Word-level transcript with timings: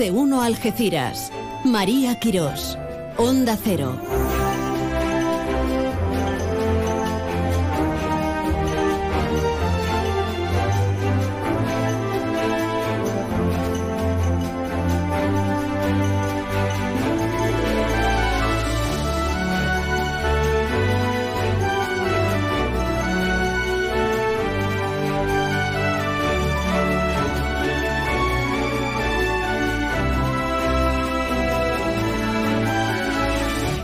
de 0.00 0.10
uno 0.10 0.40
Algeciras. 0.40 1.30
María 1.62 2.18
Quirós. 2.18 2.78
Onda 3.18 3.54
Cero. 3.62 4.19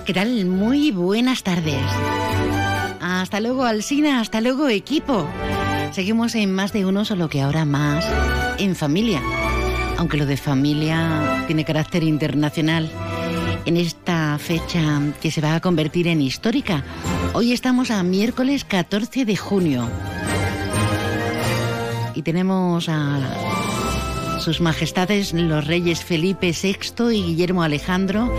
¿Qué 0.07 0.15
tal? 0.15 0.47
Muy 0.47 0.93
buenas 0.93 1.43
tardes. 1.43 1.83
Hasta 3.01 3.41
luego, 3.41 3.65
Alsina. 3.65 4.21
Hasta 4.21 4.41
luego, 4.41 4.69
equipo. 4.69 5.27
Seguimos 5.91 6.37
en 6.37 6.53
más 6.53 6.73
de 6.73 6.87
uno, 6.87 7.05
solo 7.05 7.29
que 7.29 7.43
ahora 7.43 7.65
más 7.65 8.07
en 8.59 8.77
familia. 8.77 9.21
Aunque 9.97 10.17
lo 10.17 10.25
de 10.25 10.37
familia 10.37 11.43
tiene 11.49 11.65
carácter 11.65 12.05
internacional. 12.05 12.89
En 13.65 13.77
esta 13.77 14.39
fecha 14.39 15.01
que 15.21 15.33
se 15.33 15.41
va 15.41 15.57
a 15.57 15.61
convertir 15.61 16.07
en 16.07 16.21
histórica. 16.21 16.85
Hoy 17.33 17.53
estamos 17.53 17.91
a 17.91 18.01
miércoles 18.05 18.65
14 18.65 19.25
de 19.25 19.37
junio. 19.37 19.91
Y 22.15 22.23
tenemos 22.23 22.89
a 22.89 24.39
sus 24.39 24.61
majestades 24.61 25.33
los 25.33 25.67
reyes 25.67 26.05
Felipe 26.05 26.53
VI 26.53 27.13
y 27.13 27.25
Guillermo 27.25 27.65
Alejandro 27.65 28.31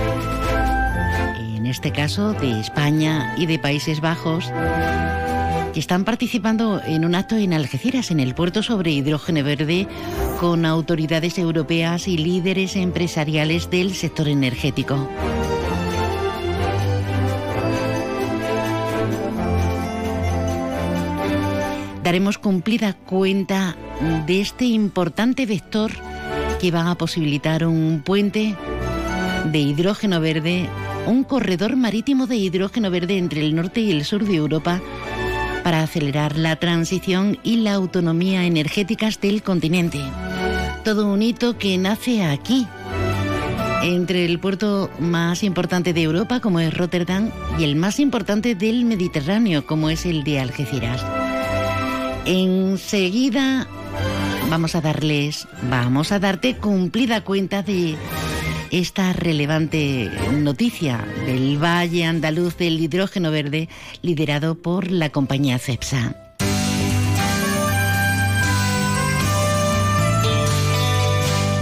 en 1.67 1.71
este 1.71 1.91
caso 1.91 2.31
de 2.31 2.61
España 2.61 3.35
y 3.37 3.45
de 3.45 3.59
Países 3.59 3.99
Bajos, 3.99 4.49
que 5.73 5.79
están 5.81 6.05
participando 6.05 6.81
en 6.81 7.03
un 7.03 7.13
acto 7.13 7.35
en 7.35 7.51
Algeciras, 7.51 8.09
en 8.09 8.21
el 8.21 8.35
puerto 8.35 8.63
sobre 8.63 8.91
hidrógeno 8.91 9.43
verde, 9.43 9.85
con 10.39 10.65
autoridades 10.65 11.37
europeas 11.37 12.07
y 12.07 12.17
líderes 12.17 12.77
empresariales 12.77 13.69
del 13.69 13.93
sector 13.95 14.29
energético. 14.29 15.09
Daremos 22.02 22.37
cumplida 22.37 22.93
cuenta 22.93 23.75
de 24.25 24.39
este 24.39 24.63
importante 24.63 25.45
vector 25.45 25.91
que 26.61 26.71
va 26.71 26.89
a 26.89 26.95
posibilitar 26.95 27.65
un 27.65 28.03
puente 28.05 28.55
de 29.52 29.59
hidrógeno 29.59 30.21
verde 30.21 30.69
un 31.08 31.23
corredor 31.23 31.75
marítimo 31.75 32.27
de 32.27 32.36
hidrógeno 32.36 32.91
verde 32.91 33.17
entre 33.17 33.41
el 33.41 33.55
norte 33.55 33.81
y 33.81 33.91
el 33.91 34.05
sur 34.05 34.25
de 34.25 34.36
Europa 34.36 34.81
para 35.64 35.81
acelerar 35.81 36.38
la 36.38 36.55
transición 36.58 37.39
y 37.44 37.58
la 37.58 37.73
autonomía 37.73 38.45
energéticas 38.45 39.19
del 39.19 39.41
continente. 39.41 39.99
Todo 40.83 41.08
un 41.08 41.22
hito 41.22 41.58
que 41.58 41.77
nace 41.77 42.23
aquí, 42.23 42.67
entre 43.83 44.25
el 44.25 44.39
puerto 44.39 44.89
más 44.99 45.44
importante 45.44 45.94
de 45.94 46.03
Europa, 46.03 46.39
como 46.39 46.59
es 46.59 46.73
Rotterdam, 46.73 47.31
y 47.58 47.64
el 47.64 47.75
más 47.75 47.99
importante 47.99 48.55
del 48.55 48.86
Mediterráneo, 48.86 49.66
como 49.66 49.89
es 49.89 50.05
el 50.05 50.23
de 50.23 50.39
Algeciras. 50.39 51.05
Enseguida 52.25 53.67
vamos 54.49 54.76
a 54.76 54.81
darles, 54.81 55.48
vamos 55.70 56.11
a 56.11 56.20
darte 56.20 56.55
cumplida 56.55 57.21
cuenta 57.21 57.64
de 57.64 57.95
esta 58.72 59.14
relevante 59.14 60.11
noticia 60.33 61.05
del 61.26 61.61
Valle 61.61 62.05
Andaluz 62.05 62.58
del 62.58 62.80
Hidrógeno 62.80 63.32
Verde 63.32 63.70
liderado 64.02 64.55
por 64.55 64.92
la 64.92 65.10
compañía 65.10 65.60
CEPSA. 65.60 66.16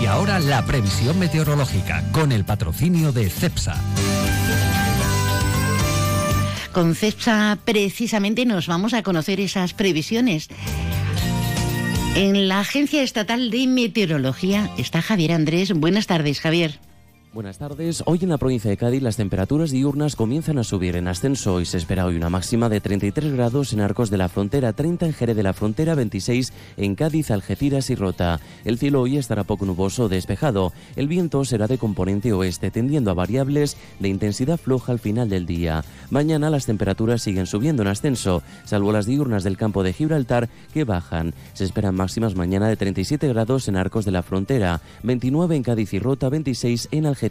Y 0.01 0.05
ahora 0.05 0.39
la 0.39 0.65
previsión 0.65 1.19
meteorológica 1.19 2.03
con 2.11 2.31
el 2.31 2.45
patrocinio 2.45 3.11
de 3.11 3.29
CEPSA. 3.29 3.75
Con 6.71 6.93
CEPSA 6.95 7.57
precisamente 7.63 8.45
nos 8.45 8.67
vamos 8.67 8.93
a 8.93 9.03
conocer 9.03 9.39
esas 9.39 9.73
previsiones. 9.73 10.49
En 12.15 12.47
la 12.47 12.61
Agencia 12.61 13.03
Estatal 13.03 13.49
de 13.49 13.67
Meteorología 13.67 14.69
está 14.77 15.01
Javier 15.01 15.33
Andrés. 15.33 15.73
Buenas 15.73 16.07
tardes, 16.07 16.39
Javier. 16.39 16.79
Buenas 17.35 17.57
tardes. 17.57 18.01
Hoy 18.05 18.19
en 18.21 18.29
la 18.29 18.37
provincia 18.37 18.69
de 18.69 18.77
Cádiz 18.77 19.01
las 19.01 19.17
temperaturas 19.17 19.69
diurnas 19.69 20.15
comienzan 20.15 20.57
a 20.57 20.63
subir 20.63 20.95
en 20.95 21.09
ascenso 21.09 21.59
y 21.59 21.65
se 21.65 21.77
espera 21.77 22.05
hoy 22.05 22.15
una 22.15 22.29
máxima 22.29 22.69
de 22.69 22.79
33 22.79 23.33
grados 23.33 23.73
en 23.73 23.81
Arcos 23.81 24.09
de 24.09 24.15
la 24.15 24.29
Frontera, 24.29 24.71
30 24.71 25.07
en 25.07 25.13
Jerez 25.13 25.35
de 25.35 25.43
la 25.43 25.51
Frontera, 25.51 25.95
26 25.95 26.53
en 26.77 26.95
Cádiz, 26.95 27.31
Algeciras 27.31 27.89
y 27.89 27.95
Rota. 27.95 28.39
El 28.63 28.77
cielo 28.77 29.01
hoy 29.01 29.17
estará 29.17 29.43
poco 29.43 29.65
nuboso 29.65 30.07
despejado. 30.07 30.71
El 30.95 31.09
viento 31.09 31.43
será 31.43 31.67
de 31.67 31.77
componente 31.77 32.31
oeste, 32.31 32.71
tendiendo 32.71 33.11
a 33.11 33.15
variables 33.15 33.75
de 33.99 34.07
intensidad 34.07 34.57
floja 34.57 34.93
al 34.93 34.99
final 34.99 35.27
del 35.27 35.45
día. 35.45 35.83
Mañana 36.11 36.49
las 36.49 36.65
temperaturas 36.65 37.21
siguen 37.21 37.47
subiendo 37.47 37.81
en 37.81 37.89
ascenso, 37.89 38.43
salvo 38.63 38.93
las 38.93 39.07
diurnas 39.07 39.43
del 39.43 39.57
campo 39.57 39.83
de 39.83 39.91
Gibraltar 39.91 40.47
que 40.73 40.85
bajan. 40.85 41.33
Se 41.51 41.65
esperan 41.65 41.95
máximas 41.95 42.35
mañana 42.35 42.69
de 42.69 42.77
37 42.77 43.27
grados 43.27 43.67
en 43.67 43.75
Arcos 43.75 44.05
de 44.05 44.11
la 44.11 44.23
Frontera, 44.23 44.79
29 45.03 45.53
en 45.53 45.63
Cádiz 45.63 45.93
y 45.93 45.99
Rota, 45.99 46.29
26 46.29 46.87
en 46.91 47.05
Algeciras 47.07 47.24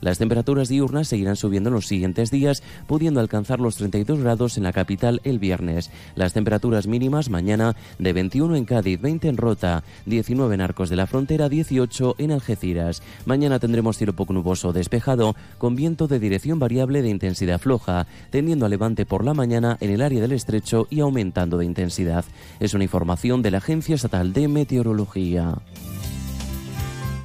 Las 0.00 0.18
temperaturas 0.18 0.68
diurnas 0.68 1.08
seguirán 1.08 1.36
subiendo 1.36 1.68
en 1.68 1.74
los 1.74 1.86
siguientes 1.86 2.30
días, 2.30 2.62
pudiendo 2.86 3.20
alcanzar 3.20 3.60
los 3.60 3.76
32 3.76 4.20
grados 4.20 4.56
en 4.56 4.64
la 4.64 4.72
capital 4.72 5.20
el 5.24 5.38
viernes. 5.38 5.90
Las 6.14 6.32
temperaturas 6.32 6.86
mínimas 6.86 7.28
mañana 7.28 7.76
de 7.98 8.12
21 8.12 8.56
en 8.56 8.64
Cádiz, 8.64 9.00
20 9.00 9.28
en 9.28 9.36
Rota, 9.36 9.84
19 10.06 10.54
en 10.54 10.60
Arcos 10.60 10.88
de 10.88 10.96
la 10.96 11.06
Frontera, 11.06 11.48
18 11.48 12.16
en 12.18 12.32
Algeciras. 12.32 13.02
Mañana 13.26 13.58
tendremos 13.58 13.98
cielo 13.98 14.14
poco 14.14 14.32
nuboso 14.32 14.72
despejado, 14.72 15.36
con 15.58 15.76
viento 15.76 16.08
de 16.08 16.18
dirección 16.18 16.58
variable 16.58 17.02
de 17.02 17.10
intensidad 17.10 17.60
floja, 17.60 18.06
tendiendo 18.30 18.66
a 18.66 18.68
levante 18.68 19.06
por 19.06 19.24
la 19.24 19.34
mañana 19.34 19.76
en 19.80 19.90
el 19.90 20.02
área 20.02 20.20
del 20.20 20.32
estrecho 20.32 20.86
y 20.90 21.00
aumentando 21.00 21.58
de 21.58 21.66
intensidad. 21.66 22.24
Es 22.60 22.74
una 22.74 22.84
información 22.84 23.42
de 23.42 23.50
la 23.50 23.58
Agencia 23.58 23.94
Estatal 23.94 24.32
de 24.32 24.48
Meteorología 24.48 25.54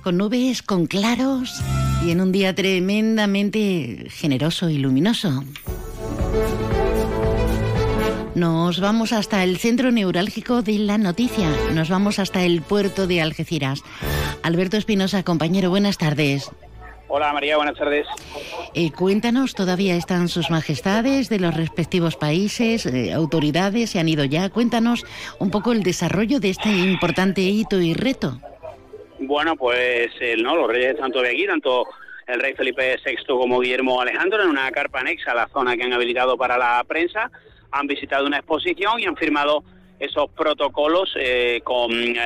con 0.04 0.18
nubes, 0.18 0.62
con 0.62 0.86
claros 0.86 1.62
y 2.06 2.12
en 2.12 2.20
un 2.20 2.32
día 2.32 2.54
tremendamente 2.54 4.08
generoso 4.10 4.70
y 4.70 4.78
luminoso. 4.78 5.44
Nos 8.36 8.82
vamos 8.82 9.14
hasta 9.14 9.44
el 9.44 9.58
centro 9.58 9.92
neurálgico 9.92 10.62
de 10.62 10.80
la 10.80 10.98
noticia. 10.98 11.50
Nos 11.74 11.90
vamos 11.90 12.20
hasta 12.20 12.44
el 12.44 12.62
puerto 12.62 13.08
de 13.08 13.22
Algeciras. 13.22 13.84
Alberto 14.42 14.76
Espinosa, 14.76 15.24
compañero, 15.24 15.70
buenas 15.70 15.98
tardes. 15.98 16.52
Hola 17.08 17.32
María, 17.32 17.58
buenas 17.58 17.78
tardes. 17.78 18.08
Eh, 18.74 18.92
cuéntanos, 18.92 19.54
¿todavía 19.54 19.96
están 19.96 20.30
sus 20.30 20.50
majestades 20.50 21.30
de 21.30 21.40
los 21.40 21.54
respectivos 21.54 22.16
países, 22.16 22.88
eh, 22.88 23.14
autoridades, 23.14 23.92
se 23.92 24.00
han 24.00 24.10
ido 24.10 24.26
ya? 24.26 24.50
Cuéntanos 24.50 25.06
un 25.38 25.52
poco 25.52 25.72
el 25.72 25.84
desarrollo 25.84 26.40
de 26.40 26.50
este 26.50 26.70
importante 26.70 27.42
hito 27.42 27.80
y 27.80 27.94
reto. 27.94 28.42
Bueno, 29.26 29.56
pues 29.56 30.12
no, 30.40 30.56
los 30.56 30.68
reyes 30.68 30.96
están 30.96 31.12
todavía 31.12 31.32
aquí, 31.32 31.48
tanto 31.48 31.88
el 32.28 32.40
rey 32.42 32.54
Felipe 32.54 32.98
VI 33.06 33.16
como 33.26 33.60
Guillermo 33.60 34.02
Alejandro, 34.02 34.44
en 34.44 34.50
una 34.50 34.70
carpa 34.72 35.00
anexa 35.00 35.32
a 35.32 35.36
la 35.36 35.48
zona 35.48 35.78
que 35.78 35.84
han 35.84 35.94
habilitado 35.94 36.38
para 36.38 36.58
la 36.58 36.84
prensa, 36.86 37.32
han 37.72 37.88
visitado 37.88 38.26
una 38.26 38.38
exposición 38.38 39.00
y 39.00 39.06
han 39.06 39.16
firmado 39.16 39.64
esos 40.00 40.30
protocolos 40.32 41.14
eh, 41.18 41.62
con 41.64 41.92
eh, 41.94 42.18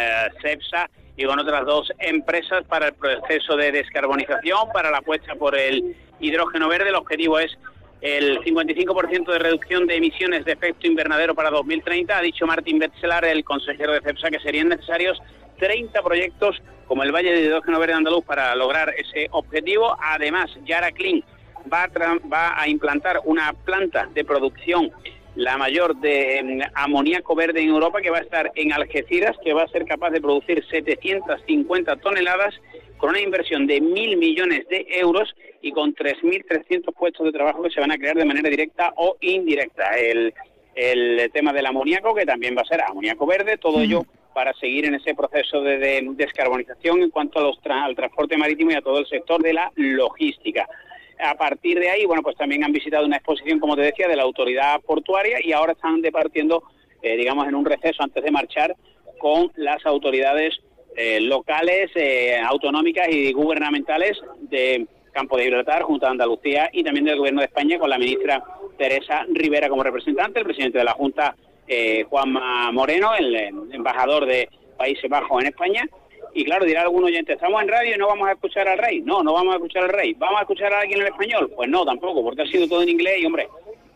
CEPSA 0.41 0.89
y 1.15 1.25
con 1.25 1.39
otras 1.39 1.65
dos 1.65 1.91
empresas 1.99 2.63
para 2.65 2.87
el 2.87 2.93
proceso 2.93 3.55
de 3.55 3.71
descarbonización, 3.71 4.69
para 4.73 4.89
la 4.89 4.97
apuesta 4.97 5.35
por 5.35 5.55
el 5.55 5.95
hidrógeno 6.19 6.67
verde. 6.67 6.89
El 6.89 6.95
objetivo 6.95 7.37
es 7.37 7.55
el 8.01 8.39
55% 8.39 9.31
de 9.31 9.39
reducción 9.39 9.85
de 9.85 9.97
emisiones 9.97 10.45
de 10.45 10.53
efecto 10.53 10.87
invernadero 10.87 11.35
para 11.35 11.51
2030. 11.51 12.17
Ha 12.17 12.21
dicho 12.21 12.47
Martín 12.47 12.79
Betzelar, 12.79 13.25
el 13.25 13.43
consejero 13.43 13.93
de 13.93 14.01
CEPSA, 14.01 14.29
que 14.29 14.39
serían 14.39 14.69
necesarios 14.69 15.19
30 15.57 16.01
proyectos 16.01 16.61
como 16.87 17.03
el 17.03 17.11
Valle 17.11 17.33
de 17.33 17.41
Hidrógeno 17.41 17.79
Verde 17.79 17.93
Andaluz 17.93 18.23
para 18.23 18.55
lograr 18.55 18.93
ese 18.97 19.27
objetivo. 19.31 19.95
Además, 19.99 20.49
Yara 20.65 20.91
Clean 20.91 21.23
va 21.71 21.83
a, 21.83 21.89
va 22.31 22.59
a 22.59 22.67
implantar 22.67 23.19
una 23.25 23.53
planta 23.53 24.07
de 24.13 24.23
producción 24.23 24.91
la 25.35 25.55
mayor 25.55 25.95
de 25.97 26.39
em, 26.39 26.59
amoníaco 26.73 27.35
verde 27.35 27.61
en 27.61 27.69
Europa, 27.69 28.01
que 28.01 28.09
va 28.09 28.17
a 28.17 28.21
estar 28.21 28.51
en 28.55 28.73
Algeciras, 28.73 29.37
que 29.43 29.53
va 29.53 29.63
a 29.63 29.67
ser 29.67 29.85
capaz 29.85 30.09
de 30.09 30.19
producir 30.19 30.65
750 30.67 31.97
toneladas 31.97 32.55
con 32.97 33.11
una 33.11 33.21
inversión 33.21 33.67
de 33.67 33.79
mil 33.79 34.17
millones 34.17 34.67
de 34.67 34.87
euros 34.89 35.35
y 35.61 35.71
con 35.71 35.93
3.300 35.93 36.91
puestos 36.91 37.27
de 37.27 37.31
trabajo 37.31 37.61
que 37.61 37.69
se 37.69 37.79
van 37.79 37.91
a 37.91 37.97
crear 37.97 38.15
de 38.15 38.25
manera 38.25 38.49
directa 38.49 38.93
o 38.95 39.15
indirecta. 39.21 39.95
El, 39.99 40.33
el 40.73 41.29
tema 41.31 41.53
del 41.53 41.67
amoníaco, 41.67 42.15
que 42.15 42.25
también 42.25 42.55
va 42.57 42.61
a 42.61 42.65
ser 42.65 42.81
amoníaco 42.81 43.27
verde, 43.27 43.57
todo 43.57 43.79
ello 43.81 44.05
para 44.37 44.53
seguir 44.53 44.85
en 44.85 44.93
ese 44.93 45.15
proceso 45.15 45.61
de, 45.61 46.09
descarbonización 46.11 47.01
en 47.01 47.09
cuanto 47.09 47.39
a 47.39 47.41
los 47.41 47.57
al 47.65 47.95
transporte 47.95 48.37
marítimo 48.37 48.69
y 48.69 48.75
a 48.75 48.83
todo 48.83 48.99
el 48.99 49.07
sector 49.07 49.41
de 49.41 49.51
la 49.51 49.71
logística. 49.73 50.69
A 51.17 51.33
partir 51.33 51.79
de 51.79 51.89
ahí, 51.89 52.05
bueno, 52.05 52.21
pues 52.21 52.37
también 52.37 52.63
han 52.63 52.71
visitado 52.71 53.07
una 53.07 53.15
exposición, 53.15 53.59
como 53.59 53.75
te 53.75 53.81
decía, 53.81 54.07
de 54.07 54.15
la 54.15 54.21
autoridad 54.21 54.79
portuaria 54.81 55.39
y 55.43 55.53
ahora 55.53 55.71
están 55.71 56.03
departiendo, 56.03 56.61
eh, 57.01 57.17
digamos, 57.17 57.47
en 57.47 57.55
un 57.55 57.65
receso 57.65 58.03
antes 58.03 58.23
de 58.23 58.29
marchar 58.29 58.75
con 59.17 59.51
las 59.55 59.83
autoridades 59.87 60.53
eh, 60.95 61.19
locales, 61.19 61.89
eh, 61.95 62.37
autonómicas 62.39 63.09
y 63.09 63.33
gubernamentales 63.33 64.21
de 64.41 64.85
Campo 65.13 65.37
de 65.37 65.45
Gibraltar, 65.45 65.81
junto 65.81 66.05
a 66.05 66.11
Andalucía 66.11 66.69
y 66.71 66.83
también 66.83 67.05
del 67.05 67.17
Gobierno 67.17 67.41
de 67.41 67.47
España 67.47 67.79
con 67.79 67.89
la 67.89 67.97
ministra 67.97 68.43
Teresa 68.77 69.25
Rivera 69.33 69.67
como 69.67 69.81
representante, 69.81 70.41
el 70.41 70.45
presidente 70.45 70.77
de 70.77 70.83
la 70.83 70.93
Junta 70.93 71.35
eh, 71.67 72.05
Juanma 72.09 72.71
Moreno, 72.71 73.13
el, 73.15 73.35
embajador 73.71 74.25
de 74.25 74.49
Países 74.77 75.09
Bajos 75.09 75.41
en 75.41 75.49
España. 75.49 75.87
Y 76.33 76.45
claro, 76.45 76.65
dirá 76.65 76.83
algún 76.83 77.03
oyente, 77.03 77.33
estamos 77.33 77.61
en 77.61 77.67
radio 77.67 77.95
y 77.95 77.97
no 77.97 78.07
vamos 78.07 78.27
a 78.27 78.33
escuchar 78.33 78.67
al 78.67 78.77
rey. 78.77 79.01
No, 79.01 79.23
no 79.23 79.33
vamos 79.33 79.53
a 79.53 79.57
escuchar 79.57 79.83
al 79.83 79.89
rey. 79.89 80.13
¿Vamos 80.13 80.39
a 80.39 80.41
escuchar 80.41 80.71
a 80.73 80.81
alguien 80.81 81.01
en 81.01 81.07
español? 81.07 81.51
Pues 81.55 81.69
no, 81.69 81.83
tampoco, 81.83 82.23
porque 82.23 82.43
ha 82.43 82.45
sido 82.45 82.67
todo 82.67 82.83
en 82.83 82.89
inglés 82.89 83.15
y, 83.19 83.25
hombre, 83.25 83.47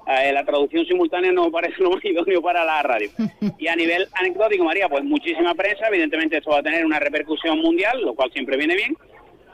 eh, 0.07 0.31
la 0.33 0.43
traducción 0.43 0.85
simultánea 0.85 1.31
no 1.31 1.51
parece 1.51 1.81
lo 1.81 1.91
más 1.91 2.03
idóneo 2.03 2.41
para 2.41 2.65
la 2.65 2.81
radio. 2.81 3.09
Y 3.57 3.67
a 3.67 3.75
nivel 3.75 4.07
anecdótico, 4.13 4.63
María, 4.63 4.89
pues 4.89 5.03
muchísima 5.03 5.53
prensa, 5.53 5.87
evidentemente 5.87 6.37
esto 6.37 6.51
va 6.51 6.59
a 6.59 6.63
tener 6.63 6.85
una 6.85 6.99
repercusión 6.99 7.59
mundial, 7.59 8.01
lo 8.01 8.15
cual 8.15 8.31
siempre 8.31 8.57
viene 8.57 8.75
bien. 8.75 8.97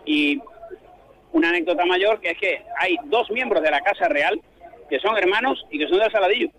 Y 0.05 0.39
una 1.33 1.49
anécdota 1.49 1.85
mayor 1.85 2.21
que 2.21 2.31
es 2.31 2.37
que 2.37 2.61
hay 2.79 2.95
dos 3.05 3.29
miembros 3.31 3.61
de 3.61 3.71
la 3.71 3.81
Casa 3.81 4.07
Real 4.07 4.39
que 4.89 4.99
son 4.99 5.17
hermanos 5.17 5.65
y 5.69 5.79
que 5.79 5.87
son 5.87 5.99
del 5.99 6.11
Saladillo. 6.11 6.49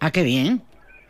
Ah, 0.00 0.10
qué 0.10 0.22
bien. 0.22 0.60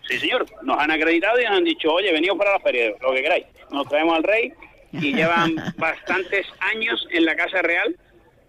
Sí, 0.08 0.18
señor. 0.18 0.46
Nos 0.62 0.78
han 0.78 0.90
acreditado 0.90 1.40
y 1.40 1.44
nos 1.44 1.58
han 1.58 1.64
dicho, 1.64 1.92
oye, 1.92 2.12
venidos 2.12 2.36
para 2.38 2.52
la 2.52 2.60
feria, 2.60 2.92
lo 3.00 3.12
que 3.12 3.22
queráis. 3.22 3.46
Nos 3.70 3.88
traemos 3.88 4.16
al 4.16 4.22
rey 4.22 4.52
y 4.92 5.12
llevan 5.14 5.56
bastantes 5.76 6.46
años 6.60 7.06
en 7.10 7.24
la 7.24 7.34
Casa 7.36 7.62
Real 7.62 7.96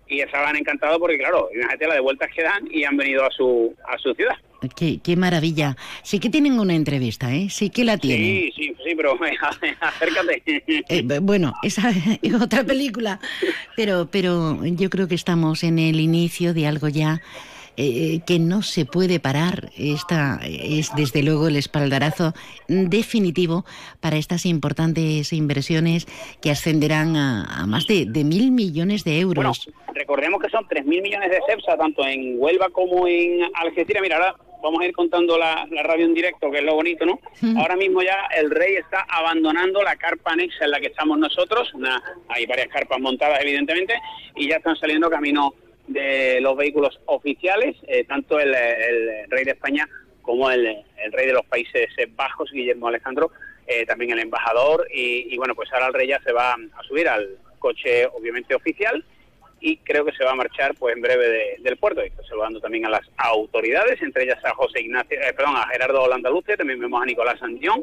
y 0.08 0.22
estaban 0.22 0.56
encantados 0.56 1.00
porque, 1.00 1.18
claro, 1.18 1.50
imagínate 1.54 1.88
la 1.88 1.96
de 1.96 2.00
vueltas 2.02 2.30
que 2.36 2.44
dan 2.44 2.68
y 2.70 2.84
han 2.84 2.98
venido 2.98 3.26
a 3.26 3.32
su, 3.32 3.74
a 3.88 3.98
su 3.98 4.14
ciudad. 4.14 4.36
Qué, 4.76 5.00
qué, 5.04 5.16
maravilla. 5.18 5.76
Sí 6.04 6.20
que 6.20 6.30
tienen 6.30 6.58
una 6.58 6.74
entrevista, 6.74 7.34
¿eh? 7.34 7.50
Sí 7.50 7.70
que 7.70 7.84
la 7.84 7.98
tienen. 7.98 8.26
Sí, 8.26 8.54
sí, 8.56 8.76
sí, 8.84 8.96
pero 8.96 9.18
acércate. 9.82 10.42
Eh, 10.68 11.20
bueno, 11.22 11.54
esa 11.64 11.92
es 12.22 12.34
otra 12.36 12.64
película, 12.64 13.20
pero, 13.76 14.08
pero 14.10 14.64
yo 14.64 14.90
creo 14.90 15.08
que 15.08 15.16
estamos 15.16 15.64
en 15.64 15.80
el 15.80 16.00
inicio 16.00 16.54
de 16.54 16.68
algo 16.68 16.88
ya 16.88 17.22
eh, 17.76 18.20
que 18.28 18.40
no 18.40 18.62
se 18.62 18.86
puede 18.86 19.20
parar. 19.20 19.70
Esta 19.78 20.40
es 20.44 20.94
desde 20.96 21.24
luego 21.24 21.48
el 21.48 21.56
espaldarazo 21.56 22.34
definitivo 22.68 23.66
para 24.00 24.18
estas 24.18 24.46
importantes 24.46 25.34
inversiones 25.34 26.06
que 26.42 26.52
ascenderán 26.52 27.16
a, 27.16 27.66
más 27.68 27.88
de, 27.88 28.06
mil 28.24 28.52
millones 28.52 29.04
de 29.04 29.20
euros. 29.20 29.66
Bueno, 29.66 29.94
recordemos 29.96 30.42
que 30.42 30.50
son 30.50 30.68
tres 30.68 30.86
mil 30.86 31.02
millones 31.02 31.32
de 31.32 31.40
CEPSA, 31.48 31.78
tanto 31.78 32.06
en 32.06 32.36
Huelva 32.38 32.70
como 32.70 33.08
en 33.08 33.42
Algeciras. 33.56 34.04
Mira, 34.04 34.18
ahora 34.18 34.36
vamos 34.62 34.82
a 34.82 34.86
ir 34.86 34.94
contando 34.94 35.38
la, 35.38 35.68
radio 35.84 36.06
en 36.06 36.14
directo, 36.14 36.52
que 36.52 36.60
es 36.60 36.64
lo 36.64 36.76
bonito, 36.76 37.06
¿no? 37.06 37.20
Ahora 37.60 37.76
mismo 37.76 38.02
ya 38.02 38.28
el 38.36 38.50
rey 38.50 38.76
está 38.76 39.06
abandonando 39.10 39.82
la 39.82 39.96
carpa 39.98 40.32
anexa 40.32 40.66
en 40.66 40.72
la 40.72 40.80
que 40.80 40.88
estamos 40.88 41.18
nosotros. 41.18 41.74
Una, 41.74 42.02
hay 42.30 42.46
varias 42.46 42.70
carpas 42.70 43.00
montadas, 43.00 43.40
evidentemente, 43.42 43.96
y 44.36 44.48
ya 44.48 44.58
están 44.58 44.76
saliendo 44.78 45.10
camino 45.10 45.54
de 45.94 46.42
los 46.42 46.58
vehículos 46.58 47.00
oficiales, 47.06 47.76
eh, 47.88 48.04
tanto 48.06 48.40
el, 48.40 48.54
rey 49.30 49.46
de 49.46 49.52
España 49.52 49.88
como 50.22 50.50
el, 50.50 50.84
rey 51.12 51.28
de 51.28 51.34
los 51.34 51.46
Países 51.46 51.90
Bajos, 52.16 52.52
Guillermo 52.52 52.88
Alejandro, 52.88 53.32
eh, 53.68 53.86
también 53.86 54.12
el 54.12 54.20
embajador, 54.20 54.88
y, 54.94 55.38
bueno, 55.38 55.56
pues 55.56 55.72
ahora 55.72 55.88
el 55.88 55.94
rey 55.94 56.08
ya 56.08 56.22
se 56.22 56.34
va 56.34 56.54
a 56.54 56.84
subir 56.88 57.08
al 57.08 57.38
coche 57.60 58.06
obviamente 58.08 58.56
oficial 58.56 59.04
y 59.62 59.78
creo 59.78 60.04
que 60.04 60.12
se 60.12 60.26
va 60.26 60.32
a 60.32 60.36
marchar 60.36 60.76
pues 60.76 60.94
en 60.94 61.02
breve 61.02 61.58
del 61.60 61.78
puerto, 61.78 62.06
y 62.06 62.12
saludando 62.28 62.60
también 62.60 62.86
a 62.86 62.90
las 62.90 63.10
autoridades, 63.16 64.02
entre 64.02 64.26
ellas 64.26 64.44
a 64.44 64.54
José 64.54 64.82
Ignacio, 64.82 65.18
eh, 65.22 65.34
perdón, 65.34 65.56
a 65.56 65.68
Gerardo 65.68 66.06
Landaluce, 66.10 66.58
también 66.58 66.82
vemos 66.82 67.02
a 67.02 67.06
Nicolás 67.06 67.40
Sandión, 67.40 67.82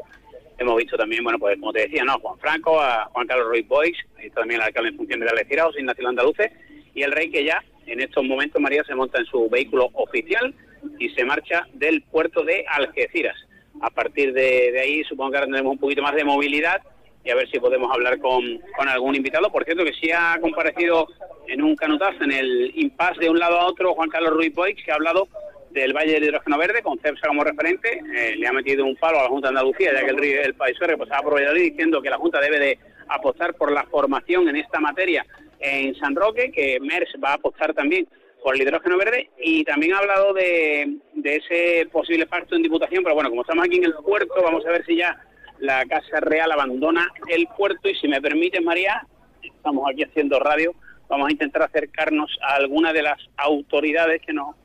hemos 0.59 0.77
visto 0.77 0.99
también, 0.99 1.25
bueno, 1.25 1.39
pues 1.39 1.59
como 1.59 1.73
te 1.73 1.81
decía, 1.81 2.05
¿no? 2.05 2.13
A 2.13 2.19
Juan 2.19 2.39
Franco, 2.39 2.79
a 2.79 3.07
Juan 3.07 3.27
Carlos 3.27 3.49
Ruiz 3.49 3.67
Boix, 3.67 3.97
también 4.35 4.61
el 4.61 4.67
alcalde 4.67 4.91
en 4.91 4.97
función 4.99 5.21
de 5.21 5.27
la 5.27 5.65
José 5.65 5.81
Ignacio 5.81 6.05
Landaluce, 6.05 6.53
y 6.95 7.03
el 7.03 7.13
rey 7.13 7.31
que 7.31 7.45
ya 7.45 7.65
en 7.91 8.01
estos 8.01 8.25
momentos 8.25 8.61
María 8.61 8.85
se 8.85 8.95
monta 8.95 9.19
en 9.19 9.27
su 9.27 9.49
vehículo 9.49 9.91
oficial 9.95 10.55
y 10.99 11.11
se 11.11 11.25
marcha 11.25 11.67
del 11.75 12.03
puerto 12.03 12.43
de 12.45 12.65
Algeciras. 12.69 13.37
A 13.81 13.91
partir 13.91 14.33
de, 14.33 14.79
ahí 14.81 15.03
supongo 15.05 15.31
que 15.31 15.37
ahora 15.39 15.47
tendremos 15.47 15.73
un 15.73 15.79
poquito 15.79 16.03
más 16.03 16.15
de 16.15 16.25
movilidad 16.25 16.83
y 17.25 17.31
a 17.31 17.35
ver 17.35 17.51
si 17.51 17.59
podemos 17.59 17.93
hablar 17.93 18.19
con, 18.19 18.43
algún 18.89 19.15
invitado. 19.15 19.51
Por 19.51 19.65
cierto, 19.65 19.85
que 19.85 19.93
sí 19.93 20.11
ha 20.11 20.39
comparecido 20.41 21.07
en 21.49 21.63
un 21.63 21.77
canutazo 21.77 22.25
en 22.25 22.33
el 22.33 22.73
impasse 22.77 23.21
de 23.21 23.31
un 23.31 23.39
lado 23.39 23.59
a 23.59 23.67
otro 23.67 23.95
Juan 23.95 24.09
Carlos 24.09 24.33
Ruiz 24.33 24.55
Boix, 24.55 24.83
que 24.83 24.91
ha 24.91 24.95
hablado 24.95 25.29
del 25.71 25.93
Valle 25.93 26.15
del 26.15 26.25
Hidrógeno 26.25 26.59
Verde, 26.59 26.83
con 26.83 26.99
CEPSA 26.99 27.29
como 27.29 27.45
referente. 27.45 28.01
Eh, 28.15 28.37
le 28.37 28.47
ha 28.47 28.53
metido 28.53 28.85
un 28.85 28.97
palo 28.97 29.21
a 29.21 29.25
la 29.25 29.29
Junta 29.29 29.49
de 29.49 29.59
Andalucía, 29.59 29.93
ya 29.93 30.05
que 30.05 30.11
el, 30.11 30.25
el 30.25 30.55
país 30.55 30.77
pues, 30.79 31.11
ha 31.11 31.19
aprovechado 31.19 31.55
diciendo 31.55 32.01
que 32.01 32.11
la 32.11 32.17
Junta 32.17 32.41
debe 32.41 32.59
de 32.59 32.79
apostar 33.09 33.55
por 33.55 33.73
la 33.73 33.85
formación 33.85 34.49
en 34.49 34.57
esta 34.57 34.81
materia 34.81 35.27
en 35.61 35.95
San 35.97 36.17
Roque, 36.17 36.51
que 36.51 36.81
MERS 36.81 37.15
va 37.23 37.31
a 37.31 37.35
apostar 37.35 37.75
también 37.75 38.09
por 38.43 38.55
el 38.55 38.63
hidrógeno 38.63 38.97
verde 38.97 39.31
y 39.39 39.65
también 39.65 39.95
ha 39.95 39.99
hablado 39.99 40.33
de, 40.33 40.97
ese 41.23 41.87
posible 41.93 42.27
pacto 42.27 42.57
en 42.57 42.63
Diputación, 42.63 43.05
pero 43.05 43.15
bueno, 43.15 43.31
como 43.31 43.43
estamos 43.43 43.65
aquí 43.65 43.77
en 43.77 43.85
el 43.85 43.95
puerto, 43.95 44.35
vamos 44.43 44.65
a 44.67 44.71
ver 44.71 44.85
si 44.87 44.97
ya 44.97 45.19
la 45.59 45.85
Casa 45.85 46.21
Real 46.21 46.51
abandona 46.51 47.09
el 47.29 47.47
puerto 47.57 47.89
y 47.89 47.95
si 47.97 48.09
me 48.09 48.21
permite, 48.21 48.61
María, 48.61 49.07
estamos 49.43 49.89
aquí 49.91 50.03
haciendo 50.03 50.41
radio, 50.41 50.75
vamos 51.09 51.29
a 51.29 51.33
intentar 51.33 51.63
acercarnos 51.63 52.31
a 52.43 52.55
alguna 52.55 52.93
de 52.93 53.03
las 53.03 53.19
autoridades 53.37 54.23
que, 54.23 54.33
no, 54.33 54.57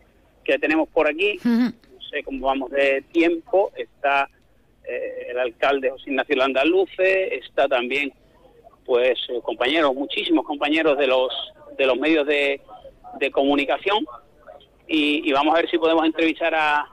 que 0.46 0.58
tenemos 0.58 0.88
por 0.90 1.08
aquí. 1.08 1.38
No 1.44 1.74
sé 2.10 2.24
cómo 2.24 2.48
vamos 2.48 2.72
de 2.72 3.04
tiempo, 3.12 3.74
está 3.76 4.30
eh, 4.88 5.28
el 5.32 5.40
alcalde 5.40 5.90
José 5.90 6.12
Ignacio 6.12 6.36
Landaluce, 6.38 7.36
está 7.36 7.68
también 7.68 8.14
pues 8.86 9.18
eh, 9.30 9.40
compañeros, 9.42 9.94
muchísimos 9.96 10.46
compañeros 10.46 10.98
de 10.98 11.08
los 11.08 11.34
de 11.78 11.86
los 11.86 11.98
medios 11.98 12.26
de, 12.26 12.62
comunicación 13.32 14.06
y, 14.88 15.32
vamos 15.32 15.54
a 15.56 15.58
ver 15.58 15.70
si 15.70 15.78
podemos 15.78 16.06
entrevistar 16.06 16.54
a, 16.54 16.88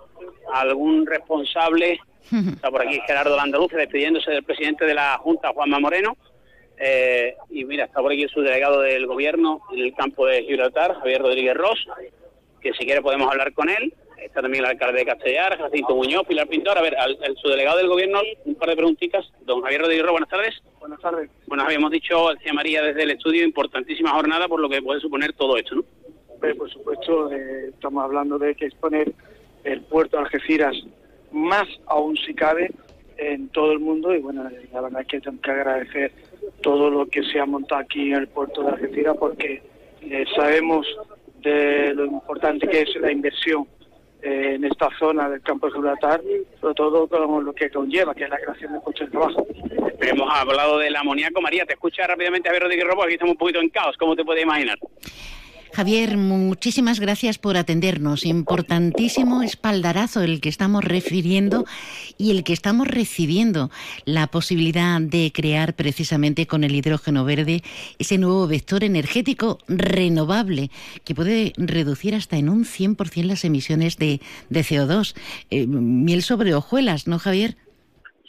algún 0.52 1.06
responsable. 1.06 2.00
Está 2.30 2.70
por 2.70 2.82
aquí 2.82 2.98
Gerardo 3.06 3.36
Landaluce 3.36 3.76
despidiéndose 3.76 4.30
del 4.30 4.42
presidente 4.42 4.86
de 4.86 4.94
la 4.94 5.18
Junta, 5.18 5.52
Juanma 5.52 5.78
Moreno. 5.78 6.16
Eh, 6.78 7.36
y 7.50 7.64
mira, 7.64 7.84
está 7.84 8.00
por 8.00 8.10
aquí 8.10 8.22
el 8.22 8.30
subdelegado 8.30 8.80
del 8.80 9.06
gobierno 9.06 9.60
en 9.72 9.80
el 9.80 9.94
campo 9.94 10.26
de 10.26 10.42
Gibraltar, 10.42 10.94
Javier 10.94 11.20
Rodríguez 11.20 11.54
Ross, 11.54 11.86
que 12.60 12.72
si 12.72 12.84
quiere 12.84 13.02
podemos 13.02 13.30
hablar 13.30 13.52
con 13.52 13.68
él 13.68 13.94
está 14.24 14.42
también 14.42 14.64
el 14.64 14.70
alcalde 14.70 15.00
de 15.00 15.06
Castellar, 15.06 15.58
Jacinto 15.58 15.96
Muñoz, 15.96 16.26
Pilar 16.26 16.48
Pintor. 16.48 16.78
A 16.78 16.82
ver, 16.82 16.96
al, 16.96 17.16
su 17.36 17.48
delegado 17.48 17.78
del 17.78 17.88
gobierno, 17.88 18.20
un 18.44 18.54
par 18.54 18.68
de 18.68 18.76
preguntitas. 18.76 19.30
Don 19.42 19.62
Javier 19.62 19.82
Rodríguez, 19.82 20.06
buenas 20.10 20.28
tardes. 20.28 20.62
Buenas 20.80 21.00
tardes. 21.00 21.30
Bueno, 21.46 21.64
habíamos 21.64 21.90
dicho, 21.90 22.30
decía 22.34 22.52
María 22.52 22.82
desde 22.82 23.02
el 23.02 23.10
estudio, 23.12 23.44
importantísima 23.44 24.10
jornada 24.10 24.48
por 24.48 24.60
lo 24.60 24.68
que 24.68 24.82
puede 24.82 25.00
suponer 25.00 25.32
todo 25.34 25.56
esto, 25.56 25.76
¿no? 25.76 25.84
por 26.58 26.68
supuesto, 26.70 27.30
eh, 27.32 27.68
estamos 27.68 28.02
hablando 28.02 28.36
de 28.36 28.56
que 28.56 28.66
exponer 28.66 29.12
el 29.62 29.80
puerto 29.82 30.16
de 30.16 30.24
Algeciras 30.24 30.74
más 31.30 31.68
aún 31.86 32.16
si 32.16 32.34
cabe 32.34 32.72
en 33.16 33.48
todo 33.48 33.72
el 33.72 33.78
mundo 33.78 34.14
y 34.14 34.18
bueno, 34.18 34.50
la 34.72 34.80
verdad 34.80 35.02
es 35.02 35.06
que 35.06 35.20
tengo 35.20 35.40
que 35.40 35.50
agradecer 35.50 36.12
todo 36.60 36.90
lo 36.90 37.06
que 37.06 37.22
se 37.22 37.38
ha 37.38 37.46
montado 37.46 37.80
aquí 37.80 38.10
en 38.10 38.18
el 38.18 38.28
puerto 38.28 38.62
de 38.62 38.70
Algeciras 38.70 39.16
porque 39.18 39.62
eh, 40.02 40.24
sabemos 40.34 40.86
de 41.42 41.94
lo 41.94 42.06
importante 42.06 42.66
que 42.68 42.82
es 42.82 42.96
la 42.96 43.12
inversión 43.12 43.66
eh, 44.22 44.54
en 44.54 44.64
esta 44.64 44.88
zona 44.98 45.28
del 45.28 45.42
campo 45.42 45.66
de 45.66 45.72
Gibraltar, 45.72 46.20
sobre 46.60 46.74
todo 46.74 47.08
con 47.08 47.44
lo 47.44 47.52
que 47.52 47.70
conlleva, 47.70 48.14
que 48.14 48.24
es 48.24 48.30
la 48.30 48.38
creación 48.38 48.72
de 48.72 48.80
puestos 48.80 49.06
de 49.06 49.10
trabajo. 49.10 49.46
Hemos 50.00 50.34
hablado 50.34 50.78
del 50.78 50.94
amoníaco. 50.94 51.40
María, 51.40 51.66
te 51.66 51.74
escucha 51.74 52.06
rápidamente 52.06 52.48
a 52.48 52.52
ver 52.52 52.62
Rodríguez 52.62 52.86
Robo, 52.86 53.02
aquí 53.02 53.14
estamos 53.14 53.32
un 53.32 53.38
poquito 53.38 53.60
en 53.60 53.68
caos, 53.70 53.96
como 53.96 54.16
te 54.16 54.24
puedes 54.24 54.42
imaginar. 54.42 54.78
Javier, 55.74 56.18
muchísimas 56.18 57.00
gracias 57.00 57.38
por 57.38 57.56
atendernos. 57.56 58.26
Importantísimo 58.26 59.42
espaldarazo 59.42 60.20
el 60.20 60.42
que 60.42 60.50
estamos 60.50 60.84
refiriendo 60.84 61.64
y 62.18 62.30
el 62.30 62.44
que 62.44 62.52
estamos 62.52 62.86
recibiendo, 62.86 63.70
la 64.04 64.26
posibilidad 64.26 65.00
de 65.00 65.32
crear 65.34 65.72
precisamente 65.74 66.46
con 66.46 66.62
el 66.64 66.74
hidrógeno 66.74 67.24
verde 67.24 67.62
ese 67.98 68.18
nuevo 68.18 68.46
vector 68.46 68.84
energético 68.84 69.58
renovable 69.66 70.70
que 71.06 71.14
puede 71.14 71.54
reducir 71.56 72.14
hasta 72.14 72.36
en 72.36 72.50
un 72.50 72.64
100% 72.64 73.24
las 73.24 73.44
emisiones 73.46 73.96
de, 73.96 74.20
CO2. 74.50 75.16
Eh, 75.50 75.66
miel 75.66 76.22
sobre 76.22 76.54
hojuelas, 76.54 77.06
¿no, 77.06 77.18
Javier? 77.18 77.56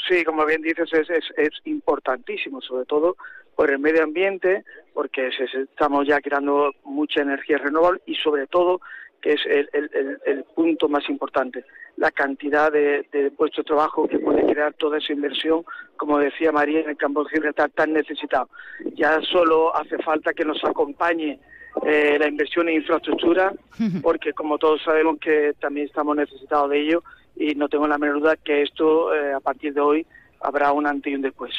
Sí, 0.07 0.23
como 0.23 0.45
bien 0.45 0.61
dices, 0.61 0.89
es, 0.93 1.09
es 1.09 1.51
importantísimo, 1.65 2.61
sobre 2.61 2.85
todo 2.85 3.17
por 3.55 3.69
el 3.69 3.79
medio 3.79 4.03
ambiente, 4.03 4.63
porque 4.93 5.29
estamos 5.53 6.07
ya 6.07 6.21
creando 6.21 6.71
mucha 6.83 7.21
energía 7.21 7.57
renovable 7.57 8.01
y 8.05 8.15
sobre 8.15 8.47
todo 8.47 8.81
que 9.23 9.33
es 9.33 9.41
el, 9.45 10.43
punto 10.53 10.89
más 10.89 11.07
importante, 11.09 11.63
la 11.95 12.11
cantidad 12.11 12.71
de, 12.71 13.31
puestos 13.37 13.63
de 13.63 13.69
trabajo 13.69 14.07
que 14.07 14.19
puede 14.19 14.45
crear 14.45 14.73
toda 14.73 14.97
esa 14.97 15.13
inversión, 15.13 15.63
como 15.95 16.19
decía 16.19 16.51
María, 16.51 16.81
en 16.81 16.89
el 16.89 16.97
campo 16.97 17.23
de 17.23 17.29
Gibraltar 17.29 17.69
tan 17.71 17.93
necesitado. 17.93 18.49
Ya 18.95 19.21
solo 19.21 19.73
hace 19.75 19.97
falta 19.99 20.33
que 20.33 20.43
nos 20.43 20.61
acompañe 20.65 21.39
eh, 21.85 22.17
la 22.19 22.27
inversión 22.27 22.67
en 22.67 22.75
infraestructura, 22.75 23.53
porque 24.01 24.33
como 24.33 24.57
todos 24.57 24.83
sabemos 24.83 25.17
que 25.19 25.53
también 25.59 25.87
estamos 25.87 26.17
necesitados 26.17 26.69
de 26.69 26.81
ello 26.81 27.03
y 27.37 27.55
no 27.55 27.69
tengo 27.69 27.87
la 27.87 27.97
menor 27.97 28.19
duda 28.19 28.35
que 28.35 28.61
esto 28.61 29.15
eh, 29.15 29.33
a 29.33 29.39
partir 29.39 29.73
de 29.73 29.81
hoy 29.81 30.05
habrá 30.41 30.73
un 30.73 30.85
antes 30.85 31.11
y 31.11 31.15
un 31.15 31.21
después. 31.21 31.53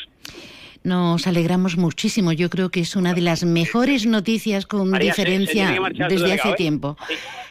Nos 0.85 1.27
alegramos 1.27 1.79
muchísimo. 1.79 2.33
Yo 2.33 2.51
creo 2.51 2.69
que 2.69 2.81
es 2.81 2.95
una 2.95 3.15
de 3.15 3.23
las 3.23 3.43
mejores 3.43 4.05
noticias 4.05 4.67
con 4.67 4.93
diferencia 4.93 5.75
desde 6.11 6.35
hace 6.35 6.53
tiempo. 6.53 6.99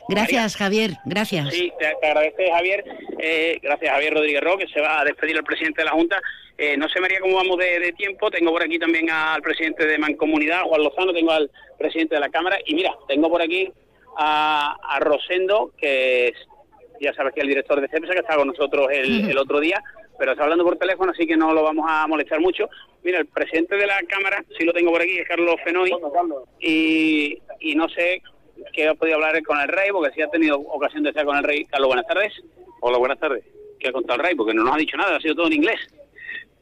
Gracias, 0.08 0.56
Javier. 0.56 0.92
Gracias. 1.04 1.52
Sí, 1.52 1.74
te, 1.80 2.08
agradece, 2.08 2.52
Javier. 2.52 2.84
Eh, 3.18 3.58
gracias, 3.60 3.92
Javier 3.92 4.14
Rodríguez 4.14 4.42
Ro, 4.44 4.56
que 4.60 4.68
se 4.68 4.80
va 4.80 5.02
a 5.02 5.04
despedir 5.04 5.36
el 5.36 5.44
presidente 5.44 5.82
de 5.82 5.86
la 5.86 5.94
Junta. 5.94 6.22
Eh, 6.60 6.78
no 6.78 6.88
sé, 6.90 7.00
María, 7.00 7.20
cómo 7.22 7.38
vamos 7.38 7.58
de, 7.58 7.92
tiempo. 7.98 8.30
Tengo 8.30 8.52
por 8.52 8.62
aquí 8.62 8.78
también 8.78 9.10
al 9.10 9.42
presidente 9.42 9.88
de 9.88 9.98
Mancomunidad, 9.98 10.62
Juan 10.66 10.84
Lozano. 10.84 11.12
Tengo 11.12 11.32
al 11.32 11.50
presidente 11.80 12.14
de 12.14 12.22
la 12.22 12.30
Cámara. 12.30 12.60
Y 12.68 12.76
mira, 12.76 12.92
tengo 13.08 13.32
por 13.32 13.42
aquí 13.42 13.68
a, 14.16 14.78
Rosendo, 15.00 15.72
que 15.76 16.34
ya 17.02 17.12
sabes 17.16 17.34
que 17.34 17.40
es 17.40 17.46
el 17.46 17.50
director 17.50 17.82
de 17.82 17.88
CEPSA, 17.88 18.14
que 18.14 18.20
está 18.20 18.36
con 18.36 18.50
nosotros 18.50 18.90
el, 18.92 19.28
el 19.28 19.38
otro 19.40 19.60
día 19.60 19.82
pero 20.24 20.32
está 20.32 20.44
hablando 20.46 20.64
por 20.64 20.78
teléfono, 20.78 21.12
así 21.12 21.28
que 21.28 21.36
no 21.36 21.54
lo 21.54 21.64
vamos 21.64 21.86
a 21.86 22.08
molestar 22.08 22.40
mucho. 22.40 22.70
Mira, 23.04 23.20
el 23.20 23.26
presidente 23.26 23.76
de 23.76 23.86
la 23.86 24.00
Cámara, 24.08 24.42
sí 24.58 24.64
lo 24.64 24.72
tengo 24.72 24.90
por 24.90 25.02
aquí, 25.02 25.20
es 25.20 25.28
Carlos 25.28 25.58
Fenoy, 25.66 25.92
y, 26.62 27.42
y 27.60 27.76
no 27.76 27.90
sé 27.90 28.22
qué 28.72 28.88
ha 28.88 28.96
podido 28.96 29.18
hablar 29.18 29.44
con 29.44 29.60
el 29.60 29.68
rey, 29.68 29.90
porque 29.92 30.14
sí 30.16 30.22
ha 30.22 30.30
tenido 30.30 30.58
ocasión 30.62 31.04
de 31.04 31.10
estar 31.10 31.26
con 31.26 31.36
el 31.36 31.44
rey. 31.44 31.66
Carlos, 31.66 31.90
buenas 31.90 32.08
tardes. 32.08 32.32
Hola, 32.80 33.00
buenas 33.00 33.20
tardes. 33.20 33.44
¿Qué 33.78 33.90
ha 33.90 33.92
contado 33.92 34.22
el 34.22 34.26
rey? 34.26 34.36
Porque 34.36 34.54
no 34.54 34.64
nos 34.64 34.76
ha 34.76 34.78
dicho 34.78 34.96
nada, 34.96 35.18
ha 35.18 35.20
sido 35.20 35.36
todo 35.36 35.48
en 35.48 35.54
inglés. 35.56 35.82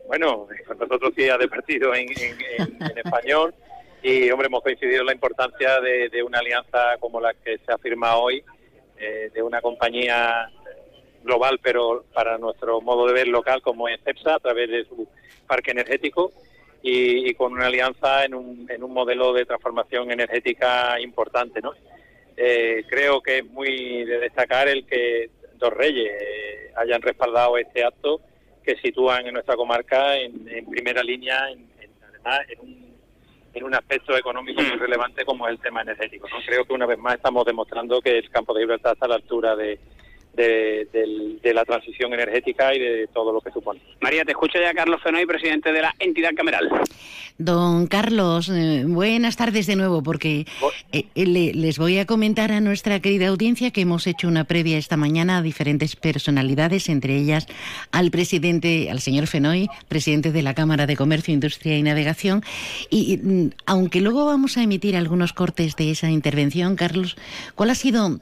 Bueno, 0.08 0.48
nosotros 0.80 1.13
sí 1.15 1.30
ha 1.30 1.38
departido 1.38 1.94
en, 1.94 2.08
en, 2.10 2.98
español 2.98 3.53
y, 4.01 4.32
hombre, 4.32 4.48
hemos 4.48 4.63
coincidido 4.63 5.01
en 5.01 5.06
la 5.06 5.13
importancia 5.13 5.80
de, 5.82 6.24
una 6.24 6.39
alianza 6.39 6.98
como 7.00 7.22
la 7.22 7.36
que 7.36 7.60
se 7.60 7.72
ha 7.72 7.77
firmado 7.77 8.22
hoy, 8.22 8.44
eh, 8.98 9.30
de 9.32 9.44
una 9.44 9.62
compañía 9.62 10.50
global, 11.24 11.60
pero 11.62 12.06
para 12.13 12.38
nuestro 12.38 12.82
modo 12.82 13.08
de 13.08 13.13
ver 13.13 13.28
local, 13.28 13.62
como 13.62 13.88
es 13.88 14.00
CEPSA, 14.04 14.36
a 14.36 14.40
través 14.40 14.70
de 14.70 14.86
su 14.86 15.08
parque 15.48 15.72
energético 15.72 16.32
y, 16.82 17.34
con 17.36 17.54
una 17.54 17.68
alianza 17.68 18.25
en 18.25 18.34
un, 18.34 18.66
en 18.70 18.84
un 18.84 18.94
modelo 18.94 19.34
de 19.34 19.46
transformación 19.46 20.12
energética 20.12 21.00
importante. 21.00 21.62
¿no? 21.62 21.74
Eh, 22.38 22.86
creo 22.90 23.22
que 23.22 23.40
es 23.40 23.46
muy 23.46 24.04
de 24.06 24.20
destacar 24.20 24.68
el 24.68 24.86
que 24.86 25.30
dos 25.56 25.74
reyes 25.74 26.12
eh, 26.12 26.72
hayan 26.75 27.01
respaldado 27.01 27.58
este 27.58 27.84
acto 27.84 28.22
que 28.63 28.75
sitúan 28.78 29.25
en 29.28 29.34
nuestra 29.34 29.56
comarca 29.56 30.18
en, 30.18 30.66
primera 30.70 31.04
línea, 31.04 31.50
en, 31.51 31.68
además 32.08 32.42
en 32.50 32.60
un, 32.60 32.96
en 33.54 33.63
un 33.63 33.75
aspecto 33.75 34.16
económico 34.16 34.62
muy 34.62 34.78
relevante 34.78 35.25
como 35.25 35.48
es 35.48 35.54
el 35.54 35.60
tema 35.60 35.82
energético. 35.82 36.28
¿no? 36.30 36.38
Creo 36.46 36.66
que 36.66 36.74
una 36.74 36.86
vez 36.86 36.98
más 36.98 37.16
estamos 37.16 37.46
demostrando 37.46 38.01
que 38.01 38.20
el 38.20 38.30
campo 38.30 38.54
de 38.54 38.62
Gibraltar 38.62 38.94
está 38.94 39.06
a 39.06 39.10
la 39.10 39.16
altura 39.16 39.56
de, 39.56 39.80
de, 40.34 41.54
la 41.54 41.66
transición 41.66 42.14
energética 42.14 42.74
y 42.74 42.80
de 42.80 43.08
todo 43.14 43.34
lo 43.34 43.42
que 43.42 43.52
supone. 43.52 43.82
María, 44.00 44.24
te 44.24 44.32
escucho 44.32 44.60
ya 44.60 44.74
Carlos 44.74 45.02
Fenoy, 45.04 45.26
presidente 45.26 45.72
de 45.72 45.82
la 45.82 45.94
entidad 46.00 46.32
cameral. 46.36 46.70
Don 47.38 47.88
Carlos, 47.88 48.50
eh, 48.50 48.84
buenas 48.86 49.36
tardes 49.36 49.66
de 49.66 49.76
nuevo, 49.76 50.04
porque 50.04 50.46
eh, 50.92 51.06
eh, 51.16 51.26
les 51.26 51.80
voy 51.80 51.98
a 51.98 52.06
comentar 52.06 52.52
a 52.52 52.62
nuestra 52.62 53.00
querida 53.00 53.30
audiencia 53.30 53.72
que 53.72 53.82
hemos 53.82 54.06
hecho 54.06 54.28
una 54.28 54.44
previa 54.44 54.78
esta 54.78 54.96
mañana 54.96 55.38
a 55.38 55.42
diferentes 55.42 55.96
personalidades, 55.96 56.88
entre 56.88 57.18
ellas 57.18 57.48
al 57.92 58.12
presidente, 58.12 58.92
al 58.92 59.00
señor 59.00 59.26
Fenoy, 59.26 59.70
presidente 59.88 60.32
de 60.32 60.42
la 60.44 60.54
Cámara 60.54 60.86
de 60.86 60.96
Comercio, 60.96 61.34
Industria 61.34 61.78
y 61.78 61.84
Navegación. 61.84 62.44
Y, 62.90 63.18
mm, 63.18 63.50
aunque 63.66 64.02
luego 64.02 64.26
vamos 64.26 64.58
a 64.58 64.64
emitir 64.64 64.96
algunos 64.96 65.34
cortes 65.34 65.76
de 65.76 65.92
esa 65.92 66.12
intervención, 66.12 66.76
Carlos, 66.76 67.18
¿cuál 67.56 67.72
ha 67.72 67.76
sido 67.76 68.20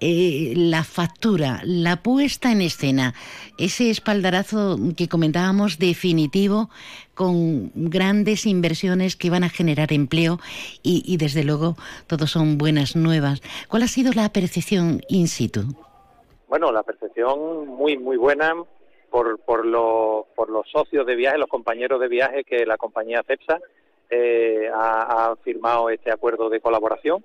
la 0.00 0.84
factura, 0.84 1.49
la 1.64 2.02
puesta 2.02 2.52
en 2.52 2.60
escena, 2.60 3.14
ese 3.58 3.90
espaldarazo 3.90 4.78
que 4.96 5.08
comentábamos 5.08 5.78
definitivo 5.78 6.70
con 7.14 7.70
grandes 7.74 8.46
inversiones 8.46 9.16
que 9.16 9.30
van 9.30 9.44
a 9.44 9.48
generar 9.48 9.92
empleo 9.92 10.38
y, 10.82 11.16
desde 11.16 11.44
luego 11.44 11.76
todo 12.06 12.26
son 12.26 12.58
buenas 12.58 12.96
nuevas. 12.96 13.42
¿Cuál 13.68 13.82
ha 13.82 13.88
sido 13.88 14.12
la 14.12 14.28
percepción 14.30 15.02
in 15.08 15.28
situ? 15.28 15.62
Bueno, 16.48 16.72
la 16.72 16.82
percepción 16.82 17.68
muy, 17.68 17.98
muy 17.98 18.16
buena 18.16 18.54
por, 19.10 19.38
por, 19.40 19.62
por 20.34 20.50
los 20.50 20.70
socios 20.70 21.06
de 21.06 21.14
viaje, 21.14 21.38
los 21.38 21.48
compañeros 21.48 22.00
de 22.00 22.08
viaje 22.08 22.44
que 22.44 22.64
la 22.64 22.76
compañía 22.76 23.22
CEPSA 23.26 23.58
eh, 24.12 24.68
ha, 24.74 25.36
firmado 25.44 25.88
este 25.88 26.10
acuerdo 26.10 26.50
de 26.50 26.60
colaboración 26.60 27.24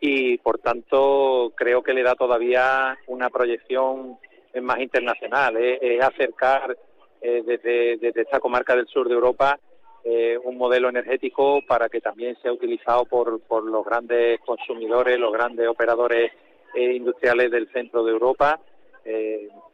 y 0.00 0.38
por 0.38 0.58
tanto 0.58 1.52
creo 1.56 1.82
que 1.82 1.94
le 1.94 2.02
da 2.02 2.14
todavía 2.14 2.96
una 3.06 3.30
proyección 3.30 4.18
más 4.60 4.80
internacional, 4.80 5.56
es 5.56 6.02
acercar 6.02 6.76
eh, 7.20 7.42
desde, 7.44 8.20
esta 8.20 8.38
comarca 8.38 8.76
del 8.76 8.86
sur 8.86 9.08
de 9.08 9.14
Europa 9.14 9.58
eh, 10.04 10.38
un 10.44 10.56
modelo 10.56 10.88
energético 10.88 11.60
para 11.66 11.88
que 11.88 12.00
también 12.00 12.36
sea 12.40 12.52
utilizado 12.52 13.04
por, 13.06 13.40
por 13.40 13.64
los 13.64 13.84
grandes 13.84 14.40
consumidores, 14.40 15.18
los 15.18 15.32
grandes 15.32 15.66
operadores 15.66 16.30
eh, 16.74 16.94
industriales 16.94 17.50
del 17.50 17.68
centro 17.72 18.04
de 18.04 18.12
Europa, 18.12 18.60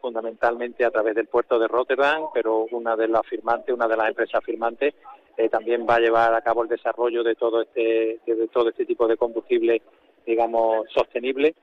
fundamentalmente 0.01 0.85
a 0.85 0.93
través 0.93 1.17
del 1.17 1.27
puerto 1.27 1.59
de 1.59 1.67
Rotterdam, 1.67 2.27
pero 2.33 2.67
una 2.71 2.95
de 2.95 3.09
las 3.09 3.27
firmantes, 3.27 3.75
una 3.75 3.89
de 3.89 3.97
las 3.97 4.09
empresas 4.09 4.45
firmantes, 4.45 4.95
también 5.51 5.85
va 5.85 5.97
a 5.97 5.99
llevar 5.99 6.33
a 6.33 6.41
cabo 6.41 6.63
el 6.63 6.69
desarrollo 6.69 7.25
de 7.25 7.35
todo 7.35 7.63
este, 7.63 8.21
de 8.25 8.49
todo 8.53 8.69
este 8.69 8.87
tipo 8.87 9.09
de 9.09 9.17
combustible, 9.17 9.83
digamos, 10.27 10.87
sostenible 10.93 11.55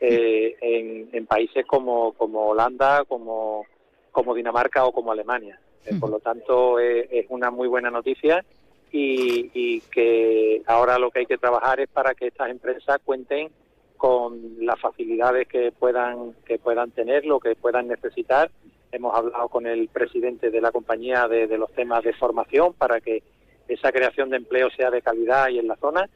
en, 0.00 1.08
en, 1.12 1.26
países 1.26 1.66
como, 1.66 2.12
como 2.12 2.48
Holanda, 2.48 3.04
como 3.04 3.64
como 4.12 4.34
Dinamarca 4.34 4.84
o 4.84 4.92
como 4.92 5.12
Alemania. 5.12 5.60
Eh, 5.84 5.94
por 6.00 6.10
lo 6.10 6.18
tanto, 6.18 6.80
es 6.80 7.26
una 7.28 7.50
muy 7.50 7.68
buena 7.68 7.90
noticia 7.90 8.44
y, 8.92 9.80
que 9.92 10.62
ahora 10.66 10.98
lo 10.98 11.10
que 11.10 11.20
hay 11.20 11.26
que 11.26 11.38
trabajar 11.38 11.80
es 11.80 11.88
para 11.88 12.14
que 12.14 12.28
estas 12.28 12.50
empresas 12.50 12.98
cuenten 13.04 13.50
con 13.96 14.64
las 14.64 14.78
facilidades 14.80 15.48
que 15.48 15.72
puedan 15.72 16.34
que 16.46 16.58
puedan 16.58 16.90
tener, 16.92 17.24
lo 17.24 17.40
que 17.40 17.54
puedan 17.56 17.88
necesitar. 17.88 18.50
Hemos 18.92 19.14
hablado 19.14 19.48
con 19.48 19.66
el 19.66 19.88
presidente 19.88 20.50
de 20.50 20.60
la 20.60 20.72
compañía 20.72 21.28
de, 21.28 21.58
los 21.58 21.70
temas 21.72 22.02
de 22.04 22.14
formación 22.14 22.72
para 22.72 23.00
que 23.00 23.22
esa 23.68 23.92
creación 23.92 24.30
de 24.30 24.38
empleo 24.38 24.70
sea 24.70 24.90
de 24.90 25.02
calidad 25.02 25.48
y 25.48 25.58
en 25.58 25.68
la 25.68 25.76
zona. 25.76 26.08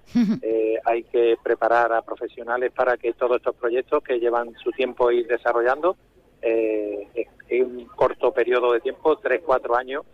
Eh, 0.43 0.79
hay 0.85 1.05
que 1.05 1.37
preparar 1.43 1.93
a 1.93 2.03
profesionales 2.03 2.73
para 2.73 2.97
que 2.97 3.13
todos 3.13 3.37
estos 3.37 3.55
proyectos 3.55 4.03
que 4.03 4.19
llevan 4.19 4.55
su 4.63 4.71
tiempo 4.73 5.11
ir 5.11 5.27
desarrollando 5.27 5.97
eh, 6.41 7.07
en 7.49 7.65
un 7.65 7.85
corto 7.87 8.33
periodo 8.33 8.73
de 8.73 8.81
tiempo, 8.81 9.17
tres, 9.19 9.43
cuatro 9.45 9.77
años, 9.77 10.05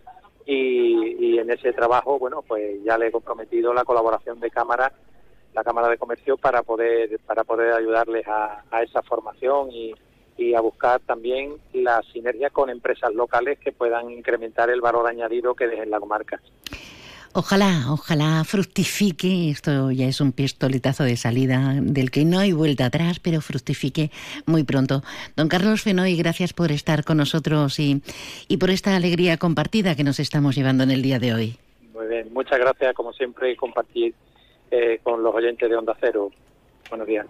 y, 0.45 1.37
en 1.37 1.49
ese 1.51 1.73
trabajo, 1.73 2.17
bueno, 2.17 2.41
pues 2.41 2.83
ya 2.83 2.97
le 2.97 3.07
he 3.07 3.11
comprometido 3.11 3.71
la 3.71 3.83
colaboración 3.83 4.39
de 4.39 4.49
Cámara, 4.49 4.91
la 5.53 5.63
Cámara 5.63 5.89
de 5.89 5.97
Comercio, 5.97 6.37
para 6.37 6.63
poder, 6.63 7.19
para 7.25 7.43
poder 7.43 7.73
ayudarles 7.73 8.27
a, 8.27 8.63
esa 8.81 9.03
formación 9.03 9.71
y, 9.71 9.93
y 10.37 10.55
a 10.55 10.61
buscar 10.61 11.01
también 11.01 11.57
la 11.73 12.01
sinergia 12.11 12.49
con 12.49 12.71
empresas 12.71 13.13
locales 13.13 13.59
que 13.59 13.71
puedan 13.71 14.09
incrementar 14.09 14.71
el 14.71 14.81
valor 14.81 15.07
añadido 15.07 15.53
que 15.53 15.67
dejen 15.67 15.91
la 15.91 15.99
comarca. 15.99 16.41
Ojalá, 17.33 17.85
ojalá 17.91 18.43
fructifique, 18.43 19.51
esto 19.51 19.91
ya 19.91 20.07
es 20.07 20.19
un 20.19 20.31
pistoletazo 20.31 21.03
de 21.03 21.15
salida 21.15 21.75
del 21.79 22.09
que 22.09 22.25
no 22.25 22.39
hay 22.39 22.53
vuelta 22.53 22.85
atrás, 22.85 23.19
pero 23.19 23.39
fructifique 23.39 24.09
muy 24.47 24.63
pronto. 24.63 25.03
Don 25.35 25.47
Carlos 25.47 25.83
Fenoy, 25.83 26.15
gracias 26.15 26.53
por 26.53 26.71
estar 26.71 27.03
con 27.03 27.17
nosotros 27.17 27.79
y, 27.79 28.01
y 28.47 28.57
por 28.57 28.71
esta 28.71 28.95
alegría 28.95 29.37
compartida 29.37 29.95
que 29.95 30.03
nos 30.03 30.19
estamos 30.19 30.55
llevando 30.55 30.83
en 30.83 30.91
el 30.91 31.03
día 31.03 31.19
de 31.19 31.33
hoy. 31.35 31.57
Muy 31.93 32.07
bien, 32.07 32.33
muchas 32.33 32.57
gracias 32.57 32.95
como 32.95 33.13
siempre 33.13 33.55
compartir 33.55 34.15
eh, 34.71 34.99
con 35.03 35.21
los 35.21 35.33
oyentes 35.35 35.69
de 35.69 35.75
Onda 35.75 35.95
Cero. 35.99 36.31
Buenos 36.89 37.07
días. 37.07 37.27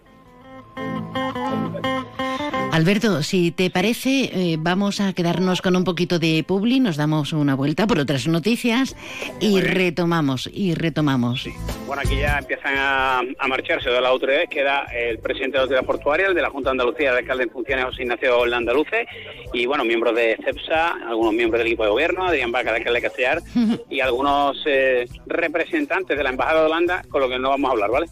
Alberto, 2.80 3.24
si 3.24 3.52
te 3.52 3.70
parece, 3.70 4.32
eh, 4.34 4.56
vamos 4.58 5.02
a 5.02 5.12
quedarnos 5.12 5.62
con 5.62 5.76
un 5.76 5.84
poquito 5.84 6.18
de 6.18 6.46
Publi, 6.48 6.80
nos 6.80 6.96
damos 6.96 7.34
una 7.34 7.54
vuelta 7.54 7.86
por 7.86 8.00
otras 8.00 8.26
noticias 8.26 8.96
y 9.42 9.60
retomamos, 9.60 10.50
y 10.54 10.76
retomamos. 10.76 11.50
Bueno, 11.86 12.04
aquí 12.06 12.16
ya 12.16 12.38
empiezan 12.38 12.76
a, 12.78 13.22
marcharse 13.50 13.90
de 13.90 14.00
las 14.00 14.10
autoridades, 14.10 14.50
queda 14.50 14.86
el 14.96 15.20
presidente 15.20 15.58
de 15.58 15.58
la 15.58 15.64
autoridad 15.64 15.86
portuaria, 15.86 16.28
el 16.28 16.34
de 16.36 16.42
la 16.42 16.50
Junta 16.50 16.70
de 16.70 16.76
Andalucía, 16.76 17.12
el 17.12 17.18
alcalde 17.18 17.44
en 17.44 17.50
funciones, 17.50 17.84
José 17.84 18.04
Ignacio 18.04 18.44
Andaluce, 18.44 19.06
y 19.52 19.66
bueno, 19.66 19.84
miembros 19.84 20.16
de 20.16 20.38
CEPSA, 20.42 21.00
algunos 21.06 21.34
miembros 21.34 21.60
del 21.60 21.68
equipo 21.68 21.84
de 21.84 21.90
gobierno, 21.90 22.28
Adrián 22.28 22.54
Vaca, 22.54 22.72
de 22.72 22.78
alcalde 22.78 23.02
de 23.02 23.06
Castellar, 23.06 23.42
y 23.90 24.00
algunos 24.00 24.56
eh, 24.66 25.06
representantes 25.26 26.18
de 26.18 26.24
la 26.24 26.30
Embajada 26.30 26.62
de 26.62 26.66
Holanda, 26.68 27.02
con 27.10 27.20
lo 27.20 27.28
que 27.28 27.40
no 27.40 27.50
vamos 27.50 27.68
a 27.68 27.72
hablar, 27.74 27.92
¿vale? 27.92 28.08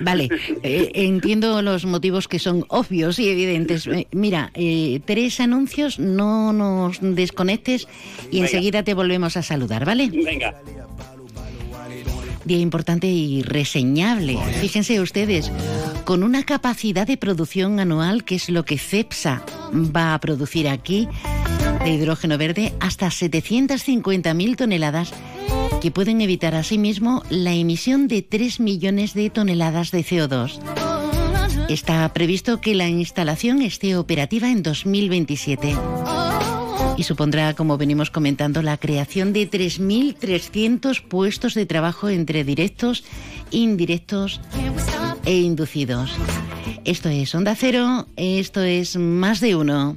Vale, 0.00 0.28
eh, 0.62 0.90
entiendo 0.94 1.60
los 1.62 1.84
motivos 1.84 2.28
que 2.28 2.38
son 2.38 2.64
obvios 2.68 3.18
y 3.18 3.28
evidentes. 3.28 3.86
Eh, 3.86 4.06
mira, 4.12 4.50
eh, 4.54 5.00
tres 5.04 5.40
anuncios, 5.40 5.98
no 5.98 6.52
nos 6.52 6.98
desconectes 7.00 7.88
y 8.30 8.40
enseguida 8.40 8.82
te 8.82 8.94
volvemos 8.94 9.36
a 9.36 9.42
saludar, 9.42 9.84
¿vale? 9.84 10.08
Venga. 10.08 10.54
Día 12.44 12.58
importante 12.58 13.08
y 13.08 13.42
reseñable. 13.42 14.38
Fíjense 14.60 15.00
ustedes, 15.00 15.52
con 16.04 16.22
una 16.22 16.44
capacidad 16.44 17.06
de 17.06 17.18
producción 17.18 17.78
anual, 17.78 18.24
que 18.24 18.36
es 18.36 18.48
lo 18.48 18.64
que 18.64 18.78
CEPSA 18.78 19.44
va 19.74 20.14
a 20.14 20.20
producir 20.20 20.68
aquí, 20.68 21.08
de 21.84 21.90
hidrógeno 21.90 22.38
verde, 22.38 22.72
hasta 22.80 23.08
750.000 23.08 24.56
toneladas 24.56 25.12
que 25.80 25.90
pueden 25.90 26.20
evitar 26.20 26.54
asimismo 26.54 27.22
la 27.30 27.52
emisión 27.54 28.08
de 28.08 28.22
3 28.22 28.60
millones 28.60 29.14
de 29.14 29.30
toneladas 29.30 29.90
de 29.90 30.00
CO2. 30.00 30.60
Está 31.68 32.12
previsto 32.12 32.60
que 32.60 32.74
la 32.74 32.88
instalación 32.88 33.62
esté 33.62 33.96
operativa 33.96 34.50
en 34.50 34.62
2027 34.62 35.74
y 36.98 37.04
supondrá, 37.04 37.54
como 37.54 37.78
venimos 37.78 38.10
comentando, 38.10 38.60
la 38.60 38.76
creación 38.76 39.32
de 39.32 39.48
3.300 39.48 41.00
puestos 41.02 41.54
de 41.54 41.64
trabajo 41.64 42.08
entre 42.08 42.42
directos, 42.42 43.04
indirectos 43.52 44.40
e 45.24 45.36
inducidos. 45.36 46.10
Esto 46.84 47.08
es 47.08 47.34
Onda 47.36 47.54
Cero, 47.54 48.08
esto 48.16 48.62
es 48.62 48.96
más 48.96 49.40
de 49.40 49.54
uno. 49.54 49.96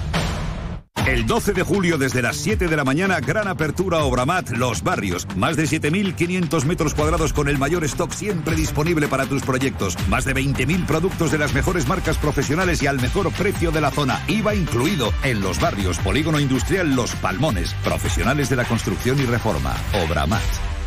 El 1.07 1.25
12 1.25 1.53
de 1.53 1.63
julio 1.63 1.97
desde 1.97 2.21
las 2.21 2.37
7 2.37 2.67
de 2.67 2.77
la 2.77 2.83
mañana, 2.83 3.19
gran 3.19 3.47
apertura 3.47 4.03
Obramat 4.03 4.51
Los 4.51 4.83
Barrios. 4.83 5.27
Más 5.35 5.57
de 5.57 5.63
7.500 5.63 6.65
metros 6.65 6.93
cuadrados 6.93 7.33
con 7.33 7.49
el 7.49 7.57
mayor 7.57 7.83
stock 7.85 8.11
siempre 8.11 8.55
disponible 8.55 9.07
para 9.07 9.25
tus 9.25 9.41
proyectos. 9.41 9.97
Más 10.09 10.25
de 10.25 10.35
20.000 10.35 10.85
productos 10.85 11.31
de 11.31 11.39
las 11.39 11.53
mejores 11.53 11.87
marcas 11.87 12.17
profesionales 12.17 12.83
y 12.83 12.87
al 12.87 13.01
mejor 13.01 13.31
precio 13.31 13.71
de 13.71 13.81
la 13.81 13.91
zona. 13.91 14.21
IVA 14.27 14.53
incluido 14.53 15.11
en 15.23 15.41
Los 15.41 15.59
Barrios, 15.59 15.97
Polígono 15.99 16.39
Industrial 16.39 16.95
Los 16.95 17.15
Palmones. 17.15 17.73
Profesionales 17.83 18.49
de 18.49 18.57
la 18.57 18.65
construcción 18.65 19.19
y 19.19 19.25
reforma. 19.25 19.75
Obramat. 20.05 20.80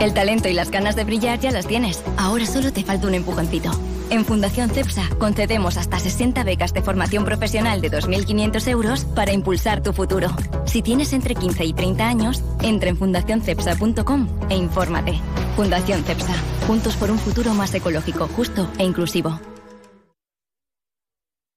El 0.00 0.14
talento 0.14 0.48
y 0.48 0.52
las 0.52 0.70
ganas 0.70 0.96
de 0.96 1.04
brillar 1.04 1.38
ya 1.38 1.52
las 1.52 1.66
tienes. 1.66 2.02
Ahora 2.16 2.44
solo 2.44 2.72
te 2.72 2.82
falta 2.82 3.06
un 3.06 3.14
empujoncito. 3.14 3.70
En 4.10 4.24
Fundación 4.24 4.68
CEPSA 4.68 5.08
concedemos 5.18 5.76
hasta 5.76 5.98
60 5.98 6.42
becas 6.44 6.74
de 6.74 6.82
formación 6.82 7.24
profesional 7.24 7.80
de 7.80 7.90
2.500 7.90 8.68
euros 8.68 9.04
para 9.04 9.32
impulsar 9.32 9.82
tu 9.82 9.92
futuro. 9.92 10.28
Si 10.66 10.82
tienes 10.82 11.12
entre 11.12 11.34
15 11.34 11.64
y 11.64 11.72
30 11.72 12.08
años, 12.08 12.42
entra 12.62 12.90
en 12.90 12.96
fundacioncepsa.com 12.96 14.28
e 14.50 14.56
infórmate. 14.56 15.20
Fundación 15.56 16.02
CEPSA. 16.04 16.34
Juntos 16.66 16.96
por 16.96 17.10
un 17.10 17.18
futuro 17.18 17.54
más 17.54 17.72
ecológico, 17.74 18.28
justo 18.28 18.68
e 18.78 18.84
inclusivo. 18.84 19.40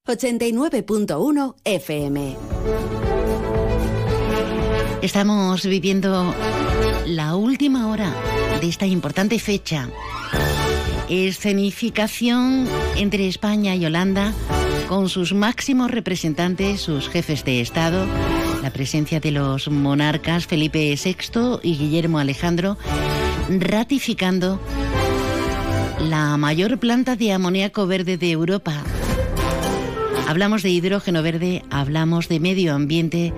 89.1 0.07 1.55
FM. 1.63 2.37
Estamos 5.01 5.65
viviendo 5.65 6.33
la 7.05 7.35
última 7.35 7.87
hora 7.87 8.11
de 8.61 8.67
esta 8.67 8.85
importante 8.85 9.39
fecha. 9.39 9.89
Escenificación 11.09 12.67
entre 12.95 13.27
España 13.27 13.75
y 13.75 13.85
Holanda 13.85 14.33
con 14.87 15.09
sus 15.09 15.33
máximos 15.33 15.91
representantes, 15.91 16.81
sus 16.81 17.09
jefes 17.09 17.43
de 17.43 17.61
Estado, 17.61 18.05
la 18.61 18.71
presencia 18.71 19.19
de 19.19 19.31
los 19.31 19.69
monarcas 19.69 20.47
Felipe 20.47 20.95
VI 21.01 21.59
y 21.63 21.77
Guillermo 21.77 22.19
Alejandro, 22.19 22.77
ratificando 23.49 24.59
la 26.09 26.37
mayor 26.37 26.79
planta 26.79 27.15
de 27.15 27.33
amoníaco 27.33 27.87
verde 27.87 28.17
de 28.17 28.31
Europa. 28.31 28.73
Hablamos 30.27 30.63
de 30.63 30.69
hidrógeno 30.69 31.21
verde, 31.21 31.63
hablamos 31.69 32.27
de 32.27 32.39
medio 32.39 32.73
ambiente 32.73 33.33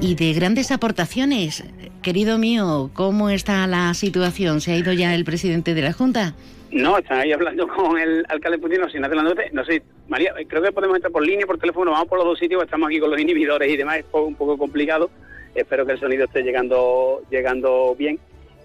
y 0.00 0.14
de 0.14 0.32
grandes 0.32 0.70
aportaciones. 0.70 1.64
Querido 2.02 2.38
mío, 2.38 2.90
¿cómo 2.94 3.28
está 3.28 3.66
la 3.66 3.92
situación? 3.92 4.60
¿Se 4.60 4.72
ha 4.72 4.76
ido 4.76 4.92
ya 4.92 5.14
el 5.14 5.24
presidente 5.24 5.74
de 5.74 5.82
la 5.82 5.92
Junta? 5.92 6.34
No, 6.70 6.96
están 6.98 7.18
ahí 7.20 7.32
hablando 7.32 7.66
con 7.66 7.98
el 7.98 8.24
alcalde 8.28 8.58
Putino, 8.58 8.88
sin 8.88 9.04
hacer 9.04 9.52
No 9.52 9.64
sé, 9.64 9.82
María, 10.06 10.32
creo 10.46 10.62
que 10.62 10.70
podemos 10.70 10.96
entrar 10.96 11.10
por 11.10 11.26
línea, 11.26 11.46
por 11.46 11.58
teléfono, 11.58 11.90
vamos 11.90 12.08
por 12.08 12.18
los 12.18 12.26
dos 12.26 12.38
sitios, 12.38 12.62
estamos 12.62 12.88
aquí 12.88 13.00
con 13.00 13.10
los 13.10 13.20
inhibidores 13.20 13.70
y 13.70 13.76
demás, 13.76 13.98
es 13.98 14.04
un 14.12 14.36
poco 14.36 14.56
complicado. 14.56 15.10
Espero 15.54 15.84
que 15.84 15.92
el 15.92 16.00
sonido 16.00 16.24
esté 16.24 16.42
llegando 16.42 17.22
llegando 17.30 17.96
bien. 17.98 18.18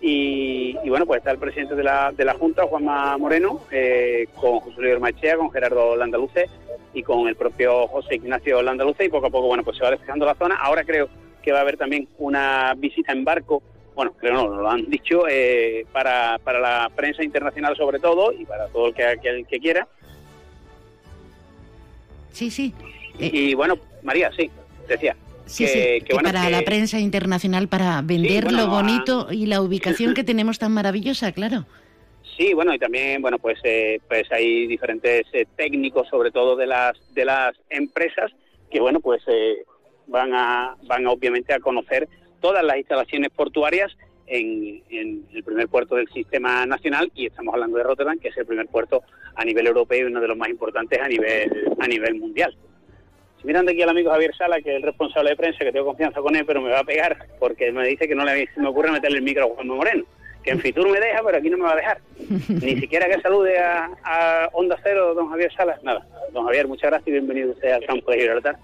Y, 0.06 0.76
bueno, 0.88 1.06
pues 1.06 1.20
está 1.20 1.32
el 1.32 1.38
presidente 1.38 1.76
de 1.76 1.84
la, 1.84 2.12
de 2.12 2.26
la 2.26 2.34
Junta, 2.34 2.64
Juanma 2.64 3.18
Moreno, 3.18 3.62
eh, 3.72 4.28
con 4.36 4.60
José 4.60 4.82
Luis 4.82 5.00
Machea, 5.00 5.38
con 5.38 5.50
Gerardo 5.50 5.96
Landaluce 5.96 6.50
y 6.94 7.02
con 7.04 7.28
el 7.30 7.38
propio 7.38 7.88
José 7.88 8.16
Ignacio 8.16 8.62
Landaluce 8.62 9.06
y 9.06 9.10
poco 9.10 9.28
a 9.28 9.30
poco, 9.30 9.48
bueno, 9.48 9.64
pues 9.64 9.78
se 9.78 9.84
va 9.84 9.92
despejando 9.92 10.26
la 10.26 10.36
zona. 10.36 10.56
Ahora 10.56 10.84
creo 10.84 11.08
que 11.44 11.52
va 11.52 11.60
a 11.60 11.62
haber 11.62 11.78
también 11.78 12.08
una 12.18 12.74
visita 12.76 13.12
en 13.12 13.24
barco, 13.24 13.62
bueno, 13.96 14.14
creo 14.14 14.34
no, 14.34 14.48
lo 14.48 14.70
han 14.70 14.90
dicho, 14.90 15.28
eh, 15.30 15.86
para, 15.92 16.40
para 16.40 16.60
la 16.60 16.90
prensa 16.96 17.24
internacional 17.24 17.76
sobre 17.76 18.00
todo 18.00 18.32
y 18.32 18.46
para 18.46 18.68
todo 18.68 18.88
el 18.88 18.94
que, 18.94 19.46
que, 19.48 19.60
quiera. 19.60 19.88
Sí, 22.32 22.50
sí. 22.50 22.74
Y, 23.20 23.54
bueno, 23.54 23.78
María, 24.02 24.32
sí, 24.36 24.50
decía. 24.88 25.16
Sí, 25.46 25.66
que, 25.66 26.00
sí, 26.00 26.06
que, 26.06 26.16
para 26.16 26.50
la 26.50 26.62
prensa 26.62 27.00
internacional, 27.00 27.68
para 27.68 28.02
vender 28.02 28.52
lo 28.52 28.68
bonito 28.68 29.28
y 29.30 29.46
la 29.46 29.62
ubicación 29.62 30.14
que 30.16 30.24
tenemos 30.24 30.58
tan 30.58 30.72
maravillosa, 30.72 31.32
claro. 31.34 31.66
Sí, 32.38 32.54
bueno, 32.54 32.74
y 32.74 32.80
también, 32.80 33.22
bueno, 33.22 33.38
pues, 33.38 33.60
eh, 33.64 34.00
pues 34.08 34.32
hay 34.32 34.66
diferentes 34.66 35.28
eh, 35.34 35.46
técnicos, 35.56 36.08
sobre 36.08 36.32
todo 36.32 36.56
de 36.56 36.66
las 36.66 36.98
de 37.14 37.26
las 37.26 37.56
empresas, 37.70 38.32
que 38.72 38.80
bueno, 38.80 39.00
pues 39.02 39.22
eh, 39.28 39.64
van 40.08 40.34
a, 40.34 40.76
van 40.84 41.08
obviamente 41.08 41.54
a 41.54 41.60
conocer 41.60 42.08
todas 42.40 42.64
las 42.64 42.78
instalaciones 42.78 43.30
portuarias 43.32 43.96
en, 44.28 45.24
el 45.34 45.44
primer 45.44 45.68
puerto 45.68 45.96
del 45.96 46.08
sistema 46.10 46.66
nacional 46.66 47.12
y 47.16 47.28
estamos 47.28 47.54
hablando 47.54 47.78
de 47.78 47.84
Rotterdam, 47.84 48.20
que 48.20 48.30
es 48.30 48.38
el 48.38 48.46
primer 48.46 48.68
puerto 48.68 49.04
a 49.36 49.46
nivel 49.46 49.68
europeo 49.68 50.00
y 50.00 50.12
uno 50.12 50.22
de 50.22 50.28
los 50.28 50.38
más 50.38 50.50
importantes 50.50 51.00
a 51.00 51.08
nivel, 51.08 51.50
a 51.80 51.88
nivel 51.88 52.16
mundial. 52.16 52.56
Si 53.40 53.48
miran 53.48 53.66
de 53.66 53.74
aquí 53.74 53.82
al 53.82 53.90
amigo 53.90 54.12
Javier 54.12 54.36
Sala, 54.36 54.62
que 54.62 54.72
es 54.72 54.76
el 54.78 54.84
responsable 54.84 55.32
de 55.32 55.36
prensa, 55.36 55.60
que 55.60 55.72
tengo 55.72 55.86
confianza 55.86 56.22
con 56.22 56.36
él, 56.36 56.46
pero 56.46 56.62
me 56.62 56.70
va 56.70 56.80
a 56.80 56.84
pegar 56.84 57.28
porque 57.40 57.72
me 57.72 57.88
dice 57.88 58.08
que 58.08 58.16
no 58.16 58.24
le, 58.24 58.48
me 58.56 58.68
ocurre 58.68 58.92
meterle 58.92 59.18
el 59.18 59.24
micro 59.24 59.46
a 59.46 59.56
Juan 59.56 59.68
Moreno, 59.68 60.04
que 60.44 60.52
en 60.52 60.60
Fitur 60.60 60.90
me 60.90 61.00
deja, 61.00 61.22
pero 61.26 61.38
aquí 61.38 61.50
no 61.50 61.58
me 61.58 61.66
va 61.66 61.74
a 61.74 61.76
dejar. 61.76 61.98
Ni 62.50 62.80
siquiera 62.80 63.08
que 63.08 63.22
salude 63.22 63.58
a, 63.60 63.90
a 64.04 64.50
Onda 64.54 64.78
Cero, 64.82 65.14
don 65.14 65.30
Javier 65.30 65.52
Salas, 65.54 65.84
nada. 65.84 66.06
Don 66.32 66.46
Javier, 66.46 66.68
muchas 66.68 66.90
gracias 66.90 67.08
y 67.10 67.12
bienvenido 67.12 67.52
usted 67.52 67.72
al 67.72 67.86
campo 67.86 68.12
de 68.12 68.20
Gibraltar. 68.20 68.58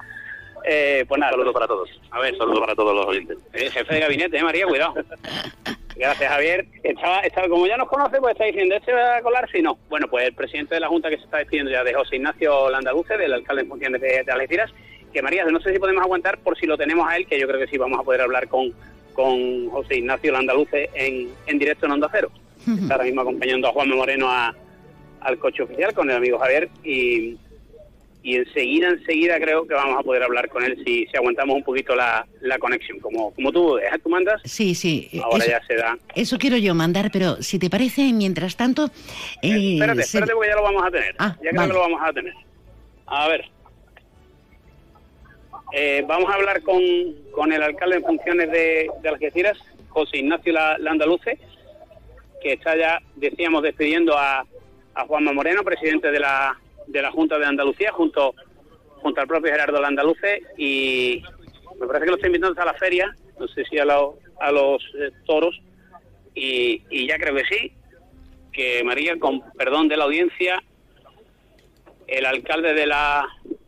Eh, 0.65 1.05
pues 1.07 1.19
nada. 1.19 1.31
Saludos 1.31 1.53
para 1.53 1.67
todos. 1.67 1.89
A 2.11 2.19
ver, 2.19 2.37
saludos 2.37 2.59
para 2.59 2.75
todos 2.75 2.95
los 2.95 3.05
oyentes. 3.05 3.37
El 3.53 3.71
jefe 3.71 3.93
de 3.93 3.99
gabinete, 3.99 4.37
¿eh, 4.37 4.43
María, 4.43 4.65
cuidado. 4.65 4.93
Gracias, 5.95 6.31
Javier. 6.31 6.65
Estaba, 6.81 7.19
estaba, 7.19 7.49
como 7.49 7.67
ya 7.67 7.75
nos 7.75 7.89
conoce, 7.89 8.19
pues 8.19 8.31
está 8.31 8.45
diciendo, 8.45 8.75
¿este 8.75 8.93
va 8.93 9.17
a 9.17 9.21
colar? 9.21 9.49
Si 9.51 9.61
no. 9.61 9.77
Bueno, 9.89 10.07
pues 10.07 10.27
el 10.27 10.33
presidente 10.33 10.75
de 10.75 10.81
la 10.81 10.87
Junta 10.87 11.09
que 11.09 11.17
se 11.17 11.25
está 11.25 11.37
despidiendo 11.37 11.71
ya 11.71 11.83
de 11.83 11.93
José 11.93 12.15
Ignacio 12.15 12.69
Landaluce, 12.69 13.17
del 13.17 13.33
alcalde 13.33 13.63
en 13.63 13.67
función 13.67 13.93
de, 13.93 13.99
de 13.99 14.31
Algeciras, 14.31 14.71
que 15.11 15.21
María, 15.21 15.43
no 15.45 15.59
sé 15.59 15.73
si 15.73 15.79
podemos 15.79 16.01
aguantar 16.03 16.39
por 16.39 16.57
si 16.57 16.65
lo 16.65 16.77
tenemos 16.77 17.07
a 17.09 17.17
él, 17.17 17.27
que 17.27 17.39
yo 17.39 17.47
creo 17.47 17.59
que 17.59 17.67
sí 17.67 17.77
vamos 17.77 17.99
a 17.99 18.03
poder 18.03 18.21
hablar 18.21 18.47
con, 18.47 18.73
con 19.13 19.69
José 19.69 19.97
Ignacio 19.97 20.31
Landaluce 20.31 20.89
en, 20.93 21.29
en 21.47 21.59
directo 21.59 21.85
en 21.85 21.91
Onda 21.93 22.09
Cero. 22.11 22.31
Está 22.81 22.93
ahora 22.93 23.05
mismo 23.05 23.21
acompañando 23.21 23.67
a 23.67 23.71
Juan 23.71 23.89
Moreno 23.89 24.29
a, 24.29 24.55
al 25.21 25.37
coche 25.37 25.63
oficial 25.63 25.93
con 25.93 26.09
el 26.09 26.15
amigo 26.15 26.39
Javier 26.39 26.69
y 26.83 27.37
y 28.21 28.35
enseguida, 28.35 28.89
enseguida 28.89 29.39
creo 29.39 29.65
que 29.65 29.73
vamos 29.73 29.97
a 29.97 30.03
poder 30.03 30.23
hablar 30.23 30.49
con 30.49 30.63
él 30.63 30.75
si, 30.85 31.05
si 31.07 31.17
aguantamos 31.17 31.55
un 31.55 31.63
poquito 31.63 31.95
la, 31.95 32.27
la 32.41 32.59
conexión. 32.59 32.99
Como, 32.99 33.33
como 33.33 33.51
tú, 33.51 33.77
¿eh? 33.77 33.89
tú 34.03 34.09
mandas. 34.09 34.41
Sí, 34.43 34.75
sí. 34.75 35.09
Ahora 35.23 35.45
ya 35.45 35.61
se 35.65 35.75
da. 35.75 35.97
Eso 36.15 36.37
quiero 36.37 36.57
yo 36.57 36.75
mandar, 36.75 37.11
pero 37.11 37.41
si 37.41 37.59
te 37.59 37.69
parece, 37.69 38.11
mientras 38.11 38.57
tanto... 38.57 38.85
Eh, 39.41 39.49
eh 39.49 39.73
espérate, 39.75 40.01
espérate 40.01 40.33
porque 40.33 40.49
ya 40.49 40.55
lo 40.55 40.63
vamos 40.63 40.83
a 40.85 40.91
tener. 40.91 41.15
Ah, 41.17 41.35
ya 41.41 41.51
creo 41.51 41.67
que 41.67 41.73
lo 41.73 41.79
vamos 41.79 42.01
a 42.03 42.13
tener. 42.13 42.33
A 43.05 43.27
ver. 43.29 43.45
Eh, 45.71 46.03
vamos 46.07 46.29
a 46.29 46.33
hablar 46.33 46.61
con, 46.61 46.81
con 47.31 47.53
el 47.53 47.63
alcalde 47.63 47.97
en 47.97 48.03
funciones 48.03 48.51
de, 48.51 48.89
de 49.01 49.09
Algeciras, 49.09 49.57
José 49.89 50.17
Ignacio 50.17 50.51
Landaluce, 50.51 51.37
que 52.41 52.53
está 52.53 52.75
ya, 52.75 52.99
decíamos, 53.15 53.63
despidiendo 53.63 54.17
a, 54.17 54.45
a 54.95 55.05
Juanma 55.05 55.31
Moreno, 55.31 55.63
presidente 55.63 56.11
de 56.11 56.19
la 56.19 56.59
de 56.89 57.01
la 57.01 57.11
Junta 57.11 57.37
de 57.37 57.45
Andalucía 57.45 57.91
junto 57.91 58.35
junto 59.01 59.21
al 59.21 59.27
propio 59.27 59.51
Gerardo 59.51 59.81
Landaluce 59.81 60.43
y 60.57 61.23
me 61.79 61.87
parece 61.87 62.05
que 62.05 62.11
lo 62.11 62.15
está 62.17 62.27
invitando 62.27 62.61
a 62.61 62.65
la 62.65 62.73
feria, 62.73 63.15
no 63.39 63.47
sé 63.47 63.63
si 63.65 63.79
a, 63.79 63.83
a 63.83 64.51
los 64.51 64.83
eh, 64.99 65.11
toros, 65.25 65.59
y, 66.35 66.83
y 66.89 67.07
ya 67.07 67.17
creo 67.17 67.35
que 67.35 67.45
sí, 67.45 67.71
que 68.51 68.83
María, 68.83 69.17
con 69.17 69.41
perdón 69.57 69.87
de 69.87 69.97
la 69.97 70.03
audiencia, 70.03 70.61
el 72.07 72.25
alcalde 72.25 72.73
de 72.73 72.87
la, 72.87 73.25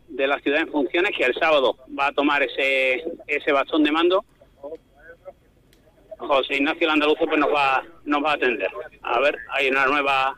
de 0.08 0.26
la 0.26 0.38
ciudad 0.40 0.60
en 0.60 0.68
funciones, 0.68 1.16
que 1.16 1.24
el 1.24 1.34
sábado 1.34 1.78
va 1.98 2.08
a 2.08 2.12
tomar 2.12 2.42
ese, 2.42 3.02
ese 3.26 3.52
bastón 3.52 3.82
de 3.84 3.92
mando, 3.92 4.24
José 6.18 6.56
Ignacio 6.56 6.86
Landaluce 6.86 7.26
pues 7.26 7.38
nos 7.38 7.52
va, 7.52 7.82
nos 8.04 8.22
va 8.22 8.32
a 8.32 8.34
atender. 8.34 8.70
A 9.02 9.18
ver, 9.20 9.36
hay 9.50 9.68
una 9.68 9.86
nueva 9.86 10.36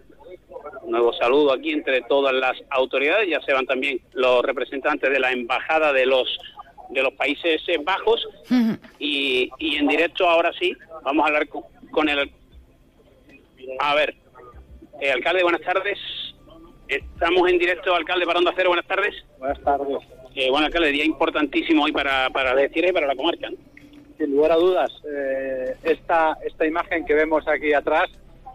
nuevo 0.86 1.12
saludo 1.12 1.52
aquí 1.52 1.72
entre 1.72 2.02
todas 2.02 2.34
las 2.34 2.56
autoridades, 2.70 3.28
ya 3.28 3.40
se 3.42 3.52
van 3.52 3.66
también 3.66 4.00
los 4.12 4.42
representantes 4.42 5.10
de 5.10 5.20
la 5.20 5.32
embajada 5.32 5.92
de 5.92 6.06
los 6.06 6.38
de 6.90 7.02
los 7.02 7.12
Países 7.14 7.62
Bajos. 7.82 8.26
Y, 8.98 9.50
y 9.58 9.76
en 9.76 9.88
directo 9.88 10.28
ahora 10.28 10.52
sí 10.58 10.74
vamos 11.02 11.24
a 11.24 11.28
hablar 11.28 11.48
con, 11.48 12.08
el 12.08 12.30
a 13.78 13.94
ver 13.94 14.14
eh, 15.00 15.10
alcalde 15.10 15.42
buenas 15.42 15.62
tardes. 15.62 15.98
Estamos 16.88 17.50
en 17.50 17.58
directo 17.58 17.94
alcalde 17.94 18.26
para 18.26 18.38
Onda 18.38 18.52
Cero 18.54 18.70
buenas 18.70 18.86
tardes. 18.86 19.14
Buenas 19.38 19.60
tardes. 19.62 19.98
Eh, 20.34 20.50
bueno 20.50 20.66
alcalde 20.66 20.90
día 20.90 21.04
importantísimo 21.04 21.84
hoy 21.84 21.92
para 21.92 22.30
para 22.30 22.54
decir 22.54 22.84
y 22.84 22.92
para 22.92 23.06
la 23.06 23.14
comarca 23.14 23.50
sin 24.18 24.32
lugar 24.32 24.52
a 24.52 24.56
dudas 24.56 24.90
eh, 25.08 25.76
esta 25.84 26.36
esta 26.44 26.66
imagen 26.66 27.04
que 27.04 27.14
vemos 27.14 27.46
aquí 27.46 27.72
atrás 27.72 28.10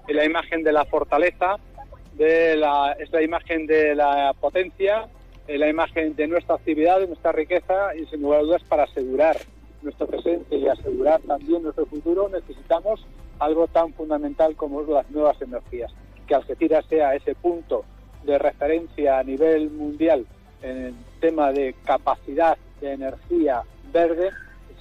es 0.08 0.15
la 0.15 0.26
imagen 0.26 0.63
de 0.63 0.74
la 0.74 0.84
fortaleza 0.86 1.56
de 2.19 2.58
la, 2.58 2.91
es 2.99 3.10
la 3.13 3.23
imagen 3.23 3.65
de 3.65 3.95
la 3.95 4.36
potencia, 4.39 5.08
es 5.47 5.58
la 5.58 5.69
imagen 5.69 6.15
de 6.17 6.27
nuestra 6.27 6.55
actividad, 6.55 6.99
de 6.99 7.08
nuestra 7.08 7.32
riqueza 7.32 7.95
y 7.95 8.05
sin 8.08 8.21
lugar 8.21 8.41
a 8.41 8.43
dudas 8.43 8.63
para 8.67 8.84
asegurar 8.84 9.38
nuestro 9.82 10.05
presente 10.05 10.58
y 10.58 10.67
asegurar 10.67 11.21
también 11.21 11.63
nuestro 11.63 11.86
futuro 11.86 12.27
necesitamos 12.27 13.05
algo 13.39 13.67
tan 13.67 13.93
fundamental 13.93 14.58
como 14.58 14.82
las 14.82 15.10
nuevas 15.10 15.41
energías. 15.41 15.93
Que 16.27 16.36
Algeciras 16.36 16.86
sea 16.88 17.15
ese 17.15 17.36
punto 17.36 17.86
de 18.23 18.38
referencia 18.38 19.19
a 19.19 19.23
nivel 19.23 19.71
mundial 19.71 20.25
en 20.62 20.77
el 20.88 20.93
tema 21.21 21.53
de 21.53 21.73
capacidad 21.86 22.58
de 22.82 22.91
energía 22.91 23.63
verde, 23.93 24.32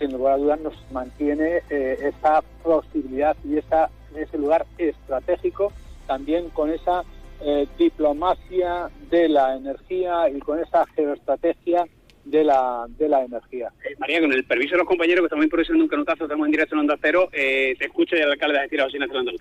sin 0.01 0.13
lugar 0.13 0.35
a 0.35 0.39
dudas 0.39 0.61
nos 0.61 0.75
mantiene 0.91 1.63
eh, 1.71 1.99
esa 2.01 2.43
posibilidad 2.65 3.37
y 3.45 3.59
esa, 3.59 3.91
ese 4.17 4.37
lugar 4.37 4.67
estratégico 4.77 5.73
también 6.09 6.49
con 6.51 6.71
esa 6.71 7.05
eh, 7.41 7.67
diplomacia 7.79 8.91
de 9.11 9.29
la 9.29 9.55
energía 9.55 10.29
y 10.29 10.41
con 10.41 10.59
esa 10.59 10.85
geoestrategia 10.87 11.87
de 12.25 12.43
la, 12.43 12.87
de 12.99 13.09
la 13.09 13.23
energía. 13.23 13.73
Eh, 13.85 13.95
María, 13.99 14.21
con 14.21 14.33
el 14.33 14.45
permiso 14.45 14.73
de 14.73 14.79
los 14.79 14.89
compañeros 14.89 15.21
que 15.21 15.27
estamos 15.27 15.45
improvisando 15.45 15.85
un 15.85 15.89
canutazo, 15.89 16.25
estamos 16.25 16.47
en 16.47 16.51
directo 16.51 16.75
en 16.75 16.81
Onda 16.81 16.99
Cero, 17.01 17.29
eh, 17.33 17.77
te 17.79 17.87
escucho 17.87 18.17
y 18.17 18.21
el 18.21 18.33
alcalde 18.33 18.55
de 18.55 18.61
Algeciras, 18.61 18.87
José 18.87 18.97
Ignacio 18.97 19.39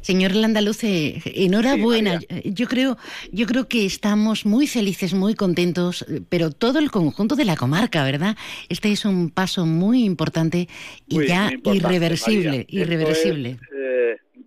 Señor 0.00 0.34
Landaluce, 0.34 1.22
enhorabuena. 1.26 2.18
yo 2.44 2.66
creo, 2.66 2.96
yo 3.30 3.46
creo 3.46 3.68
que 3.68 3.86
estamos 3.86 4.44
muy 4.44 4.66
felices, 4.66 5.14
muy 5.14 5.36
contentos, 5.36 6.04
pero 6.28 6.50
todo 6.50 6.80
el 6.80 6.90
conjunto 6.90 7.36
de 7.36 7.44
la 7.44 7.54
comarca, 7.54 8.02
¿verdad? 8.02 8.36
Este 8.68 8.90
es 8.90 9.04
un 9.04 9.30
paso 9.30 9.64
muy 9.64 10.02
importante 10.02 10.66
y 11.06 11.24
ya 11.24 11.52
irreversible, 11.64 12.66
irreversible. 12.68 13.58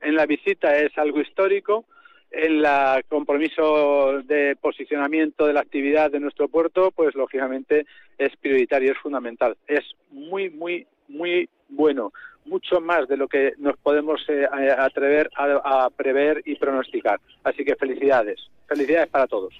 en 0.01 0.15
la 0.15 0.25
visita 0.25 0.77
es 0.77 0.91
algo 0.97 1.21
histórico 1.21 1.85
el 2.35 2.65
compromiso 3.07 4.21
de 4.23 4.55
posicionamiento 4.55 5.47
de 5.47 5.53
la 5.53 5.61
actividad 5.61 6.11
de 6.11 6.19
nuestro 6.19 6.47
puerto, 6.47 6.91
pues 6.91 7.15
lógicamente 7.15 7.85
es 8.17 8.35
prioritario, 8.37 8.91
es 8.91 8.97
fundamental. 8.99 9.57
Es 9.67 9.83
muy, 10.11 10.49
muy, 10.49 10.85
muy 11.07 11.49
bueno, 11.69 12.11
mucho 12.45 12.79
más 12.81 13.07
de 13.07 13.17
lo 13.17 13.27
que 13.27 13.53
nos 13.57 13.77
podemos 13.77 14.21
eh, 14.29 14.45
atrever 14.77 15.29
a, 15.35 15.89
prever 15.95 16.41
y 16.45 16.55
pronosticar. 16.55 17.19
Así 17.43 17.63
que 17.63 17.75
felicidades, 17.75 18.39
felicidades 18.67 19.09
para 19.09 19.27
todos. 19.27 19.53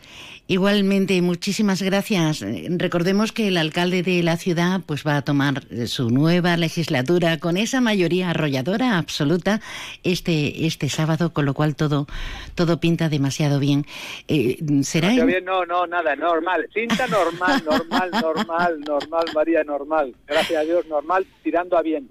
Igualmente, 0.47 1.21
muchísimas 1.21 1.81
gracias. 1.81 2.45
Recordemos 2.69 3.31
que 3.31 3.47
el 3.47 3.57
alcalde 3.57 4.03
de 4.03 4.21
la 4.21 4.37
ciudad 4.37 4.81
pues 4.85 5.05
va 5.05 5.17
a 5.17 5.21
tomar 5.23 5.63
su 5.87 6.09
nueva 6.09 6.55
legislatura 6.57 7.39
con 7.39 7.57
esa 7.57 7.81
mayoría 7.81 8.29
arrolladora 8.29 8.97
absoluta 8.97 9.59
este 10.03 10.67
este 10.67 10.89
sábado, 10.89 11.33
con 11.33 11.45
lo 11.45 11.53
cual 11.53 11.75
todo 11.75 12.05
todo 12.53 12.79
pinta 12.79 13.09
demasiado 13.09 13.59
bien. 13.59 13.85
Eh, 14.27 14.57
será 14.83 15.09
bien, 15.09 15.45
no, 15.45 15.65
no, 15.65 15.87
nada, 15.87 16.15
normal, 16.15 16.67
pinta 16.73 17.07
normal, 17.07 17.63
normal, 17.65 18.11
normal, 18.11 18.79
normal, 18.81 19.25
María, 19.33 19.63
normal. 19.63 20.15
Gracias 20.27 20.61
a 20.61 20.63
Dios, 20.63 20.85
normal, 20.87 21.25
tirando 21.43 21.77
a 21.77 21.81
bien. 21.81 22.07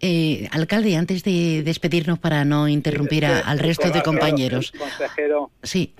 Eh, 0.00 0.11
alcalde, 0.50 0.96
antes 0.96 1.22
de 1.24 1.62
despedirnos 1.62 2.18
para 2.18 2.44
no 2.44 2.68
interrumpir 2.68 3.24
al 3.26 3.58
resto 3.58 3.90
de 3.90 4.02
compañeros. 4.02 4.72
Sí, 5.62 5.92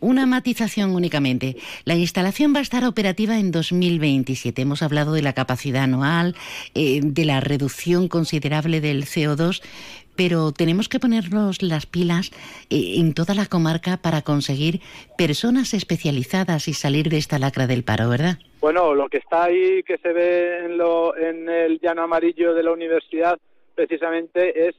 una 0.00 0.26
matización 0.26 0.94
únicamente. 0.94 1.56
La 1.84 1.94
instalación 1.94 2.54
va 2.54 2.58
a 2.58 2.62
estar 2.62 2.84
operativa 2.84 3.38
en 3.38 3.50
2027. 3.50 4.62
Hemos 4.62 4.82
hablado 4.82 5.12
de 5.12 5.22
la 5.22 5.32
capacidad 5.32 5.84
anual, 5.84 6.34
eh, 6.74 7.00
de 7.02 7.24
la 7.24 7.40
reducción 7.40 8.08
considerable 8.08 8.80
del 8.80 9.04
CO2, 9.04 9.62
pero 10.16 10.52
tenemos 10.52 10.88
que 10.88 11.00
ponernos 11.00 11.62
las 11.62 11.86
pilas 11.86 12.30
eh, 12.70 12.94
en 12.98 13.14
toda 13.14 13.34
la 13.34 13.46
comarca 13.46 13.96
para 13.96 14.22
conseguir 14.22 14.80
personas 15.16 15.74
especializadas 15.74 16.68
y 16.68 16.74
salir 16.74 17.08
de 17.08 17.18
esta 17.18 17.38
lacra 17.38 17.66
del 17.66 17.84
paro, 17.84 18.08
¿verdad? 18.08 18.38
Bueno, 18.60 18.94
lo 18.94 19.08
que 19.08 19.18
está 19.18 19.44
ahí 19.44 19.82
que 19.82 19.98
se 19.98 20.12
ve 20.12 20.64
en, 20.64 20.78
lo, 20.78 21.16
en 21.16 21.48
el 21.48 21.80
llano 21.80 22.02
amarillo 22.02 22.54
de 22.54 22.62
la 22.62 22.72
universidad 22.72 23.38
precisamente 23.74 24.68
es 24.68 24.74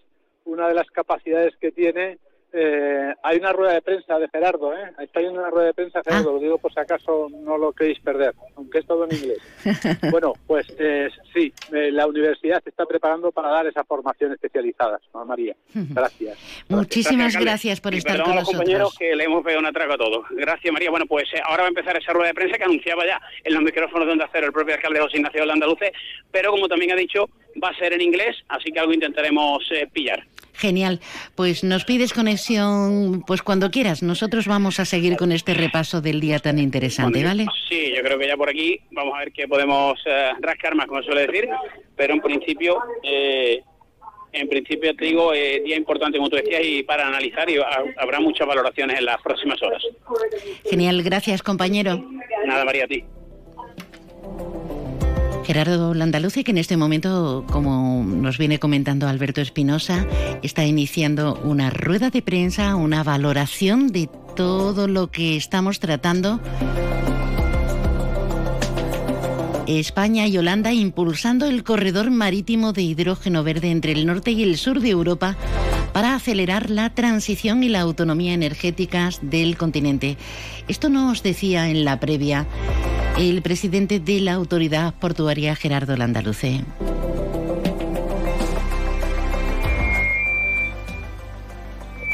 una 0.46 0.68
de 0.68 0.74
las 0.74 0.90
capacidades 0.92 1.56
que 1.58 1.72
tiene 1.72 2.18
eh, 2.54 2.95
hay 3.26 3.38
una 3.38 3.52
rueda 3.54 3.74
de 3.74 3.82
prensa 3.82 4.20
de 4.20 4.30
Gerardo, 4.30 4.72
¿eh? 4.72 4.92
Está 5.00 5.20
hay 5.20 5.26
una 5.26 5.50
rueda 5.50 5.68
de 5.68 5.74
prensa 5.74 6.00
de 6.00 6.04
Gerardo, 6.12 6.30
ah. 6.30 6.34
lo 6.34 6.40
digo 6.40 6.58
por 6.60 6.72
si 6.72 6.80
acaso 6.80 7.28
no 7.32 7.58
lo 7.58 7.74
queréis 7.74 8.00
perder, 8.00 8.36
aunque 8.56 8.80
es 8.80 8.86
todo 8.86 9.06
en 9.06 9.16
inglés. 9.16 9.40
bueno, 10.12 10.34
pues 10.46 10.68
eh, 10.78 11.10
sí, 11.34 11.52
eh, 11.74 11.92
la 11.92 12.06
universidad 12.06 12.62
se 12.64 12.70
está 12.70 12.86
preparando 12.86 13.32
para 13.32 13.50
dar 13.50 13.66
esa 13.66 13.84
formación 13.84 14.34
especializada, 14.34 15.00
¿no, 15.12 15.26
María? 15.26 15.56
Gracias. 15.74 16.38
Muchísimas 16.70 17.36
gracias, 17.36 17.82
por 17.82 17.96
estar 17.96 18.22
con 18.22 18.36
nosotros. 18.36 18.58
compañeros 18.58 18.96
que 18.98 19.16
le 19.16 19.24
hemos 19.24 19.44
pegado 19.44 19.60
una 19.60 19.72
traga 19.72 19.96
a 19.96 19.98
todos. 19.98 20.24
Gracias, 20.30 20.72
María. 20.72 20.92
Bueno, 20.92 21.08
pues 21.08 21.24
eh, 21.34 21.42
ahora 21.44 21.64
va 21.64 21.68
a 21.68 21.70
empezar 21.70 21.98
esa 21.98 22.14
rueda 22.14 22.28
de 22.28 22.36
prensa 22.36 22.58
que 22.60 22.64
anunciaba 22.64 23.08
ya 23.08 23.20
en 23.44 23.54
los 23.56 23.64
micrófonos 23.64 24.06
de 24.06 24.14
Onda 24.14 24.30
Cero 24.32 24.46
el 24.46 24.54
propio 24.54 24.76
alcalde 24.76 25.00
José 25.00 25.18
Ignacio 25.18 25.44
de 25.44 25.52
Andaluce, 25.52 25.92
pero 26.30 26.52
como 26.52 26.68
también 26.68 26.92
ha 26.92 26.96
dicho, 26.96 27.28
va 27.64 27.70
a 27.70 27.76
ser 27.76 27.92
en 27.94 28.02
inglés, 28.02 28.36
así 28.50 28.72
que 28.72 28.80
algo 28.80 28.94
intentaremos 28.94 29.68
pillar. 29.92 30.24
Genial. 30.58 31.00
Pues 31.36 31.64
nos 31.64 31.86
pides 31.86 32.14
conexión 32.14 33.24
pues 33.26 33.42
cuando 33.42 33.72
quieras. 33.72 34.04
Nosotros 34.04 34.48
vamos 34.48 34.80
a 34.80 34.86
seguir 34.86 35.18
con 35.18 35.32
este 35.32 35.54
repaso 35.54 36.02
del 36.02 36.20
día 36.20 36.40
tan 36.40 36.60
interesante, 36.60 37.24
¿vale? 37.24 37.46
Sí, 37.70 37.94
yo 37.96 38.02
creo 38.02 38.18
que 38.18 38.28
ya 38.28 38.38
por 38.38 38.50
aquí 38.50 38.80
vamos 38.92 39.14
a 39.16 39.20
ver 39.20 39.32
qué 39.32 39.48
podemos 39.48 40.00
eh, 40.06 40.32
rascar 40.40 40.76
más, 40.76 40.88
como 40.88 41.04
suele 41.04 41.28
decir, 41.28 41.48
pero 41.96 42.14
en 42.14 42.22
principio... 42.22 42.80
Eh, 43.04 43.62
en 44.36 44.50
principio 44.50 44.94
te 44.94 45.06
digo, 45.06 45.34
eh, 45.34 45.62
día 45.64 45.78
importante 45.78 46.18
como 46.18 46.30
tú 46.30 46.36
decías 46.36 46.62
y 46.62 46.84
para 46.84 47.08
analizar 47.08 47.50
y 47.50 47.58
habrá 47.98 48.20
muchas 48.20 48.46
valoraciones 48.46 49.00
en 49.00 49.06
las 49.06 49.22
próximas 49.22 49.62
horas. 49.64 49.82
Genial, 50.70 51.02
gracias 51.04 51.42
compañero. 51.42 52.04
Nada, 52.46 52.66
María, 52.66 52.84
a 52.84 52.88
ti. 52.88 53.06
Gerardo 55.46 55.94
Landaluce, 55.94 56.44
que 56.44 56.52
en 56.52 56.58
este 56.58 56.76
momento, 56.76 57.46
como 57.52 58.04
nos 58.04 58.38
viene 58.40 58.58
comentando 58.58 59.08
Alberto 59.08 59.42
Espinosa, 59.42 60.08
está 60.42 60.66
iniciando 60.66 61.40
una 61.44 61.70
rueda 61.70 62.10
de 62.10 62.24
prensa, 62.24 62.76
una 62.76 63.04
valoración 63.04 63.92
de 63.92 64.10
todo 64.36 64.88
lo 64.88 65.12
que 65.12 65.38
estamos 65.38 65.80
tratando. 65.80 66.40
España 69.68 70.28
y 70.28 70.38
Holanda 70.38 70.74
impulsando 70.74 71.48
el 71.48 71.64
corredor 71.64 72.12
marítimo 72.12 72.74
de 72.74 72.84
hidrógeno 72.84 73.44
verde 73.44 73.72
entre 73.72 73.94
el 73.94 74.06
norte 74.06 74.32
y 74.32 74.44
el 74.44 74.58
sur 74.58 74.80
de 74.80 74.90
Europa 74.90 75.36
para 75.94 76.14
acelerar 76.14 76.70
la 76.70 76.94
transición 76.94 77.64
y 77.64 77.70
la 77.70 77.82
autonomía 77.82 78.34
energética 78.34 79.10
del 79.22 79.58
continente. 79.58 80.18
Esto 80.68 80.90
nos 80.90 81.24
decía 81.24 81.70
en 81.70 81.86
la 81.86 82.00
previa 82.00 82.46
el 83.18 83.42
presidente 83.42 84.00
de 84.00 84.20
la 84.20 84.34
autoridad 84.34 84.94
portuaria, 84.94 85.56
Gerardo 85.56 85.96
Landaluce. 85.96 86.62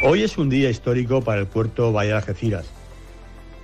Hoy 0.03 0.23
es 0.23 0.37
un 0.37 0.49
día 0.49 0.69
histórico 0.69 1.21
para 1.21 1.41
el 1.41 1.47
puerto 1.47 1.91
Valle 1.91 2.09
de 2.09 2.17
Algeciras. 2.17 2.80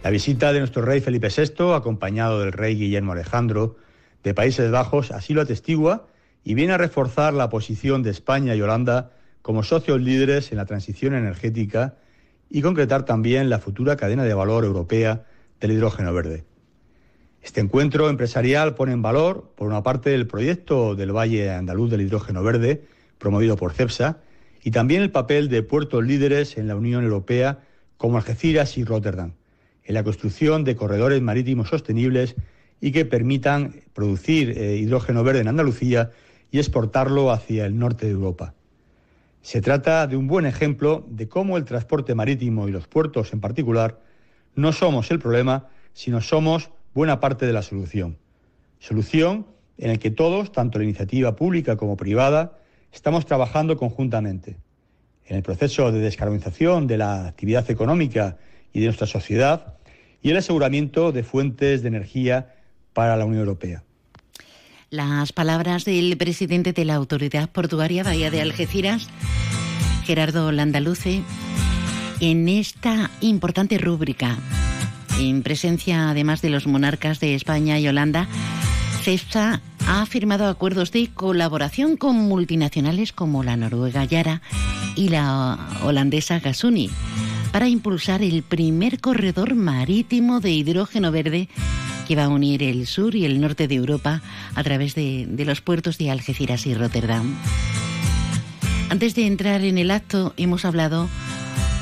La 0.08 0.12
visita 0.12 0.54
de 0.54 0.60
nuestro 0.60 0.84
rey 0.84 1.02
Felipe 1.02 1.28
VI, 1.28 1.74
acompañado 1.74 2.40
del 2.40 2.54
rey 2.54 2.76
Guillermo 2.76 3.12
Alejandro 3.12 3.76
de 4.24 4.34
Países 4.34 4.72
Bajos, 4.72 5.12
así 5.12 5.34
lo 5.34 5.42
atestigua 5.42 6.08
y 6.46 6.54
viene 6.54 6.72
a 6.72 6.78
reforzar 6.78 7.34
la 7.34 7.50
posición 7.50 8.04
de 8.04 8.12
España 8.12 8.56
y 8.56 8.62
Holanda 8.62 9.12
como 9.42 9.64
socios 9.64 10.00
líderes 10.00 10.54
en 10.54 10.60
la 10.60 10.66
transición 10.66 11.14
energética 11.14 11.96
y 12.50 12.62
concretar 12.62 13.04
también 13.04 13.50
la 13.50 13.60
futura 13.60 13.98
cadena 13.98 14.24
de 14.24 14.34
valor 14.34 14.64
europea 14.64 15.26
del 15.60 15.74
hidrógeno 15.74 16.14
verde. 16.14 16.46
Este 17.42 17.60
encuentro 17.60 18.10
empresarial 18.10 18.76
pone 18.76 18.94
en 18.94 19.02
valor, 19.02 19.52
por 19.58 19.68
una 19.68 19.84
parte, 19.84 20.16
el 20.16 20.26
proyecto 20.26 20.96
del 20.96 21.12
Valle 21.12 21.52
Andaluz 21.52 21.92
del 21.92 22.00
Hidrógeno 22.00 22.44
Verde, 22.44 22.82
promovido 23.18 23.58
por 23.58 23.74
CEPSA, 23.74 24.20
y 24.64 24.72
también 24.72 25.02
el 25.02 25.12
papel 25.12 25.50
de 25.50 25.64
puertos 25.64 26.02
líderes 26.06 26.58
en 26.58 26.70
la 26.70 26.78
Unión 26.78 27.04
Europea 27.04 27.60
como 27.98 28.16
Algeciras 28.16 28.78
y 28.78 28.86
Rotterdam, 28.86 29.34
en 29.88 29.94
la 29.94 30.04
construcción 30.04 30.66
de 30.66 30.76
corredores 30.76 31.22
marítimos 31.22 31.70
sostenibles 31.70 32.36
y 32.82 32.92
que 32.92 33.06
permitan 33.06 33.74
producir 33.94 34.52
eh, 34.52 34.76
hidrógeno 34.76 35.24
verde 35.24 35.40
en 35.40 35.48
Andalucía 35.48 36.12
y 36.52 36.60
exportarlo 36.60 37.32
hacia 37.32 37.66
el 37.66 37.80
norte 37.80 38.06
de 38.06 38.12
Europa. 38.12 38.54
Se 39.42 39.62
trata 39.62 40.06
de 40.06 40.18
un 40.18 40.28
buen 40.28 40.46
ejemplo 40.46 41.06
de 41.10 41.30
cómo 41.30 41.56
el 41.56 41.64
transporte 41.64 42.14
marítimo 42.16 42.68
y 42.68 42.72
los 42.72 42.88
puertos 42.88 43.32
en 43.32 43.40
particular 43.40 44.02
no 44.56 44.74
somos 44.74 45.10
el 45.10 45.20
problema, 45.20 45.68
sino 45.94 46.20
somos 46.20 46.70
buena 46.94 47.22
parte 47.22 47.46
de 47.46 47.54
la 47.54 47.62
solución. 47.62 48.18
Solución 48.80 49.48
en 49.78 49.92
la 49.92 49.98
que 49.98 50.12
todos, 50.12 50.52
tanto 50.52 50.80
la 50.80 50.84
iniciativa 50.84 51.36
pública 51.36 51.78
como 51.78 51.96
privada, 51.96 52.60
estamos 52.92 53.26
trabajando 53.26 53.78
conjuntamente. 53.78 54.58
En 55.26 55.38
el 55.38 55.44
proceso 55.44 55.92
de 55.92 56.00
descarbonización 56.00 56.88
de 56.88 56.98
la 56.98 57.28
actividad 57.28 57.70
económica 57.72 58.38
y 58.74 58.82
de 58.82 58.88
nuestra 58.88 59.08
sociedad 59.08 59.77
y 60.28 60.32
el 60.32 60.36
aseguramiento 60.36 61.14
de 61.14 61.24
fuentes 61.24 61.82
de 61.84 61.88
energía 61.88 62.54
para 62.92 63.16
la 63.16 63.24
Unión 63.24 63.44
Europea. 63.44 63.84
Las 64.90 65.32
palabras 65.32 65.86
del 65.86 66.18
presidente 66.18 66.74
de 66.74 66.84
la 66.84 66.96
Autoridad 66.96 67.50
Portuaria 67.50 68.04
Bahía 68.04 68.30
de 68.30 68.42
Algeciras, 68.42 69.08
Gerardo 70.04 70.52
Landaluce, 70.52 71.22
en 72.20 72.50
esta 72.50 73.10
importante 73.22 73.78
rúbrica 73.78 74.38
en 75.18 75.44
presencia 75.44 76.10
además 76.10 76.42
de 76.42 76.50
los 76.50 76.68
monarcas 76.68 77.22
de 77.22 77.34
España 77.34 77.80
y 77.80 77.88
Holanda, 77.88 78.28
CEPSA 79.04 79.62
ha 79.88 80.06
firmado 80.08 80.48
acuerdos 80.48 80.92
de 80.92 81.08
colaboración 81.08 81.96
con 81.96 82.18
multinacionales 82.18 83.14
como 83.14 83.44
la 83.44 83.56
noruega 83.56 84.04
Yara 84.04 84.42
y 84.98 85.08
la 85.08 85.58
holandesa 85.84 86.40
Gasuni 86.40 86.90
para 87.52 87.68
impulsar 87.68 88.22
el 88.22 88.44
primer 88.44 89.00
corredor 89.00 89.56
marítimo 89.56 90.40
de 90.40 90.52
hidrógeno 90.52 91.12
verde 91.12 91.50
que 92.08 92.16
va 92.16 92.26
a 92.26 92.30
unir 92.30 92.64
el 92.64 92.88
sur 92.88 93.16
y 93.16 93.26
el 93.26 93.42
norte 93.42 93.68
de 93.68 93.76
Europa 93.76 94.22
a 94.56 94.64
través 94.64 94.96
de, 94.96 95.28
los 95.46 95.62
puertos 95.62 95.98
de 95.98 96.10
Algeciras 96.10 96.66
y 96.66 96.74
Rotterdam. 96.74 97.36
Antes 98.90 99.14
de 99.16 99.28
entrar 99.28 99.62
en 99.64 99.78
el 99.78 99.92
acto 99.92 100.34
hemos 100.38 100.64
hablado 100.64 101.10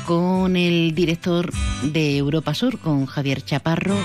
con 0.04 0.56
el 0.56 0.94
director 0.94 1.52
de 1.82 2.16
Europa 2.16 2.54
Sur, 2.54 2.78
con 2.78 3.06
Javier 3.06 3.42
Chaparro, 3.42 3.96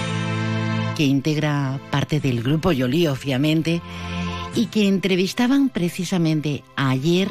que 0.95 1.05
integra 1.05 1.79
parte 1.89 2.19
del 2.19 2.43
grupo 2.43 2.71
Yoli, 2.71 3.07
obviamente, 3.07 3.81
y 4.55 4.67
que 4.67 4.87
entrevistaban 4.87 5.69
precisamente 5.69 6.63
ayer 6.75 7.29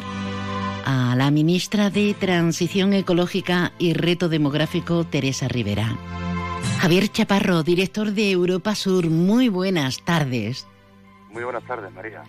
a 0.84 1.14
la 1.16 1.30
ministra 1.30 1.90
de 1.90 2.14
Transición 2.14 2.92
Ecológica 2.92 3.72
y 3.78 3.92
Reto 3.92 4.28
Demográfico, 4.28 5.04
Teresa 5.04 5.48
Rivera. 5.48 5.96
Javier 6.80 7.08
Chaparro, 7.08 7.62
director 7.62 8.12
de 8.12 8.30
Europa 8.30 8.74
Sur, 8.74 9.10
muy 9.10 9.48
buenas 9.48 10.02
tardes. 10.02 10.66
Muy 11.30 11.44
buenas 11.44 11.64
tardes, 11.64 11.92
María. 11.92 12.22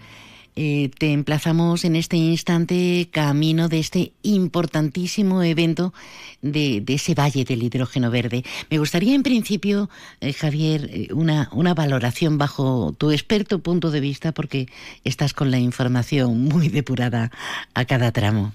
Eh, 0.56 0.92
te 1.00 1.14
emplazamos 1.14 1.86
en 1.86 1.96
este 1.96 2.18
instante 2.18 3.08
camino 3.12 3.70
de 3.70 3.80
este 3.80 4.12
importantísimo 4.22 5.44
evento 5.44 5.94
de, 6.42 6.84
ese 6.88 7.16
Valle 7.16 7.46
del 7.46 7.64
Hidrógeno 7.64 8.12
Verde. 8.12 8.44
Me 8.70 8.78
gustaría, 8.78 9.16
en 9.16 9.24
principio, 9.24 9.88
eh, 10.20 10.34
Javier, 10.34 10.82
eh, 10.90 11.08
una, 11.14 11.48
una 11.54 11.74
valoración 11.74 12.38
bajo 12.38 12.92
tu 12.98 13.12
experto 13.12 13.60
punto 13.60 13.92
de 13.92 14.02
vista, 14.02 14.34
porque 14.34 14.66
estás 15.06 15.34
con 15.34 15.52
la 15.52 15.58
información 15.58 16.44
muy 16.44 16.68
depurada 16.68 17.32
a 17.74 17.86
cada 17.86 18.12
tramo. 18.12 18.52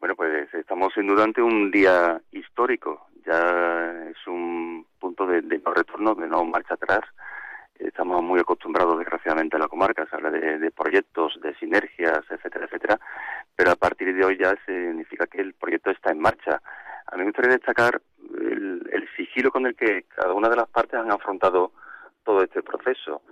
Bueno, 0.00 0.14
pues 0.16 0.52
estamos 0.52 0.92
sin 0.94 1.06
duda 1.06 1.24
un 1.38 1.70
día 1.70 2.20
histórico. 2.32 3.06
Ya 3.26 4.10
es 4.10 4.26
un 4.26 4.86
punto 5.00 5.26
de 5.26 5.42
no 5.42 5.72
retorno, 5.72 6.14
de 6.14 6.28
no 6.28 6.44
marcha 6.44 6.74
atrás 6.74 7.00
estamos 7.78 8.22
muy 8.22 8.40
acostumbrados 8.40 8.98
desgraciadamente 8.98 9.56
a 9.56 9.60
la 9.60 9.68
comarca, 9.68 10.06
se 10.06 10.16
habla 10.16 10.30
de, 10.30 10.70
proyectos, 10.70 11.38
de 11.42 11.54
sinergias, 11.56 12.20
etcétera, 12.30 12.66
etcétera, 12.66 13.00
pero 13.54 13.70
a 13.70 13.76
partir 13.76 14.14
de 14.14 14.24
hoy 14.24 14.38
ya 14.38 14.54
significa 14.64 15.26
que 15.26 15.40
el 15.40 15.54
proyecto 15.54 15.90
está 15.90 16.12
en 16.12 16.20
marcha. 16.20 16.60
A 17.06 17.16
mí 17.16 17.20
me 17.20 17.26
gustaría 17.26 17.52
destacar 17.52 18.00
el, 18.38 19.08
sigilo 19.16 19.50
con 19.50 19.66
el 19.66 19.74
que 19.74 20.04
cada 20.14 20.34
una 20.34 20.48
de 20.50 20.56
las 20.56 20.68
partes 20.68 21.00
han 21.00 21.10
afrontado 21.10 21.72
todo 22.22 22.42
este 22.42 22.62
proceso. 22.62 23.22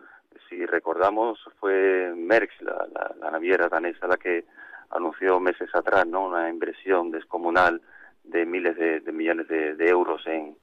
Si 0.49 0.65
recordamos, 0.65 1.39
fue 1.61 2.13
Merckx, 2.17 2.63
la, 2.63 3.31
naviera 3.31 3.69
danesa, 3.69 4.07
la 4.07 4.17
que 4.17 4.45
anunció 4.91 5.41
meses 5.41 5.69
atrás 5.75 6.07
¿no? 6.07 6.27
una 6.27 6.49
inversión 6.49 7.11
descomunal 7.11 7.83
de 8.25 8.47
miles 8.47 8.77
de, 8.77 9.13
millones 9.13 9.49
de, 9.49 9.89
euros 9.89 10.27
en, 10.27 10.57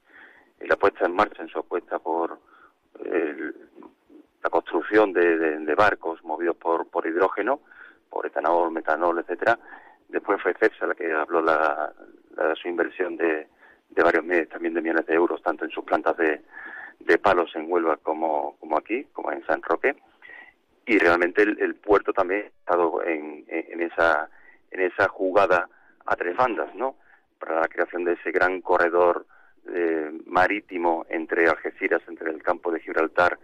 en 0.58 0.68
la 0.68 0.76
puesta 0.76 1.06
en 1.06 1.14
marcha, 1.14 1.42
en 1.42 1.48
su 1.48 1.60
apuesta 1.60 1.98
por 2.00 2.38
la 3.04 4.50
construcción 4.50 5.12
de, 5.12 5.74
barcos 5.74 6.22
movidos 6.24 6.56
por, 6.56 6.88
por 6.88 7.06
hidrógeno, 7.06 7.60
por 8.10 8.26
etanol, 8.26 8.70
metanol, 8.70 9.18
etcétera. 9.20 9.58
Después 10.08 10.40
fue 10.42 10.54
CEPSA 10.54 10.86
la 10.88 10.94
que 10.94 11.10
habló 11.12 11.40
la, 11.40 11.92
su 12.60 12.68
inversión 12.68 13.16
de, 13.16 13.48
de 13.90 14.02
varios 14.02 14.24
miles, 14.24 14.48
también 14.48 14.74
de 14.74 14.82
millones 14.82 15.06
de 15.06 15.14
euros, 15.14 15.42
tanto 15.42 15.64
en 15.64 15.70
sus 15.70 15.84
plantas 15.84 16.16
de, 16.16 16.42
de 17.00 17.18
palos 17.18 17.50
en 17.54 17.70
Huelva 17.70 17.96
como, 17.96 18.56
como 18.58 18.76
aquí, 18.76 19.04
como 19.12 19.32
en 19.32 19.44
San 19.46 19.62
Roque. 19.62 19.96
Y 20.84 20.98
realmente 20.98 21.42
el, 21.42 21.74
puerto 21.76 22.12
también 22.12 22.42
ha 22.42 22.46
estado 22.46 23.02
en, 23.04 23.44
en, 23.48 23.82
esa, 23.82 24.28
en 24.70 24.80
esa 24.80 25.08
jugada 25.08 25.68
a 26.04 26.16
tres 26.16 26.36
bandas, 26.36 26.74
¿no? 26.74 26.96
Para 27.38 27.60
la 27.60 27.68
creación 27.68 28.04
de 28.04 28.14
ese 28.14 28.32
gran 28.32 28.60
corredor 28.60 29.26
eh, 29.68 30.10
marítimo 30.26 31.06
entre 31.08 31.48
Algeciras, 31.48 32.02
entre 32.08 32.30
el 32.30 32.42
campo 32.42 32.70
de 32.70 32.80
Gibraltar 32.80 33.38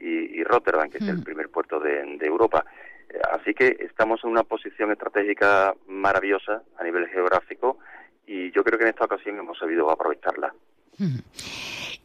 y, 0.00 0.42
Rotterdam, 0.44 0.88
que 0.90 0.98
es 0.98 1.08
el 1.08 1.18
hmm. 1.18 1.24
primer 1.24 1.48
puerto 1.48 1.80
de, 1.80 2.18
Europa. 2.20 2.64
Eh, 3.08 3.18
así 3.32 3.52
que 3.52 3.76
estamos 3.80 4.20
en 4.22 4.30
una 4.30 4.44
posición 4.44 4.92
estratégica 4.92 5.74
maravillosa 5.88 6.62
a 6.78 6.84
nivel 6.84 7.08
geográfico 7.08 7.78
y 8.26 8.52
yo 8.52 8.62
creo 8.62 8.78
que 8.78 8.84
en 8.84 8.90
esta 8.90 9.06
ocasión 9.06 9.38
hemos 9.38 9.58
sabido 9.58 9.90
aprovecharla. 9.90 10.54
Hmm. 10.98 11.18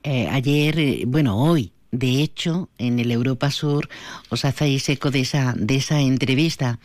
Eh, 0.04 0.28
ayer, 0.30 1.06
bueno, 1.08 1.38
hoy 1.38 1.71
de 1.94 2.24
hecho, 2.24 2.70
en 2.80 2.98
el 2.98 3.12
Europa 3.12 3.52
Sur 3.52 3.88
os 4.32 4.46
hacéis 4.46 4.90
eco 4.90 5.12
de 5.12 5.20
esa, 5.20 5.54
de 5.56 5.76
esa 5.76 6.02
entrevista, 6.02 6.80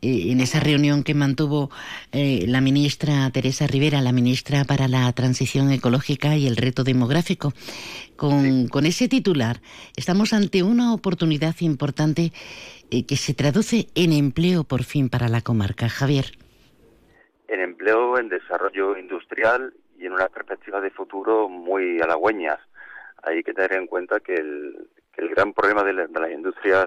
eh, 0.00 0.32
en 0.32 0.40
esa 0.40 0.60
reunión 0.60 1.02
que 1.02 1.12
mantuvo 1.12 1.70
eh, 2.10 2.46
la 2.48 2.62
ministra 2.62 3.30
Teresa 3.30 3.66
Rivera, 3.66 4.00
la 4.00 4.12
ministra 4.12 4.64
para 4.64 4.88
la 4.88 5.12
Transición 5.12 5.70
Ecológica 5.72 6.36
y 6.36 6.46
el 6.46 6.56
Reto 6.56 6.84
Demográfico. 6.84 7.52
Con, 8.16 8.68
con 8.68 8.86
ese 8.86 9.08
titular, 9.08 9.60
estamos 9.94 10.32
ante 10.32 10.62
una 10.62 10.94
oportunidad 10.94 11.56
importante 11.60 12.32
eh, 12.90 13.04
que 13.04 13.16
se 13.16 13.34
traduce 13.34 13.88
en 13.94 14.14
empleo 14.14 14.64
por 14.64 14.84
fin 14.84 15.10
para 15.10 15.28
la 15.28 15.42
comarca. 15.42 15.90
Javier. 15.90 16.32
En 17.48 17.60
empleo, 17.60 18.18
en 18.18 18.30
desarrollo 18.30 18.96
industrial 18.96 19.74
y 19.98 20.06
en 20.06 20.14
una 20.14 20.28
perspectiva 20.28 20.80
de 20.80 20.88
futuro 20.88 21.46
muy 21.50 22.00
halagüeñas 22.00 22.58
hay 23.26 23.42
que 23.42 23.52
tener 23.52 23.74
en 23.74 23.86
cuenta 23.86 24.20
que 24.20 24.34
el, 24.34 24.88
gran 25.16 25.52
problema 25.52 25.82
de, 25.82 25.92
las 25.92 26.30
industrias 26.30 26.86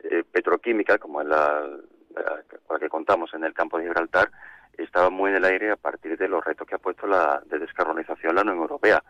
eh, 0.00 0.24
petroquímicas, 0.30 0.98
como 0.98 1.22
es 1.22 1.28
la, 1.28 1.64
la 2.14 2.78
que 2.78 2.88
contamos 2.88 3.32
en 3.34 3.44
el 3.44 3.54
campo 3.54 3.78
de 3.78 3.84
Gibraltar, 3.84 4.30
estaba 4.76 5.10
muy 5.10 5.30
en 5.30 5.36
el 5.36 5.44
aire 5.44 5.70
a 5.70 5.76
partir 5.76 6.16
de 6.16 6.28
los 6.28 6.44
retos 6.44 6.66
que 6.66 6.74
ha 6.74 6.78
puesto 6.78 7.06
la 7.06 7.42
de 7.46 7.58
descarbonización 7.58 8.34
la 8.34 8.42
Unión 8.42 8.58
Europea. 8.58 9.02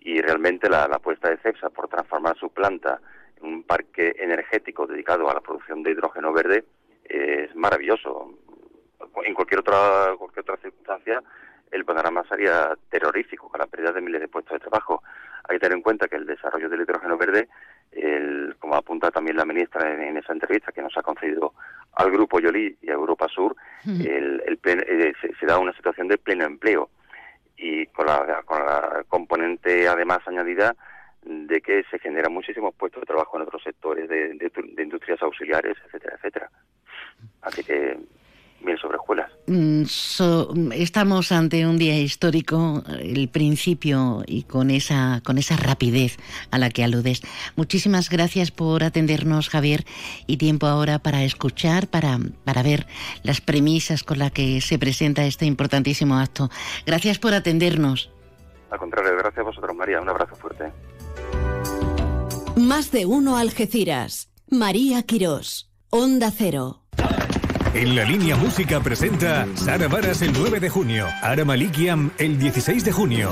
y 0.00 0.20
realmente 0.20 0.68
la, 0.68 0.84
apuesta 0.84 1.30
de 1.30 1.38
CEPSA 1.38 1.70
por 1.70 1.88
transformar 1.88 2.36
su 2.38 2.50
planta 2.50 3.00
en 3.38 3.46
un 3.46 3.62
parque 3.64 4.14
energético 4.18 4.86
dedicado 4.86 5.28
a 5.28 5.34
la 5.34 5.40
producción 5.40 5.82
de 5.82 5.90
hidrógeno 5.90 6.32
verde 6.32 6.64
es 7.04 7.54
maravilloso. 7.56 8.34
En 9.24 9.34
cualquier 9.34 9.60
otra, 9.60 10.14
cualquier 10.16 10.42
otra 10.42 10.56
circunstancia, 10.58 11.22
el 11.70 11.84
panorama 11.84 12.24
sería 12.28 12.74
terrorífico, 12.90 13.48
con 13.48 13.60
la 13.60 13.66
pérdida 13.66 13.92
de 13.92 14.00
miles 14.00 14.20
de 14.20 14.28
puestos 14.28 14.54
de 14.54 14.60
trabajo. 14.60 15.02
Hay 15.48 15.56
que 15.56 15.60
tener 15.60 15.76
en 15.76 15.82
cuenta 15.82 16.08
que 16.08 16.16
el 16.16 16.26
desarrollo 16.26 16.68
del 16.68 16.82
hidrógeno 16.82 17.16
verde, 17.16 17.48
el, 17.92 18.56
como 18.58 18.74
apunta 18.74 19.10
también 19.10 19.36
la 19.36 19.44
ministra 19.44 19.92
en, 19.92 20.16
esa 20.16 20.32
entrevista 20.32 20.72
que 20.72 20.82
nos 20.82 20.96
ha 20.96 21.02
concedido 21.02 21.54
al 21.94 22.10
Grupo 22.10 22.40
Yoli 22.40 22.76
y 22.82 22.90
a 22.90 22.94
Europa 22.94 23.28
Sur, 23.28 23.56
el, 23.86 24.42
eh, 24.64 25.12
se, 25.38 25.46
da 25.46 25.58
una 25.58 25.72
situación 25.72 26.08
de 26.08 26.18
pleno 26.18 26.44
empleo 26.44 26.90
y 27.56 27.86
con 27.86 28.06
la, 28.06 28.42
con 28.44 28.64
la 28.64 29.04
componente 29.08 29.88
además 29.88 30.20
añadida 30.26 30.74
de 31.26 31.60
que 31.60 31.82
se 31.90 31.98
generan 31.98 32.32
muchísimos 32.32 32.74
puestos 32.74 33.00
de 33.00 33.06
trabajo 33.06 33.36
en 33.36 33.42
otros 33.42 33.62
sectores 33.62 34.08
de, 34.08 34.50
industrias 34.78 35.20
auxiliares, 35.22 35.76
etcétera, 35.86 36.16
etcétera. 36.16 36.50
Así 37.42 37.64
que, 37.64 37.98
bien 38.60 38.78
sobre 38.78 38.96
escuelas. 38.96 39.30
mm, 39.46 40.72
estamos 40.72 41.32
ante 41.32 41.66
un 41.66 41.78
día 41.78 41.98
histórico, 41.98 42.82
el 43.00 43.28
principio 43.28 44.22
y 44.26 44.42
con 44.44 44.70
esa, 44.70 45.20
con 45.24 45.38
esa 45.38 45.56
rapidez 45.56 46.16
a 46.50 46.58
la 46.58 46.70
que 46.70 46.84
aludes. 46.84 47.22
Muchísimas 47.56 48.10
gracias 48.10 48.50
por 48.50 48.82
atendernos, 48.84 49.48
Javier, 49.48 49.84
y 50.26 50.36
tiempo 50.36 50.66
ahora 50.66 50.98
para 50.98 51.22
escuchar, 51.24 51.88
para, 51.88 52.18
para 52.44 52.62
ver 52.62 52.86
las 53.22 53.40
premisas 53.40 54.02
con 54.02 54.18
las 54.18 54.32
que 54.32 54.60
se 54.60 54.78
presenta 54.78 55.24
este 55.24 55.46
importantísimo 55.46 56.16
acto. 56.16 56.50
Gracias 56.84 57.18
por 57.18 57.34
atendernos. 57.34 58.10
Al 58.70 58.78
contrario, 58.78 59.12
gracias 59.16 59.38
a 59.38 59.42
vosotros, 59.42 59.76
María. 59.76 60.00
Un 60.00 60.08
abrazo 60.08 60.34
fuerte. 60.34 60.72
Más 62.56 62.90
de 62.90 63.06
uno 63.06 63.36
Algeciras. 63.36 64.30
María 64.48 65.02
Quirós. 65.02 65.70
Onda 65.90 66.30
Cero. 66.30 66.82
En 67.76 67.94
la 67.94 68.04
línea 68.04 68.36
música 68.36 68.80
presenta 68.80 69.46
Sara 69.54 69.86
Varas 69.86 70.22
el 70.22 70.32
9 70.32 70.60
de 70.60 70.70
junio, 70.70 71.06
Ara 71.20 71.44
Malikiam 71.44 72.10
el 72.16 72.38
16 72.38 72.82
de 72.86 72.90
junio, 72.90 73.28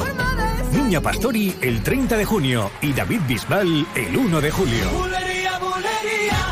Niña 0.70 1.00
Pastori 1.00 1.54
el 1.62 1.82
30 1.82 2.18
de 2.18 2.26
junio 2.26 2.70
y 2.82 2.92
David 2.92 3.20
Bisbal 3.26 3.86
el 3.94 4.14
1 4.14 4.40
de 4.42 4.50
julio. 4.50 4.84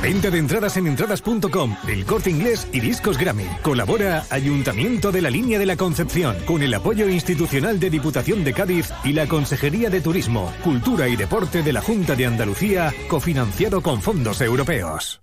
Venta 0.00 0.30
de 0.30 0.38
entradas 0.38 0.78
en 0.78 0.86
entradas.com, 0.86 1.76
El 1.86 2.06
Corte 2.06 2.30
Inglés 2.30 2.66
y 2.72 2.80
Discos 2.80 3.18
Grammy. 3.18 3.46
Colabora 3.60 4.24
Ayuntamiento 4.30 5.12
de 5.12 5.20
la 5.20 5.28
Línea 5.28 5.58
de 5.58 5.66
la 5.66 5.76
Concepción 5.76 6.34
con 6.46 6.62
el 6.62 6.72
apoyo 6.72 7.10
institucional 7.10 7.78
de 7.78 7.90
Diputación 7.90 8.42
de 8.42 8.54
Cádiz 8.54 8.90
y 9.04 9.12
la 9.12 9.26
Consejería 9.26 9.90
de 9.90 10.00
Turismo, 10.00 10.50
Cultura 10.64 11.08
y 11.08 11.16
Deporte 11.16 11.62
de 11.62 11.74
la 11.74 11.82
Junta 11.82 12.16
de 12.16 12.24
Andalucía, 12.24 12.90
cofinanciado 13.06 13.82
con 13.82 14.00
fondos 14.00 14.40
europeos. 14.40 15.22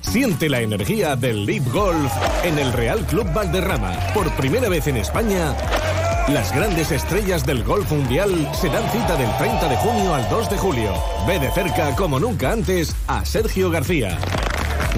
Siente 0.00 0.48
la 0.48 0.60
energía 0.60 1.16
del 1.16 1.46
Leap 1.46 1.66
Golf 1.72 2.12
en 2.44 2.58
el 2.58 2.72
Real 2.72 3.04
Club 3.06 3.32
Valderrama. 3.32 3.92
Por 4.14 4.30
primera 4.32 4.68
vez 4.68 4.86
en 4.86 4.96
España, 4.96 5.54
las 6.28 6.54
grandes 6.54 6.92
estrellas 6.92 7.44
del 7.44 7.64
golf 7.64 7.90
mundial 7.90 8.48
se 8.54 8.68
dan 8.68 8.88
cita 8.90 9.16
del 9.16 9.30
30 9.36 9.68
de 9.68 9.76
junio 9.76 10.14
al 10.14 10.28
2 10.28 10.50
de 10.50 10.58
julio. 10.58 10.94
Ve 11.26 11.38
de 11.38 11.50
cerca, 11.50 11.94
como 11.96 12.18
nunca 12.18 12.52
antes, 12.52 12.94
a 13.06 13.24
Sergio 13.24 13.70
García. 13.70 14.18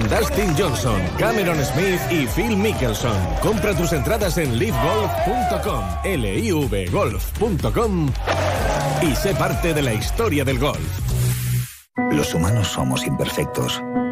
Dustin 0.09 0.55
Johnson, 0.57 0.99
Cameron 1.17 1.63
Smith 1.63 1.99
y 2.09 2.25
Phil 2.27 2.57
Mickelson. 2.57 3.15
Compra 3.41 3.75
tus 3.75 3.93
entradas 3.93 4.37
en 4.37 4.57
livegolf.com, 4.57 5.85
livgolf.com 6.03 8.09
y 9.01 9.15
sé 9.15 9.35
parte 9.35 9.73
de 9.73 9.81
la 9.81 9.93
historia 9.93 10.43
del 10.43 10.59
golf. 10.59 10.99
Los 12.11 12.33
humanos 12.33 12.69
somos 12.69 13.05
imperfectos. 13.05 13.81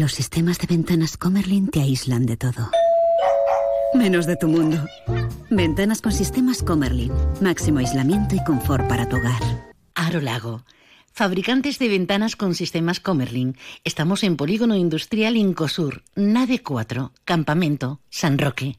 Los 0.00 0.14
sistemas 0.14 0.58
de 0.58 0.66
ventanas 0.66 1.18
Comerlin 1.18 1.68
te 1.68 1.82
aíslan 1.82 2.24
de 2.24 2.38
todo. 2.38 2.70
Menos 3.92 4.24
de 4.24 4.34
tu 4.34 4.48
mundo. 4.48 4.82
Ventanas 5.50 6.00
con 6.00 6.12
sistemas 6.12 6.62
Comerlin. 6.62 7.12
Máximo 7.42 7.80
aislamiento 7.80 8.34
y 8.34 8.42
confort 8.42 8.88
para 8.88 9.06
tu 9.06 9.16
hogar. 9.16 9.42
Aro 9.94 10.22
Lago. 10.22 10.64
Fabricantes 11.12 11.78
de 11.78 11.88
ventanas 11.88 12.34
con 12.34 12.54
sistemas 12.54 12.98
Comerlin. 12.98 13.58
Estamos 13.84 14.24
en 14.24 14.38
Polígono 14.38 14.74
Industrial 14.74 15.36
Incosur, 15.36 16.02
Nave 16.14 16.62
4, 16.62 17.12
Campamento, 17.26 18.00
San 18.08 18.38
Roque. 18.38 18.78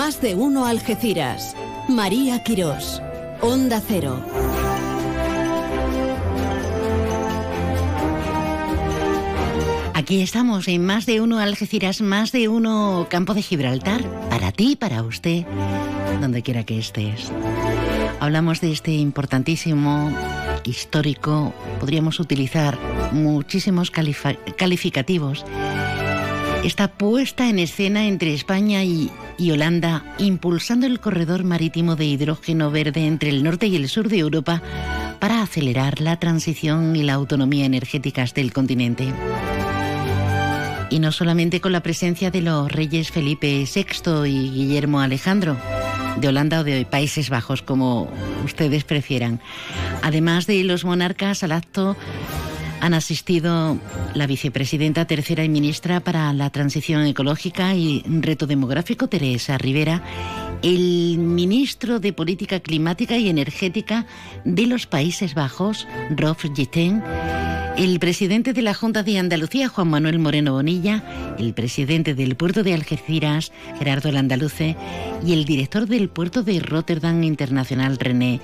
Más 0.00 0.22
de 0.22 0.34
uno 0.34 0.64
Algeciras. 0.64 1.54
María 1.86 2.42
Quirós. 2.42 3.02
Onda 3.42 3.82
Cero. 3.86 4.24
Aquí 9.92 10.22
estamos 10.22 10.68
en 10.68 10.86
más 10.86 11.04
de 11.04 11.20
uno 11.20 11.38
Algeciras, 11.38 12.00
más 12.00 12.32
de 12.32 12.48
uno 12.48 13.08
Campo 13.10 13.34
de 13.34 13.42
Gibraltar, 13.42 14.02
para 14.30 14.52
ti, 14.52 14.74
para 14.74 15.02
usted, 15.02 15.44
donde 16.18 16.40
quiera 16.40 16.64
que 16.64 16.78
estés. 16.78 17.30
Hablamos 18.20 18.62
de 18.62 18.72
este 18.72 18.92
importantísimo, 18.92 20.10
histórico, 20.64 21.52
podríamos 21.78 22.20
utilizar 22.20 22.78
muchísimos 23.12 23.90
calificativos 23.90 25.44
esta 26.64 26.88
puesta 26.88 27.48
en 27.48 27.58
escena 27.58 28.06
entre 28.06 28.34
España 28.34 28.84
y, 28.84 29.10
Holanda, 29.48 30.04
impulsando 30.18 30.86
el 30.86 31.00
corredor 31.00 31.44
marítimo 31.44 31.96
de 31.96 32.04
hidrógeno 32.04 32.70
verde 32.70 33.06
entre 33.06 33.30
el 33.30 33.42
norte 33.42 33.66
y 33.68 33.76
el 33.76 33.88
sur 33.88 34.08
de 34.08 34.18
Europa 34.18 34.62
para 35.18 35.42
acelerar 35.42 36.00
la 36.00 36.18
transición 36.18 36.94
y 36.96 37.02
la 37.02 37.14
autonomía 37.14 37.64
energéticas 37.64 38.34
del 38.34 38.52
continente. 38.52 39.14
Y 40.90 40.98
no 40.98 41.12
solamente 41.12 41.60
con 41.60 41.72
la 41.72 41.82
presencia 41.82 42.30
de 42.30 42.42
los 42.42 42.70
reyes 42.70 43.10
Felipe 43.10 43.64
VI 43.64 44.28
y 44.28 44.50
Guillermo 44.50 45.00
Alejandro, 45.00 45.56
de 46.16 46.28
Holanda 46.28 46.60
o 46.60 46.64
de 46.64 46.84
Países 46.84 47.30
Bajos, 47.30 47.62
como 47.62 48.10
ustedes 48.44 48.84
prefieran. 48.84 49.40
Además 50.02 50.46
de 50.46 50.64
los 50.64 50.84
monarcas 50.84 51.42
al 51.42 51.52
acto 51.52 51.96
han 52.80 52.94
asistido 52.94 53.78
la 54.14 54.26
vicepresidenta 54.26 55.04
tercera 55.04 55.44
y 55.44 55.48
ministra 55.48 56.00
para 56.00 56.32
la 56.32 56.50
transición 56.50 57.06
ecológica 57.06 57.74
y 57.74 58.02
reto 58.06 58.46
demográfico, 58.46 59.08
Teresa 59.08 59.58
Rivera, 59.58 60.02
el 60.62 61.18
ministro 61.18 62.00
de 62.00 62.12
Política 62.12 62.60
Climática 62.60 63.16
y 63.16 63.28
Energética 63.28 64.06
de 64.44 64.66
los 64.66 64.86
Países 64.86 65.34
Bajos, 65.34 65.86
Rolf 66.10 66.44
Gitten, 66.54 67.02
el 67.76 67.98
presidente 67.98 68.52
de 68.52 68.62
la 68.62 68.74
Junta 68.74 69.02
de 69.02 69.18
Andalucía, 69.18 69.68
Juan 69.68 69.88
Manuel 69.88 70.18
Moreno 70.18 70.52
Bonilla, 70.52 71.36
el 71.38 71.54
presidente 71.54 72.14
del 72.14 72.36
puerto 72.36 72.62
de 72.62 72.74
Algeciras, 72.74 73.52
Gerardo 73.78 74.10
Landaluce, 74.10 74.76
y 75.24 75.34
el 75.34 75.44
director 75.44 75.86
del 75.86 76.08
puerto 76.08 76.42
de 76.42 76.60
Rotterdam 76.60 77.22
Internacional, 77.24 77.98
René 77.98 78.40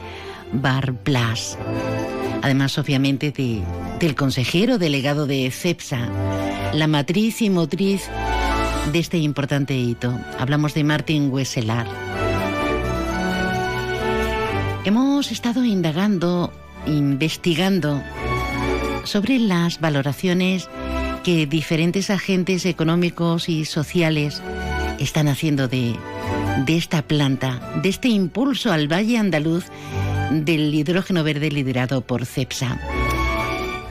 Barblas 0.52 1.58
además 2.46 2.78
obviamente 2.78 3.32
del 3.98 4.14
consejero 4.14 4.78
delegado 4.78 5.26
de 5.26 5.50
CEPSA, 5.50 6.08
la 6.72 6.86
matriz 6.86 7.42
y 7.42 7.50
motriz 7.50 8.08
de 8.92 9.00
este 9.00 9.18
importante 9.18 9.76
hito. 9.76 10.16
Hablamos 10.38 10.72
de 10.72 10.84
Martin 10.84 11.32
Wesselar. 11.32 11.88
Hemos 14.84 15.32
estado 15.32 15.64
indagando, 15.64 16.52
investigando 16.86 18.00
sobre 19.02 19.40
las 19.40 19.80
valoraciones 19.80 20.68
que 21.24 21.48
diferentes 21.48 22.10
agentes 22.10 22.64
económicos 22.64 23.48
y 23.48 23.64
sociales 23.64 24.40
están 25.00 25.26
haciendo 25.26 25.66
de, 25.66 25.96
de 26.64 26.76
esta 26.76 27.02
planta, 27.02 27.72
de 27.82 27.88
este 27.88 28.06
impulso 28.06 28.70
al 28.70 28.86
Valle 28.86 29.18
Andaluz 29.18 29.64
del 30.30 30.74
hidrógeno 30.74 31.22
verde 31.24 31.50
liderado 31.50 32.00
por 32.00 32.26
CEPSA. 32.26 32.80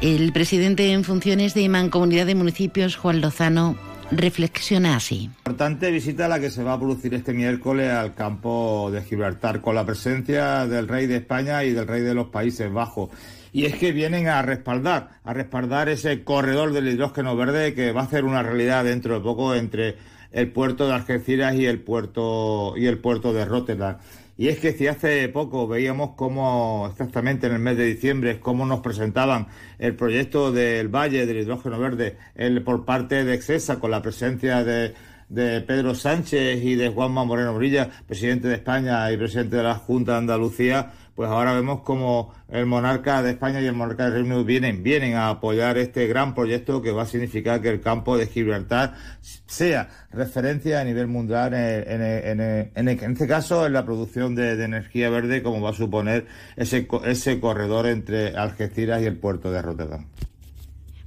El 0.01 0.33
presidente 0.33 0.91
en 0.91 1.03
funciones 1.03 1.53
de 1.53 1.67
Mancomunidad 1.69 2.25
de 2.25 2.35
Municipios, 2.35 2.95
Juan 2.95 3.21
Lozano, 3.21 3.75
reflexiona 4.11 4.95
así. 4.95 5.29
Importante 5.45 5.89
visita 5.89 6.27
la 6.27 6.39
que 6.39 6.49
se 6.49 6.63
va 6.63 6.73
a 6.73 6.79
producir 6.79 7.13
este 7.13 7.33
miércoles 7.33 7.91
al 7.91 8.13
campo 8.13 8.89
de 8.91 9.01
Gibraltar 9.01 9.61
con 9.61 9.75
la 9.75 9.85
presencia 9.85 10.67
del 10.67 10.87
rey 10.87 11.07
de 11.07 11.17
España 11.17 11.63
y 11.63 11.71
del 11.71 11.87
rey 11.87 12.01
de 12.01 12.13
los 12.13 12.27
Países 12.27 12.71
Bajos. 12.71 13.09
Y 13.51 13.65
es 13.65 13.75
que 13.75 13.93
vienen 13.93 14.27
a 14.27 14.41
respaldar, 14.41 15.11
a 15.23 15.33
respaldar 15.33 15.89
ese 15.89 16.23
corredor 16.23 16.73
del 16.73 16.89
hidrógeno 16.89 17.35
verde 17.35 17.73
que 17.73 17.93
va 17.93 18.01
a 18.01 18.09
ser 18.09 18.25
una 18.25 18.43
realidad 18.43 18.83
dentro 18.83 19.15
de 19.15 19.21
poco 19.21 19.55
entre 19.55 19.95
el 20.33 20.51
puerto 20.51 20.85
de 20.87 20.93
Algeciras 20.93 21.55
y 21.55 21.65
el 21.65 21.79
puerto 21.79 22.73
y 22.75 22.87
el 22.87 22.97
puerto 22.97 23.31
de 23.31 23.45
Rotterdam. 23.45 23.97
Y 24.37 24.49
es 24.49 24.59
que 24.59 24.73
si 24.73 24.87
hace 24.87 25.29
poco 25.29 25.67
veíamos 25.67 26.11
cómo, 26.17 26.87
exactamente 26.91 27.47
en 27.47 27.53
el 27.53 27.59
mes 27.59 27.77
de 27.77 27.85
diciembre, 27.85 28.39
cómo 28.39 28.65
nos 28.65 28.81
presentaban 28.81 29.47
el 29.79 29.95
proyecto 29.95 30.51
del 30.51 30.89
Valle 30.89 31.25
del 31.25 31.37
Hidrógeno 31.37 31.79
Verde 31.79 32.17
el, 32.35 32.61
por 32.61 32.83
parte 32.83 33.23
de 33.23 33.33
Excesa, 33.33 33.79
con 33.79 33.91
la 33.91 34.01
presencia 34.01 34.63
de, 34.65 34.93
de 35.29 35.61
Pedro 35.61 35.95
Sánchez 35.95 36.61
y 36.63 36.75
de 36.75 36.89
Juanma 36.89 37.23
Moreno 37.23 37.55
Brilla, 37.55 37.89
presidente 38.05 38.49
de 38.49 38.55
España 38.55 39.09
y 39.09 39.17
presidente 39.17 39.55
de 39.55 39.63
la 39.63 39.75
Junta 39.75 40.13
de 40.13 40.17
Andalucía, 40.17 40.91
pues 41.15 41.29
ahora 41.29 41.53
vemos 41.53 41.81
como 41.81 42.33
el 42.49 42.65
monarca 42.65 43.23
de 43.23 43.31
España 43.31 43.61
y 43.61 43.65
el 43.65 43.73
monarca 43.73 44.03
del 44.03 44.13
Reino 44.13 44.27
Unido 44.27 44.43
vienen, 44.43 44.83
vienen 44.83 45.15
a 45.15 45.29
apoyar 45.29 45.77
este 45.77 46.07
gran 46.07 46.35
proyecto 46.35 46.81
que 46.81 46.91
va 46.91 47.03
a 47.03 47.05
significar 47.05 47.61
que 47.61 47.69
el 47.69 47.79
campo 47.79 48.17
de 48.17 48.27
Gibraltar 48.27 48.95
sea 49.21 49.89
referencia 50.11 50.81
a 50.81 50.83
nivel 50.83 51.07
mundial 51.07 51.53
en, 51.53 52.41
en, 52.75 52.87
este 52.89 53.27
caso 53.27 53.65
en 53.65 53.73
la 53.73 53.85
producción 53.85 54.35
de, 54.35 54.61
energía 54.61 55.09
verde 55.09 55.41
como 55.41 55.61
va 55.61 55.69
a 55.69 55.73
suponer 55.73 56.27
ese, 56.57 56.87
ese 57.05 57.39
corredor 57.39 57.87
entre 57.87 58.35
Algeciras 58.35 59.01
y 59.01 59.05
el 59.05 59.17
puerto 59.17 59.51
de 59.51 59.61
Rotterdam. 59.61 60.05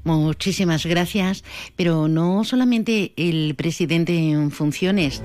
Muchísimas 0.04 0.86
gracias, 0.86 1.44
pero 1.76 2.09
no 2.09 2.44
solamente 2.44 3.12
el 3.16 3.54
presidente 3.56 4.16
en 4.16 4.50
funciones 4.50 5.22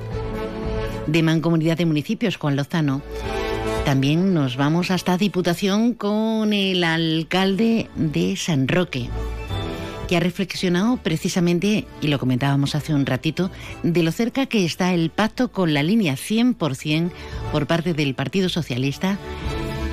de 1.07 1.23
Mancomunidad 1.23 1.77
de 1.77 1.85
Municipios, 1.85 2.35
Juan 2.35 2.57
Lozano, 2.57 3.01
también 3.85 4.33
nos 4.33 4.55
vamos 4.55 4.91
hasta 4.91 5.17
Diputación 5.17 5.93
con 5.93 6.53
el 6.53 6.83
alcalde 6.83 7.89
de 7.95 8.35
San 8.37 8.67
Roque, 8.67 9.09
que 10.07 10.15
ha 10.15 10.19
reflexionado 10.21 10.97
precisamente, 10.97 11.85
y 12.01 12.07
lo 12.07 12.17
comentábamos 12.17 12.75
hace 12.75 12.93
un 12.93 13.05
ratito, 13.05 13.51
de 13.83 14.03
lo 14.03 14.11
cerca 14.11 14.45
que 14.45 14.65
está 14.65 14.93
el 14.93 15.09
pacto 15.09 15.51
con 15.51 15.73
la 15.73 15.83
línea 15.83 16.13
100% 16.13 17.11
por 17.51 17.67
parte 17.67 17.93
del 17.93 18.15
Partido 18.15 18.47
Socialista, 18.47 19.17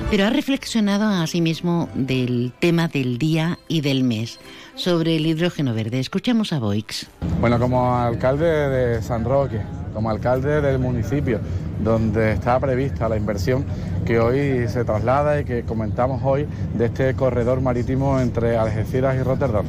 pero 0.09 0.25
ha 0.25 0.29
reflexionado 0.29 1.07
asimismo 1.07 1.89
del 1.93 2.53
tema 2.59 2.87
del 2.87 3.17
día 3.17 3.59
y 3.67 3.81
del 3.81 4.03
mes 4.03 4.39
sobre 4.81 5.15
el 5.15 5.27
hidrógeno 5.27 5.75
verde. 5.75 5.99
Escuchamos 5.99 6.51
a 6.53 6.59
Boix. 6.59 7.05
Bueno, 7.39 7.59
como 7.59 7.95
alcalde 7.95 8.45
de 8.45 9.01
San 9.03 9.23
Roque, 9.23 9.61
como 9.93 10.09
alcalde 10.09 10.59
del 10.59 10.79
municipio, 10.79 11.39
donde 11.83 12.31
está 12.31 12.59
prevista 12.59 13.07
la 13.07 13.15
inversión 13.15 13.63
que 14.05 14.19
hoy 14.19 14.67
se 14.69 14.83
traslada 14.83 15.39
y 15.39 15.45
que 15.45 15.63
comentamos 15.63 16.21
hoy 16.23 16.47
de 16.73 16.85
este 16.85 17.13
corredor 17.13 17.61
marítimo 17.61 18.19
entre 18.19 18.57
Algeciras 18.57 19.15
y 19.17 19.21
Rotterdam. 19.21 19.65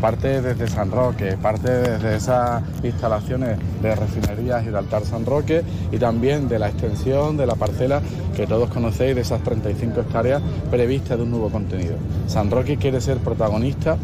Parte 0.00 0.42
desde 0.42 0.66
San 0.66 0.90
Roque, 0.90 1.36
parte 1.40 1.70
desde 1.70 2.16
esas 2.16 2.62
instalaciones 2.82 3.58
de 3.80 3.94
refinería 3.94 4.60
Gibraltar 4.60 5.04
San 5.04 5.24
Roque 5.24 5.62
y 5.92 5.98
también 5.98 6.48
de 6.48 6.58
la 6.58 6.68
extensión 6.68 7.36
de 7.36 7.46
la 7.46 7.54
parcela 7.54 8.00
que 8.34 8.46
todos 8.46 8.70
conocéis 8.70 9.14
de 9.14 9.20
esas 9.22 9.42
35 9.42 10.00
hectáreas 10.00 10.42
previstas 10.70 11.16
de 11.16 11.24
un 11.24 11.30
nuevo 11.30 11.48
contenido. 11.48 11.94
San 12.26 12.50
Roque 12.50 12.76
quiere 12.76 13.00
ser 13.00 13.18
protagonista 13.18 13.96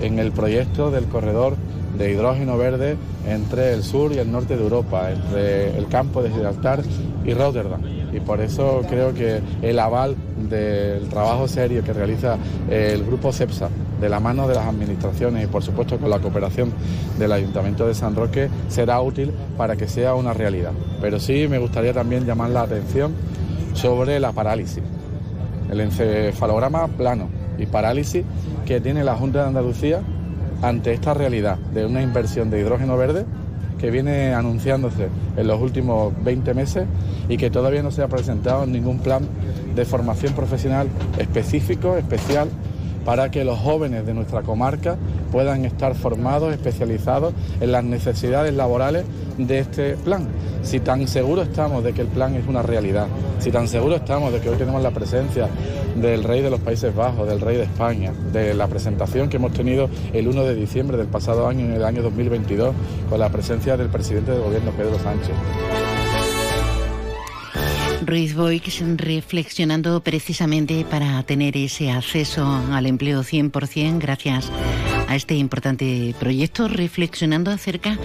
en 0.00 0.18
el 0.18 0.32
proyecto 0.32 0.90
del 0.90 1.04
corredor 1.04 1.56
de 1.96 2.12
hidrógeno 2.12 2.58
verde 2.58 2.96
entre 3.26 3.72
el 3.72 3.82
sur 3.82 4.12
y 4.12 4.18
el 4.18 4.30
norte 4.30 4.56
de 4.56 4.62
Europa, 4.62 5.10
entre 5.10 5.76
el 5.76 5.88
campo 5.88 6.22
de 6.22 6.30
Gibraltar 6.30 6.82
y 7.24 7.34
Rotterdam. 7.34 7.80
Y 8.12 8.20
por 8.20 8.40
eso 8.40 8.82
creo 8.88 9.12
que 9.14 9.40
el 9.62 9.78
aval 9.78 10.16
del 10.48 11.08
trabajo 11.08 11.48
serio 11.48 11.82
que 11.82 11.92
realiza 11.92 12.36
el 12.70 13.04
grupo 13.04 13.32
CEPSA, 13.32 13.68
de 14.00 14.08
la 14.10 14.20
mano 14.20 14.46
de 14.46 14.54
las 14.54 14.66
administraciones 14.66 15.44
y 15.44 15.46
por 15.46 15.62
supuesto 15.62 15.98
con 15.98 16.10
la 16.10 16.18
cooperación 16.18 16.70
del 17.18 17.32
Ayuntamiento 17.32 17.86
de 17.86 17.94
San 17.94 18.14
Roque, 18.14 18.48
será 18.68 19.00
útil 19.00 19.32
para 19.56 19.76
que 19.76 19.88
sea 19.88 20.14
una 20.14 20.34
realidad. 20.34 20.72
Pero 21.00 21.18
sí 21.18 21.46
me 21.48 21.58
gustaría 21.58 21.94
también 21.94 22.26
llamar 22.26 22.50
la 22.50 22.62
atención 22.62 23.14
sobre 23.72 24.20
la 24.20 24.32
parálisis, 24.32 24.82
el 25.70 25.80
encefalograma 25.80 26.88
plano 26.88 27.45
y 27.58 27.66
parálisis 27.66 28.24
que 28.64 28.80
tiene 28.80 29.04
la 29.04 29.14
Junta 29.14 29.42
de 29.42 29.48
Andalucía 29.48 30.00
ante 30.62 30.92
esta 30.92 31.14
realidad 31.14 31.58
de 31.74 31.86
una 31.86 32.02
inversión 32.02 32.50
de 32.50 32.60
hidrógeno 32.60 32.96
verde 32.96 33.24
que 33.78 33.90
viene 33.90 34.32
anunciándose 34.34 35.08
en 35.36 35.46
los 35.46 35.60
últimos 35.60 36.12
20 36.24 36.54
meses 36.54 36.86
y 37.28 37.36
que 37.36 37.50
todavía 37.50 37.82
no 37.82 37.90
se 37.90 38.02
ha 38.02 38.08
presentado 38.08 38.66
ningún 38.66 38.98
plan 38.98 39.28
de 39.74 39.84
formación 39.84 40.32
profesional 40.34 40.88
específico, 41.18 41.96
especial, 41.96 42.48
para 43.04 43.30
que 43.30 43.44
los 43.44 43.58
jóvenes 43.58 44.04
de 44.04 44.14
nuestra 44.14 44.42
comarca 44.42 44.96
puedan 45.30 45.64
estar 45.64 45.94
formados, 45.94 46.52
especializados 46.52 47.34
en 47.60 47.70
las 47.70 47.84
necesidades 47.84 48.52
laborales 48.54 49.04
de 49.38 49.60
este 49.60 49.96
plan. 49.96 50.26
Si 50.66 50.80
tan 50.80 51.06
seguro 51.06 51.42
estamos 51.42 51.84
de 51.84 51.92
que 51.92 52.00
el 52.00 52.08
plan 52.08 52.34
es 52.34 52.44
una 52.48 52.60
realidad, 52.60 53.06
si 53.38 53.52
tan 53.52 53.68
seguro 53.68 53.94
estamos 53.94 54.32
de 54.32 54.40
que 54.40 54.48
hoy 54.48 54.56
tenemos 54.56 54.82
la 54.82 54.90
presencia 54.90 55.48
del 55.94 56.24
rey 56.24 56.42
de 56.42 56.50
los 56.50 56.58
Países 56.58 56.92
Bajos, 56.92 57.28
del 57.28 57.40
rey 57.40 57.56
de 57.56 57.62
España, 57.62 58.12
de 58.32 58.52
la 58.52 58.66
presentación 58.66 59.28
que 59.28 59.36
hemos 59.36 59.52
tenido 59.52 59.88
el 60.12 60.26
1 60.26 60.42
de 60.42 60.56
diciembre 60.56 60.96
del 60.96 61.06
pasado 61.06 61.46
año, 61.46 61.66
en 61.66 61.74
el 61.74 61.84
año 61.84 62.02
2022, 62.02 62.74
con 63.08 63.20
la 63.20 63.28
presencia 63.28 63.76
del 63.76 63.90
presidente 63.90 64.32
del 64.32 64.40
gobierno, 64.40 64.72
Pedro 64.72 64.98
Sánchez. 64.98 65.36
Ruiz 68.06 68.34
Boix 68.36 68.82
reflexionando 68.96 70.00
precisamente 70.00 70.86
para 70.88 71.20
tener 71.24 71.56
ese 71.56 71.90
acceso 71.90 72.46
al 72.46 72.86
empleo 72.86 73.24
100% 73.24 73.98
gracias 73.98 74.52
a 75.08 75.16
este 75.16 75.34
importante 75.34 76.14
proyecto, 76.20 76.68
reflexionando 76.68 77.50
acerca 77.50 77.98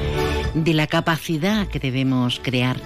de 0.56 0.74
la 0.74 0.88
capacidad 0.88 1.68
que 1.68 1.78
debemos 1.80 2.40
crear 2.42 2.78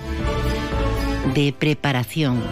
de 1.34 1.54
preparación. 1.58 2.44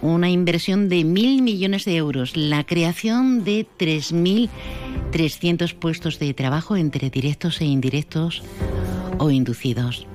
Una 0.00 0.30
inversión 0.30 0.88
de 0.88 1.04
mil 1.04 1.42
millones 1.42 1.84
de 1.84 1.96
euros, 1.96 2.34
la 2.34 2.64
creación 2.64 3.44
de 3.44 3.66
3.300 3.78 5.74
puestos 5.74 6.18
de 6.18 6.32
trabajo 6.32 6.76
entre 6.76 7.10
directos 7.10 7.60
e 7.60 7.66
indirectos 7.66 8.42
o 9.18 9.30
inducidos. 9.30 10.06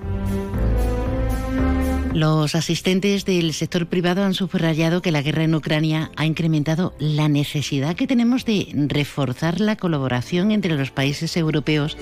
Los 2.13 2.53
asistentes 2.53 3.25
del 3.25 3.53
sector 3.55 3.87
privado 3.87 4.23
han 4.23 4.35
subrayado 4.35 5.01
que 5.01 5.11
la 5.11 5.23
guerra 5.23 5.45
en 5.45 5.55
Ucrania 5.55 6.11
ha 6.15 6.27
incrementado 6.27 6.93
la 6.99 7.27
necesidad 7.27 7.95
que 7.95 8.05
tenemos 8.05 8.45
de 8.45 8.67
reforzar 8.87 9.59
la 9.59 9.77
colaboración 9.77 10.51
entre 10.51 10.77
los 10.77 10.91
países 10.91 11.35
europeos 11.37 11.97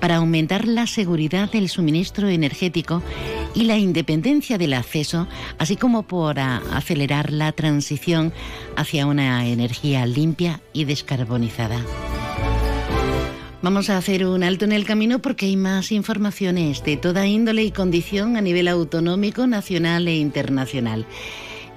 para 0.00 0.16
aumentar 0.16 0.66
la 0.66 0.86
seguridad 0.86 1.50
del 1.50 1.68
suministro 1.68 2.28
energético 2.28 3.02
y 3.54 3.64
la 3.64 3.76
independencia 3.76 4.56
del 4.56 4.72
acceso, 4.72 5.28
así 5.58 5.76
como 5.76 6.04
por 6.04 6.38
acelerar 6.38 7.30
la 7.30 7.52
transición 7.52 8.32
hacia 8.76 9.06
una 9.06 9.46
energía 9.46 10.06
limpia 10.06 10.62
y 10.72 10.86
descarbonizada. 10.86 11.80
Vamos 13.64 13.88
a 13.88 13.96
hacer 13.96 14.26
un 14.26 14.44
alto 14.44 14.66
en 14.66 14.72
el 14.72 14.84
camino 14.84 15.20
porque 15.20 15.46
hay 15.46 15.56
más 15.56 15.90
informaciones 15.90 16.84
de 16.84 16.98
toda 16.98 17.26
índole 17.26 17.64
y 17.64 17.70
condición 17.70 18.36
a 18.36 18.42
nivel 18.42 18.68
autonómico, 18.68 19.46
nacional 19.46 20.06
e 20.06 20.16
internacional. 20.16 21.06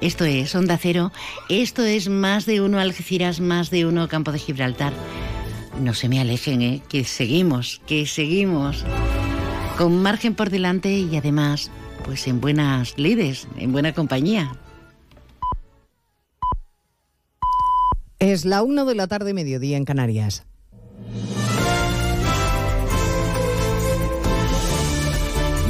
Esto 0.02 0.26
es 0.26 0.54
Onda 0.54 0.78
Cero, 0.78 1.14
esto 1.48 1.86
es 1.86 2.10
más 2.10 2.46
de 2.46 2.60
uno 2.60 2.82
Algeciras, 2.82 3.40
más 3.40 3.70
de 3.70 3.86
uno 3.86 4.10
Campo 4.10 4.34
de 4.34 4.40
Gibraltar. 4.40 4.92
No 5.82 5.94
se 5.94 6.10
me 6.10 6.20
alejen, 6.20 6.62
¿eh? 6.62 6.82
que 6.90 7.06
seguimos, 7.06 7.82
que 7.88 8.06
seguimos. 8.06 8.84
Con 9.78 10.02
margen 10.02 10.36
por 10.36 10.50
delante 10.50 10.92
y 10.92 11.16
además, 11.16 11.72
pues 12.04 12.28
en 12.28 12.42
buenas 12.42 12.98
lides, 12.98 13.48
en 13.58 13.72
buena 13.72 13.94
compañía. 13.94 14.58
Es 18.20 18.44
la 18.44 18.62
una 18.62 18.84
de 18.84 18.96
la 18.96 19.08
tarde, 19.08 19.34
mediodía 19.34 19.78
en 19.78 19.86
Canarias. 19.86 20.46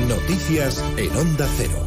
Noticias 0.07 0.81
en 0.95 1.13
Onda 1.17 1.45
Cero. 1.57 1.85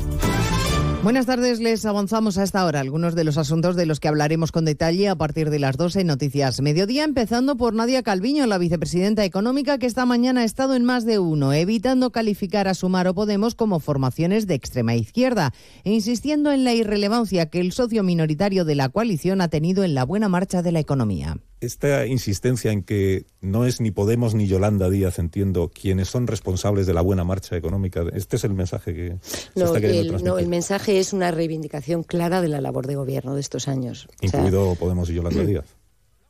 Buenas 1.03 1.25
tardes, 1.25 1.59
les 1.59 1.87
avanzamos 1.87 2.37
a 2.37 2.43
esta 2.43 2.67
hora 2.67 2.81
algunos 2.81 3.15
de 3.15 3.25
los 3.25 3.39
asuntos 3.39 3.77
de 3.77 3.87
los 3.87 3.99
que 3.99 4.09
hablaremos 4.09 4.53
con 4.53 4.67
detalle 4.67 5.09
a 5.09 5.17
partir 5.17 5.49
de 5.49 5.59
las 5.59 5.79
12 5.79 6.03
en 6.03 6.09
Noticias 6.09 6.61
Mediodía, 6.61 7.05
empezando 7.05 7.57
por 7.57 7.73
Nadia 7.73 8.03
Calviño, 8.03 8.47
la 8.47 8.59
vicepresidenta 8.59 9.25
económica 9.25 9.79
que 9.79 9.87
esta 9.87 10.05
mañana 10.05 10.43
ha 10.43 10.45
estado 10.45 10.75
en 10.75 10.85
más 10.85 11.07
de 11.07 11.19
uno, 11.19 11.55
evitando 11.55 12.13
calificar 12.13 12.69
a 12.69 12.75
Sumar 12.75 13.09
o 13.09 13.15
Podemos 13.15 13.55
como 13.55 13.81
formaciones 13.81 14.47
de 14.47 14.55
extrema 14.55 14.95
izquierda 14.95 15.55
e 15.85 15.91
insistiendo 15.91 16.53
en 16.53 16.65
la 16.65 16.75
irrelevancia 16.75 17.49
que 17.49 17.61
el 17.61 17.73
socio 17.73 18.03
minoritario 18.03 18.67
de 18.67 18.75
la 18.75 18.91
coalición 18.91 19.41
ha 19.41 19.49
tenido 19.49 19.83
en 19.83 19.95
la 19.95 20.05
buena 20.05 20.29
marcha 20.29 20.61
de 20.61 20.73
la 20.73 20.81
economía 20.81 21.39
esta 21.61 22.07
insistencia 22.07 22.73
en 22.73 22.83
que 22.83 23.27
no 23.41 23.67
es 23.67 23.81
ni 23.81 23.91
Podemos 23.91 24.35
ni 24.35 24.47
Yolanda 24.47 24.89
Díaz, 24.89 25.19
entiendo, 25.19 25.71
quienes 25.73 26.09
son 26.09 26.27
responsables 26.27 26.87
de 26.87 26.95
la 26.95 27.03
buena 27.03 27.25
marcha 27.25 27.57
económica, 27.57 28.05
este 28.13 28.37
es 28.37 28.45
el 28.45 28.55
mensaje 28.55 28.95
que 28.95 29.17
no, 29.55 29.67
está 29.67 29.81
queriendo 29.81 30.01
el, 30.01 30.09
transmitir. 30.09 30.33
No, 30.33 30.39
el 30.39 30.49
mensaje 30.49 30.99
es 30.99 31.13
una 31.13 31.31
reivindicación 31.31 32.03
clara 32.03 32.41
de 32.41 32.49
la 32.49 32.61
labor 32.61 32.87
de 32.87 32.97
gobierno 32.97 33.35
de 33.35 33.41
estos 33.41 33.69
años. 33.69 34.09
Incluido 34.21 34.71
o 34.71 34.73
sea, 34.73 34.81
Podemos 34.81 35.11
y 35.11 35.15
Yolanda 35.15 35.45
Díaz. 35.45 35.80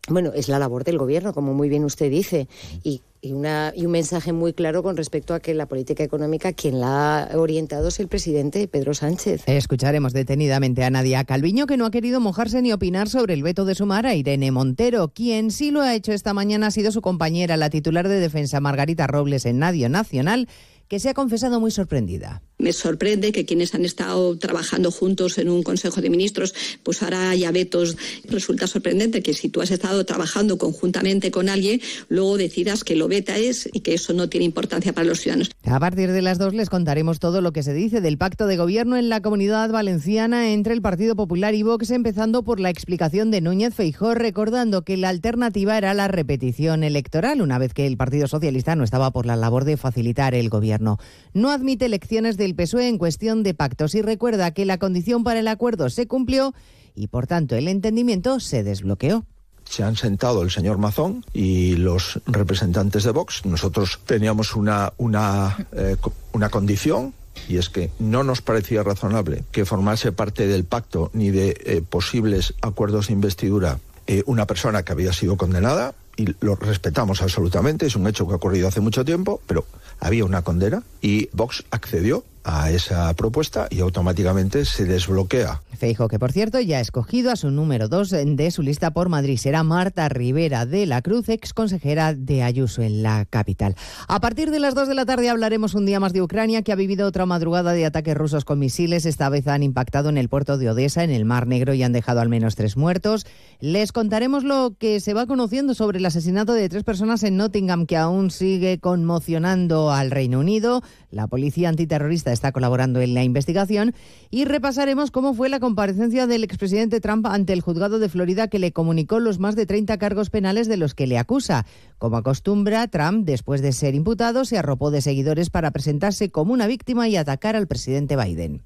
Bueno, 0.09 0.33
es 0.35 0.49
la 0.49 0.59
labor 0.59 0.85
del 0.85 0.99
gobierno, 0.99 1.35
como 1.35 1.55
muy 1.55 1.69
bien 1.69 1.85
usted 1.85 2.11
dice, 2.11 2.49
y, 2.83 3.03
un 3.23 3.91
mensaje 3.91 4.33
muy 4.33 4.55
claro 4.55 4.83
con 4.83 4.97
respecto 4.97 5.35
a 5.35 5.41
que 5.41 5.53
la 5.53 5.67
política 5.67 6.03
económica, 6.03 6.55
quien 6.55 6.81
la 6.81 7.25
ha 7.25 7.39
orientado 7.39 7.89
es 7.89 8.01
el 8.01 8.09
presidente 8.09 8.67
Pedro 8.67 8.95
Sánchez. 8.95 9.43
Escucharemos 9.47 10.15
detenidamente 10.15 10.85
a 10.85 10.91
Nadia 10.91 11.25
Calviño, 11.25 11.67
que 11.67 11.77
no 11.77 11.85
ha 11.85 11.91
querido 11.91 12.19
mojarse 12.19 12.63
ni 12.63 12.73
opinar 12.73 13.11
sobre 13.11 13.35
el 13.35 13.43
veto 13.43 13.67
de 13.67 13.75
sumar 13.75 14.07
a 14.07 14.15
Irene 14.15 14.51
Montero. 14.51 15.09
Quien 15.09 15.51
sí 15.51 15.71
lo 15.71 15.83
ha 15.83 15.95
hecho 15.95 16.13
esta 16.13 16.33
mañana 16.33 16.69
ha 16.69 16.71
sido 16.71 16.93
su 16.93 17.03
compañera, 17.03 17.59
la 17.59 17.69
titular 17.69 18.09
de 18.09 18.21
defensa 18.21 18.59
Margarita 18.59 19.07
Robles 19.07 19.45
en 19.45 19.59
Nadio 19.59 19.91
Nacional, 19.91 20.49
que 20.91 20.99
se 20.99 21.09
ha 21.09 21.15
confesado 21.15 21.61
muy 21.61 21.71
sorprendida. 21.71 22.43
Me 22.59 22.73
sorprende 22.73 23.31
que 23.31 23.47
quienes 23.47 23.75
han 23.75 23.85
estado 23.85 24.37
trabajando 24.37 24.91
juntos 24.91 25.39
en 25.39 25.49
un 25.49 25.63
Consejo 25.63 26.03
de 26.03 26.11
Ministros, 26.11 26.53
pues 26.83 27.03
ahora 27.03 27.31
haya 27.31 27.53
vetos. 27.53 27.97
Resulta 28.29 28.67
sorprendente 28.67 29.23
que 29.23 29.33
si 29.33 29.49
tú 29.49 29.63
has 29.63 29.71
estado 29.71 30.05
trabajando 30.05 30.59
conjuntamente 30.59 31.31
con 31.31 31.49
alguien, 31.49 31.81
luego 32.09 32.37
decidas 32.37 32.83
que 32.83 32.97
lo 32.97 33.07
veta 33.07 33.39
es 33.39 33.71
y 33.73 33.81
que 33.81 33.95
eso 33.95 34.13
no 34.15 34.29
tiene 34.29 34.45
importancia 34.45 34.93
para 34.93 35.07
los 35.07 35.21
ciudadanos. 35.21 35.51
A 35.63 35.79
partir 35.79 36.11
de 36.11 36.23
las 36.23 36.39
dos 36.39 36.55
les 36.55 36.69
contaremos 36.69 37.21
todo 37.21 37.41
lo 37.41 37.53
que 37.53 37.63
se 37.63 37.73
dice 37.73 38.01
del 38.01 38.19
pacto 38.19 38.49
de 38.49 38.57
gobierno 38.57 38.97
en 38.97 39.09
la 39.09 39.23
comunidad 39.23 39.71
valenciana 39.71 40.53
entre 40.53 40.75
el 40.75 40.83
Partido 40.83 41.15
Popular 41.15 41.55
y 41.55 41.63
Vox, 41.63 41.93
empezando 41.93 42.43
por 42.43 42.59
la 42.59 42.69
explicación 42.69 43.31
de 43.31 43.41
Núñez 43.41 43.75
Feijó, 43.75 44.15
recordando 44.15 44.83
que 44.83 44.97
la 44.97 45.09
alternativa 45.09 45.79
era 45.79 45.95
la 45.95 46.09
repetición 46.09 46.83
electoral, 46.83 47.41
una 47.41 47.59
vez 47.59 47.75
que 47.75 47.87
el 47.87 47.97
Partido 47.97 48.27
Socialista 48.27 48.75
no 48.75 48.83
estaba 48.83 49.13
por 49.13 49.25
la 49.25 49.37
labor 49.37 49.65
de 49.65 49.77
facilitar 49.77 50.35
el 50.35 50.49
gobierno. 50.49 50.80
No 50.81 51.51
admite 51.51 51.87
elecciones 51.87 52.37
del 52.37 52.55
PSOE 52.55 52.89
en 52.89 52.99
cuestión 52.99 53.43
de 53.43 53.55
pactos 53.55 53.95
y 53.95 54.03
recuerda 54.03 54.53
que 54.53 54.65
la 54.65 54.79
condición 54.79 55.25
para 55.25 55.41
el 55.41 55.49
acuerdo 55.49 55.91
se 55.91 56.07
cumplió 56.07 56.55
y, 56.95 57.07
por 57.09 57.27
tanto, 57.27 57.57
el 57.57 57.69
entendimiento 57.69 58.41
se 58.41 58.63
desbloqueó 58.63 59.25
se 59.71 59.85
han 59.85 59.95
sentado 59.95 60.43
el 60.43 60.51
señor 60.51 60.79
Mazón 60.79 61.25
y 61.33 61.77
los 61.77 62.21
representantes 62.27 63.05
de 63.05 63.13
Vox. 63.13 63.47
Nosotros 63.47 64.01
teníamos 64.05 64.57
una, 64.57 64.93
una, 64.97 65.65
eh, 65.73 65.97
una 66.33 66.49
condición 66.49 67.15
y 67.49 67.57
es 67.57 67.69
que 67.69 67.93
no 68.01 68.25
nos 68.25 68.43
parecía 68.43 68.83
razonable 68.83 69.45
que 69.53 69.65
formase 69.65 70.11
parte 70.11 70.49
del 70.49 70.65
pacto 70.65 71.11
ni 71.15 71.31
de 71.31 71.57
eh, 71.65 71.83
posibles 71.89 72.55
acuerdos 72.61 73.07
de 73.07 73.13
investidura 73.13 73.79
eh, 74.09 74.25
una 74.27 74.47
persona 74.47 74.83
que 74.83 74.91
había 74.91 75.13
sido 75.13 75.37
condenada 75.37 75.95
y 76.21 76.35
lo 76.41 76.55
respetamos 76.57 77.23
absolutamente, 77.23 77.87
es 77.87 77.97
un 77.97 78.07
hecho 78.07 78.27
que 78.27 78.35
ha 78.35 78.37
ocurrido 78.37 78.69
hace 78.69 78.81
mucho 78.81 79.05
tiempo, 79.05 79.41
pero 79.47 79.65
había 80.01 80.25
una 80.25 80.43
condena 80.43 80.83
y 81.01 81.29
Vox 81.33 81.65
accedió 81.71 82.25
a 82.45 82.71
esa 82.71 83.13
propuesta 83.15 83.69
y 83.71 83.81
automáticamente 83.81 84.65
se 84.65 84.85
desbloquea. 84.85 85.63
Feijo, 85.77 86.09
que 86.09 86.19
por 86.19 86.31
cierto 86.31 86.61
ya 86.61 86.77
ha 86.77 86.81
escogido 86.81 87.31
a 87.31 87.37
su 87.37 87.51
número 87.51 87.89
dos 87.89 88.11
de 88.11 88.51
su 88.51 88.63
lista 88.63 88.91
por 88.91 89.09
Madrid, 89.09 89.39
será 89.39 89.63
Marta 89.63 90.09
Rivera 90.11 90.67
de 90.67 90.85
la 90.85 91.01
Cruz, 91.01 91.31
ex 91.31 91.55
consejera 91.55 92.13
de 92.13 92.43
Ayuso 92.43 92.83
en 92.83 93.03
la 93.03 93.25
capital. 93.25 93.77
A 94.07 94.21
partir 94.21 94.51
de 94.51 94.61
las 94.61 94.75
dos 94.75 94.89
de 94.89 94.95
la 94.95 95.07
tarde 95.07 95.31
hablaremos 95.31 95.75
un 95.75 95.87
día 95.87 95.99
más 95.99 96.13
de 96.13 96.21
Ucrania, 96.21 96.61
que 96.61 96.73
ha 96.73 96.77
vivido 96.77 97.07
otra 97.07 97.25
madrugada 97.25 97.73
de 97.73 97.87
ataques 97.87 98.15
rusos 98.15 98.45
con 98.45 98.59
misiles. 98.59 99.07
Esta 99.07 99.31
vez 99.31 99.49
han 99.49 99.63
impactado 99.63 100.11
en 100.11 100.19
el 100.19 100.29
puerto 100.29 100.59
de 100.59 100.69
Odessa, 100.69 101.03
en 101.03 101.11
el 101.11 101.25
Mar 101.25 101.47
Negro, 101.47 101.73
y 101.73 101.83
han 101.83 101.93
dejado 101.93 102.21
al 102.21 102.29
menos 102.29 102.57
tres 102.57 102.77
muertos. 102.77 103.25
Les 103.61 103.93
contaremos 103.93 104.45
lo 104.45 104.75
que 104.79 105.01
se 105.01 105.15
va 105.15 105.27
conociendo 105.27 105.73
sobre 105.73 105.99
el 105.99 106.07
asesinato 106.07 106.53
de 106.53 106.69
tres 106.69 106.85
personas 106.85 107.23
en 107.23 107.39
Nottingham, 107.39 107.87
que 107.87 107.97
aún 107.97 108.31
sigue 108.31 108.81
conmocionando 108.81 109.91
al 109.91 110.11
Reino 110.11 110.41
Unido. 110.41 110.83
La 111.11 111.27
policía 111.27 111.69
antiterrorista 111.69 112.33
está 112.33 112.53
colaborando 112.53 113.01
en 113.01 113.15
la 113.15 113.25
investigación 113.25 113.95
y 114.31 114.45
repasaremos 114.45 115.11
cómo 115.11 115.35
fue 115.35 115.49
la 115.49 115.59
comparecencia 115.59 116.29
del 116.29 116.45
expresidente 116.45 117.01
Trump 117.01 117.27
ante 117.27 117.53
el 117.53 117.63
juzgado 117.63 117.99
de 117.99 118.09
Florida 118.09 118.47
que 118.47 118.61
le 118.61 118.73
comunicó 118.73 119.19
los 119.19 119.41
más 119.41 119.57
de 119.57 119.67
30 119.67 119.99
cargos 119.99 120.31
penales 120.31 120.69
de 120.69 120.77
los 120.77 120.95
que 120.95 121.09
le 121.09 121.19
acusa. 121.19 121.67
Como 121.99 122.17
acostumbra, 122.17 122.87
Trump, 122.87 123.27
después 123.27 123.61
de 123.61 123.73
ser 123.73 123.95
imputado, 123.97 124.45
se 124.45 124.59
arropó 124.59 124.93
de 124.93 125.03
seguidores 125.03 125.51
para 125.51 125.73
presentarse 125.73 126.31
como 126.31 126.53
una 126.53 126.69
víctima 126.69 127.09
y 127.09 127.17
atacar 127.17 127.57
al 127.57 127.67
presidente 127.67 128.17
Biden. 128.17 128.63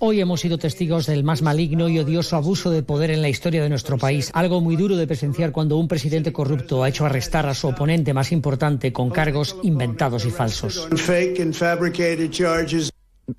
Hoy 0.00 0.20
hemos 0.20 0.40
sido 0.40 0.58
testigos 0.58 1.06
del 1.06 1.24
más 1.24 1.42
maligno 1.42 1.88
y 1.88 1.98
odioso 1.98 2.36
abuso 2.36 2.70
de 2.70 2.84
poder 2.84 3.10
en 3.10 3.20
la 3.20 3.28
historia 3.28 3.62
de 3.62 3.68
nuestro 3.68 3.98
país. 3.98 4.30
Algo 4.32 4.60
muy 4.60 4.76
duro 4.76 4.96
de 4.96 5.08
presenciar 5.08 5.50
cuando 5.50 5.76
un 5.76 5.88
presidente 5.88 6.32
corrupto 6.32 6.84
ha 6.84 6.88
hecho 6.88 7.04
arrestar 7.04 7.46
a 7.46 7.54
su 7.54 7.66
oponente 7.66 8.14
más 8.14 8.30
importante 8.30 8.92
con 8.92 9.10
cargos 9.10 9.56
inventados 9.64 10.24
y 10.24 10.30
falsos. 10.30 10.57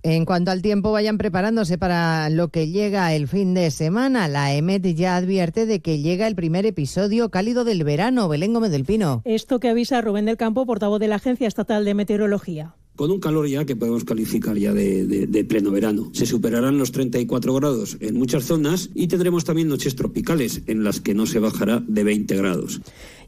En 0.04 0.26
cuanto 0.26 0.52
al 0.52 0.62
tiempo, 0.62 0.92
vayan 0.92 1.18
preparándose 1.18 1.78
para 1.78 2.30
lo 2.30 2.50
que 2.50 2.70
llega 2.70 3.14
el 3.16 3.28
fin 3.28 3.54
de 3.56 3.72
semana. 3.72 4.28
La 4.28 4.54
EMET 4.54 4.86
ya 4.94 5.16
advierte 5.16 5.66
de 5.66 5.80
que 5.80 6.00
llega 6.00 6.28
el 6.28 6.36
primer 6.36 6.66
episodio 6.66 7.30
cálido 7.30 7.64
del 7.64 7.84
verano. 7.84 8.30
Belén 8.30 8.54
Gómez 8.54 8.72
del 8.72 8.86
Pino. 8.86 9.24
Esto 9.26 9.60
que 9.60 9.70
avisa 9.70 10.02
Rubén 10.02 10.26
del 10.26 10.38
Campo, 10.38 10.66
portavoz 10.66 11.00
de 11.00 11.08
la 11.08 11.16
Agencia 11.16 11.48
Estatal 11.48 11.86
de 11.86 11.94
Meteorología 11.96 12.76
con 12.96 13.12
un 13.12 13.22
calor 13.22 13.48
ya 13.48 13.64
que 13.64 13.78
podemos 13.78 14.04
calificar 14.04 14.58
ya 14.58 14.74
de, 14.74 15.06
de, 15.06 15.26
de, 15.26 15.46
pleno 15.46 15.72
verano. 15.72 16.10
Se 16.12 16.26
superarán 16.26 16.78
los 16.78 16.92
34 16.92 17.54
grados 17.54 17.96
en 18.02 18.18
muchas 18.18 18.44
zonas 18.44 18.90
y 18.94 19.08
tendremos 19.08 19.46
también 19.46 19.70
noches 19.70 19.96
tropicales 19.96 20.64
en 20.68 20.84
las 20.84 21.00
que 21.00 21.14
no 21.14 21.26
se 21.26 21.40
bajará 21.40 21.82
de 21.88 22.04
20 22.04 22.36
grados. 22.36 22.82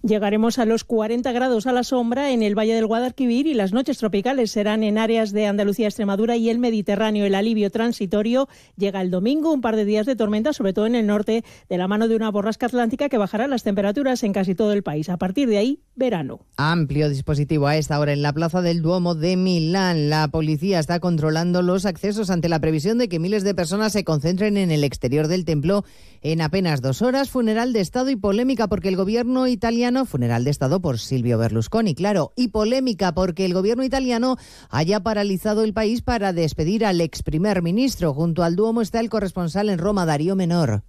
Llegaremos 0.04 0.58
a 0.58 0.66
los 0.66 0.84
40 0.84 1.32
grados 1.32 1.68
a 1.68 1.72
la 1.72 1.84
sombra 1.84 2.32
en 2.32 2.42
el 2.42 2.58
Valle 2.58 2.74
del 2.74 2.88
Guadalquivir 2.88 3.46
y 3.46 3.54
las 3.54 3.72
noches 3.72 4.00
tropicales 4.00 4.50
serán 4.50 4.82
en 4.82 4.98
áreas 4.98 5.32
de 5.32 5.46
Andalucía, 5.46 5.86
Extremadura 5.86 6.36
y 6.38 6.50
el 6.50 6.58
Mediterráneo. 6.58 7.24
El 7.24 7.36
alivio 7.36 7.70
transitorio 7.70 8.50
llega 8.76 9.02
el 9.02 9.12
domingo, 9.12 9.54
un 9.54 9.62
par 9.62 9.76
de 9.76 9.86
días 9.86 10.08
de 10.08 10.16
tormenta, 10.16 10.54
sobre 10.54 10.74
todo 10.74 10.88
en 10.88 10.96
el 10.96 11.06
norte, 11.06 11.44
de 11.70 11.78
la 11.78 11.88
mano 11.88 12.08
de 12.08 12.16
una 12.16 12.32
borrasca 12.32 12.66
atlántica 12.66 13.10
que 13.10 13.20
bajará 13.20 13.48
las 13.48 13.62
temperaturas 13.62 14.24
en 14.24 14.34
casi 14.34 14.56
todo 14.56 14.74
el 14.74 14.82
país. 14.82 15.08
A 15.08 15.18
partir 15.18 15.48
de 15.48 15.60
ahí, 15.60 15.84
verano. 15.96 16.48
Amplio 16.58 17.08
dispositivo 17.08 17.68
a 17.68 17.78
esta 17.78 18.00
hora 18.00 18.12
en 18.12 18.24
la 18.24 18.34
plaza 18.34 18.64
del 18.64 18.82
Duomo 18.82 19.14
de 19.14 19.38
Milán. 19.38 20.10
La 20.10 20.30
policía 20.30 20.80
está 20.80 21.00
controlando 21.00 21.62
los 21.62 21.86
accesos 21.86 22.32
ante 22.32 22.50
la 22.50 22.60
previsión 22.60 22.98
de 22.98 23.08
que 23.08 23.20
miles 23.20 23.44
de 23.44 23.54
personas 23.54 23.94
se 23.94 24.04
concentren 24.04 24.58
en 24.58 24.72
el 24.72 24.84
exterior 24.84 25.28
del 25.28 25.46
templo 25.46 25.86
en 26.24 26.42
apenas 26.42 26.82
dos 26.82 27.04
horas. 27.04 27.30
Funeral 27.30 27.72
de 27.72 27.82
Estado 27.82 28.10
y 28.10 28.16
polémica 28.16 28.68
porque 28.68 28.88
el 28.88 28.96
gobierno 28.96 29.46
italiano 29.46 29.91
funeral 30.06 30.44
de 30.44 30.52
Estado 30.52 30.82
por 30.82 31.00
Silvio 31.00 31.38
Berlusconi, 31.38 31.96
claro, 31.96 32.32
y 32.36 32.50
polémica 32.50 33.14
porque 33.14 33.46
el 33.46 33.54
gobierno 33.54 33.84
italiano 33.84 34.38
haya 34.70 35.02
paralizado 35.02 35.64
el 35.64 35.74
país 35.74 36.02
para 36.02 36.34
despedir 36.34 36.86
al 36.86 37.02
ex 37.02 37.24
primer 37.24 37.62
ministro. 37.62 38.14
Junto 38.14 38.44
al 38.44 38.56
Duomo 38.56 38.82
está 38.82 39.00
el 39.00 39.10
corresponsal 39.10 39.70
en 39.70 39.80
Roma, 39.80 40.06
Darío 40.06 40.36
Menor. 40.36 40.84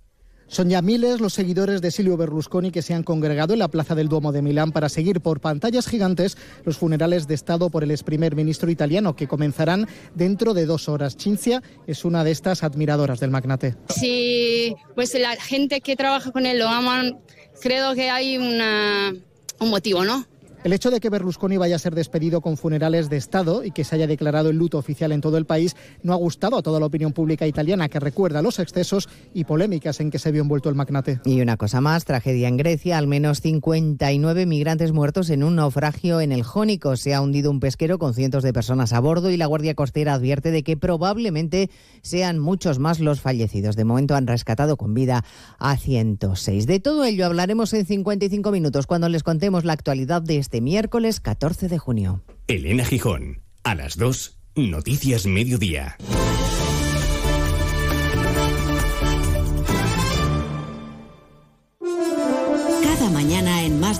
Son 0.53 0.68
ya 0.68 0.82
miles 0.82 1.18
los 1.18 1.32
seguidores 1.32 1.80
de 1.80 1.90
Silvio 1.90 2.18
Berlusconi 2.18 2.70
que 2.70 2.82
se 2.82 2.92
han 2.92 3.05
congregado 3.05 3.55
en 3.55 3.59
la 3.59 3.68
plaza 3.68 3.94
del 3.94 4.09
Duomo 4.09 4.32
de 4.32 4.42
Milán 4.42 4.70
para 4.70 4.90
seguir 4.90 5.22
por 5.22 5.40
pantallas 5.40 5.86
gigantes 5.86 6.36
los 6.64 6.76
funerales 6.76 7.26
de 7.26 7.34
Estado 7.34 7.70
por 7.70 7.84
el 7.84 7.90
ex 7.90 8.03
primer 8.03 8.36
ministro 8.36 8.70
italiano 8.70 9.16
que 9.16 9.26
comenzarán 9.26 9.88
dentro 10.14 10.53
de 10.53 10.66
dos 10.66 10.90
horas. 10.90 11.16
Cinzia 11.16 11.62
es 11.86 12.05
una 12.05 12.22
de 12.22 12.32
estas 12.32 12.64
admiradoras 12.64 13.18
del 13.18 13.30
magnate. 13.30 13.76
Sí, 13.88 14.76
pues 14.94 15.18
la 15.18 15.36
gente 15.36 15.80
que 15.80 15.96
trabaja 15.96 16.32
con 16.32 16.44
él 16.44 16.59
lo 16.59 16.68
aman 16.68 17.18
creo 17.62 17.94
que 17.94 18.10
hay 18.10 18.36
una, 18.36 19.14
un 19.60 19.70
motivo, 19.70 20.04
¿no? 20.04 20.26
El 20.64 20.72
hecho 20.72 20.92
de 20.92 21.00
que 21.00 21.10
Berlusconi 21.10 21.56
vaya 21.56 21.74
a 21.74 21.78
ser 21.80 21.92
despedido 21.92 22.40
con 22.40 22.56
funerales 22.56 23.10
de 23.10 23.16
Estado 23.16 23.64
y 23.64 23.72
que 23.72 23.82
se 23.82 23.96
haya 23.96 24.06
declarado 24.06 24.48
el 24.48 24.58
luto 24.58 24.78
oficial 24.78 25.10
en 25.10 25.20
todo 25.20 25.36
el 25.36 25.44
país 25.44 25.74
no 26.04 26.12
ha 26.12 26.16
gustado 26.16 26.56
a 26.56 26.62
toda 26.62 26.78
la 26.78 26.86
opinión 26.86 27.12
pública 27.12 27.48
italiana 27.48 27.88
que 27.88 27.98
recuerda 27.98 28.42
los 28.42 28.60
excesos 28.60 29.08
y 29.34 29.42
polémicas 29.42 29.98
en 29.98 30.12
que 30.12 30.20
se 30.20 30.30
vio 30.30 30.40
envuelto 30.40 30.68
el 30.68 30.76
magnate. 30.76 31.20
Y 31.24 31.40
una 31.40 31.56
cosa 31.56 31.80
más, 31.80 32.04
tragedia 32.04 32.46
en 32.46 32.58
Grecia, 32.58 32.96
al 32.96 33.08
menos 33.08 33.40
59 33.40 34.46
migrantes 34.46 34.92
muertos 34.92 35.30
en 35.30 35.42
un 35.42 35.56
naufragio 35.56 36.20
en 36.20 36.30
el 36.30 36.44
Jónico. 36.44 36.94
Se 36.94 37.12
ha 37.12 37.22
hundido 37.22 37.50
un 37.50 37.58
pesquero 37.58 37.98
con 37.98 38.14
cientos 38.14 38.44
de 38.44 38.52
personas 38.52 38.92
a 38.92 39.00
bordo 39.00 39.30
y 39.30 39.36
la 39.36 39.46
Guardia 39.46 39.74
Costera 39.74 40.14
advierte 40.14 40.52
de 40.52 40.62
que 40.62 40.76
probablemente 40.76 41.70
sean 42.02 42.38
muchos 42.38 42.78
más 42.78 43.00
los 43.00 43.20
fallecidos. 43.20 43.74
De 43.74 43.84
momento 43.84 44.14
han 44.14 44.28
rescatado 44.28 44.76
con 44.76 44.94
vida 44.94 45.24
a 45.58 45.76
106. 45.76 46.68
De 46.68 46.78
todo 46.78 47.02
ello 47.02 47.26
hablaremos 47.26 47.74
en 47.74 47.84
55 47.84 48.52
minutos 48.52 48.86
cuando 48.86 49.08
les 49.08 49.24
contemos 49.24 49.64
la 49.64 49.72
actualidad 49.72 50.22
de 50.22 50.36
este 50.36 50.51
miércoles 50.61 51.20
14 51.20 51.68
de 51.68 51.78
junio. 51.78 52.22
Elena 52.46 52.84
Gijón, 52.84 53.42
A 53.62 53.74
las 53.74 53.96
2, 53.96 54.38
Noticias 54.57 55.26
Mediodía. 55.26 55.96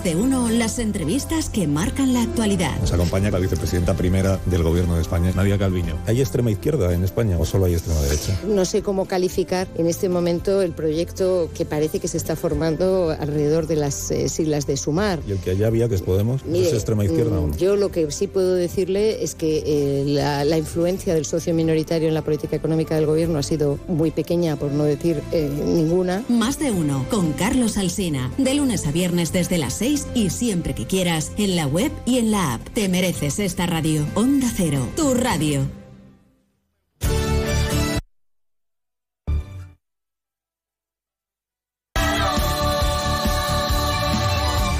Más 0.03 0.15
de 0.15 0.21
uno, 0.21 0.49
las 0.49 0.79
entrevistas 0.79 1.49
que 1.49 1.65
marcan 1.65 2.13
la 2.13 2.23
actualidad. 2.23 2.77
Nos 2.81 2.91
acompaña 2.91 3.31
la 3.31 3.39
vicepresidenta 3.39 3.93
primera 3.93 4.37
del 4.47 4.61
Gobierno 4.61 4.95
de 4.95 5.01
España, 5.01 5.31
Nadia 5.33 5.57
Calviño. 5.57 5.97
¿Hay 6.07 6.19
extrema 6.19 6.51
izquierda 6.51 6.93
en 6.93 7.03
España 7.05 7.37
o 7.39 7.45
solo 7.45 7.65
hay 7.65 7.73
extrema 7.73 8.01
derecha? 8.01 8.37
No 8.45 8.65
sé 8.65 8.81
cómo 8.81 9.05
calificar 9.05 9.67
en 9.77 9.87
este 9.87 10.09
momento 10.09 10.61
el 10.61 10.71
proyecto 10.73 11.49
que 11.55 11.63
parece 11.63 11.99
que 12.01 12.09
se 12.09 12.17
está 12.17 12.35
formando 12.35 13.15
alrededor 13.17 13.65
de 13.67 13.77
las 13.77 14.11
eh, 14.11 14.27
siglas 14.27 14.67
de 14.67 14.75
Sumar. 14.75 15.19
¿Y 15.25 15.31
el 15.31 15.37
que 15.37 15.51
allá 15.51 15.67
había, 15.67 15.87
que 15.87 15.95
es 15.95 16.01
Podemos, 16.01 16.43
Mire, 16.45 16.67
es 16.67 16.73
extrema 16.73 17.05
izquierda 17.05 17.39
o 17.39 17.47
no? 17.47 17.53
mm, 17.53 17.57
Yo 17.57 17.77
lo 17.77 17.89
que 17.89 18.11
sí 18.11 18.27
puedo 18.27 18.55
decirle 18.55 19.23
es 19.23 19.35
que 19.35 19.63
eh, 19.65 20.03
la, 20.05 20.43
la 20.43 20.57
influencia 20.57 21.13
del 21.13 21.23
socio 21.25 21.53
minoritario 21.53 22.09
en 22.09 22.13
la 22.13 22.23
política 22.23 22.57
económica 22.57 22.95
del 22.95 23.05
gobierno 23.05 23.39
ha 23.39 23.43
sido 23.43 23.79
muy 23.87 24.11
pequeña, 24.11 24.57
por 24.57 24.71
no 24.71 24.83
decir 24.83 25.21
eh, 25.31 25.49
ninguna. 25.65 26.23
Más 26.27 26.59
de 26.59 26.71
uno 26.71 27.05
con 27.09 27.31
Carlos 27.33 27.77
Alsina. 27.77 28.31
De 28.37 28.53
lunes 28.53 28.85
a 28.85 28.91
viernes 28.91 29.31
desde 29.31 29.57
las 29.57 29.75
6 29.75 29.92
y 30.15 30.29
siempre 30.29 30.73
que 30.73 30.87
quieras 30.87 31.31
en 31.37 31.55
la 31.55 31.67
web 31.67 31.91
y 32.05 32.17
en 32.17 32.31
la 32.31 32.55
app. 32.55 32.67
Te 32.73 32.89
mereces 32.89 33.39
esta 33.39 33.65
radio. 33.65 34.05
Onda 34.15 34.47
Cero, 34.55 34.87
tu 34.95 35.13
radio. 35.13 35.69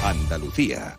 Andalucía. 0.02 0.98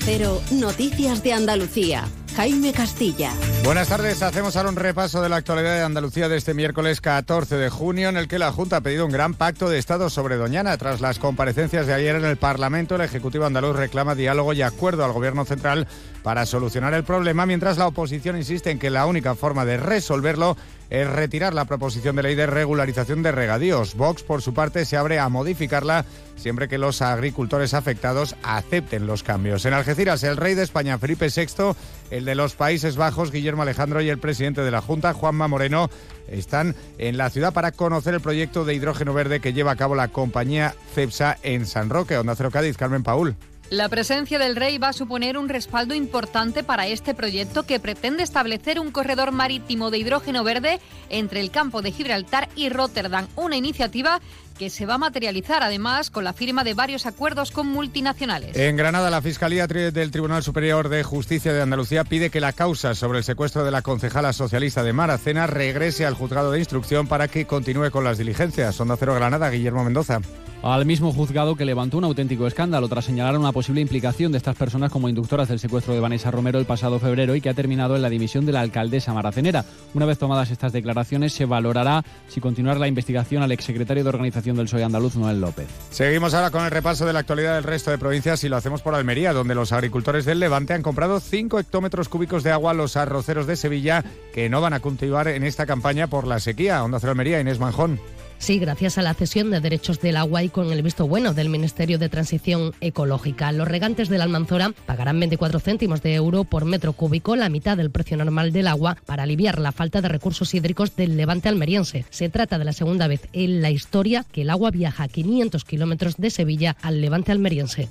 Cero, 0.00 0.40
Noticias 0.50 1.22
de 1.22 1.32
Andalucía. 1.32 2.04
Jaime 2.36 2.74
Castilla. 2.74 3.32
Buenas 3.64 3.88
tardes, 3.88 4.22
hacemos 4.22 4.56
ahora 4.56 4.68
un 4.68 4.76
repaso 4.76 5.22
de 5.22 5.30
la 5.30 5.36
actualidad 5.36 5.74
de 5.74 5.82
Andalucía 5.82 6.28
de 6.28 6.36
este 6.36 6.52
miércoles 6.52 7.00
14 7.00 7.56
de 7.56 7.70
junio, 7.70 8.10
en 8.10 8.18
el 8.18 8.28
que 8.28 8.38
la 8.38 8.52
Junta 8.52 8.76
ha 8.76 8.80
pedido 8.82 9.06
un 9.06 9.10
gran 9.10 9.32
pacto 9.32 9.70
de 9.70 9.78
Estado 9.78 10.10
sobre 10.10 10.36
Doñana. 10.36 10.76
Tras 10.76 11.00
las 11.00 11.18
comparecencias 11.18 11.86
de 11.86 11.94
ayer 11.94 12.14
en 12.14 12.26
el 12.26 12.36
Parlamento, 12.36 12.96
el 12.96 13.00
Ejecutivo 13.00 13.46
andaluz 13.46 13.74
reclama 13.74 14.14
diálogo 14.14 14.52
y 14.52 14.60
acuerdo 14.60 15.02
al 15.02 15.12
Gobierno 15.12 15.46
central 15.46 15.88
para 16.22 16.44
solucionar 16.44 16.92
el 16.92 17.04
problema, 17.04 17.46
mientras 17.46 17.78
la 17.78 17.86
oposición 17.86 18.36
insiste 18.36 18.70
en 18.70 18.78
que 18.78 18.90
la 18.90 19.06
única 19.06 19.34
forma 19.34 19.64
de 19.64 19.78
resolverlo 19.78 20.58
es 20.90 21.08
retirar 21.08 21.54
la 21.54 21.64
proposición 21.64 22.16
de 22.16 22.22
ley 22.22 22.34
de 22.34 22.46
regularización 22.46 23.22
de 23.22 23.32
regadíos. 23.32 23.94
Vox, 23.94 24.22
por 24.22 24.42
su 24.42 24.54
parte, 24.54 24.84
se 24.84 24.96
abre 24.96 25.18
a 25.18 25.28
modificarla 25.28 26.04
siempre 26.36 26.68
que 26.68 26.78
los 26.78 27.02
agricultores 27.02 27.74
afectados 27.74 28.36
acepten 28.42 29.06
los 29.06 29.22
cambios. 29.22 29.64
En 29.64 29.74
Algeciras, 29.74 30.22
el 30.22 30.36
rey 30.36 30.54
de 30.54 30.62
España, 30.62 30.98
Felipe 30.98 31.28
VI, 31.34 31.74
el 32.10 32.24
de 32.24 32.34
los 32.34 32.54
Países 32.54 32.96
Bajos, 32.96 33.32
Guillermo 33.32 33.62
Alejandro, 33.62 34.00
y 34.00 34.08
el 34.08 34.18
presidente 34.18 34.62
de 34.62 34.70
la 34.70 34.82
Junta, 34.82 35.12
Juanma 35.12 35.48
Moreno, 35.48 35.90
están 36.28 36.74
en 36.98 37.16
la 37.16 37.30
ciudad 37.30 37.52
para 37.52 37.72
conocer 37.72 38.14
el 38.14 38.20
proyecto 38.20 38.64
de 38.64 38.74
hidrógeno 38.74 39.14
verde 39.14 39.40
que 39.40 39.52
lleva 39.52 39.72
a 39.72 39.76
cabo 39.76 39.94
la 39.94 40.08
compañía 40.08 40.74
CEPSA 40.94 41.38
en 41.42 41.66
San 41.66 41.90
Roque. 41.90 42.18
Onda 42.18 42.34
Cero 42.36 42.50
Cádiz, 42.50 42.76
Carmen 42.76 43.02
Paul. 43.02 43.36
La 43.68 43.88
presencia 43.88 44.38
del 44.38 44.54
rey 44.54 44.78
va 44.78 44.90
a 44.90 44.92
suponer 44.92 45.36
un 45.36 45.48
respaldo 45.48 45.92
importante 45.92 46.62
para 46.62 46.86
este 46.86 47.14
proyecto 47.14 47.64
que 47.64 47.80
pretende 47.80 48.22
establecer 48.22 48.78
un 48.78 48.92
corredor 48.92 49.32
marítimo 49.32 49.90
de 49.90 49.98
hidrógeno 49.98 50.44
verde 50.44 50.78
entre 51.10 51.40
el 51.40 51.50
campo 51.50 51.82
de 51.82 51.90
Gibraltar 51.90 52.48
y 52.54 52.68
Rotterdam, 52.68 53.26
una 53.34 53.56
iniciativa 53.56 54.20
que 54.56 54.70
se 54.70 54.86
va 54.86 54.94
a 54.94 54.98
materializar 54.98 55.64
además 55.64 56.10
con 56.10 56.22
la 56.22 56.32
firma 56.32 56.62
de 56.62 56.74
varios 56.74 57.06
acuerdos 57.06 57.50
con 57.50 57.66
multinacionales. 57.66 58.56
En 58.56 58.76
Granada, 58.76 59.10
la 59.10 59.20
Fiscalía 59.20 59.66
del 59.66 60.12
Tribunal 60.12 60.44
Superior 60.44 60.88
de 60.88 61.02
Justicia 61.02 61.52
de 61.52 61.60
Andalucía 61.60 62.04
pide 62.04 62.30
que 62.30 62.40
la 62.40 62.52
causa 62.52 62.94
sobre 62.94 63.18
el 63.18 63.24
secuestro 63.24 63.64
de 63.64 63.72
la 63.72 63.82
concejala 63.82 64.32
socialista 64.32 64.84
de 64.84 64.92
Maracena 64.92 65.48
regrese 65.48 66.06
al 66.06 66.14
juzgado 66.14 66.52
de 66.52 66.60
instrucción 66.60 67.08
para 67.08 67.26
que 67.26 67.46
continúe 67.46 67.90
con 67.90 68.04
las 68.04 68.16
diligencias. 68.16 68.80
Onda 68.80 68.96
Cero 68.96 69.14
Granada, 69.14 69.50
Guillermo 69.50 69.82
Mendoza. 69.84 70.20
Al 70.66 70.84
mismo 70.84 71.12
juzgado 71.12 71.54
que 71.54 71.64
levantó 71.64 71.96
un 71.96 72.02
auténtico 72.02 72.44
escándalo 72.44 72.88
tras 72.88 73.04
señalar 73.04 73.38
una 73.38 73.52
posible 73.52 73.80
implicación 73.80 74.32
de 74.32 74.38
estas 74.38 74.56
personas 74.56 74.90
como 74.90 75.08
inductoras 75.08 75.46
del 75.46 75.60
secuestro 75.60 75.94
de 75.94 76.00
Vanessa 76.00 76.32
Romero 76.32 76.58
el 76.58 76.66
pasado 76.66 76.98
febrero 76.98 77.36
y 77.36 77.40
que 77.40 77.48
ha 77.48 77.54
terminado 77.54 77.94
en 77.94 78.02
la 78.02 78.10
dimisión 78.10 78.44
de 78.46 78.50
la 78.50 78.62
alcaldesa 78.62 79.14
maracenera. 79.14 79.64
Una 79.94 80.06
vez 80.06 80.18
tomadas 80.18 80.50
estas 80.50 80.72
declaraciones, 80.72 81.32
se 81.34 81.44
valorará 81.44 82.04
si 82.26 82.40
continuar 82.40 82.78
la 82.78 82.88
investigación 82.88 83.44
al 83.44 83.52
exsecretario 83.52 84.02
de 84.02 84.08
organización 84.08 84.56
del 84.56 84.66
PSOE 84.66 84.82
andaluz, 84.82 85.14
Noel 85.14 85.40
López. 85.40 85.68
Seguimos 85.90 86.34
ahora 86.34 86.50
con 86.50 86.64
el 86.64 86.72
repaso 86.72 87.06
de 87.06 87.12
la 87.12 87.20
actualidad 87.20 87.54
del 87.54 87.62
resto 87.62 87.92
de 87.92 87.98
provincias 87.98 88.42
y 88.42 88.48
lo 88.48 88.56
hacemos 88.56 88.82
por 88.82 88.96
Almería, 88.96 89.32
donde 89.32 89.54
los 89.54 89.70
agricultores 89.70 90.24
del 90.24 90.40
Levante 90.40 90.74
han 90.74 90.82
comprado 90.82 91.20
5 91.20 91.60
hectómetros 91.60 92.08
cúbicos 92.08 92.42
de 92.42 92.50
agua 92.50 92.72
a 92.72 92.74
los 92.74 92.96
arroceros 92.96 93.46
de 93.46 93.54
Sevilla 93.54 94.04
que 94.34 94.48
no 94.48 94.60
van 94.60 94.72
a 94.72 94.80
cultivar 94.80 95.28
en 95.28 95.44
esta 95.44 95.64
campaña 95.64 96.08
por 96.08 96.26
la 96.26 96.40
sequía. 96.40 96.82
Onda 96.82 96.98
Cero 96.98 97.12
Almería, 97.12 97.40
Inés 97.40 97.60
Manjón. 97.60 98.00
Sí, 98.38 98.58
gracias 98.58 98.98
a 98.98 99.02
la 99.02 99.14
cesión 99.14 99.50
de 99.50 99.60
derechos 99.60 100.00
del 100.00 100.16
agua 100.16 100.42
y 100.42 100.50
con 100.50 100.70
el 100.70 100.82
visto 100.82 101.08
bueno 101.08 101.32
del 101.32 101.48
Ministerio 101.48 101.98
de 101.98 102.08
Transición 102.08 102.72
Ecológica. 102.80 103.50
Los 103.50 103.66
regantes 103.66 104.08
de 104.08 104.18
la 104.18 104.24
Almanzora 104.24 104.72
pagarán 104.84 105.18
24 105.18 105.58
céntimos 105.58 106.02
de 106.02 106.14
euro 106.14 106.44
por 106.44 106.64
metro 106.64 106.92
cúbico, 106.92 107.34
la 107.34 107.48
mitad 107.48 107.76
del 107.76 107.90
precio 107.90 108.16
normal 108.16 108.52
del 108.52 108.68
agua, 108.68 108.98
para 109.06 109.24
aliviar 109.24 109.58
la 109.58 109.72
falta 109.72 110.00
de 110.00 110.08
recursos 110.08 110.54
hídricos 110.54 110.94
del 110.96 111.16
levante 111.16 111.48
almeriense. 111.48 112.04
Se 112.10 112.28
trata 112.28 112.58
de 112.58 112.66
la 112.66 112.72
segunda 112.72 113.08
vez 113.08 113.26
en 113.32 113.62
la 113.62 113.70
historia 113.70 114.24
que 114.30 114.42
el 114.42 114.50
agua 114.50 114.70
viaja 114.70 115.08
500 115.08 115.64
kilómetros 115.64 116.16
de 116.16 116.30
Sevilla 116.30 116.76
al 116.82 117.00
levante 117.00 117.32
almeriense. 117.32 117.88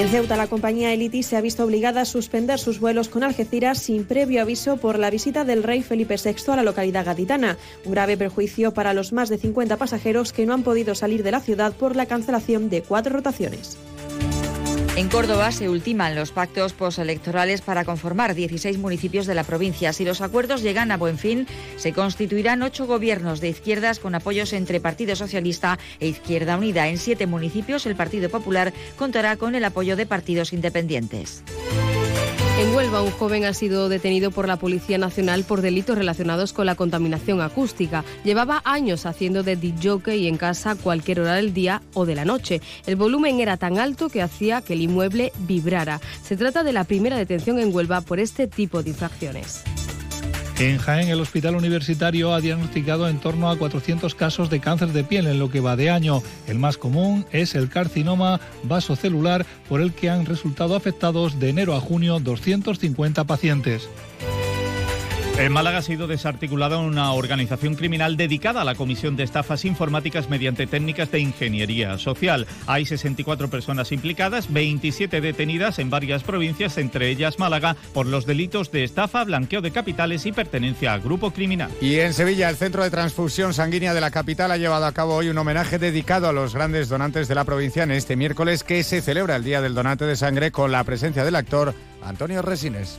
En 0.00 0.08
Ceuta, 0.08 0.38
la 0.38 0.46
compañía 0.46 0.94
Elitis 0.94 1.26
se 1.26 1.36
ha 1.36 1.42
visto 1.42 1.62
obligada 1.62 2.00
a 2.00 2.04
suspender 2.06 2.58
sus 2.58 2.80
vuelos 2.80 3.10
con 3.10 3.22
Algeciras 3.22 3.76
sin 3.80 4.06
previo 4.06 4.40
aviso 4.40 4.78
por 4.78 4.98
la 4.98 5.10
visita 5.10 5.44
del 5.44 5.62
rey 5.62 5.82
Felipe 5.82 6.16
VI 6.16 6.52
a 6.52 6.56
la 6.56 6.62
localidad 6.62 7.04
gaditana. 7.04 7.58
Un 7.84 7.92
grave 7.92 8.16
perjuicio 8.16 8.72
para 8.72 8.94
los 8.94 9.12
más 9.12 9.28
de 9.28 9.36
50 9.36 9.76
pasajeros 9.76 10.32
que 10.32 10.46
no 10.46 10.54
han 10.54 10.62
podido 10.62 10.94
salir 10.94 11.22
de 11.22 11.32
la 11.32 11.40
ciudad 11.40 11.74
por 11.74 11.96
la 11.96 12.06
cancelación 12.06 12.70
de 12.70 12.80
cuatro 12.80 13.14
rotaciones. 13.14 13.76
En 14.96 15.08
Córdoba 15.08 15.52
se 15.52 15.68
ultiman 15.68 16.16
los 16.16 16.32
pactos 16.32 16.72
postelectorales 16.72 17.62
para 17.62 17.84
conformar 17.84 18.34
16 18.34 18.76
municipios 18.78 19.26
de 19.26 19.34
la 19.34 19.44
provincia. 19.44 19.92
Si 19.92 20.04
los 20.04 20.20
acuerdos 20.20 20.62
llegan 20.62 20.90
a 20.90 20.96
buen 20.96 21.16
fin, 21.16 21.46
se 21.76 21.92
constituirán 21.92 22.62
ocho 22.62 22.86
gobiernos 22.86 23.40
de 23.40 23.48
izquierdas 23.48 24.00
con 24.00 24.14
apoyos 24.14 24.52
entre 24.52 24.80
Partido 24.80 25.14
Socialista 25.14 25.78
e 26.00 26.08
Izquierda 26.08 26.56
Unida. 26.56 26.88
En 26.88 26.98
siete 26.98 27.26
municipios, 27.26 27.86
el 27.86 27.96
Partido 27.96 28.28
Popular 28.28 28.72
contará 28.96 29.36
con 29.36 29.54
el 29.54 29.64
apoyo 29.64 29.96
de 29.96 30.06
partidos 30.06 30.52
independientes. 30.52 31.44
En 32.60 32.74
Huelva, 32.74 33.00
un 33.00 33.10
joven 33.10 33.46
ha 33.46 33.54
sido 33.54 33.88
detenido 33.88 34.30
por 34.30 34.46
la 34.46 34.58
Policía 34.58 34.98
Nacional 34.98 35.44
por 35.44 35.62
delitos 35.62 35.96
relacionados 35.96 36.52
con 36.52 36.66
la 36.66 36.74
contaminación 36.74 37.40
acústica. 37.40 38.04
Llevaba 38.22 38.60
años 38.66 39.06
haciendo 39.06 39.42
de 39.42 39.56
DJ 39.56 40.28
en 40.28 40.36
casa 40.36 40.72
a 40.72 40.74
cualquier 40.74 41.20
hora 41.20 41.36
del 41.36 41.54
día 41.54 41.80
o 41.94 42.04
de 42.04 42.14
la 42.14 42.26
noche. 42.26 42.60
El 42.84 42.96
volumen 42.96 43.40
era 43.40 43.56
tan 43.56 43.78
alto 43.78 44.10
que 44.10 44.20
hacía 44.20 44.60
que 44.60 44.74
el 44.74 44.82
inmueble 44.82 45.32
vibrara. 45.38 46.02
Se 46.22 46.36
trata 46.36 46.62
de 46.62 46.74
la 46.74 46.84
primera 46.84 47.16
detención 47.16 47.58
en 47.58 47.74
Huelva 47.74 48.02
por 48.02 48.20
este 48.20 48.46
tipo 48.46 48.82
de 48.82 48.90
infracciones. 48.90 49.62
En 50.60 50.76
Jaén, 50.76 51.08
el 51.08 51.22
hospital 51.22 51.56
universitario 51.56 52.34
ha 52.34 52.40
diagnosticado 52.42 53.08
en 53.08 53.18
torno 53.18 53.48
a 53.48 53.56
400 53.56 54.14
casos 54.14 54.50
de 54.50 54.60
cáncer 54.60 54.88
de 54.88 55.04
piel 55.04 55.26
en 55.26 55.38
lo 55.38 55.50
que 55.50 55.60
va 55.60 55.74
de 55.74 55.88
año. 55.88 56.22
El 56.46 56.58
más 56.58 56.76
común 56.76 57.24
es 57.32 57.54
el 57.54 57.70
carcinoma 57.70 58.40
vasocelular, 58.64 59.46
por 59.70 59.80
el 59.80 59.94
que 59.94 60.10
han 60.10 60.26
resultado 60.26 60.76
afectados 60.76 61.40
de 61.40 61.48
enero 61.48 61.74
a 61.74 61.80
junio 61.80 62.20
250 62.20 63.24
pacientes. 63.24 63.88
En 65.38 65.52
Málaga 65.52 65.78
ha 65.78 65.82
sido 65.82 66.06
desarticulada 66.06 66.76
una 66.78 67.12
organización 67.12 67.74
criminal 67.74 68.18
dedicada 68.18 68.60
a 68.60 68.64
la 68.64 68.74
comisión 68.74 69.16
de 69.16 69.22
estafas 69.22 69.64
informáticas 69.64 70.28
mediante 70.28 70.66
técnicas 70.66 71.10
de 71.10 71.20
ingeniería 71.20 71.96
social. 71.96 72.46
Hay 72.66 72.84
64 72.84 73.48
personas 73.48 73.90
implicadas, 73.90 74.52
27 74.52 75.22
detenidas 75.22 75.78
en 75.78 75.88
varias 75.88 76.24
provincias, 76.24 76.76
entre 76.76 77.08
ellas 77.08 77.38
Málaga, 77.38 77.74
por 77.94 78.04
los 78.04 78.26
delitos 78.26 78.70
de 78.70 78.84
estafa, 78.84 79.24
blanqueo 79.24 79.62
de 79.62 79.70
capitales 79.70 80.26
y 80.26 80.32
pertenencia 80.32 80.92
a 80.92 80.98
grupo 80.98 81.30
criminal. 81.30 81.70
Y 81.80 82.00
en 82.00 82.12
Sevilla, 82.12 82.50
el 82.50 82.56
Centro 82.56 82.82
de 82.82 82.90
Transfusión 82.90 83.54
Sanguínea 83.54 83.94
de 83.94 84.02
la 84.02 84.10
capital 84.10 84.50
ha 84.52 84.58
llevado 84.58 84.84
a 84.84 84.92
cabo 84.92 85.14
hoy 85.14 85.28
un 85.28 85.38
homenaje 85.38 85.78
dedicado 85.78 86.28
a 86.28 86.32
los 86.32 86.54
grandes 86.54 86.90
donantes 86.90 87.28
de 87.28 87.34
la 87.34 87.44
provincia 87.44 87.82
en 87.82 87.92
este 87.92 88.14
miércoles 88.14 88.62
que 88.62 88.84
se 88.84 89.00
celebra 89.00 89.36
el 89.36 89.44
Día 89.44 89.62
del 89.62 89.74
Donante 89.74 90.04
de 90.04 90.16
Sangre 90.16 90.50
con 90.52 90.70
la 90.70 90.84
presencia 90.84 91.24
del 91.24 91.36
actor 91.36 91.74
Antonio 92.02 92.42
Resines. 92.42 92.98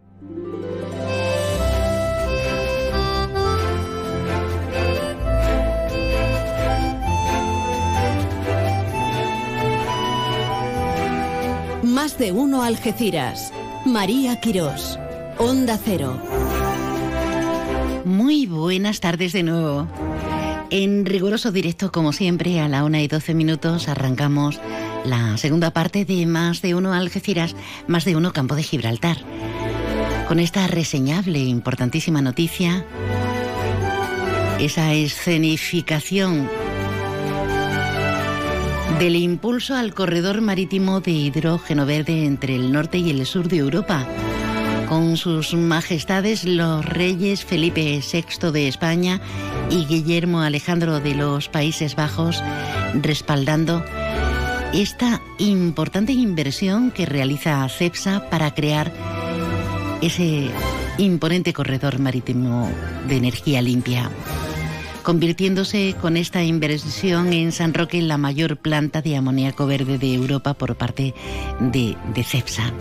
Más 11.91 12.17
de 12.17 12.31
uno 12.31 12.63
Algeciras. 12.63 13.51
María 13.85 14.39
Quirós. 14.39 14.97
Onda 15.37 15.77
Cero. 15.83 16.17
Muy 18.05 18.45
buenas 18.45 19.01
tardes 19.01 19.33
de 19.33 19.43
nuevo. 19.43 19.89
En 20.69 21.05
riguroso 21.05 21.51
directo, 21.51 21.91
como 21.91 22.13
siempre, 22.13 22.61
a 22.61 22.69
la 22.69 22.85
una 22.85 23.01
y 23.01 23.09
12 23.09 23.33
minutos 23.33 23.89
arrancamos 23.89 24.61
la 25.03 25.35
segunda 25.35 25.71
parte 25.71 26.05
de 26.05 26.25
Más 26.25 26.61
de 26.61 26.75
uno 26.75 26.93
Algeciras, 26.93 27.57
Más 27.87 28.05
de 28.05 28.15
uno 28.15 28.31
Campo 28.31 28.55
de 28.55 28.63
Gibraltar. 28.63 29.17
Con 30.29 30.39
esta 30.39 30.67
reseñable 30.67 31.39
e 31.39 31.45
importantísima 31.45 32.21
noticia, 32.21 32.85
esa 34.61 34.93
escenificación 34.93 36.49
del 39.01 39.15
impulso 39.15 39.73
al 39.73 39.95
corredor 39.95 40.41
marítimo 40.41 41.01
de 41.01 41.09
hidrógeno 41.09 41.87
verde 41.87 42.23
entre 42.23 42.55
el 42.55 42.71
norte 42.71 42.99
y 42.99 43.09
el 43.09 43.25
sur 43.25 43.47
de 43.47 43.57
Europa, 43.57 44.05
con 44.87 45.17
sus 45.17 45.55
majestades 45.55 46.43
los 46.43 46.85
reyes 46.85 47.43
Felipe 47.43 47.99
VI 47.99 48.51
de 48.51 48.67
España 48.67 49.19
y 49.71 49.85
Guillermo 49.87 50.41
Alejandro 50.41 50.99
de 50.99 51.15
los 51.15 51.49
Países 51.49 51.95
Bajos 51.95 52.43
respaldando 52.93 53.83
esta 54.71 55.19
importante 55.39 56.11
inversión 56.11 56.91
que 56.91 57.07
realiza 57.07 57.67
CEPSA 57.69 58.29
para 58.29 58.53
crear 58.53 58.93
ese 60.03 60.47
imponente 60.99 61.53
corredor 61.53 61.97
marítimo 61.97 62.71
de 63.07 63.17
energía 63.17 63.63
limpia 63.63 64.11
convirtiéndose 65.03 65.95
con 65.99 66.17
esta 66.17 66.43
inversión 66.43 67.33
en 67.33 67.51
San 67.51 67.73
Roque 67.73 67.97
en 67.97 68.07
la 68.07 68.17
mayor 68.17 68.57
planta 68.57 69.01
de 69.01 69.15
amoníaco 69.15 69.65
verde 69.65 69.97
de 69.97 70.13
Europa 70.13 70.53
por 70.53 70.75
parte 70.75 71.13
de, 71.59 71.95
CEPSA. 72.23 72.71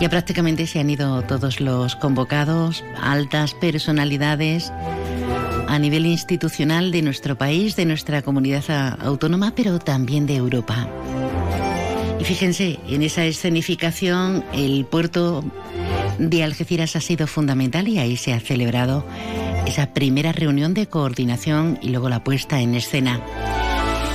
Ya 0.00 0.08
prácticamente 0.08 0.66
se 0.66 0.78
han 0.78 0.90
ido 0.90 1.22
todos 1.22 1.60
los 1.60 1.96
convocados, 1.96 2.84
altas 3.00 3.54
personalidades 3.54 4.72
a 5.66 5.78
nivel 5.78 6.06
institucional 6.06 6.92
de 6.92 7.02
nuestro 7.02 7.36
país, 7.36 7.74
de 7.76 7.84
nuestra 7.84 8.22
comunidad 8.22 8.96
autónoma, 9.00 9.52
pero 9.54 9.78
también 9.78 10.26
de 10.26 10.36
Europa. 10.36 10.88
Y 12.20 12.24
fíjense, 12.24 12.78
en 12.88 13.02
esa 13.02 13.24
escenificación 13.24 14.44
el 14.52 14.84
puerto 14.84 15.44
de 16.18 16.42
Algeciras 16.42 16.96
ha 16.96 17.00
sido 17.00 17.26
fundamental 17.26 17.86
y 17.88 17.98
ahí 17.98 18.16
se 18.16 18.32
ha 18.32 18.40
celebrado 18.40 19.04
esa 19.66 19.92
primera 19.92 20.32
reunión 20.32 20.74
de 20.74 20.86
coordinación 20.86 21.78
y 21.82 21.88
luego 21.88 22.08
la 22.08 22.24
puesta 22.24 22.60
en 22.60 22.74
escena. 22.74 23.20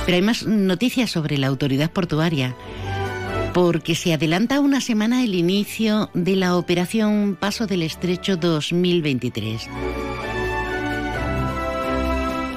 Pero 0.06 0.16
hay 0.16 0.22
más 0.22 0.46
noticias 0.46 1.10
sobre 1.10 1.38
la 1.38 1.46
autoridad 1.46 1.90
portuaria, 1.90 2.54
porque 3.52 3.94
se 3.94 4.12
adelanta 4.12 4.60
una 4.60 4.80
semana 4.80 5.22
el 5.24 5.34
inicio 5.34 6.10
de 6.14 6.36
la 6.36 6.56
operación 6.56 7.36
Paso 7.38 7.66
del 7.66 7.82
Estrecho 7.82 8.36
2023 8.36 9.68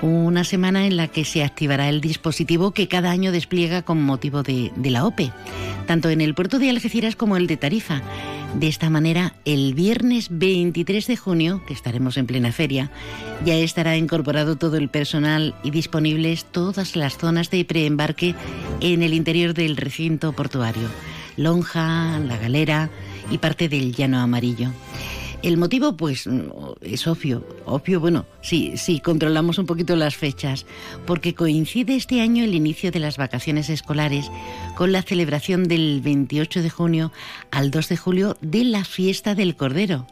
una 0.02 0.44
semana 0.44 0.86
en 0.86 0.98
la 0.98 1.08
que 1.08 1.26
se 1.26 1.44
activará 1.44 1.90
el 1.90 2.02
dispositivo 2.02 2.72
que 2.72 2.88
cada 2.88 3.12
año 3.12 3.32
despliega 3.32 3.82
con 3.82 4.02
motivo 4.02 4.44
de, 4.44 4.72
la 4.84 5.06
OPE, 5.06 5.32
tanto 5.86 6.10
en 6.10 6.22
el 6.22 6.36
puerto 6.36 6.60
de 6.60 6.70
Algeciras 6.70 7.16
como 7.16 7.38
el 7.38 7.48
de 7.48 7.58
Tarifa. 7.58 8.02
De 8.54 8.68
esta 8.68 8.90
manera, 8.90 9.34
el 9.46 9.74
viernes 9.74 10.28
23 10.32 11.08
de 11.08 11.18
junio, 11.18 11.62
que 11.68 11.74
estaremos 11.74 12.18
en 12.18 12.28
plena 12.28 12.52
feria, 12.52 12.92
ya 13.46 13.56
estará 13.56 13.98
incorporado 13.98 14.56
todo 14.56 14.78
el 14.78 14.90
personal 14.90 15.54
y 15.64 15.72
disponibles 15.72 16.46
todas 16.46 16.96
las 16.96 17.18
zonas 17.18 17.50
de 17.50 17.66
preembarque 17.66 18.36
en 18.80 19.04
el 19.04 19.14
interior 19.14 19.54
del 19.54 19.76
recinto 19.76 20.32
portuario, 20.32 20.88
Lonja, 21.36 22.20
La 22.20 22.38
Galera 22.38 22.90
y 23.30 23.40
parte 23.40 23.68
del 23.68 23.94
Llano 23.94 24.20
Amarillo. 24.20 24.72
El 25.44 25.58
motivo, 25.58 25.96
pues, 25.96 26.28
es 26.82 27.08
obvio. 27.08 27.46
Obvio, 27.66 28.00
bueno, 28.00 28.26
sí, 28.42 28.74
sí, 28.76 29.00
controlamos 29.00 29.60
un 29.60 29.68
poquito 29.68 29.96
las 29.96 30.16
fechas, 30.16 30.66
porque 31.06 31.36
coincide 31.36 31.96
este 31.96 32.22
año 32.22 32.44
el 32.44 32.56
inicio 32.56 32.92
de 32.92 33.00
las 33.00 33.18
vacaciones 33.18 33.70
escolares 33.70 34.32
con 34.76 34.92
la 34.92 35.04
celebración 35.04 35.68
del 35.68 36.02
28 36.02 36.64
de 36.64 36.70
junio 36.70 37.12
al 37.52 37.70
2 37.70 37.90
de 37.90 37.98
julio 37.98 38.38
de 38.42 38.64
la 38.64 38.84
fiesta 38.84 39.36
del 39.36 39.56
Cordero. 39.56 40.08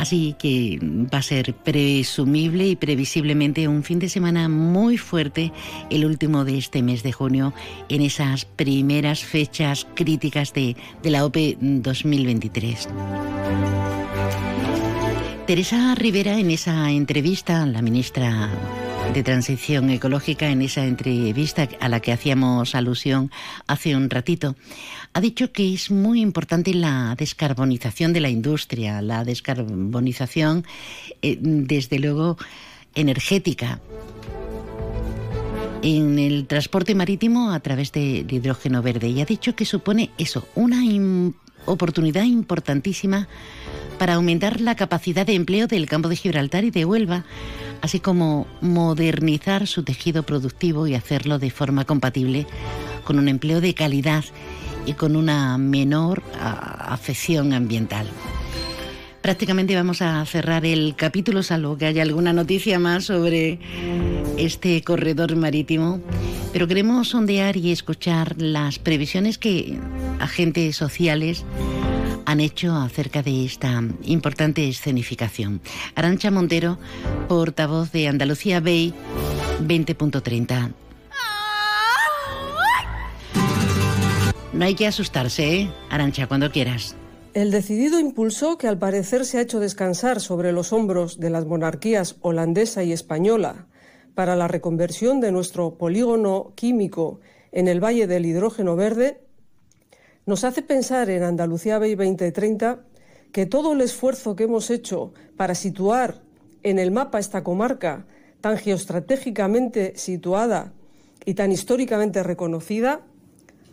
Así 0.00 0.34
que 0.38 0.78
va 0.82 1.18
a 1.18 1.22
ser 1.22 1.52
presumible 1.52 2.66
y 2.66 2.74
previsiblemente 2.74 3.68
un 3.68 3.82
fin 3.82 3.98
de 3.98 4.08
semana 4.08 4.48
muy 4.48 4.96
fuerte 4.96 5.52
el 5.90 6.06
último 6.06 6.46
de 6.46 6.56
este 6.56 6.82
mes 6.82 7.02
de 7.02 7.12
junio 7.12 7.52
en 7.90 8.00
esas 8.00 8.46
primeras 8.46 9.22
fechas 9.22 9.86
críticas 9.92 10.54
de, 10.54 10.74
la 11.02 11.26
OPE 11.26 11.58
2023. 11.60 12.88
Teresa 15.46 15.94
Rivera 15.96 16.38
en 16.38 16.50
esa 16.50 16.90
entrevista, 16.90 17.66
la 17.66 17.82
ministra 17.82 18.48
de 19.12 19.22
Transición 19.24 19.90
Ecológica, 19.90 20.50
en 20.50 20.62
esa 20.62 20.84
entrevista 20.84 21.68
a 21.80 21.88
la 21.88 21.98
que 21.98 22.12
hacíamos 22.12 22.76
alusión 22.76 23.30
hace 23.66 23.96
un 23.96 24.08
ratito, 24.08 24.54
ha 25.12 25.20
dicho 25.20 25.52
que 25.52 25.74
es 25.74 25.90
muy 25.90 26.20
importante 26.20 26.72
la 26.74 27.16
descarbonización 27.18 28.12
de 28.12 28.20
la 28.20 28.28
industria, 28.28 29.02
la 29.02 29.24
descarbonización, 29.24 30.64
eh, 31.22 31.38
desde 31.40 31.98
luego, 31.98 32.36
energética. 32.94 33.80
En 35.82 36.18
el 36.18 36.46
transporte 36.46 36.94
marítimo 36.94 37.50
a 37.50 37.60
través 37.60 37.90
de, 37.90 38.24
hidrógeno 38.28 38.80
verde 38.80 39.08
y 39.08 39.20
ha 39.20 39.24
dicho 39.24 39.56
que 39.56 39.64
supone 39.64 40.10
eso, 40.18 40.46
una 40.54 40.84
oportunidad 41.66 42.24
importantísima 42.24 43.28
para 43.98 44.14
aumentar 44.14 44.60
la 44.60 44.76
capacidad 44.76 45.26
de 45.26 45.34
empleo 45.34 45.66
del 45.66 45.86
campo 45.86 46.08
de 46.08 46.16
Gibraltar 46.16 46.64
y 46.64 46.70
de 46.70 46.84
Huelva, 46.84 47.24
así 47.82 48.00
como 48.00 48.46
modernizar 48.60 49.66
su 49.66 49.82
tejido 49.82 50.22
productivo 50.22 50.86
y 50.86 50.94
hacerlo 50.94 51.38
de 51.38 51.50
forma 51.50 51.84
compatible 51.84 52.46
con 53.04 53.18
un 53.18 53.28
empleo 53.28 53.60
de 53.60 53.74
calidad 53.74 54.24
y 54.86 54.94
con 54.94 55.16
una 55.16 55.58
menor 55.58 56.22
afección 56.40 57.52
ambiental. 57.52 58.08
Prácticamente 59.22 59.74
vamos 59.74 60.00
a 60.00 60.24
cerrar 60.24 60.64
el 60.64 60.94
capítulo, 60.96 61.42
salvo 61.42 61.76
que 61.76 61.86
haya 61.86 62.02
alguna 62.02 62.32
noticia 62.32 62.78
más 62.78 63.04
sobre 63.04 63.58
este 64.38 64.82
corredor 64.82 65.36
marítimo 65.36 66.00
Pero 66.52 66.66
queremos 66.66 67.08
sondear 67.08 67.56
y 67.56 67.70
escuchar 67.70 68.40
las 68.40 68.78
previsiones 68.78 69.36
que 69.36 69.78
agentes 70.20 70.76
sociales 70.76 71.44
han 72.24 72.40
hecho 72.40 72.74
acerca 72.76 73.22
de 73.22 73.44
esta 73.44 73.82
importante 74.04 74.68
escenificación. 74.68 75.60
Arancha 75.94 76.30
Montero, 76.30 76.78
portavoz 77.28 77.92
de 77.92 78.08
Andalucía 78.08 78.60
Bay 78.60 78.94
20.30. 79.66 80.72
No 84.52 84.64
hay 84.64 84.74
que 84.74 84.86
asustarse, 84.86 85.60
¿eh? 85.60 85.70
Arancha, 85.90 86.26
cuando 86.26 86.50
quieras. 86.50 86.96
El 87.32 87.52
decidido 87.52 88.00
impulso 88.00 88.58
que 88.58 88.66
al 88.66 88.78
parecer 88.78 89.24
se 89.24 89.38
ha 89.38 89.42
hecho 89.42 89.60
descansar 89.60 90.20
sobre 90.20 90.50
los 90.50 90.72
hombros 90.72 91.20
de 91.20 91.30
las 91.30 91.46
monarquías 91.46 92.16
holandesa 92.22 92.82
y 92.82 92.92
española 92.92 93.68
para 94.16 94.34
la 94.34 94.48
reconversión 94.48 95.20
de 95.20 95.30
nuestro 95.30 95.78
polígono 95.78 96.52
químico 96.56 97.20
en 97.52 97.68
el 97.68 97.82
Valle 97.82 98.08
del 98.08 98.26
Hidrógeno 98.26 98.74
Verde 98.74 99.20
nos 100.26 100.42
hace 100.42 100.62
pensar 100.62 101.08
en 101.08 101.22
Andalucía 101.22 101.78
2030 101.78 102.80
que 103.30 103.46
todo 103.46 103.74
el 103.74 103.80
esfuerzo 103.80 104.34
que 104.34 104.44
hemos 104.44 104.68
hecho 104.68 105.12
para 105.36 105.54
situar 105.54 106.22
en 106.64 106.80
el 106.80 106.90
mapa 106.90 107.20
esta 107.20 107.44
comarca 107.44 108.06
tan 108.40 108.58
geoestratégicamente 108.58 109.92
situada 109.96 110.72
y 111.24 111.34
tan 111.34 111.52
históricamente 111.52 112.24
reconocida 112.24 113.02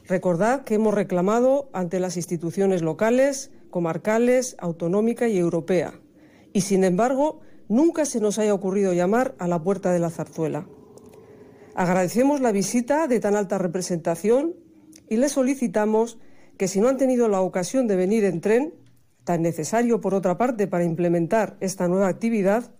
Recordad 0.08 0.64
que 0.64 0.76
hemos 0.76 0.94
reclamado 0.94 1.70
ante 1.74 2.00
las 2.00 2.16
instituciones 2.16 2.82
locales, 2.82 3.52
comarcales, 3.70 4.56
autonómica 4.58 5.28
y 5.28 5.38
europea. 5.38 6.00
Y 6.54 6.62
sin 6.62 6.86
embargo, 6.86 7.42
nunca 7.68 8.06
se 8.06 8.22
nos 8.22 8.40
haya 8.40 8.54
ocurrido 8.54 8.94
llamar 8.94 9.36
a 9.38 9.50
la 9.50 9.62
puerta 9.62 9.92
de 9.92 10.00
la 10.00 10.10
zarzuela. 10.10 10.66
Agradecemos 11.76 12.40
la 12.40 12.54
visita 12.54 13.08
de 13.08 13.20
tan 13.20 13.36
alta 13.36 13.58
representación 13.58 14.56
y 15.10 15.18
les 15.18 15.34
solicitamos 15.34 16.20
que 16.58 16.70
si 16.70 16.80
no 16.80 16.88
han 16.88 16.98
tenido 16.98 17.28
la 17.28 17.42
ocasión 17.42 17.86
de 17.88 17.98
venir 17.98 18.24
en 18.24 18.40
tren, 18.40 18.74
tan 19.26 19.42
necesario 19.42 20.00
por 20.00 20.14
otra 20.14 20.38
parte 20.38 20.68
para 20.68 20.86
implementar 20.86 21.58
esta 21.60 21.90
nueva 21.90 22.08
actividad, 22.08 22.72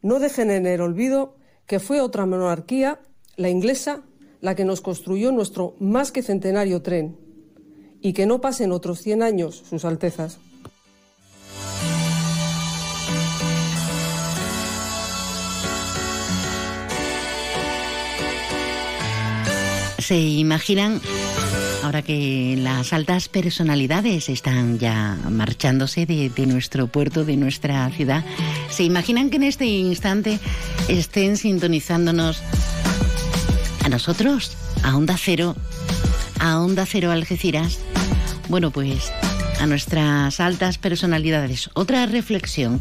no 0.00 0.18
dejen 0.20 0.50
en 0.50 0.66
el 0.66 0.80
olvido 0.80 1.36
que 1.66 1.80
fue 1.80 2.00
otra 2.00 2.24
monarquía, 2.24 3.00
la 3.36 3.50
inglesa, 3.50 4.04
la 4.42 4.56
que 4.56 4.64
nos 4.64 4.80
construyó 4.80 5.32
nuestro 5.32 5.76
más 5.78 6.12
que 6.12 6.22
centenario 6.22 6.82
tren, 6.82 7.16
y 8.02 8.12
que 8.12 8.26
no 8.26 8.40
pasen 8.40 8.72
otros 8.72 9.00
100 9.00 9.22
años, 9.22 9.62
Sus 9.70 9.84
Altezas. 9.84 10.38
¿Se 19.98 20.18
imaginan, 20.18 21.00
ahora 21.84 22.02
que 22.02 22.56
las 22.58 22.92
altas 22.92 23.28
personalidades 23.28 24.28
están 24.28 24.80
ya 24.80 25.16
marchándose 25.30 26.04
de, 26.04 26.28
de, 26.28 26.46
nuestro 26.46 26.88
puerto, 26.88 27.24
de 27.24 27.36
nuestra 27.36 27.88
ciudad, 27.90 28.24
¿se 28.68 28.82
imaginan 28.82 29.30
que 29.30 29.36
en 29.36 29.44
este 29.44 29.66
instante 29.66 30.40
estén 30.88 31.36
sintonizándonos 31.36 32.42
a 33.84 33.88
nosotros, 33.88 34.56
a 34.82 34.96
Onda 34.96 35.16
Cero, 35.18 35.56
a 36.40 36.60
Onda 36.60 36.86
Cero 36.86 37.10
Algeciras, 37.10 37.78
bueno, 38.48 38.70
pues 38.70 39.12
a 39.60 39.66
nuestras 39.66 40.40
altas 40.40 40.78
personalidades. 40.78 41.70
Otra 41.74 42.06
reflexión, 42.06 42.80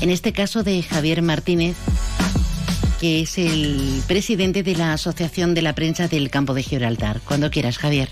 en 0.00 0.10
este 0.10 0.32
caso 0.32 0.62
de 0.62 0.82
Javier 0.82 1.22
Martínez, 1.22 1.76
que 3.00 3.22
es 3.22 3.38
el 3.38 4.02
presidente 4.06 4.62
de 4.62 4.76
la 4.76 4.92
Asociación 4.92 5.54
de 5.54 5.62
la 5.62 5.74
Prensa 5.74 6.08
del 6.08 6.30
Campo 6.30 6.54
de 6.54 6.62
Gibraltar. 6.62 7.20
Cuando 7.24 7.50
quieras, 7.50 7.78
Javier. 7.78 8.10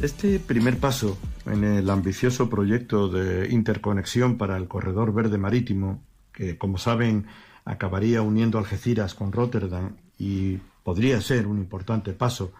Este 0.00 0.38
primer 0.38 0.78
paso 0.78 1.18
en 1.46 1.64
el 1.64 1.90
ambicioso 1.90 2.48
proyecto 2.48 3.08
de 3.08 3.48
interconexión 3.50 4.38
para 4.38 4.56
el 4.56 4.68
corredor 4.68 5.12
verde 5.12 5.38
marítimo, 5.38 6.02
que 6.32 6.58
como 6.58 6.78
saben 6.78 7.26
acabaría 7.64 8.22
uniendo 8.22 8.58
Algeciras 8.58 9.14
con 9.14 9.32
Rotterdam 9.32 9.96
y 10.18 10.58
podría 10.84 11.20
ser 11.20 11.48
un 11.48 11.58
importante 11.58 12.12
paso 12.12 12.52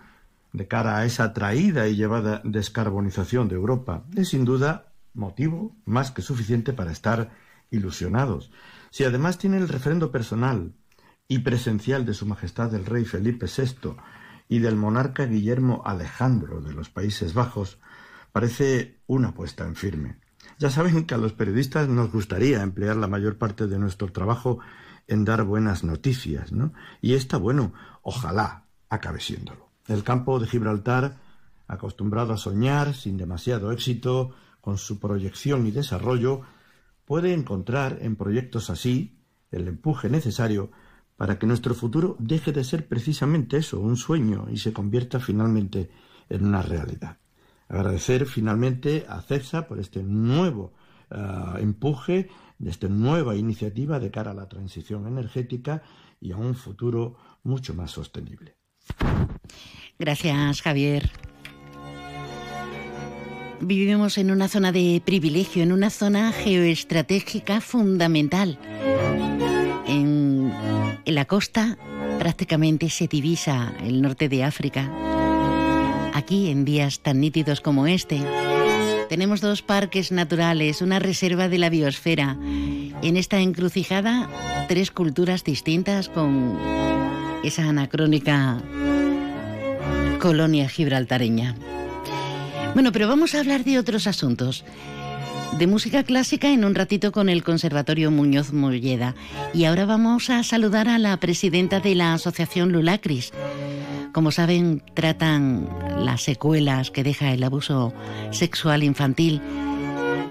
de 0.53 0.67
cara 0.67 0.99
a 0.99 1.05
esa 1.05 1.33
traída 1.33 1.87
y 1.87 1.95
llevada 1.95 2.41
descarbonización 2.43 3.49
de 3.49 3.55
Europa, 3.55 4.05
es 4.17 4.31
sin 4.31 4.45
duda 4.45 4.93
motivo 5.13 5.77
más 5.85 6.11
que 6.11 6.23
suficiente 6.23 6.73
para 6.73 6.91
estar 6.91 7.31
ilusionados. 7.71 8.51
Si 8.91 9.05
además 9.05 9.39
tiene 9.39 9.59
el 9.59 9.69
referendo 9.69 10.11
personal 10.11 10.73
y 11.29 11.41
presencial 11.41 12.05
de 12.05 12.15
Su 12.15 12.27
Majestad 12.27 12.75
el 12.75 12.87
Rey 12.87 13.05
Felipe 13.05 13.47
VI 13.47 13.97
y 14.49 14.59
del 14.59 14.77
monarca 14.77 15.27
Guillermo 15.27 15.83
Alejandro 15.85 16.61
de 16.61 16.73
los 16.73 16.89
Países 16.91 17.35
Bajos, 17.35 17.79
parece 18.33 19.01
una 19.07 19.29
apuesta 19.29 19.67
en 19.67 19.77
firme. 19.77 20.19
Ya 20.59 20.71
saben 20.71 21.05
que 21.05 21.15
a 21.15 21.19
los 21.19 21.33
periodistas 21.33 21.89
nos 21.89 22.13
gustaría 22.13 22.63
emplear 22.63 22.97
la 22.97 23.09
mayor 23.09 23.39
parte 23.39 23.67
de 23.67 23.79
nuestro 23.79 24.13
trabajo 24.13 24.61
en 25.07 25.25
dar 25.25 25.45
buenas 25.45 25.85
noticias, 25.85 26.53
¿no? 26.53 26.73
Y 27.01 27.15
esta, 27.15 27.37
bueno, 27.37 27.73
ojalá 28.05 28.67
acabe 28.89 29.21
siéndolo. 29.21 29.71
El 29.89 30.05
campo 30.05 30.39
de 30.39 30.47
Gibraltar, 30.47 31.17
acostumbrado 31.67 32.33
a 32.33 32.37
soñar 32.37 32.95
sin 32.95 33.17
demasiado 33.17 33.73
éxito, 33.73 34.31
con 34.61 34.79
su 34.79 34.99
proyección 34.99 35.67
y 35.67 35.73
desarrollo, 35.73 36.43
puede 37.05 37.35
encontrar 37.35 37.99
en 38.01 38.17
proyectos 38.17 38.71
así 38.71 39.19
el 39.51 39.69
empuje 39.69 40.09
necesario 40.09 40.71
para 41.17 41.39
que 41.39 41.47
nuestro 41.47 41.75
futuro 41.75 42.17
deje 42.19 42.53
de 42.53 42.65
ser 42.65 42.89
precisamente 42.89 43.59
eso, 43.59 43.81
un 43.81 43.97
sueño, 43.97 44.47
y 44.51 44.59
se 44.59 44.73
convierta 44.73 45.21
finalmente 45.21 45.91
en 46.29 46.47
una 46.47 46.63
realidad. 46.63 47.19
Agradecer 47.69 48.27
finalmente 48.27 49.07
a 49.09 49.21
CEPSA 49.21 49.67
por 49.67 49.79
este 49.79 50.03
nuevo 50.03 50.73
uh, 51.11 51.59
empuje 51.59 52.31
de 52.65 52.71
esta 52.71 52.89
nueva 52.89 53.37
iniciativa 53.37 54.01
de 54.01 54.11
cara 54.11 54.31
a 54.31 54.35
la 54.35 54.49
transición 54.49 55.07
energética 55.07 55.83
y 56.19 56.33
a 56.33 56.39
un 56.39 56.55
futuro 56.55 57.17
mucho 57.43 57.75
más 57.75 57.91
sostenible. 57.91 58.57
Gracias, 59.99 60.63
Javier. 60.63 61.11
Vivimos 63.61 64.17
en 64.17 64.31
una 64.31 64.49
zona 64.49 64.73
de 64.73 65.03
privilegio, 65.05 65.63
en 65.63 65.73
una 65.73 65.91
zona 65.91 66.33
geoestratégica 66.33 67.61
fundamental. 67.61 68.59
En, 69.87 70.51
en 71.05 71.15
la 71.15 71.27
costa 71.27 71.77
prácticamente 72.19 72.89
se 72.89 73.09
divisa 73.09 73.75
el 73.83 74.01
norte 74.01 74.31
de 74.31 74.43
África. 74.43 74.91
Aquí, 76.15 76.49
en 76.49 76.65
días 76.65 77.01
tan 77.01 77.21
nítidos 77.21 77.61
como 77.61 77.87
este, 77.87 78.21
tenemos 79.09 79.41
dos 79.41 79.63
parques 79.63 80.13
naturales, 80.13 80.83
una 80.83 80.99
reserva 80.99 81.49
de 81.49 81.59
la 81.59 81.71
biosfera. 81.71 82.37
En 83.03 83.17
esta 83.17 83.41
encrucijada, 83.41 84.29
tres 84.69 84.91
culturas 84.91 85.45
distintas 85.45 86.09
con 86.09 86.59
esa 87.43 87.69
anacrónica 87.69 88.63
colonia 90.19 90.69
gibraltareña. 90.69 91.55
Bueno, 92.75 92.93
pero 92.93 93.07
vamos 93.07 93.35
a 93.35 93.41
hablar 93.41 93.65
de 93.65 93.79
otros 93.79 94.07
asuntos. 94.07 94.65
De 95.59 95.69
música 95.69 96.03
clásica 96.03 96.51
en 96.51 96.65
un 96.65 96.75
ratito 96.75 97.13
con 97.13 97.29
el 97.29 97.45
Conservatorio 97.45 98.11
Muñoz 98.11 98.53
Molleda. 98.53 99.15
Y 99.53 99.67
ahora 99.67 99.85
vamos 99.85 100.31
a 100.31 100.43
saludar 100.43 100.89
a 100.89 100.99
la 100.99 101.17
presidenta 101.19 101.79
de 101.79 101.95
la 101.95 102.15
Asociación 102.15 102.73
Lulacris. 102.73 103.33
Como 104.15 104.31
saben, 104.31 104.81
tratan 104.95 105.69
las 105.99 106.23
secuelas 106.23 106.93
que 106.93 107.03
deja 107.03 107.33
el 107.33 107.43
abuso 107.43 107.93
sexual 108.31 108.85
infantil 108.85 109.43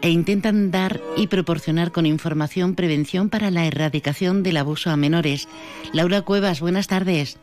e 0.01 0.09
intentan 0.09 0.71
dar 0.71 1.01
y 1.17 1.27
proporcionar 1.27 1.91
con 1.91 2.05
información 2.05 2.75
prevención 2.75 3.29
para 3.29 3.51
la 3.51 3.65
erradicación 3.65 4.41
del 4.41 4.55
abuso 4.55 4.89
a 4.89 4.95
menores. 4.95 5.49
Laura 5.91 6.21
Cuevas, 6.21 6.61
buenas 6.61 6.87
tardes. 6.87 7.37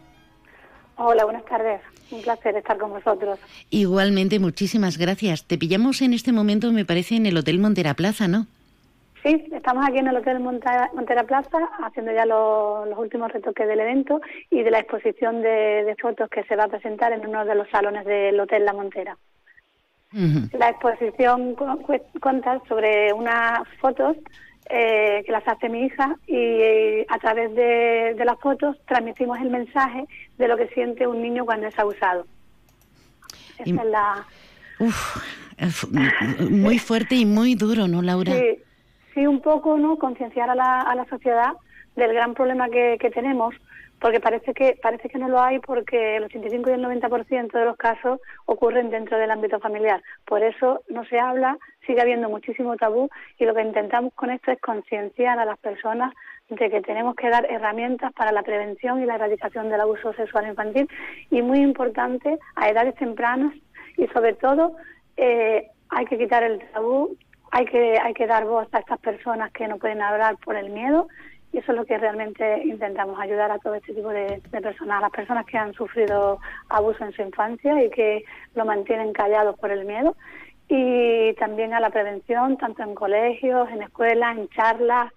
Hola, 0.97 1.24
buenas 1.24 1.45
tardes. 1.45 1.82
Un 2.11 2.22
placer 2.22 2.57
estar 2.57 2.78
con 2.78 2.88
vosotros. 2.88 3.38
Igualmente, 3.68 4.38
muchísimas 4.38 4.97
gracias. 4.97 5.45
Te 5.45 5.59
pillamos 5.59 6.01
en 6.01 6.14
este 6.14 6.32
momento, 6.32 6.72
me 6.72 6.86
parece, 6.86 7.16
en 7.16 7.26
el 7.26 7.36
Hotel 7.36 7.59
Montera 7.59 7.93
Plaza, 7.93 8.28
¿no? 8.28 8.47
Sí, 9.23 9.45
estamos 9.53 9.87
aquí 9.87 9.99
en 9.99 10.09
el 10.09 10.16
Hotel 10.16 10.41
Montera, 10.41 10.91
Plaza 11.27 11.59
haciendo 11.85 12.12
ya 12.12 12.25
los, 12.25 12.97
últimos 12.97 13.31
retoques 13.31 13.68
del 13.68 13.81
evento 13.81 14.21
y 14.51 14.62
de 14.62 14.71
la 14.71 14.79
exposición 14.79 15.43
de, 15.43 15.95
fotos 16.01 16.31
que 16.31 16.43
se 16.45 16.57
va 16.57 16.64
a 16.64 16.68
presentar 16.68 17.12
en 17.12 17.27
uno 17.27 17.45
de 17.45 17.55
los 17.55 17.68
salones 17.68 18.07
del 18.07 18.41
Hotel 18.41 18.64
La 18.64 18.73
Montera. 18.73 19.18
La 20.12 20.71
exposición 20.71 21.55
cuenta 22.21 22.61
sobre 22.66 23.12
unas 23.12 23.61
fotos 23.81 24.16
eh, 24.71 25.23
que 25.25 25.33
las 25.33 25.47
hace 25.47 25.68
mi 25.68 25.85
hija 25.85 26.16
y 26.27 26.37
eh, 26.37 27.07
a 27.09 27.18
través 27.18 27.55
de, 27.55 28.16
las 28.25 28.41
fotos 28.41 28.77
transmitimos 28.89 29.39
el 29.41 29.51
mensaje 29.51 30.05
de 30.39 30.49
lo 30.49 30.57
que 30.57 30.68
siente 30.68 31.07
un 31.07 31.21
niño 31.21 31.45
cuando 31.45 31.66
es 31.66 31.79
abusado. 31.79 32.27
Esa 33.59 33.83
es 33.83 33.85
la... 33.85 34.27
muy 36.51 36.79
fuerte 36.79 37.16
y 37.16 37.27
muy 37.27 37.55
duro, 37.55 37.87
¿no, 37.87 38.01
Laura? 38.01 38.33
Sí, 38.33 38.59
sí 39.14 39.26
un 39.26 39.40
poco, 39.40 39.78
¿no? 39.78 39.98
Concienciar 39.98 40.50
a 40.50 40.54
la, 40.54 40.80
a 40.80 40.94
la 40.94 41.04
sociedad 41.06 41.52
del 41.96 42.12
gran 42.12 42.34
problema 42.34 42.68
que, 42.68 42.96
que 43.00 43.11
tenemos 43.11 43.54
porque 44.00 44.18
parece 44.18 44.54
que 44.54 44.78
parece 44.82 45.08
que 45.08 45.18
no 45.18 45.28
lo 45.28 45.40
hay 45.40 45.58
porque 45.58 46.16
el 46.16 46.24
85 46.24 46.70
y 46.70 46.72
el 46.72 46.84
90% 46.84 47.52
de 47.52 47.64
los 47.64 47.76
casos 47.76 48.18
ocurren 48.46 48.90
dentro 48.90 49.18
del 49.18 49.30
ámbito 49.30 49.61
familiar. 49.61 50.02
Por 50.24 50.42
eso 50.42 50.82
no 50.88 51.04
se 51.04 51.18
habla, 51.18 51.58
sigue 51.86 52.00
habiendo 52.00 52.28
muchísimo 52.28 52.76
tabú 52.76 53.11
y 53.38 53.44
lo 53.44 53.54
que 53.54 53.62
intentamos 53.62 54.14
con 54.14 54.30
esto 54.30 54.50
es 54.50 54.61
concienciar 54.61 55.38
a 55.38 55.44
las 55.44 55.58
personas 55.58 56.14
de 56.48 56.70
que 56.70 56.80
tenemos 56.80 57.14
que 57.14 57.28
dar 57.28 57.46
herramientas 57.48 58.12
para 58.14 58.32
la 58.32 58.42
prevención 58.42 59.02
y 59.02 59.06
la 59.06 59.16
erradicación 59.16 59.68
del 59.68 59.82
abuso 59.82 60.12
sexual 60.14 60.48
infantil 60.48 60.88
y 61.30 61.42
muy 61.42 61.58
importante 61.58 62.38
a 62.56 62.68
edades 62.70 62.94
tempranas 62.96 63.54
y 63.96 64.06
sobre 64.08 64.32
todo 64.32 64.76
eh, 65.16 65.68
hay 65.90 66.06
que 66.06 66.18
quitar 66.18 66.42
el 66.42 66.58
tabú, 66.72 67.16
hay 67.51 67.64
que, 67.66 67.98
hay 67.98 68.14
que 68.14 68.26
dar 68.26 68.44
voz 68.44 68.68
a 68.72 68.78
estas 68.78 68.98
personas 69.01 69.53
que 69.53 69.66
no 69.66 69.78
pueden 69.78 70.03
hablar 70.03 70.36
por 70.38 70.57
el 70.57 70.70
miedo 70.70 71.09
y 71.53 71.59
eso 71.59 71.72
es 71.72 71.78
lo 71.78 71.84
que 71.84 71.98
realmente 71.98 72.62
intentamos 72.64 73.18
ayudar 73.18 73.51
a 73.51 73.59
todo 73.59 73.74
este 73.74 73.92
tipo 73.92 74.11
de, 74.11 74.40
personas, 74.51 74.98
a 74.98 75.01
las 75.01 75.11
personas 75.11 75.46
que 75.46 75.59
han 75.59 75.74
sufrido 75.74 76.38
abuso 76.68 77.05
en 77.05 77.12
su 77.12 77.22
infancia 77.22 77.82
y 77.82 77.90
que 77.90 78.24
lo 78.55 78.64
mantienen 78.64 79.12
callados 79.12 79.59
por 79.59 79.72
el 79.72 79.84
miedo 79.84 80.16
y 80.68 81.34
también 81.34 81.74
a 81.74 81.80
la 81.80 81.90
prevención, 81.90 82.57
tanto 82.57 82.84
en 82.84 82.94
colegios, 82.94 83.68
en 83.70 83.82
escuelas, 83.82 84.38
en 84.38 84.48
charlas, 84.51 85.12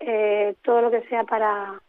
eh, 0.00 0.56
todo 0.62 0.82
lo 0.82 0.90
que 0.90 1.02
sea 1.02 1.22
para, 1.22 1.80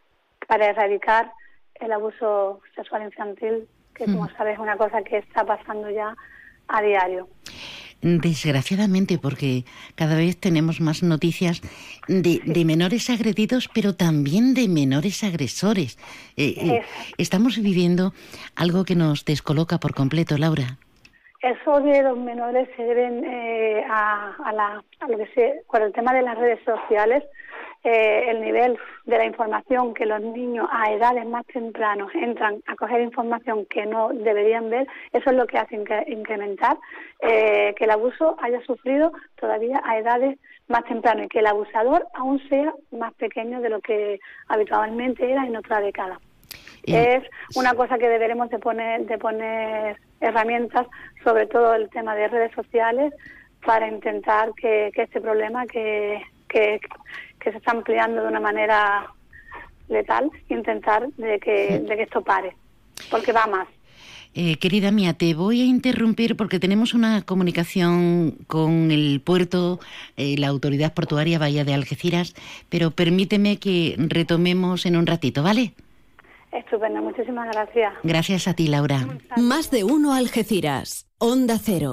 para 0.46 0.66
erradicar 0.66 1.32
el 1.74 1.90
abuso 1.90 2.60
sexual 2.76 3.02
infantil, 3.02 3.66
que 3.96 4.04
como 4.04 4.24
mm. 4.24 4.36
sabes 4.36 4.54
es 4.54 4.60
una 4.60 4.76
cosa 4.76 5.02
que 5.02 5.18
está 5.18 5.44
pasando 5.44 5.90
ya 5.90 6.14
a 6.68 6.82
diario. 6.82 7.26
Desgraciadamente, 8.02 9.16
porque 9.16 9.64
cada 9.94 10.16
vez 10.16 10.36
tenemos 10.36 10.80
más 10.80 11.04
noticias 11.04 11.62
de, 12.08 12.40
de 12.44 12.64
menores 12.64 13.08
agredidos, 13.10 13.68
pero 13.72 13.94
también 13.94 14.54
de 14.54 14.66
menores 14.66 15.22
agresores. 15.22 15.98
Eh, 16.36 16.54
eh, 16.58 16.82
estamos 17.16 17.62
viviendo 17.62 18.12
algo 18.56 18.84
que 18.84 18.96
nos 18.96 19.24
descoloca 19.24 19.78
por 19.78 19.94
completo, 19.94 20.36
Laura. 20.36 20.78
Eso 21.42 21.80
de 21.80 22.02
los 22.02 22.18
menores 22.18 22.68
se 22.76 22.82
deben 22.82 23.24
eh, 23.24 23.84
a, 23.88 24.34
a, 24.46 24.52
la, 24.52 24.84
a 24.98 25.08
lo 25.08 25.18
que 25.18 25.26
se, 25.34 25.62
con 25.68 25.82
el 25.82 25.92
tema 25.92 26.12
de 26.12 26.22
las 26.22 26.36
redes 26.36 26.58
sociales, 26.64 27.22
eh, 27.84 28.24
el 28.28 28.40
nivel 28.40 28.78
de 29.06 29.18
la 29.18 29.24
información 29.24 29.92
que 29.94 30.06
los 30.06 30.20
niños 30.20 30.68
a 30.70 30.92
edades 30.92 31.26
más 31.26 31.44
tempranas 31.46 32.08
entran 32.14 32.62
a 32.66 32.76
coger 32.76 33.00
información 33.00 33.66
que 33.66 33.86
no 33.86 34.10
deberían 34.10 34.70
ver, 34.70 34.86
eso 35.12 35.30
es 35.30 35.36
lo 35.36 35.46
que 35.46 35.58
hace 35.58 35.82
incrementar 36.06 36.76
eh, 37.20 37.74
que 37.76 37.84
el 37.84 37.90
abuso 37.90 38.36
haya 38.40 38.60
sufrido 38.62 39.12
todavía 39.34 39.82
a 39.84 39.98
edades 39.98 40.38
más 40.68 40.84
tempranas 40.84 41.26
y 41.26 41.28
que 41.28 41.40
el 41.40 41.46
abusador 41.46 42.06
aún 42.14 42.40
sea 42.48 42.72
más 42.92 43.12
pequeño 43.14 43.60
de 43.60 43.70
lo 43.70 43.80
que 43.80 44.20
habitualmente 44.46 45.30
era 45.30 45.44
en 45.44 45.56
otra 45.56 45.80
década. 45.80 46.20
Es 46.84 47.22
una 47.54 47.74
cosa 47.74 47.96
que 47.96 48.08
deberemos 48.08 48.50
de 48.50 48.58
poner, 48.58 49.06
de 49.06 49.18
poner 49.18 49.96
herramientas, 50.20 50.86
sobre 51.22 51.46
todo 51.46 51.74
el 51.74 51.88
tema 51.90 52.14
de 52.16 52.28
redes 52.28 52.52
sociales, 52.54 53.14
para 53.64 53.86
intentar 53.86 54.52
que, 54.54 54.90
que 54.92 55.02
este 55.02 55.20
problema 55.20 55.66
que, 55.66 56.20
que, 56.48 56.80
que 57.42 57.50
se 57.50 57.58
está 57.58 57.72
ampliando 57.72 58.22
de 58.22 58.28
una 58.28 58.40
manera 58.40 59.10
letal, 59.88 60.30
intentar 60.48 61.08
de 61.16 61.38
que, 61.40 61.78
de 61.80 61.96
que 61.96 62.02
esto 62.02 62.22
pare, 62.22 62.56
porque 63.10 63.32
va 63.32 63.46
más. 63.46 63.68
Eh, 64.34 64.56
querida 64.56 64.90
mía, 64.90 65.12
te 65.12 65.34
voy 65.34 65.60
a 65.60 65.66
interrumpir 65.66 66.36
porque 66.36 66.58
tenemos 66.58 66.94
una 66.94 67.20
comunicación 67.20 68.38
con 68.46 68.90
el 68.90 69.20
puerto, 69.20 69.78
eh, 70.16 70.36
la 70.38 70.48
autoridad 70.48 70.94
portuaria 70.94 71.38
Bahía 71.38 71.64
de 71.64 71.74
Algeciras, 71.74 72.34
pero 72.70 72.92
permíteme 72.92 73.58
que 73.58 73.94
retomemos 73.98 74.86
en 74.86 74.96
un 74.96 75.06
ratito, 75.06 75.42
¿vale? 75.42 75.74
Estupendo, 76.50 77.02
muchísimas 77.02 77.48
gracias. 77.52 77.92
Gracias 78.02 78.48
a 78.48 78.54
ti, 78.54 78.68
Laura. 78.68 79.06
Más 79.36 79.70
de 79.70 79.84
uno 79.84 80.14
Algeciras, 80.14 81.06
Onda 81.18 81.58
Cero. 81.58 81.92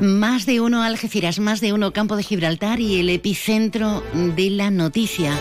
Más 0.00 0.44
de 0.44 0.60
uno 0.60 0.82
Algeciras, 0.82 1.38
más 1.38 1.60
de 1.60 1.72
uno 1.72 1.92
Campo 1.92 2.16
de 2.16 2.22
Gibraltar 2.22 2.80
y 2.80 3.00
el 3.00 3.10
epicentro 3.10 4.02
de 4.12 4.50
la 4.50 4.70
noticia. 4.70 5.32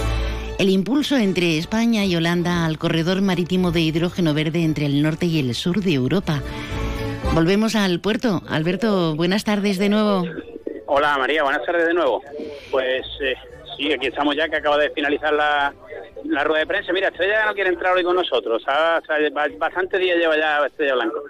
El 0.59 0.69
impulso 0.69 1.17
entre 1.17 1.57
España 1.57 2.05
y 2.05 2.15
Holanda 2.15 2.65
al 2.65 2.77
corredor 2.77 3.21
marítimo 3.21 3.71
de 3.71 3.81
hidrógeno 3.81 4.33
verde 4.33 4.63
entre 4.63 4.85
el 4.85 5.01
norte 5.01 5.25
y 5.25 5.39
el 5.39 5.55
sur 5.55 5.81
de 5.81 5.93
Europa. 5.93 6.41
Volvemos 7.33 7.75
al 7.75 7.99
puerto. 7.99 8.43
Alberto, 8.47 9.15
buenas 9.15 9.43
tardes 9.43 9.79
de 9.79 9.89
nuevo. 9.89 10.23
Hola 10.85 11.17
María, 11.17 11.43
buenas 11.43 11.65
tardes 11.65 11.87
de 11.87 11.93
nuevo. 11.93 12.21
Pues 12.69 13.05
eh, 13.21 13.33
sí, 13.77 13.91
aquí 13.91 14.07
estamos 14.07 14.35
ya 14.35 14.47
que 14.49 14.57
acaba 14.57 14.77
de 14.77 14.89
finalizar 14.91 15.33
la, 15.33 15.73
rueda 16.43 16.59
de 16.59 16.67
prensa. 16.67 16.93
Mira, 16.93 17.09
Estrella 17.09 17.41
ya 17.41 17.45
no 17.45 17.53
quiere 17.53 17.69
entrar 17.69 17.95
hoy 17.95 18.03
con 18.03 18.15
nosotros. 18.15 18.63
bastante 19.57 19.97
días 19.97 20.17
lleva 20.17 20.37
ya 20.37 20.65
Estrella 20.65 20.95
Blanco. 20.95 21.23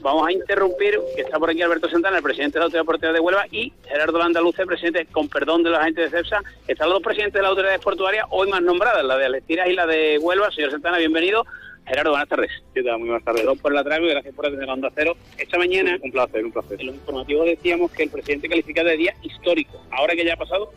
Vamos 0.00 0.28
a 0.28 0.32
interrumpir, 0.32 1.00
que 1.14 1.22
está 1.22 1.38
por 1.38 1.50
aquí 1.50 1.62
Alberto 1.62 1.88
Santana, 1.88 2.18
el 2.18 2.22
presidente 2.22 2.54
de 2.54 2.60
la 2.60 2.64
Autoridad 2.66 2.84
Portuaria 2.84 3.12
de 3.12 3.20
Huelva, 3.20 3.46
y 3.50 3.72
Gerardo 3.86 4.18
Landaluce, 4.18 4.66
presidente, 4.66 5.06
con 5.06 5.28
perdón 5.28 5.62
de 5.62 5.70
los 5.70 5.78
agentes 5.78 6.10
de 6.10 6.18
CEPSA. 6.18 6.42
Están 6.68 6.88
los 6.88 6.96
dos 6.96 7.02
presidentes 7.02 7.34
de 7.34 7.42
la 7.42 7.48
Autoridad 7.48 7.80
Portuaria 7.80 8.26
hoy 8.30 8.48
más 8.48 8.62
nombradas, 8.62 9.04
la 9.04 9.16
de 9.16 9.26
Alestiras 9.26 9.68
y 9.68 9.72
la 9.72 9.86
de 9.86 10.18
Huelva. 10.18 10.50
Señor 10.50 10.70
Santana, 10.70 10.98
bienvenido. 10.98 11.44
Gerardo, 11.86 12.10
buenas 12.10 12.28
tardes. 12.28 12.50
¿Qué 12.74 12.82
tal? 12.82 12.98
Muy 12.98 13.08
buenas 13.08 13.24
tardes. 13.24 13.42
Perdón 13.42 13.58
por 13.58 13.72
el 13.72 13.78
atraso 13.78 14.02
y 14.02 14.08
gracias 14.08 14.34
por 14.34 14.46
atender 14.46 14.68
Onda 14.68 14.90
Cero. 14.94 15.16
Esta 15.38 15.56
mañana, 15.56 15.96
un 16.02 16.10
placer, 16.10 16.44
un 16.44 16.52
placer. 16.52 16.80
En 16.80 16.86
los 16.88 16.96
informativos 16.96 17.46
decíamos 17.46 17.92
que 17.92 18.02
el 18.04 18.10
presidente 18.10 18.48
calificaba 18.48 18.90
de 18.90 18.96
día 18.96 19.14
histórico. 19.22 19.80
¿Ahora 19.92 20.14
que 20.14 20.24
ya 20.24 20.34
ha 20.34 20.36
pasado? 20.36 20.72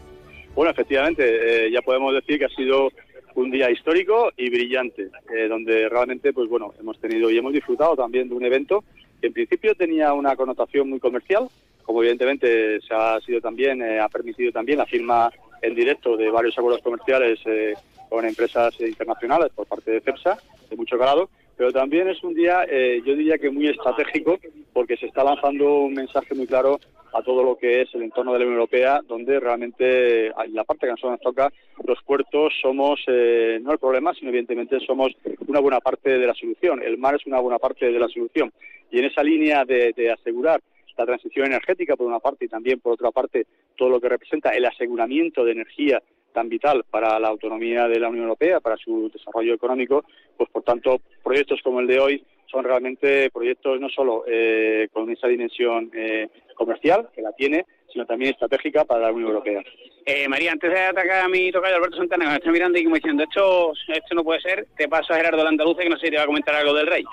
Bueno, 0.60 0.72
efectivamente, 0.72 1.68
eh, 1.68 1.72
ya 1.72 1.82
podemos 1.82 2.14
decir 2.14 2.38
que 2.38 2.44
ha 2.44 2.50
sido 2.50 2.92
un 3.36 3.50
día 3.50 3.72
histórico 3.72 4.34
y 4.36 4.50
brillante, 4.50 5.08
eh, 5.34 5.48
donde 5.48 5.88
realmente, 5.88 6.34
pues 6.34 6.50
bueno, 6.50 6.74
hemos 6.78 7.00
tenido 7.00 7.32
y 7.32 7.38
hemos 7.38 7.54
disfrutado 7.54 7.96
también 7.96 8.28
de 8.28 8.36
un 8.36 8.44
evento 8.44 8.84
que 9.22 9.28
en 9.28 9.34
principio 9.34 9.74
tenía 9.74 10.12
una 10.12 10.36
connotación 10.36 10.90
muy 10.90 11.00
comercial, 11.00 11.48
como 11.84 12.02
evidentemente 12.02 12.82
se 12.82 12.94
ha 12.94 13.22
sido 13.22 13.40
también, 13.40 13.82
eh, 13.82 14.02
ha 14.02 14.10
permitido 14.10 14.52
también 14.52 14.80
la 14.80 14.86
firma 14.86 15.32
en 15.62 15.76
directo 15.76 16.18
de 16.18 16.30
varios 16.30 16.58
acuerdos 16.58 16.82
comerciales 16.82 17.40
eh, 17.46 17.76
con 18.10 18.26
empresas 18.26 18.78
internacionales 18.82 19.54
por 19.56 19.66
parte 19.66 19.92
de 19.92 20.02
CEPSA, 20.02 20.40
de 20.70 20.76
mucho 20.76 20.98
grado, 20.98 21.30
pero 21.60 21.74
también 21.74 22.08
es 22.08 22.24
un 22.24 22.34
día, 22.34 22.64
eh, 22.70 23.02
yo 23.06 23.18
diría 23.18 23.38
que 23.38 23.50
muy 23.50 23.68
estratégico, 23.68 24.40
porque 24.72 24.96
se 24.96 25.08
está 25.08 25.26
lanzando 25.26 25.80
un 25.82 25.94
mensaje 25.94 26.34
muy 26.34 26.48
claro 26.48 26.80
a 27.14 27.22
todo 27.22 27.44
lo 27.44 27.58
que 27.58 27.82
es 27.82 27.94
el 27.94 28.04
entorno 28.04 28.32
de 28.32 28.40
la 28.40 28.46
Unión 28.46 28.62
Europea, 28.62 29.02
donde 29.06 29.42
realmente, 29.42 30.28
en 30.28 30.54
la 30.54 30.64
parte 30.64 30.86
que 30.86 30.92
a 30.92 30.94
nosotros 30.94 31.20
nos 31.20 31.22
toca, 31.22 31.52
los 31.84 32.02
puertos 32.04 32.54
somos 32.62 33.02
no 33.08 33.74
el 33.74 33.78
problema, 33.78 34.14
sino 34.14 34.30
evidentemente 34.30 34.80
somos 34.88 35.12
una 35.48 35.60
buena 35.60 35.82
parte 35.82 36.18
de 36.18 36.26
la 36.26 36.34
solución. 36.34 36.82
El 36.82 36.98
mar 36.98 37.16
es 37.16 37.26
una 37.26 37.42
buena 37.42 37.60
parte 37.60 37.92
de 37.92 38.00
la 38.00 38.08
solución. 38.08 38.54
Y 38.90 39.00
en 39.00 39.06
esa 39.06 39.22
línea 39.22 39.66
de, 39.66 40.12
asegurar 40.18 40.62
la 40.98 41.06
transición 41.06 41.48
energética 41.48 41.98
por 41.98 42.08
una 42.08 42.20
parte 42.20 42.46
y 42.46 42.48
también 42.48 42.80
por 42.80 42.94
otra 42.94 43.12
parte 43.12 43.48
todo 43.76 43.90
lo 43.90 44.00
que 44.00 44.08
representa 44.08 44.52
el 44.52 44.66
aseguramiento 44.66 45.44
de 45.44 45.52
energía 45.52 46.02
tan 46.34 46.50
vital 46.50 46.84
para 46.90 47.20
la 47.20 47.28
autonomía 47.28 47.88
de 47.88 48.00
la 48.00 48.10
Unión 48.10 48.24
Europea, 48.24 48.60
para 48.60 48.78
su 48.78 49.10
desarrollo 49.10 49.54
económico, 49.54 50.04
pues 50.38 50.50
por 50.50 50.64
tanto 50.64 51.02
proyectos 51.24 51.60
como 51.64 51.80
el 51.80 51.88
de 51.88 52.00
hoy 52.00 52.24
son 52.52 52.64
realmente 52.64 53.30
proyectos 53.32 53.80
no 53.80 53.90
solo 53.90 54.24
eh, 54.28 54.88
con 54.92 55.10
esa 55.12 55.28
dimensión 55.28 55.92
eh, 55.94 56.28
comercial, 56.56 57.10
que 57.14 57.22
la 57.22 57.32
tiene, 57.34 57.66
sino 57.92 58.06
también 58.06 58.32
estratégica 58.32 58.86
para 58.86 59.02
la 59.02 59.12
Unión 59.12 59.30
Europea. 59.30 59.64
Eh, 60.06 60.28
María, 60.28 60.52
antes 60.52 60.72
de 60.72 60.80
atacar 60.80 61.26
a 61.26 61.30
mi 61.30 61.52
tocayo 61.52 61.76
Alberto 61.76 61.98
Santana, 61.98 62.26
que 62.26 62.32
me 62.32 62.38
está 62.38 62.52
mirando 62.52 62.80
y 62.80 62.84
como 62.84 62.96
diciendo, 62.96 63.24
esto, 63.24 63.74
esto 63.88 64.16
no 64.16 64.24
puede 64.24 64.42
ser, 64.42 64.68
te 64.78 64.88
paso 64.88 65.14
a 65.14 65.18
Gerardo 65.18 65.44
Landaluce, 65.44 65.84
que 65.84 65.90
no 65.90 65.98
sé 65.98 66.08
si 66.08 66.12
te 66.12 66.18
va 66.18 66.24
a 66.24 66.28
comentar 66.28 66.56
algo 66.56 66.74
del 66.74 66.88
rey. 66.88 67.04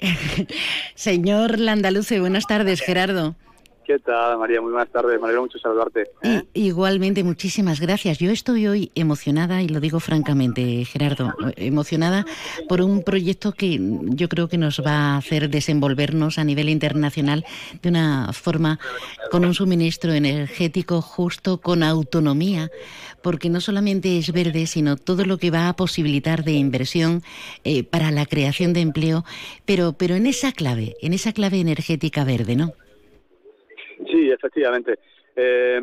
Señor 0.94 1.58
Landaluce, 1.58 2.20
buenas 2.20 2.46
tardes, 2.46 2.80
Gerardo. 2.80 3.34
¿Qué 3.84 3.98
tal, 3.98 4.38
María? 4.38 4.60
Muy 4.60 4.70
buenas 4.70 4.90
tardes. 4.90 5.20
Me 5.20 5.40
mucho 5.40 5.58
saludarte. 5.58 6.10
igualmente, 6.54 7.24
muchísimas 7.24 7.80
gracias. 7.80 8.18
Yo 8.18 8.30
estoy 8.30 8.68
hoy 8.68 8.92
emocionada, 8.94 9.60
y 9.60 9.68
lo 9.68 9.80
digo 9.80 9.98
francamente, 9.98 10.84
Gerardo, 10.84 11.34
emocionada 11.56 12.24
por 12.68 12.80
un 12.80 13.02
proyecto 13.02 13.52
que 13.52 13.80
yo 13.80 14.28
creo 14.28 14.48
que 14.48 14.58
nos 14.58 14.80
va 14.80 15.14
a 15.14 15.16
hacer 15.16 15.50
desenvolvernos 15.50 16.38
a 16.38 16.44
nivel 16.44 16.68
internacional 16.68 17.44
de 17.82 17.88
una 17.88 18.32
forma 18.32 18.78
con 19.30 19.44
un 19.44 19.54
suministro 19.54 20.12
energético 20.12 21.02
justo, 21.02 21.58
con 21.58 21.82
autonomía, 21.82 22.70
porque 23.20 23.50
no 23.50 23.60
solamente 23.60 24.16
es 24.16 24.32
verde, 24.32 24.66
sino 24.66 24.96
todo 24.96 25.24
lo 25.24 25.38
que 25.38 25.50
va 25.50 25.68
a 25.68 25.76
posibilitar 25.76 26.44
de 26.44 26.52
inversión 26.52 27.22
eh, 27.64 27.82
para 27.82 28.12
la 28.12 28.26
creación 28.26 28.72
de 28.72 28.80
empleo, 28.80 29.24
pero, 29.64 29.92
pero 29.94 30.14
en 30.14 30.26
esa 30.26 30.52
clave, 30.52 30.94
en 31.02 31.14
esa 31.14 31.32
clave 31.32 31.58
energética 31.58 32.24
verde, 32.24 32.54
¿no? 32.54 32.72
Sí, 34.06 34.30
efectivamente. 34.30 34.98
Eh, 35.36 35.80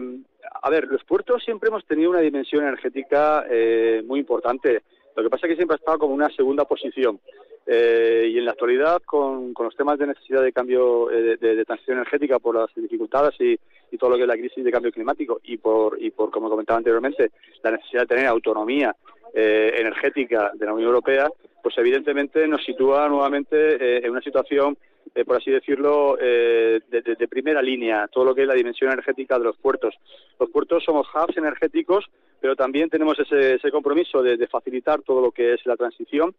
a 0.62 0.70
ver, 0.70 0.88
los 0.88 1.04
puertos 1.04 1.44
siempre 1.44 1.70
hemos 1.70 1.86
tenido 1.86 2.10
una 2.10 2.20
dimensión 2.20 2.64
energética 2.64 3.46
eh, 3.50 4.04
muy 4.06 4.20
importante. 4.20 4.82
Lo 5.16 5.24
que 5.24 5.30
pasa 5.30 5.48
es 5.48 5.52
que 5.52 5.56
siempre 5.58 5.76
ha 5.76 5.80
estado 5.80 6.00
como 6.00 6.14
una 6.14 6.30
segunda 6.30 6.66
posición. 6.66 7.20
Eh, 7.66 8.30
y 8.32 8.38
en 8.38 8.46
la 8.46 8.52
actualidad, 8.52 9.02
con, 9.04 9.54
los 9.58 9.76
temas 9.76 10.00
de 10.00 10.08
necesidad 10.08 10.42
de 10.42 10.52
cambio 10.52 11.08
de, 11.08 11.66
transición 11.66 11.98
energética 11.98 12.40
por 12.40 12.56
las 12.56 12.74
dificultades 12.76 13.36
y, 13.40 13.60
todo 13.98 14.12
lo 14.12 14.16
que 14.16 14.22
es 14.22 14.28
la 14.28 14.38
crisis 14.38 14.64
de 14.64 14.72
cambio 14.72 14.92
climático 14.92 15.42
y 15.44 15.58
por, 15.58 16.02
y 16.02 16.12
por 16.12 16.32
como 16.32 16.50
comentaba 16.50 16.78
anteriormente, 16.78 17.32
la 17.64 17.72
necesidad 17.72 18.04
de 18.04 18.08
tener 18.08 18.28
autonomía 18.28 18.96
energética 19.34 20.52
de 20.54 20.66
la 20.66 20.74
Unión 20.74 20.88
Europea, 20.88 21.30
pues 21.62 21.78
evidentemente 21.78 22.48
nos 22.48 22.64
sitúa 22.64 23.08
nuevamente 23.10 24.06
en 24.06 24.10
una 24.10 24.22
situación 24.22 24.78
eh, 25.16 25.26
por 25.26 25.38
así 25.38 25.52
decirlo, 25.52 26.18
eh, 26.20 26.82
de, 26.90 27.28
primera 27.28 27.62
línea, 27.62 28.08
todo 28.08 28.26
lo 28.26 28.36
que 28.36 28.42
es 28.42 28.48
la 28.48 28.54
dimensión 28.54 28.92
energética 28.92 29.38
de 29.38 29.46
los 29.46 29.58
puertos. 29.58 29.96
Los 30.40 30.50
puertos 30.50 30.84
somos 30.84 31.08
hubs 31.14 31.38
energéticos, 31.38 32.06
pero 32.40 32.56
también 32.56 32.90
tenemos 32.90 33.18
ese, 33.20 33.72
compromiso 33.72 34.22
de, 34.22 34.48
facilitar 34.48 35.02
todo 35.02 35.22
lo 35.22 35.32
que 35.32 35.54
es 35.54 35.66
la 35.66 35.76
transición 35.76 36.34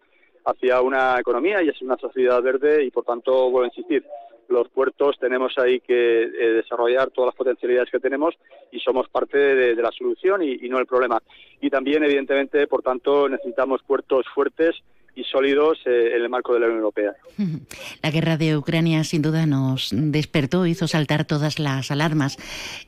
hacia 0.44 0.80
una 0.80 1.18
economía 1.18 1.62
y 1.62 1.68
hacia 1.68 1.86
una 1.86 1.96
sociedad 1.96 2.42
verde 2.42 2.84
y, 2.84 2.90
por 2.90 3.04
tanto, 3.04 3.50
vuelvo 3.50 3.62
a 3.62 3.66
insistir, 3.66 4.04
los 4.48 4.68
puertos 4.68 5.16
tenemos 5.18 5.56
ahí 5.58 5.80
que 5.80 6.22
eh, 6.22 6.52
desarrollar 6.52 7.10
todas 7.10 7.28
las 7.28 7.36
potencialidades 7.36 7.90
que 7.90 8.00
tenemos 8.00 8.34
y 8.72 8.80
somos 8.80 9.08
parte 9.08 9.38
de, 9.38 9.80
la 9.80 9.92
solución 9.92 10.42
y, 10.42 10.56
no 10.68 10.78
el 10.78 10.86
problema. 10.86 11.22
Y 11.60 11.70
también, 11.70 12.02
evidentemente, 12.02 12.66
por 12.66 12.82
tanto, 12.82 13.28
necesitamos 13.28 13.82
puertos 13.82 14.26
fuertes 14.34 14.76
sólidos 15.24 15.78
eh, 15.86 16.12
en 16.14 16.22
el 16.22 16.28
marco 16.28 16.54
de 16.54 16.60
la 16.60 16.66
Unión 16.66 16.78
Europea. 16.78 17.14
La 18.02 18.10
guerra 18.10 18.36
de 18.36 18.56
Ucrania 18.56 19.04
sin 19.04 19.22
duda 19.22 19.46
nos 19.46 19.90
despertó, 19.92 20.66
hizo 20.66 20.88
saltar 20.88 21.24
todas 21.24 21.58
las 21.58 21.90
alarmas. 21.90 22.36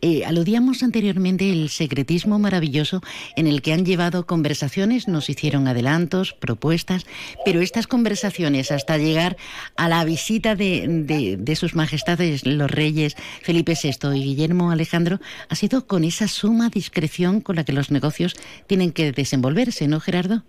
Eh, 0.00 0.24
aludíamos 0.24 0.82
anteriormente 0.82 1.50
el 1.50 1.68
secretismo 1.68 2.38
maravilloso 2.38 3.00
en 3.36 3.46
el 3.46 3.62
que 3.62 3.72
han 3.72 3.84
llevado 3.84 4.26
conversaciones, 4.26 5.08
nos 5.08 5.28
hicieron 5.28 5.68
adelantos, 5.68 6.32
propuestas, 6.32 7.06
pero 7.44 7.60
estas 7.60 7.86
conversaciones 7.86 8.70
hasta 8.70 8.98
llegar 8.98 9.36
a 9.76 9.88
la 9.88 10.04
visita 10.04 10.54
de, 10.54 11.36
de 11.38 11.56
sus 11.56 11.74
majestades 11.74 12.46
los 12.46 12.70
reyes 12.70 13.16
Felipe 13.42 13.74
VI 13.80 14.16
y 14.16 14.24
Guillermo 14.24 14.70
Alejandro 14.70 15.20
ha 15.48 15.54
sido 15.54 15.86
con 15.86 16.04
esa 16.04 16.28
suma 16.28 16.68
discreción 16.68 17.40
con 17.40 17.56
la 17.56 17.64
que 17.64 17.72
los 17.72 17.90
negocios 17.90 18.34
tienen 18.66 18.92
que 18.92 19.12
desenvolverse, 19.12 19.88
¿no, 19.88 20.00
Gerardo? 20.00 20.42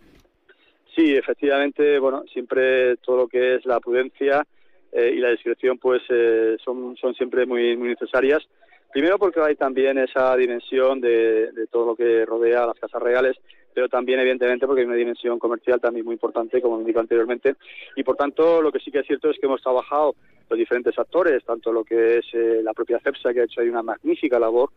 Sí, 0.96 1.16
efectivamente, 1.16 1.98
bueno, 1.98 2.24
siempre 2.32 2.98
todo 2.98 3.18
lo 3.18 3.28
que 3.28 3.56
es 3.56 3.66
la 3.66 3.80
prudencia 3.80 4.46
eh, 4.92 5.12
y 5.16 5.20
la 5.20 5.32
discreción 5.32 5.80
pues 5.80 6.04
eh, 6.10 6.56
son, 6.64 6.96
son 6.98 7.16
siempre 7.16 7.46
muy, 7.46 7.76
muy 7.76 7.90
necesarias. 7.90 8.44
Primero 8.92 9.18
porque 9.18 9.42
hay 9.42 9.56
también 9.56 9.98
esa 9.98 10.36
dimensión 10.38 11.02
de, 11.02 11.52
de 11.52 11.66
todo 11.68 11.88
lo 11.88 11.96
que 11.96 12.26
rodea 12.28 12.64
a 12.64 12.68
las 12.68 12.80
casas 12.80 13.02
reales, 13.02 13.36
pero 13.74 13.90
también 13.90 14.20
evidentemente 14.20 14.68
porque 14.68 14.82
hay 14.82 14.88
una 14.88 14.96
dimensión 14.96 15.40
comercial 15.40 15.82
también 15.82 16.06
muy 16.06 16.14
importante, 16.14 16.62
como 16.62 16.78
me 16.78 16.86
dijo 16.86 17.00
anteriormente, 17.00 17.56
y 17.96 18.04
por 18.04 18.16
tanto 18.16 18.62
lo 18.62 18.72
que 18.72 18.80
sí 18.80 18.92
que 18.92 19.00
es 19.00 19.08
cierto 19.08 19.32
es 19.32 19.40
que 19.40 19.48
hemos 19.48 19.64
trabajado 19.64 20.14
los 20.48 20.60
diferentes 20.60 20.98
actores, 21.00 21.44
tanto 21.44 21.72
lo 21.74 21.84
que 21.84 22.20
es 22.20 22.26
eh, 22.34 22.62
la 22.64 22.74
propia 22.74 23.00
CEPSA, 23.00 23.34
que 23.34 23.42
ha 23.42 23.46
hecho 23.46 23.62
ahí 23.62 23.70
una 23.70 23.82
magnífica 23.82 24.38
labor, 24.38 24.70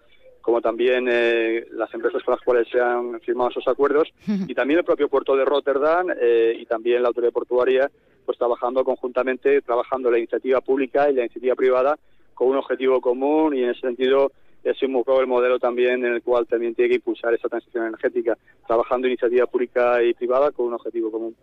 como 0.47 0.61
también 0.61 1.09
eh, 1.11 1.67
las 1.73 1.93
empresas 1.93 2.23
con 2.23 2.37
las 2.37 2.41
cuales 2.41 2.69
se 2.71 2.81
han 2.81 3.21
firmado 3.21 3.51
esos 3.51 3.67
acuerdos. 3.67 4.09
Y 4.47 4.55
también 4.55 4.79
el 4.79 4.85
propio 4.85 5.09
puerto 5.09 5.35
de 5.35 5.45
Rotterdam 5.45 6.07
eh, 6.21 6.57
y 6.57 6.65
también 6.67 7.03
la 7.03 7.09
autoridad 7.09 7.33
portuaria, 7.33 7.91
pues 8.25 8.39
trabajando 8.39 8.85
conjuntamente, 8.85 9.61
trabajando 9.63 10.09
la 10.09 10.19
iniciativa 10.19 10.61
pública 10.61 11.11
y 11.11 11.15
la 11.15 11.23
iniciativa 11.23 11.57
privada 11.57 11.99
con 12.33 12.47
un 12.47 12.59
objetivo 12.59 13.01
común 13.01 13.57
y 13.57 13.65
en 13.65 13.71
ese 13.71 13.81
sentido 13.81 14.31
es 14.67 14.83
un 14.83 14.95
poco 14.95 15.21
el 15.21 15.29
modelo 15.29 15.61
también 15.61 16.05
en 16.05 16.15
el 16.15 16.23
cual 16.23 16.47
también 16.47 16.75
tiene 16.75 16.89
que 16.89 16.95
impulsar 16.97 17.33
esa 17.33 17.49
transición 17.49 17.87
energética, 17.87 18.37
trabajando 18.67 19.07
iniciativa 19.07 19.47
pública 19.47 20.03
y 20.03 20.13
privada 20.13 20.51
con 20.51 20.67
un 20.67 20.75
objetivo 20.75 21.11
común. 21.13 21.37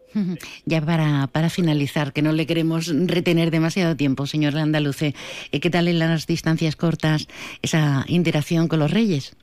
Ya 0.65 0.81
para, 0.81 1.27
para 1.27 1.49
finalizar, 1.49 2.11
que 2.11 2.21
no 2.21 2.33
le 2.33 2.45
queremos 2.45 2.93
retener 3.07 3.49
demasiado 3.49 3.95
tiempo, 3.95 4.25
señor 4.25 4.53
Landaluce, 4.53 5.13
eh, 5.51 5.59
¿qué 5.61 5.69
tal 5.69 5.87
en 5.87 5.99
las 5.99 6.27
distancias 6.27 6.75
cortas 6.75 7.27
esa 7.61 8.03
interacción 8.07 8.67
con 8.67 8.79
los 8.79 8.91
reyes? 8.91 9.37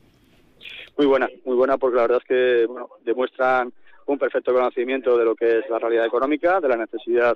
Muy 0.98 1.06
buena, 1.06 1.30
muy 1.46 1.56
buena 1.56 1.78
porque 1.78 1.96
la 1.96 2.02
verdad 2.02 2.18
es 2.20 2.28
que 2.28 2.66
bueno, 2.66 2.90
demuestran 3.02 3.72
un 4.04 4.18
perfecto 4.18 4.52
conocimiento 4.52 5.16
de 5.16 5.24
lo 5.24 5.34
que 5.34 5.60
es 5.60 5.70
la 5.70 5.78
realidad 5.78 6.04
económica, 6.04 6.60
de 6.60 6.68
la 6.68 6.76
necesidad 6.76 7.34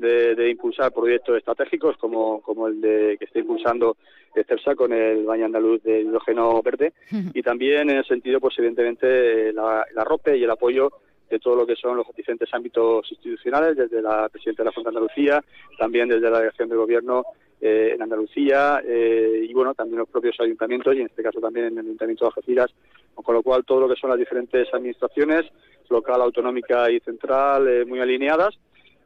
de, 0.00 0.50
impulsar 0.50 0.92
proyectos 0.92 1.36
estratégicos 1.38 1.96
como, 1.96 2.40
como 2.42 2.66
el 2.68 2.80
de 2.80 3.16
que 3.18 3.26
está 3.26 3.38
impulsando 3.38 3.96
CEPSA 4.34 4.74
con 4.74 4.92
el 4.92 5.24
baño 5.24 5.46
andaluz 5.46 5.82
de 5.82 6.00
hidrógeno 6.00 6.62
verde 6.62 6.92
y 7.34 7.42
también 7.42 7.90
en 7.90 7.98
el 7.98 8.04
sentido, 8.04 8.40
pues 8.40 8.58
evidentemente, 8.58 9.52
la, 9.52 9.84
la 9.94 10.04
ROPE 10.04 10.36
y 10.36 10.44
el 10.44 10.50
apoyo 10.50 10.90
de 11.30 11.38
todo 11.38 11.54
lo 11.54 11.66
que 11.66 11.76
son 11.76 11.96
los 11.96 12.06
diferentes 12.14 12.52
ámbitos 12.52 13.06
institucionales, 13.10 13.76
desde 13.76 14.02
la 14.02 14.28
presidenta 14.28 14.62
de 14.62 14.68
la 14.68 14.72
Junta 14.72 14.90
de 14.90 14.96
Andalucía, 14.96 15.44
también 15.78 16.08
desde 16.08 16.28
la 16.28 16.38
delegación 16.38 16.68
del 16.68 16.78
Gobierno 16.78 17.24
eh, 17.60 17.92
en 17.94 18.02
Andalucía 18.02 18.82
eh, 18.84 19.46
y, 19.48 19.52
bueno, 19.54 19.74
también 19.74 19.98
los 19.98 20.08
propios 20.08 20.34
ayuntamientos 20.40 20.94
y 20.94 21.00
en 21.00 21.06
este 21.06 21.22
caso 21.22 21.40
también 21.40 21.66
en 21.66 21.78
el 21.78 21.84
Ayuntamiento 21.86 22.24
de 22.24 22.28
Algeciras, 22.28 22.70
con 23.14 23.34
lo 23.34 23.42
cual 23.42 23.64
todo 23.64 23.80
lo 23.80 23.88
que 23.88 24.00
son 24.00 24.10
las 24.10 24.18
diferentes 24.18 24.66
administraciones, 24.74 25.44
local, 25.88 26.22
autonómica 26.22 26.90
y 26.90 27.00
central, 27.00 27.68
eh, 27.68 27.84
muy 27.84 28.00
alineadas 28.00 28.58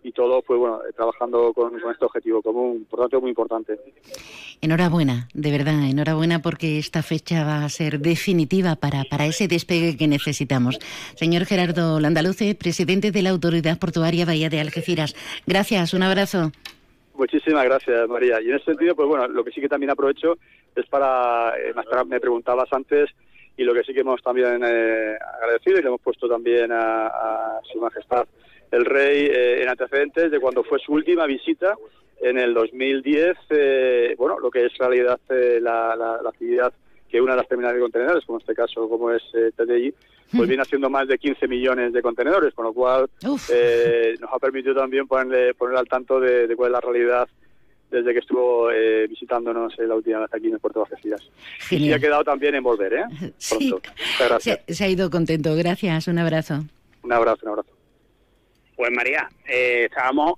y 0.05 0.13
todo 0.13 0.43
pues 0.43 0.61
bueno 0.61 0.81
trabajando 0.95 1.53
con, 1.53 1.75
este 1.91 2.05
objetivo 2.05 2.43
común 2.43 2.87
por 2.89 3.01
tanto 3.01 3.21
muy 3.21 3.31
importante. 3.31 3.81
Enhorabuena 4.61 5.29
de 5.33 5.51
verdad 5.51 5.83
enhorabuena 5.83 6.41
porque 6.43 6.79
esta 6.79 7.03
fecha 7.03 7.45
va 7.45 7.65
a 7.65 7.69
ser 7.71 7.99
definitiva 7.99 8.77
para 8.77 9.05
para 9.11 9.27
ese 9.27 9.49
despegue 9.49 9.97
que 9.97 10.07
necesitamos. 10.07 10.79
Señor 11.17 11.47
Gerardo 11.47 11.99
Landaluce 11.99 12.55
presidente 12.55 13.11
de 13.11 13.23
la 13.23 13.31
autoridad 13.31 13.79
portuaria 13.79 14.27
Bahía 14.27 14.51
de 14.51 14.61
Algeciras 14.61 15.17
gracias 15.47 15.95
un 15.95 16.03
abrazo. 16.03 16.53
Muchísimas 17.17 17.65
gracias, 17.65 18.09
María. 18.09 18.41
Y 18.43 18.49
en 18.49 18.57
ese 18.57 18.65
sentido, 18.65 18.97
pues 18.97 19.07
bueno, 19.07 19.29
lo 19.29 19.45
que 19.45 19.53
sí 19.53 19.61
que 19.61 19.69
también 19.69 19.91
aprovecho 19.91 20.37
es 20.75 20.85
para, 20.87 21.55
eh, 21.57 21.73
me 22.09 22.19
preguntabas 22.19 22.67
antes, 22.73 23.09
y 23.57 23.63
lo 23.63 23.73
que 23.73 23.85
sí 23.85 23.95
que 23.95 24.01
hemos 24.01 24.21
también 24.21 24.61
eh, 24.65 25.17
agradecido 25.41 25.79
y 25.79 25.83
le 25.83 25.89
hemos 25.91 26.01
puesto 26.01 26.29
también 26.29 26.73
a 26.73 27.61
Su 27.73 27.81
Majestad 27.81 28.27
el 28.75 28.85
rey 28.85 29.27
eh, 29.27 29.63
en 29.63 29.69
antecedentes 29.69 30.31
de 30.31 30.41
cuando 30.41 30.65
fue 30.65 30.79
su 30.81 30.93
última 30.93 31.27
visita 31.27 31.77
en 32.21 32.39
el 32.39 32.55
2010, 32.55 33.37
eh, 33.51 34.15
bueno, 34.19 34.39
lo 34.41 34.51
que 34.51 34.67
es 34.67 34.77
realidad 34.79 35.21
eh, 35.29 35.59
la, 35.61 35.95
la, 35.95 36.29
actividad 36.29 36.73
que 37.09 37.21
una 37.21 37.33
de 37.33 37.39
las 37.39 37.49
terminales 37.49 37.77
de 37.77 37.83
contenedores, 37.83 38.25
como 38.25 38.39
en 38.39 38.43
este 38.43 38.55
caso 38.55 38.89
como 38.89 39.13
es 39.13 39.23
TDI, 39.57 39.95
pues 40.37 40.49
viene 40.49 40.63
haciendo 40.63 40.91
más 40.91 41.07
de 41.07 41.17
15 41.17 41.47
millones 41.47 41.93
de 41.93 42.03
contenedores, 42.03 42.53
con 42.55 42.65
lo 42.65 42.73
cual 42.73 43.09
nos 43.23 44.33
ha 44.33 44.39
permitido 44.41 44.75
también 44.75 45.07
ponerle, 45.07 45.55
poner 45.55 45.77
al 45.77 45.87
tanto 45.87 46.19
de, 46.19 46.53
cuál 46.57 46.71
es 46.71 46.73
la 46.73 46.81
realidad 46.81 47.29
desde 47.89 48.13
que 48.13 48.19
estuvo 48.19 48.69
visitándonos 49.09 49.79
la 49.79 49.95
última 49.95 50.21
vez 50.21 50.35
aquí 50.35 50.49
en 50.49 50.55
el 50.55 50.59
puerto 50.59 50.81
de 50.81 50.87
Algeciras. 50.91 51.23
Y 51.71 51.93
ha 51.93 52.01
quedado 52.01 52.25
también 52.25 52.57
en 52.57 52.65
volver, 52.65 52.95
¿eh? 52.95 53.05
Pronto. 53.49 53.81
gracias. 54.19 54.61
se, 54.67 54.85
ha 54.85 54.89
ido 54.89 55.09
contento. 55.09 55.55
Gracias. 55.55 56.09
Un 56.09 56.19
abrazo. 56.19 56.65
Un 57.05 57.13
abrazo, 57.13 57.41
un 57.45 57.51
abrazo. 57.51 57.74
Pues 58.77 58.91
María, 58.91 59.29
eh, 59.47 59.87
estábamos 59.89 60.35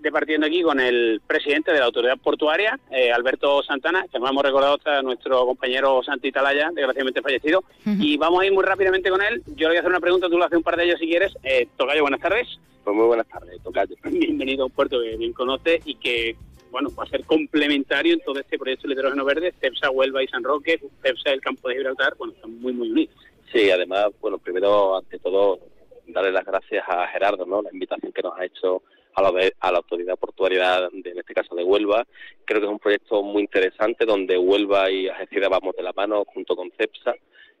departiendo 0.00 0.46
aquí 0.46 0.62
con 0.62 0.80
el 0.80 1.20
presidente 1.26 1.70
de 1.70 1.78
la 1.78 1.84
autoridad 1.84 2.16
portuaria, 2.16 2.78
eh, 2.90 3.12
Alberto 3.12 3.62
Santana, 3.62 4.06
que 4.10 4.18
nos 4.18 4.30
hemos 4.30 4.42
recordado 4.42 4.78
a 4.86 5.02
nuestro 5.02 5.44
compañero 5.44 6.02
Santi 6.02 6.32
Talaya, 6.32 6.70
desgraciadamente 6.72 7.20
fallecido, 7.20 7.64
y 7.84 8.16
vamos 8.16 8.40
a 8.40 8.46
ir 8.46 8.52
muy 8.52 8.64
rápidamente 8.64 9.10
con 9.10 9.20
él. 9.20 9.42
Yo 9.48 9.68
le 9.68 9.68
voy 9.68 9.76
a 9.76 9.80
hacer 9.80 9.90
una 9.90 10.00
pregunta, 10.00 10.28
tú 10.28 10.38
le 10.38 10.44
haces 10.44 10.56
un 10.56 10.62
par 10.62 10.76
de 10.76 10.84
ellos 10.84 10.98
si 10.98 11.06
quieres. 11.06 11.36
Eh, 11.42 11.68
Tocayo, 11.76 12.00
buenas 12.00 12.20
tardes. 12.20 12.48
Pues 12.82 12.96
muy 12.96 13.06
buenas 13.06 13.28
tardes, 13.28 13.62
Tocayo. 13.62 13.94
Bienvenido 14.04 14.62
a 14.62 14.66
un 14.66 14.72
puerto 14.72 15.00
que 15.02 15.16
bien 15.16 15.34
conoce 15.34 15.80
y 15.84 15.96
que 15.96 16.36
bueno, 16.70 16.90
va 16.98 17.04
a 17.04 17.08
ser 17.08 17.24
complementario 17.24 18.14
en 18.14 18.20
todo 18.20 18.40
este 18.40 18.58
proyecto 18.58 18.88
de 18.88 18.94
hidrógeno 18.94 19.24
verde, 19.24 19.54
CEPSA, 19.60 19.90
Huelva 19.90 20.24
y 20.24 20.28
San 20.28 20.42
Roque, 20.42 20.80
CEPSA, 21.02 21.30
el 21.30 21.40
campo 21.40 21.68
de 21.68 21.76
Gibraltar, 21.76 22.14
bueno, 22.18 22.32
están 22.32 22.58
muy, 22.60 22.72
muy 22.72 22.90
unidos. 22.90 23.14
Sí, 23.52 23.70
además, 23.70 24.06
bueno, 24.20 24.38
primero, 24.38 24.96
ante 24.96 25.20
todo, 25.20 25.60
darle 26.06 26.32
las 26.32 26.44
gracias 26.44 26.84
a 26.88 27.06
Gerardo, 27.08 27.46
¿no? 27.46 27.62
La 27.62 27.70
invitación 27.72 28.12
que 28.12 28.22
nos 28.22 28.38
ha 28.38 28.44
hecho 28.44 28.82
a 29.14 29.22
la, 29.22 29.32
a 29.60 29.72
la 29.72 29.78
autoridad 29.78 30.16
portuaria, 30.16 30.88
de, 30.92 31.10
en 31.10 31.18
este 31.18 31.34
caso 31.34 31.54
de 31.54 31.64
Huelva. 31.64 32.06
Creo 32.44 32.60
que 32.60 32.66
es 32.66 32.72
un 32.72 32.78
proyecto 32.78 33.22
muy 33.22 33.42
interesante 33.42 34.04
donde 34.04 34.38
Huelva 34.38 34.90
y 34.90 35.08
Algeciras 35.08 35.50
vamos 35.50 35.76
de 35.76 35.82
la 35.82 35.92
mano 35.92 36.24
junto 36.26 36.56
con 36.56 36.70
CEPSA 36.72 37.14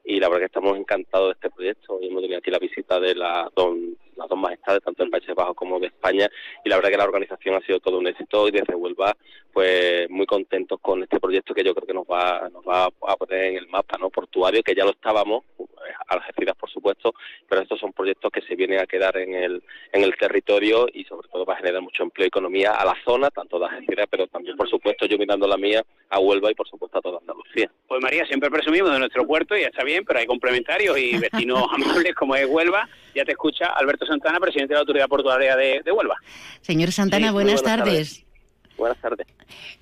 y 0.04 0.20
la 0.20 0.28
verdad 0.28 0.40
que 0.40 0.46
estamos 0.46 0.76
encantados 0.76 1.28
de 1.28 1.32
este 1.32 1.50
proyecto. 1.50 1.98
y 2.00 2.08
hemos 2.08 2.22
tenido 2.22 2.38
aquí 2.38 2.50
la 2.50 2.58
visita 2.58 3.00
de 3.00 3.14
la 3.14 3.50
don, 3.54 3.96
las 4.16 4.28
dos 4.28 4.38
majestades, 4.38 4.82
tanto 4.82 5.02
en 5.02 5.10
Países 5.10 5.34
Bajos 5.34 5.56
como 5.56 5.78
de 5.80 5.88
España, 5.88 6.28
y 6.64 6.68
la 6.68 6.76
verdad 6.76 6.90
que 6.90 6.96
la 6.96 7.04
organización 7.04 7.54
ha 7.56 7.60
sido 7.60 7.80
todo 7.80 7.98
un 7.98 8.06
éxito 8.06 8.48
y 8.48 8.52
desde 8.52 8.74
Huelva, 8.74 9.16
pues 9.52 10.10
muy 10.10 10.26
contentos 10.26 10.80
con 10.80 11.02
este 11.02 11.20
proyecto 11.20 11.54
que 11.54 11.64
yo 11.64 11.74
creo 11.74 11.86
que 11.86 11.94
nos 11.94 12.06
va, 12.06 12.48
nos 12.50 12.64
va 12.64 12.86
a 12.86 13.16
poner 13.16 13.44
en 13.44 13.56
el 13.56 13.68
mapa 13.68 13.96
no 13.98 14.10
portuario, 14.10 14.62
que 14.62 14.74
ya 14.74 14.84
lo 14.84 14.90
estábamos, 14.90 15.44
eh, 15.58 15.92
Algeciras 16.08 16.56
por 16.56 16.70
supuesto, 16.70 17.14
pero 17.48 17.62
estos 17.62 17.78
son 17.78 17.92
proyectos 17.92 18.30
que 18.32 18.42
se 18.42 18.56
vienen 18.56 18.80
a 18.80 18.86
quedar 18.86 19.16
en 19.16 19.34
el, 19.34 19.62
en 19.92 20.02
el 20.02 20.16
territorio 20.16 20.86
y 20.92 21.04
sobre 21.04 21.28
todo 21.28 21.44
va 21.44 21.54
a 21.54 21.58
generar 21.58 21.82
mucho 21.82 22.02
empleo 22.02 22.26
y 22.26 22.28
economía 22.28 22.72
a 22.72 22.84
la 22.84 22.96
zona, 23.04 23.30
tanto 23.30 23.58
de 23.58 23.66
Algeciras, 23.66 24.06
pero 24.10 24.26
también 24.26 24.56
por 24.56 24.68
supuesto 24.68 25.06
yo 25.06 25.18
mirando 25.18 25.46
la 25.46 25.56
mía 25.56 25.82
a 26.10 26.18
Huelva 26.18 26.50
y 26.50 26.54
por 26.54 26.68
supuesto 26.68 26.98
a 26.98 27.02
toda 27.02 27.18
Andalucía. 27.18 27.70
Pues 27.86 28.02
María, 28.02 28.26
siempre 28.26 28.50
presumimos 28.50 28.92
de 28.92 28.98
nuestro 28.98 29.26
puerto 29.26 29.56
y 29.56 29.62
está 29.62 29.84
bien, 29.84 30.04
pero 30.04 30.18
hay 30.18 30.26
complementarios 30.26 30.98
y 30.98 31.18
vecinos 31.18 31.66
amables 31.72 32.14
como 32.14 32.34
es 32.36 32.46
Huelva. 32.46 32.88
Ya 33.14 33.24
te 33.24 33.32
escucha 33.32 33.66
Alberto 33.66 34.03
Santana, 34.06 34.38
presidente 34.40 34.72
de 34.72 34.74
la 34.74 34.80
Autoridad 34.80 35.08
Portuaria 35.08 35.56
de, 35.56 35.92
Huelva. 35.92 36.16
Señor 36.60 36.92
Santana, 36.92 37.32
buenas, 37.32 37.62
tardes. 37.62 38.24
Buenas 38.84 39.00
tardes. 39.00 39.26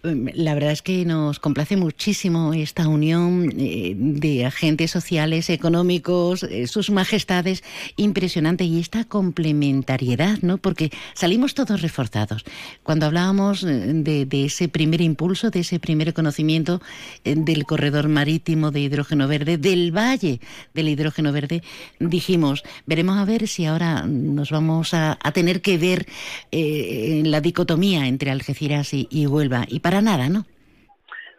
Em, 0.05 0.29
la 0.35 0.55
verdad 0.55 0.71
es 0.71 0.81
que 0.81 1.05
nos 1.05 1.41
complace 1.41 1.77
muchísimo 1.77 2.55
esta 2.55 2.87
unión 2.87 3.53
eh, 3.59 3.95
de 3.97 4.47
agentes 4.47 4.93
sociales, 4.93 5.51
económicos, 5.51 6.45
eh, 6.45 6.69
sus 6.69 6.91
majestades, 6.91 7.65
impresionante, 7.97 8.63
y 8.63 8.79
esta 8.79 9.05
complementariedad, 9.05 10.39
¿no? 10.43 10.59
Porque 10.59 10.93
salimos 11.15 11.55
todos 11.55 11.83
reforzados. 11.83 12.45
Cuando 12.85 13.07
hablábamos 13.07 13.65
eh, 13.65 13.93
de, 13.93 14.45
ese 14.45 14.69
primer 14.69 15.01
impulso, 15.01 15.51
de 15.51 15.61
ese 15.61 15.81
primer 15.81 16.15
conocimiento 16.15 16.81
del 17.25 17.65
corredor 17.65 18.07
marítimo 18.07 18.71
de 18.71 18.83
hidrógeno 18.83 19.27
verde, 19.27 19.59
del 19.59 19.91
valle 19.91 20.39
del 20.75 20.89
hidrógeno 20.89 21.33
verde, 21.33 21.65
dijimos, 21.99 22.63
veremos 22.87 23.19
a 23.19 23.25
ver 23.25 23.49
si 23.49 23.67
ahora 23.67 24.07
nos 24.07 24.51
vamos 24.51 24.95
a, 24.95 25.19
tener 25.35 25.61
que 25.61 25.79
ver 25.79 26.07
la 26.53 27.41
dicotomía 27.41 28.07
entre 28.07 28.31
Algeciras 28.31 28.92
y, 28.93 29.27
vuelva. 29.27 29.65
Y 29.69 29.81
para 29.81 30.01
nada, 30.01 30.29
¿no? 30.29 30.45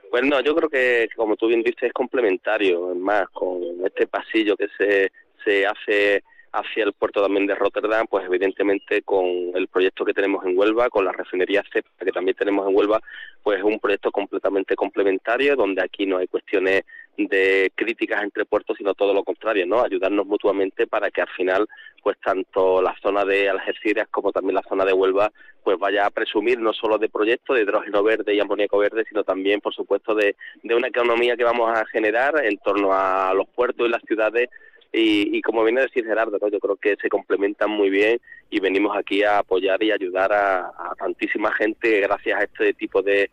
Pues 0.09 0.23
no, 0.23 0.41
yo 0.41 0.55
creo 0.55 0.69
que, 0.69 1.09
como 1.15 1.35
tú 1.35 1.47
bien 1.47 1.63
dices, 1.63 1.83
es 1.83 1.93
complementario. 1.93 2.91
Es 2.91 2.97
más, 2.97 3.29
con 3.29 3.61
este 3.85 4.07
pasillo 4.07 4.55
que 4.55 4.67
se, 4.77 5.11
se 5.43 5.65
hace 5.65 6.23
hacia 6.53 6.83
el 6.83 6.93
puerto 6.93 7.21
también 7.21 7.47
de 7.47 7.55
Rotterdam, 7.55 8.05
pues 8.07 8.25
evidentemente 8.25 9.01
con 9.01 9.25
el 9.55 9.67
proyecto 9.67 10.05
que 10.05 10.13
tenemos 10.13 10.45
en 10.45 10.57
Huelva, 10.57 10.89
con 10.89 11.03
la 11.03 11.11
refinería 11.11 11.63
CEPA 11.73 11.89
que 12.05 12.11
también 12.11 12.37
tenemos 12.37 12.67
en 12.67 12.75
Huelva, 12.75 13.01
pues 13.41 13.57
es 13.57 13.63
un 13.63 13.79
proyecto 13.79 14.11
completamente 14.11 14.75
complementario, 14.75 15.55
donde 15.55 15.81
aquí 15.81 16.05
no 16.05 16.17
hay 16.17 16.27
cuestiones 16.27 16.83
de 17.17 17.71
críticas 17.75 18.23
entre 18.23 18.45
puertos, 18.45 18.77
sino 18.77 18.93
todo 18.93 19.13
lo 19.13 19.23
contrario, 19.23 19.65
¿no? 19.65 19.83
Ayudarnos 19.83 20.25
mutuamente 20.25 20.87
para 20.87 21.11
que 21.11 21.21
al 21.21 21.29
final, 21.29 21.67
pues 22.01 22.17
tanto 22.19 22.81
la 22.81 22.95
zona 23.01 23.23
de 23.23 23.49
Algeciras 23.49 24.07
como 24.09 24.31
también 24.31 24.55
la 24.55 24.63
zona 24.63 24.85
de 24.85 24.93
Huelva, 24.93 25.31
pues 25.63 25.77
vaya 25.77 26.05
a 26.05 26.09
presumir 26.09 26.59
no 26.59 26.73
solo 26.73 26.97
de 26.97 27.09
proyectos 27.09 27.55
de 27.55 27.63
hidrógeno 27.63 28.03
verde 28.03 28.33
y 28.33 28.39
amoníaco 28.39 28.77
verde, 28.77 29.05
sino 29.07 29.23
también, 29.23 29.61
por 29.61 29.73
supuesto, 29.73 30.15
de, 30.15 30.35
de 30.63 30.75
una 30.75 30.87
economía 30.87 31.37
que 31.37 31.43
vamos 31.43 31.69
a 31.77 31.85
generar 31.85 32.43
en 32.43 32.57
torno 32.57 32.93
a 32.93 33.33
los 33.33 33.47
puertos 33.49 33.87
y 33.87 33.91
las 33.91 34.01
ciudades 34.03 34.49
y, 34.95 35.41
como 35.41 35.63
viene 35.63 35.79
a 35.79 35.85
decir 35.85 36.05
Gerardo, 36.05 36.37
yo 36.51 36.59
creo 36.59 36.75
que 36.75 36.95
se 37.01 37.09
complementan 37.09 37.71
muy 37.71 37.89
bien 37.89 38.19
y 38.51 38.59
venimos 38.59 38.95
aquí 38.95 39.23
a 39.23 39.39
apoyar 39.39 39.81
y 39.81 39.91
ayudar 39.91 40.31
a, 40.31 40.67
a 40.67 40.93
tantísima 40.95 41.51
gente 41.51 41.99
gracias 42.01 42.39
a 42.39 42.43
este 42.43 42.75
tipo 42.75 43.01
de, 43.01 43.31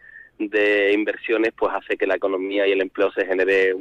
de 0.48 0.92
inversiones 0.92 1.52
pues 1.56 1.72
hace 1.74 1.96
que 1.96 2.06
la 2.06 2.16
economía 2.16 2.66
y 2.66 2.72
el 2.72 2.80
empleo 2.80 3.12
se 3.12 3.26
genere 3.26 3.74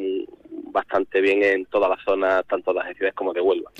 bastante 0.71 1.21
bien 1.21 1.43
en 1.43 1.65
toda 1.65 1.89
la 1.89 1.97
zona, 2.03 2.43
tanto 2.43 2.73
de 2.73 2.79
las 2.79 2.95
ciudades 2.95 3.15
como 3.15 3.33
de 3.33 3.41
Huelva. 3.41 3.71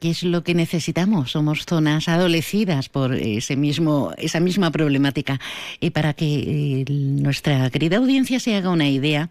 ¿Qué 0.00 0.10
es 0.10 0.22
lo 0.22 0.42
que 0.42 0.54
necesitamos? 0.54 1.32
Somos 1.32 1.64
zonas 1.64 2.08
adolecidas 2.08 2.88
por 2.88 3.14
ese 3.14 3.56
mismo, 3.56 4.12
esa 4.18 4.40
misma 4.40 4.70
problemática. 4.70 5.40
Y 5.80 5.90
para 5.90 6.12
que 6.14 6.24
eh, 6.26 6.84
nuestra 6.88 7.70
querida 7.70 7.96
audiencia 7.96 8.40
se 8.40 8.54
haga 8.54 8.70
una 8.70 8.88
idea, 8.88 9.30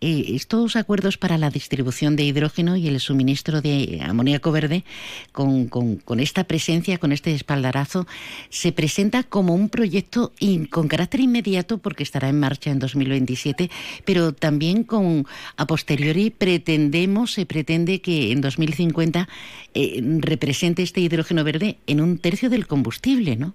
eh, 0.00 0.24
estos 0.28 0.76
acuerdos 0.76 1.16
para 1.16 1.38
la 1.38 1.50
distribución 1.50 2.16
de 2.16 2.24
hidrógeno 2.24 2.76
y 2.76 2.88
el 2.88 3.00
suministro 3.00 3.60
de 3.60 4.00
amoníaco 4.02 4.52
verde, 4.52 4.84
con, 5.32 5.68
con, 5.68 6.20
esta 6.20 6.44
presencia, 6.44 6.98
con 6.98 7.12
este 7.12 7.34
espaldarazo, 7.34 8.06
se 8.50 8.72
presenta 8.72 9.22
como 9.22 9.54
un 9.54 9.68
proyecto 9.68 10.32
con 10.70 10.88
carácter 10.88 11.20
inmediato 11.20 11.78
porque 11.78 12.02
estará 12.02 12.28
en 12.28 12.40
marcha 12.40 12.70
en 12.70 12.78
2027, 12.78 13.70
pero 14.04 14.32
también 14.32 14.84
con 14.84 15.26
a 15.56 15.66
posteriori 15.66 16.29
pretendemos, 16.30 17.32
se 17.32 17.46
pretende 17.46 18.00
que 18.00 18.32
en 18.32 18.40
2050 18.40 19.28
eh, 19.74 20.00
represente 20.20 20.82
este 20.82 21.00
hidrógeno 21.00 21.44
verde 21.44 21.76
en 21.86 22.00
un 22.00 22.18
tercio 22.18 22.50
del 22.50 22.66
combustible, 22.66 23.36
¿no? 23.36 23.54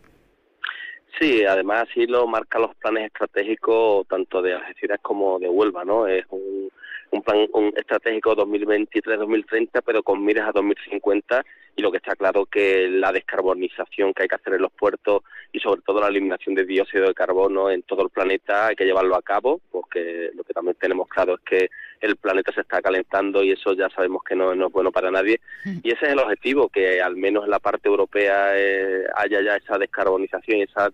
Sí, 1.19 1.45
además 1.45 1.88
así 1.89 2.06
lo 2.07 2.27
marcan 2.27 2.64
los 2.64 2.76
planes 2.76 3.06
estratégicos 3.06 4.06
tanto 4.07 4.41
de 4.41 4.53
Algeciras 4.53 4.99
como 5.02 5.39
de 5.39 5.47
Huelva, 5.47 5.85
¿no? 5.85 6.07
Es 6.07 6.26
un, 6.30 6.69
un 7.16 7.24
plan 7.24 7.48
un 7.54 7.74
estratégico 7.76 8.36
2023-2030, 8.36 9.82
pero 9.86 10.04
con 10.04 10.24
miras 10.24 10.50
a 10.50 10.52
2050 10.52 11.46
y 11.78 11.82
lo 11.82 11.92
que 11.92 11.98
está 11.98 12.16
claro 12.16 12.46
que 12.46 12.88
la 12.90 13.12
descarbonización 13.12 14.14
que 14.14 14.24
hay 14.24 14.28
que 14.30 14.36
hacer 14.36 14.54
en 14.54 14.62
los 14.62 14.72
puertos 14.72 15.24
y 15.52 15.60
sobre 15.60 15.82
todo 15.82 16.00
la 16.00 16.08
eliminación 16.08 16.56
de 16.56 16.66
dióxido 16.66 17.08
de 17.08 17.14
carbono 17.14 17.70
en 17.70 17.84
todo 17.84 18.04
el 18.04 18.10
planeta 18.10 18.68
hay 18.68 18.76
que 18.76 18.86
llevarlo 18.86 19.16
a 19.16 19.22
cabo 19.22 19.60
porque 19.72 20.32
lo 20.34 20.44
que 20.44 20.54
también 20.54 20.78
tenemos 20.80 21.08
claro 21.10 21.36
es 21.36 21.42
que 21.42 21.70
el 22.02 22.16
planeta 22.18 22.54
se 22.54 22.62
está 22.62 22.82
calentando 22.82 23.44
y 23.44 23.52
eso 23.52 23.74
ya 23.74 23.90
sabemos 23.90 24.22
que 24.24 24.36
no, 24.36 24.54
es 24.54 24.72
bueno 24.72 24.92
para 24.92 25.12
nadie. 25.12 25.40
Y 25.66 25.92
ese 25.92 26.06
es 26.06 26.12
el 26.12 26.20
objetivo 26.20 26.70
que 26.70 27.02
al 27.02 27.16
menos 27.16 27.46
en 27.46 27.52
la 27.52 27.60
parte 27.60 27.88
europea 27.90 28.52
eh, 28.56 29.06
haya 29.16 29.42
ya 29.42 29.56
esa 29.56 29.78
descarbonización 29.78 30.60
y 30.60 30.62
esa 30.64 30.90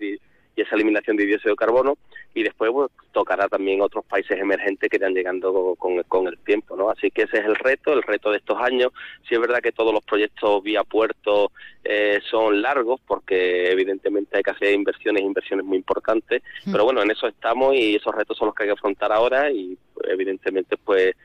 y 0.55 0.61
esa 0.61 0.75
eliminación 0.75 1.17
de 1.17 1.25
dióxido 1.25 1.53
de 1.53 1.57
carbono 1.57 1.97
y 2.33 2.43
después 2.43 2.71
pues, 2.71 2.91
tocará 3.11 3.47
también 3.47 3.81
otros 3.81 4.05
países 4.05 4.39
emergentes 4.39 4.89
que 4.89 4.97
están 4.97 5.13
llegando 5.13 5.75
con, 5.77 6.01
con, 6.03 6.27
el 6.27 6.37
tiempo, 6.39 6.77
¿no? 6.77 6.89
Así 6.89 7.11
que 7.11 7.23
ese 7.23 7.39
es 7.39 7.45
el 7.45 7.55
reto, 7.55 7.93
el 7.93 8.03
reto 8.03 8.31
de 8.31 8.37
estos 8.37 8.57
años. 8.61 8.91
Sí 9.27 9.35
es 9.35 9.41
verdad 9.41 9.59
que 9.59 9.71
todos 9.71 9.93
los 9.93 10.03
proyectos 10.03 10.63
vía 10.63 10.83
puerto 10.83 11.51
eh, 11.83 12.19
son 12.29 12.61
largos 12.61 13.01
porque 13.05 13.71
evidentemente 13.71 14.37
hay 14.37 14.43
que 14.43 14.51
hacer 14.51 14.73
inversiones, 14.73 15.23
inversiones 15.23 15.65
muy 15.65 15.77
importantes, 15.77 16.41
mm. 16.65 16.71
pero 16.71 16.85
bueno, 16.85 17.01
en 17.01 17.11
eso 17.11 17.27
estamos 17.27 17.75
y 17.75 17.95
esos 17.95 18.15
retos 18.15 18.37
son 18.37 18.47
los 18.47 18.55
que 18.55 18.63
hay 18.63 18.69
que 18.69 18.73
afrontar 18.73 19.11
ahora 19.11 19.51
y 19.51 19.77
evidentemente 20.05 20.77
pues 20.77 21.15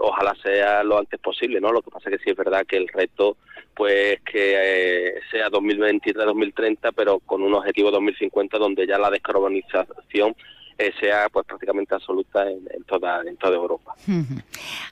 ojalá 0.00 0.34
sea 0.42 0.82
lo 0.82 0.98
antes 0.98 1.18
posible, 1.20 1.60
¿no? 1.60 1.72
Lo 1.72 1.80
que 1.80 1.90
pasa 1.90 2.10
es 2.10 2.18
que 2.18 2.24
sí 2.24 2.30
es 2.30 2.36
verdad 2.36 2.66
que 2.66 2.76
el 2.76 2.88
reto 2.88 3.36
pues 3.74 4.20
que 4.22 4.56
eh, 4.58 5.20
sea 5.30 5.48
2023-2030, 5.48 6.92
pero 6.94 7.18
con 7.20 7.42
un 7.42 7.54
objetivo 7.54 7.90
2050 7.90 8.58
donde 8.58 8.86
ya 8.86 8.98
la 8.98 9.10
descarbonización 9.10 10.34
eh, 10.80 10.92
sea 10.98 11.28
pues 11.28 11.44
prácticamente 11.46 11.94
absoluta 11.94 12.50
en, 12.50 12.64
toda 12.86 13.20
en 13.26 13.36
toda 13.36 13.54
Europa. 13.54 13.94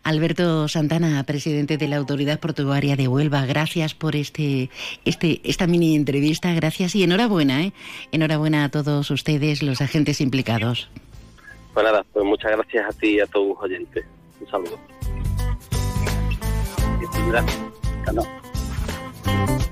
Alberto 0.02 0.68
Santana, 0.68 1.24
presidente 1.24 1.78
de 1.78 1.88
la 1.88 1.96
Autoridad 1.96 2.38
Portuaria 2.38 2.94
de 2.94 3.08
Huelva, 3.08 3.46
gracias 3.46 3.94
por 3.94 4.14
este 4.14 4.68
este 5.06 5.40
esta 5.44 5.66
mini 5.66 5.96
entrevista, 5.96 6.52
gracias 6.52 6.94
y 6.94 7.04
enhorabuena, 7.04 7.62
¿eh? 7.62 7.72
enhorabuena 8.12 8.64
a 8.64 8.68
todos 8.68 9.10
ustedes 9.10 9.62
los 9.62 9.80
agentes 9.80 10.20
implicados. 10.20 10.90
Pues 11.72 11.86
nada, 11.86 12.04
pues 12.12 12.22
muchas 12.22 12.52
gracias 12.52 12.84
a 12.86 12.92
ti 12.98 13.14
y 13.14 13.20
a 13.20 13.26
todos 13.26 13.48
los 13.48 13.58
oyentes. 13.62 14.04
Un 14.40 14.50
saludo. 14.50 14.78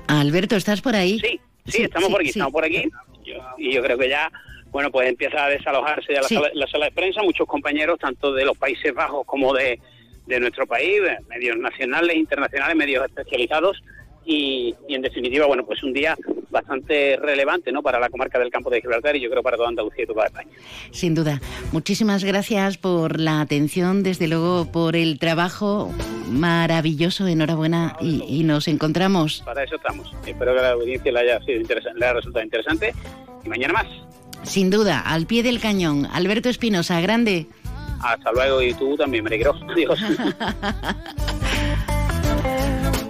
Alberto, 0.07 0.55
¿estás 0.55 0.81
por 0.81 0.95
ahí? 0.95 1.19
Sí, 1.19 1.39
sí, 1.67 1.83
estamos 1.83 2.09
por 2.09 2.21
aquí, 2.21 2.29
estamos 2.29 2.53
por 2.53 2.65
aquí. 2.65 2.89
y 3.59 3.73
yo 3.73 3.83
creo 3.83 3.99
que 3.99 4.09
ya, 4.09 4.31
bueno, 4.71 4.91
pues 4.91 5.09
empieza 5.09 5.45
a 5.45 5.49
desalojarse 5.49 6.13
ya 6.13 6.21
la, 6.21 6.27
sala, 6.27 6.49
la 6.53 6.67
sala 6.67 6.85
de 6.85 6.91
prensa. 6.91 7.21
Muchos 7.23 7.47
compañeros, 7.47 7.99
tanto 7.99 8.33
de 8.33 8.45
los 8.45 8.57
Países 8.57 8.93
Bajos 8.93 9.25
como 9.25 9.53
de, 9.53 9.79
de 10.25 10.39
nuestro 10.39 10.67
país, 10.67 11.01
medios 11.29 11.57
nacionales, 11.57 12.15
internacionales, 12.15 12.75
medios 12.75 13.05
especializados, 13.05 13.81
y, 14.29 14.75
en 14.89 15.01
definitiva, 15.01 15.45
bueno, 15.45 15.65
pues 15.65 15.81
un 15.83 15.93
día 15.93 16.17
bastante 16.49 17.15
relevante 17.15 17.71
¿no? 17.71 17.81
para 17.81 17.97
la 17.97 18.09
comarca 18.09 18.37
del 18.37 18.49
campo 18.49 18.69
de 18.69 18.81
Gibraltar 18.81 19.15
y 19.15 19.21
yo 19.21 19.29
creo 19.29 19.41
para 19.41 19.55
toda 19.55 19.69
Andalucía 19.69 20.03
y 20.03 20.07
toda 20.07 20.25
España. 20.25 20.49
Sin 20.91 21.15
duda. 21.15 21.39
Muchísimas 21.71 22.25
gracias 22.25 22.77
por 22.77 23.21
la 23.21 23.39
atención, 23.39 24.03
desde 24.03 24.27
luego 24.27 24.69
por 24.69 24.97
el 24.97 25.17
trabajo 25.17 25.93
maravilloso, 26.29 27.25
enhorabuena 27.25 27.95
y, 28.01 28.43
nos 28.43 28.67
encontramos. 28.67 29.43
Para 29.45 29.63
eso 29.63 29.77
estamos. 29.77 30.13
Espero 30.25 30.53
que 30.53 30.61
la 30.61 30.71
audiencia 30.71 31.11
le 31.11 31.19
haya, 31.19 31.39
sido 31.41 31.61
interesante, 31.61 31.97
le 31.97 32.05
haya 32.05 32.13
resultado 32.15 32.43
interesante 32.43 32.93
y 33.45 33.49
mañana 33.49 33.73
más. 33.73 33.87
Sin 34.43 34.69
duda, 34.69 34.99
al 34.99 35.25
pie 35.25 35.43
del 35.43 35.59
cañón. 35.59 36.07
Alberto 36.11 36.49
Espinosa, 36.49 36.99
grande. 37.01 37.47
Hasta 38.01 38.31
luego 38.31 38.61
y 38.61 38.73
tú 38.73 38.95
también, 38.95 39.23
me 39.23 39.29
Adiós. 39.35 39.99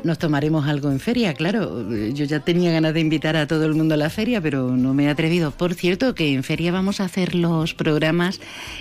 nos 0.07 0.17
tomaremos 0.17 0.65
algo 0.67 0.89
en 0.89 1.01
feria, 1.01 1.33
claro. 1.33 1.85
Yo 2.13 2.23
ya 2.23 2.39
tenía 2.39 2.71
ganas 2.71 2.93
de 2.93 3.01
invitar 3.01 3.35
a 3.35 3.45
todo 3.45 3.65
el 3.65 3.75
mundo 3.75 3.93
a 3.93 3.97
la 3.97 4.09
feria, 4.09 4.39
pero 4.41 4.71
no 4.71 4.93
me 4.93 5.03
he 5.03 5.09
atrevido. 5.09 5.51
Por 5.51 5.73
cierto, 5.73 6.15
que 6.15 6.33
en 6.33 6.43
feria 6.43 6.71
vamos 6.71 7.01
a 7.01 7.03
hacer 7.03 7.35
los 7.35 7.73
programas 7.73 8.39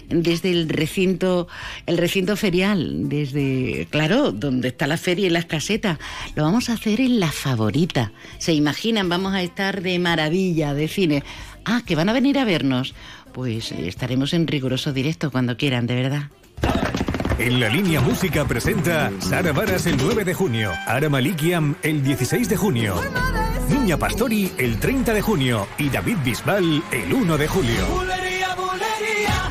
desde 0.09 0.53
el 0.53 0.69
recinto, 0.69 1.49
el 1.87 1.99
recinto 1.99 2.37
ferial, 2.37 3.09
desde, 3.09 3.89
claro, 3.91 4.31
donde 4.31 4.69
está 4.69 4.87
la 4.87 4.97
feria 4.99 5.27
y 5.27 5.31
las 5.31 5.47
casetas. 5.47 5.99
Lo 6.37 6.45
vamos 6.45 6.71
a 6.71 6.75
hacer 6.75 7.01
en 7.01 7.19
la 7.19 7.33
favorita. 7.33 8.13
Se 8.39 8.53
imaginan, 8.55 9.09
vamos 9.09 9.35
a 9.35 9.43
estar 9.43 9.83
de 9.83 9.99
maravilla, 9.99 10.75
de 10.75 10.87
cine. 10.87 11.25
Ah, 11.69 11.83
que 11.85 11.97
van 11.97 12.09
a 12.09 12.13
venir 12.13 12.39
a 12.39 12.45
vernos. 12.45 12.95
Pues 13.33 13.73
eh, 13.73 13.89
estaremos 13.89 14.33
en 14.33 14.47
riguroso 14.47 14.93
directo 14.93 15.33
cuando 15.33 15.57
quieran, 15.57 15.89
de 15.89 15.97
verdad. 15.97 16.23
En 17.39 17.61
la 17.61 17.69
línea 17.69 18.01
música 18.01 18.47
presenta 18.47 19.11
Sara 19.19 19.53
Varas 19.53 19.85
el 19.87 19.97
9 19.99 20.25
de 20.25 20.33
junio, 20.33 20.73
Ara 20.87 21.11
Malikiam 21.11 21.75
el 21.83 22.03
16 22.03 22.49
de 22.49 22.57
junio, 22.57 22.95
Niña 23.69 23.99
Pastori 23.99 24.53
el 24.57 24.79
30 24.79 25.13
de 25.13 25.21
junio 25.21 25.67
y 25.77 25.91
David 25.91 26.17
Bisbal 26.25 26.83
el 26.91 27.13
1 27.13 27.37
de 27.37 27.49
julio. 27.49 28.16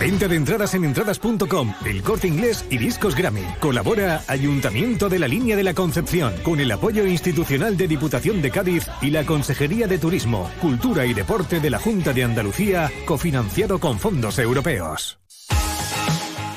Venta 0.05 0.27
de 0.27 0.35
entradas 0.35 0.75
en 0.75 0.85
entradas.com, 0.85 1.73
El 1.83 2.03
Corte 2.03 2.27
Inglés 2.27 2.63
y 2.69 2.77
Discos 2.77 3.15
Grammy. 3.15 3.41
Colabora 3.59 4.21
Ayuntamiento 4.27 5.09
de 5.09 5.17
la 5.17 5.27
Línea 5.27 5.55
de 5.55 5.63
la 5.63 5.73
Concepción 5.73 6.31
con 6.43 6.59
el 6.59 6.71
apoyo 6.71 7.07
institucional 7.07 7.75
de 7.75 7.87
Diputación 7.87 8.39
de 8.39 8.51
Cádiz 8.51 8.85
y 9.01 9.09
la 9.09 9.25
Consejería 9.25 9.87
de 9.87 9.97
Turismo, 9.97 10.47
Cultura 10.61 11.07
y 11.07 11.15
Deporte 11.15 11.59
de 11.59 11.71
la 11.71 11.79
Junta 11.79 12.13
de 12.13 12.23
Andalucía, 12.23 12.91
cofinanciado 13.07 13.79
con 13.79 13.97
fondos 13.97 14.37
europeos. 14.37 15.17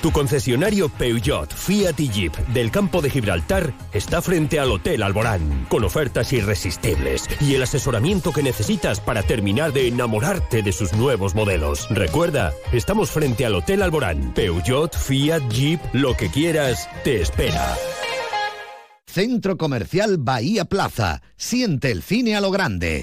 Tu 0.02 0.12
concesionario 0.12 0.88
Peugeot, 0.88 1.52
Fiat 1.52 1.98
y 1.98 2.08
Jeep 2.08 2.36
del 2.48 2.70
campo 2.70 3.02
de 3.02 3.10
Gibraltar 3.10 3.74
está 3.92 4.22
frente 4.22 4.60
al 4.60 4.70
Hotel 4.70 5.02
Alborán, 5.02 5.66
con 5.68 5.82
ofertas 5.82 6.32
irresistibles 6.32 7.28
y 7.40 7.54
el 7.54 7.62
asesoramiento 7.62 8.32
que 8.32 8.44
necesitas 8.44 9.00
para 9.00 9.24
terminar 9.24 9.72
de 9.72 9.88
enamorarte 9.88 10.62
de 10.62 10.72
sus 10.72 10.92
nuevos 10.92 11.34
modelos. 11.34 11.88
Recuerda, 11.90 12.52
estamos 12.72 13.10
frente 13.10 13.44
al 13.44 13.56
Hotel 13.56 13.82
Alborán. 13.82 14.32
Peugeot, 14.34 14.96
Fiat, 14.96 15.42
Jeep, 15.50 15.80
lo 15.92 16.16
que 16.16 16.30
quieras, 16.30 16.88
te 17.02 17.20
espera. 17.20 17.76
Centro 19.04 19.56
Comercial 19.56 20.18
Bahía 20.18 20.64
Plaza. 20.66 21.22
Siente 21.36 21.90
el 21.90 22.02
cine 22.02 22.36
a 22.36 22.40
lo 22.40 22.52
grande. 22.52 23.02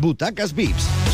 Butacas 0.00 0.54
VIPs, 0.54 0.86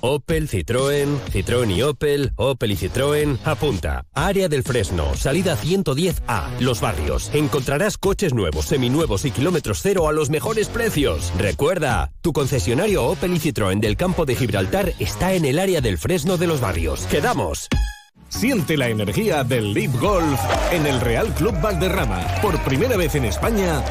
Opel, 0.00 0.48
Citroën, 0.48 1.18
Citroën 1.32 1.70
y 1.70 1.82
Opel, 1.82 2.32
Opel 2.36 2.72
y 2.72 2.76
Citroën, 2.76 3.38
apunta. 3.44 4.04
Área 4.14 4.48
del 4.48 4.62
Fresno, 4.62 5.14
salida 5.14 5.56
110A, 5.56 6.58
Los 6.60 6.80
Barrios. 6.80 7.30
Encontrarás 7.34 7.98
coches 7.98 8.34
nuevos, 8.34 8.66
seminuevos 8.66 9.24
y 9.24 9.30
kilómetros 9.30 9.80
cero 9.82 10.08
a 10.08 10.12
los 10.12 10.30
mejores 10.30 10.68
precios. 10.68 11.32
Recuerda, 11.38 12.12
tu 12.20 12.32
concesionario 12.32 13.04
Opel 13.04 13.34
y 13.34 13.38
Citroën 13.38 13.80
del 13.80 13.96
campo 13.96 14.24
de 14.24 14.36
Gibraltar 14.36 14.92
está 14.98 15.34
en 15.34 15.44
el 15.44 15.58
área 15.58 15.80
del 15.80 15.98
Fresno 15.98 16.36
de 16.36 16.46
Los 16.46 16.60
Barrios. 16.60 17.06
¡Quedamos! 17.06 17.68
Siente 18.28 18.76
la 18.76 18.88
energía 18.88 19.44
del 19.44 19.74
Leap 19.74 20.00
Golf 20.00 20.40
en 20.72 20.86
el 20.86 21.00
Real 21.00 21.32
Club 21.34 21.60
Valderrama. 21.60 22.26
Por 22.40 22.58
primera 22.64 22.96
vez 22.96 23.14
en 23.14 23.26
España, 23.26 23.84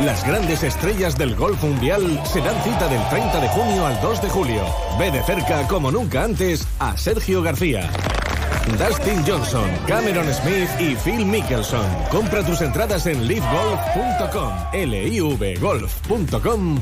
las 0.00 0.26
grandes 0.26 0.62
estrellas 0.62 1.16
del 1.16 1.34
golf 1.34 1.62
mundial 1.62 2.20
se 2.24 2.40
dan 2.40 2.62
cita 2.62 2.88
del 2.88 3.00
30 3.08 3.40
de 3.40 3.48
junio 3.48 3.86
al 3.86 4.00
2 4.00 4.22
de 4.22 4.28
julio. 4.28 4.64
Ve 4.98 5.10
de 5.10 5.22
cerca, 5.22 5.66
como 5.66 5.90
nunca 5.90 6.24
antes, 6.24 6.66
a 6.78 6.96
Sergio 6.96 7.42
García. 7.42 7.90
Dustin 8.78 9.24
Johnson, 9.26 9.70
Cameron 9.86 10.26
Smith 10.32 10.68
y 10.78 10.96
Phil 10.96 11.24
Mickelson. 11.24 11.86
Compra 12.10 12.44
tus 12.44 12.60
entradas 12.60 13.06
en 13.06 13.26
livegolf.com, 13.26 14.52
livgolf.com 14.72 16.80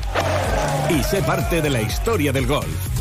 y 0.89 1.03
sé 1.03 1.21
parte 1.21 1.61
de 1.61 1.69
la 1.69 1.81
historia 1.81 2.33
del 2.33 2.47
golf. 2.47 2.94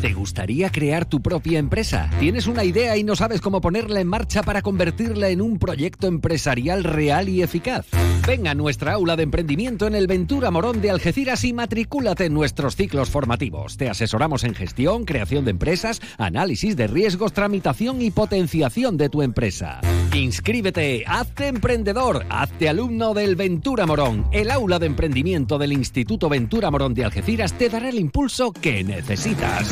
¿Te 0.00 0.12
gustaría 0.12 0.70
crear 0.70 1.06
tu 1.06 1.20
propia 1.20 1.58
empresa? 1.58 2.08
¿Tienes 2.20 2.46
una 2.46 2.62
idea 2.62 2.96
y 2.96 3.02
no 3.02 3.16
sabes 3.16 3.40
cómo 3.40 3.60
ponerla 3.60 4.00
en 4.00 4.06
marcha 4.06 4.42
para 4.42 4.62
convertirla 4.62 5.28
en 5.28 5.40
un 5.40 5.58
proyecto 5.58 6.06
empresarial 6.06 6.84
real 6.84 7.28
y 7.28 7.42
eficaz? 7.42 7.86
Ven 8.26 8.46
a 8.46 8.54
nuestra 8.54 8.92
aula 8.92 9.16
de 9.16 9.24
emprendimiento 9.24 9.86
en 9.86 9.94
el 9.94 10.06
Ventura 10.06 10.50
Morón 10.50 10.80
de 10.80 10.90
Algeciras 10.90 11.44
y 11.44 11.52
matricúlate 11.52 12.26
en 12.26 12.34
nuestros 12.34 12.76
ciclos 12.76 13.10
formativos. 13.10 13.76
Te 13.76 13.88
asesoramos 13.88 14.44
en 14.44 14.54
gestión, 14.54 15.04
creación 15.04 15.44
de 15.44 15.50
empresas, 15.50 16.00
análisis 16.18 16.76
de 16.76 16.86
riesgos, 16.86 17.32
tramitación 17.32 18.02
y 18.02 18.10
potenciación 18.10 18.98
de 18.98 19.08
tu 19.08 19.22
empresa. 19.22 19.80
Inscríbete, 20.14 21.04
hazte 21.06 21.48
emprendedor, 21.48 22.24
hazte 22.28 22.68
alumno 22.68 23.14
del 23.14 23.34
Ventura 23.34 23.86
Morón. 23.86 24.26
El 24.32 24.50
aula 24.50 24.78
de 24.78 24.86
emprendimiento 24.86 25.58
del 25.58 25.72
Instituto 25.72 26.28
Ventura 26.28 26.70
Morón 26.70 26.94
de 26.94 27.04
Algeciras 27.04 27.54
te 27.54 27.68
dará 27.68 27.88
el 27.88 27.98
impulso 27.98 28.52
que 28.52 28.84
necesitas. 28.84 29.67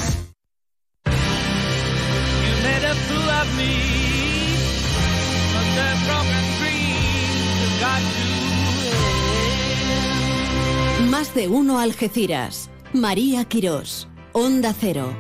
Más 11.11 11.35
de 11.35 11.49
uno 11.49 11.79
Algeciras. 11.79 12.69
María 12.93 13.45
Quirós. 13.45 14.09
Onda 14.33 14.75
Cero. 14.79 15.17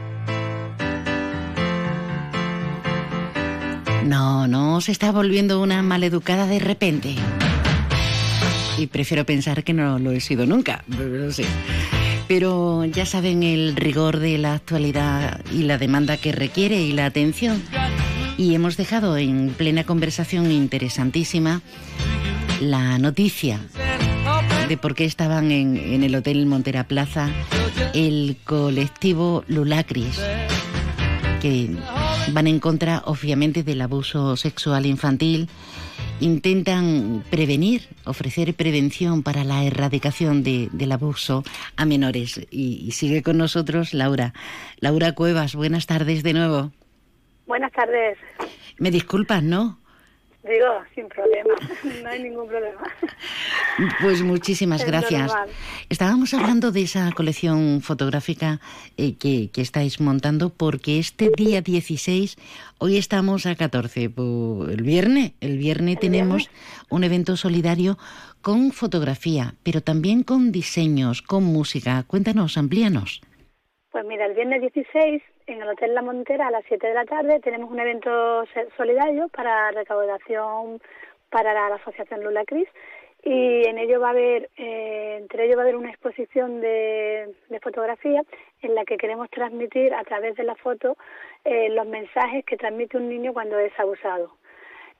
No, 4.04 4.46
no 4.46 4.80
se 4.80 4.92
está 4.92 5.10
volviendo 5.10 5.60
una 5.60 5.82
maleducada 5.82 6.46
de 6.46 6.58
repente. 6.58 7.16
Y 8.78 8.88
prefiero 8.88 9.24
pensar 9.24 9.64
que 9.64 9.72
no 9.72 9.98
lo 9.98 10.12
he 10.12 10.20
sido 10.20 10.44
nunca, 10.44 10.84
sí. 11.30 11.44
Pero 12.28 12.84
ya 12.84 13.06
saben 13.06 13.42
el 13.42 13.76
rigor 13.76 14.18
de 14.18 14.38
la 14.38 14.54
actualidad 14.54 15.40
y 15.52 15.62
la 15.62 15.78
demanda 15.78 16.16
que 16.16 16.32
requiere 16.32 16.80
y 16.80 16.92
la 16.92 17.06
atención. 17.06 17.62
Y 18.36 18.54
hemos 18.54 18.76
dejado 18.76 19.16
en 19.16 19.54
plena 19.56 19.84
conversación 19.84 20.50
interesantísima 20.50 21.62
la 22.60 22.98
noticia 22.98 23.60
de 24.68 24.76
por 24.76 24.94
qué 24.94 25.04
estaban 25.04 25.52
en, 25.52 26.02
el 26.02 26.14
Hotel 26.14 26.46
Montera 26.46 26.84
Plaza 26.84 27.30
el 27.94 28.36
colectivo 28.44 29.44
Lulacris, 29.46 30.20
que 31.40 31.70
van 32.32 32.46
en 32.46 32.60
contra, 32.60 33.02
obviamente, 33.06 33.62
del 33.62 33.80
abuso 33.80 34.36
sexual 34.36 34.86
infantil. 34.86 35.48
Intentan 36.20 37.24
prevenir, 37.30 37.88
ofrecer 38.04 38.54
prevención 38.54 39.22
para 39.22 39.44
la 39.44 39.64
erradicación 39.64 40.42
de- 40.42 40.68
del 40.72 40.92
abuso 40.92 41.44
a 41.76 41.84
menores. 41.84 42.40
Y, 42.50 42.80
y 42.86 42.90
sigue 42.92 43.22
con 43.22 43.36
nosotros 43.38 43.94
Laura. 43.94 44.32
Laura 44.80 45.12
Cuevas, 45.12 45.54
buenas 45.54 45.86
tardes 45.86 46.22
de 46.22 46.32
nuevo. 46.32 46.72
Buenas 47.46 47.72
tardes. 47.72 48.18
Me 48.78 48.90
disculpas, 48.90 49.42
¿no? 49.42 49.78
Digo, 50.46 50.66
sin 50.94 51.08
problema, 51.08 51.54
no 52.02 52.08
hay 52.08 52.22
ningún 52.22 52.46
problema. 52.46 52.80
Pues 54.00 54.22
muchísimas 54.22 54.80
Es 54.84 54.86
gracias. 54.86 55.26
normal. 55.28 55.48
Estábamos 55.88 56.34
hablando 56.34 56.70
de 56.72 56.82
esa 56.82 57.10
colección 57.12 57.80
fotográfica 57.82 58.60
eh, 58.96 59.16
que, 59.16 59.50
que 59.50 59.60
estáis 59.62 60.00
montando 60.00 60.50
porque 60.50 60.98
este 60.98 61.30
día 61.36 61.62
16, 61.62 62.36
hoy 62.78 62.96
estamos 62.96 63.46
a 63.46 63.56
14, 63.56 64.08
po- 64.10 64.66
el 64.70 64.82
viernes, 64.82 65.32
el 65.40 65.58
viernes 65.58 65.98
tenemos 65.98 66.48
un 66.90 67.02
evento 67.02 67.36
solidario 67.36 67.98
con 68.40 68.70
fotografía, 68.70 69.54
pero 69.64 69.80
también 69.80 70.22
con 70.22 70.52
diseños, 70.52 71.22
con 71.22 71.42
música. 71.42 72.04
Cuéntanos, 72.06 72.56
amplíanos. 72.56 73.20
Pues 73.90 74.04
mira, 74.06 74.26
el 74.26 74.34
viernes 74.34 74.60
16 74.72 75.22
en 75.46 75.62
el 75.62 75.68
Hotel 75.68 75.94
La 75.94 76.02
Montera 76.02 76.48
a 76.48 76.50
las 76.50 76.64
7 76.66 76.86
de 76.86 76.94
la 76.94 77.04
tarde 77.04 77.40
tenemos 77.40 77.70
un 77.70 77.78
evento 77.78 78.44
solidario 78.76 79.28
para 79.28 79.70
recaudación 79.70 80.80
para 81.30 81.54
la, 81.54 81.68
la 81.68 81.76
Asociación 81.76 82.24
Lula 82.24 82.44
Cris 82.44 82.68
y 83.22 83.66
en 83.66 83.78
ello 83.78 84.00
va 84.00 84.08
a 84.08 84.10
haber, 84.10 84.50
eh, 84.56 85.16
entre 85.20 85.44
ellos 85.44 85.56
va 85.56 85.62
a 85.62 85.64
haber 85.64 85.76
una 85.76 85.90
exposición 85.90 86.60
de, 86.60 87.34
de 87.48 87.60
fotografía 87.60 88.22
en 88.62 88.74
la 88.74 88.84
que 88.84 88.96
queremos 88.96 89.28
transmitir 89.30 89.94
a 89.94 90.04
través 90.04 90.36
de 90.36 90.44
la 90.44 90.54
foto 90.54 90.96
eh, 91.44 91.68
los 91.70 91.86
mensajes 91.86 92.44
que 92.44 92.56
transmite 92.56 92.96
un 92.96 93.08
niño 93.08 93.32
cuando 93.32 93.58
es 93.58 93.72
abusado. 93.78 94.36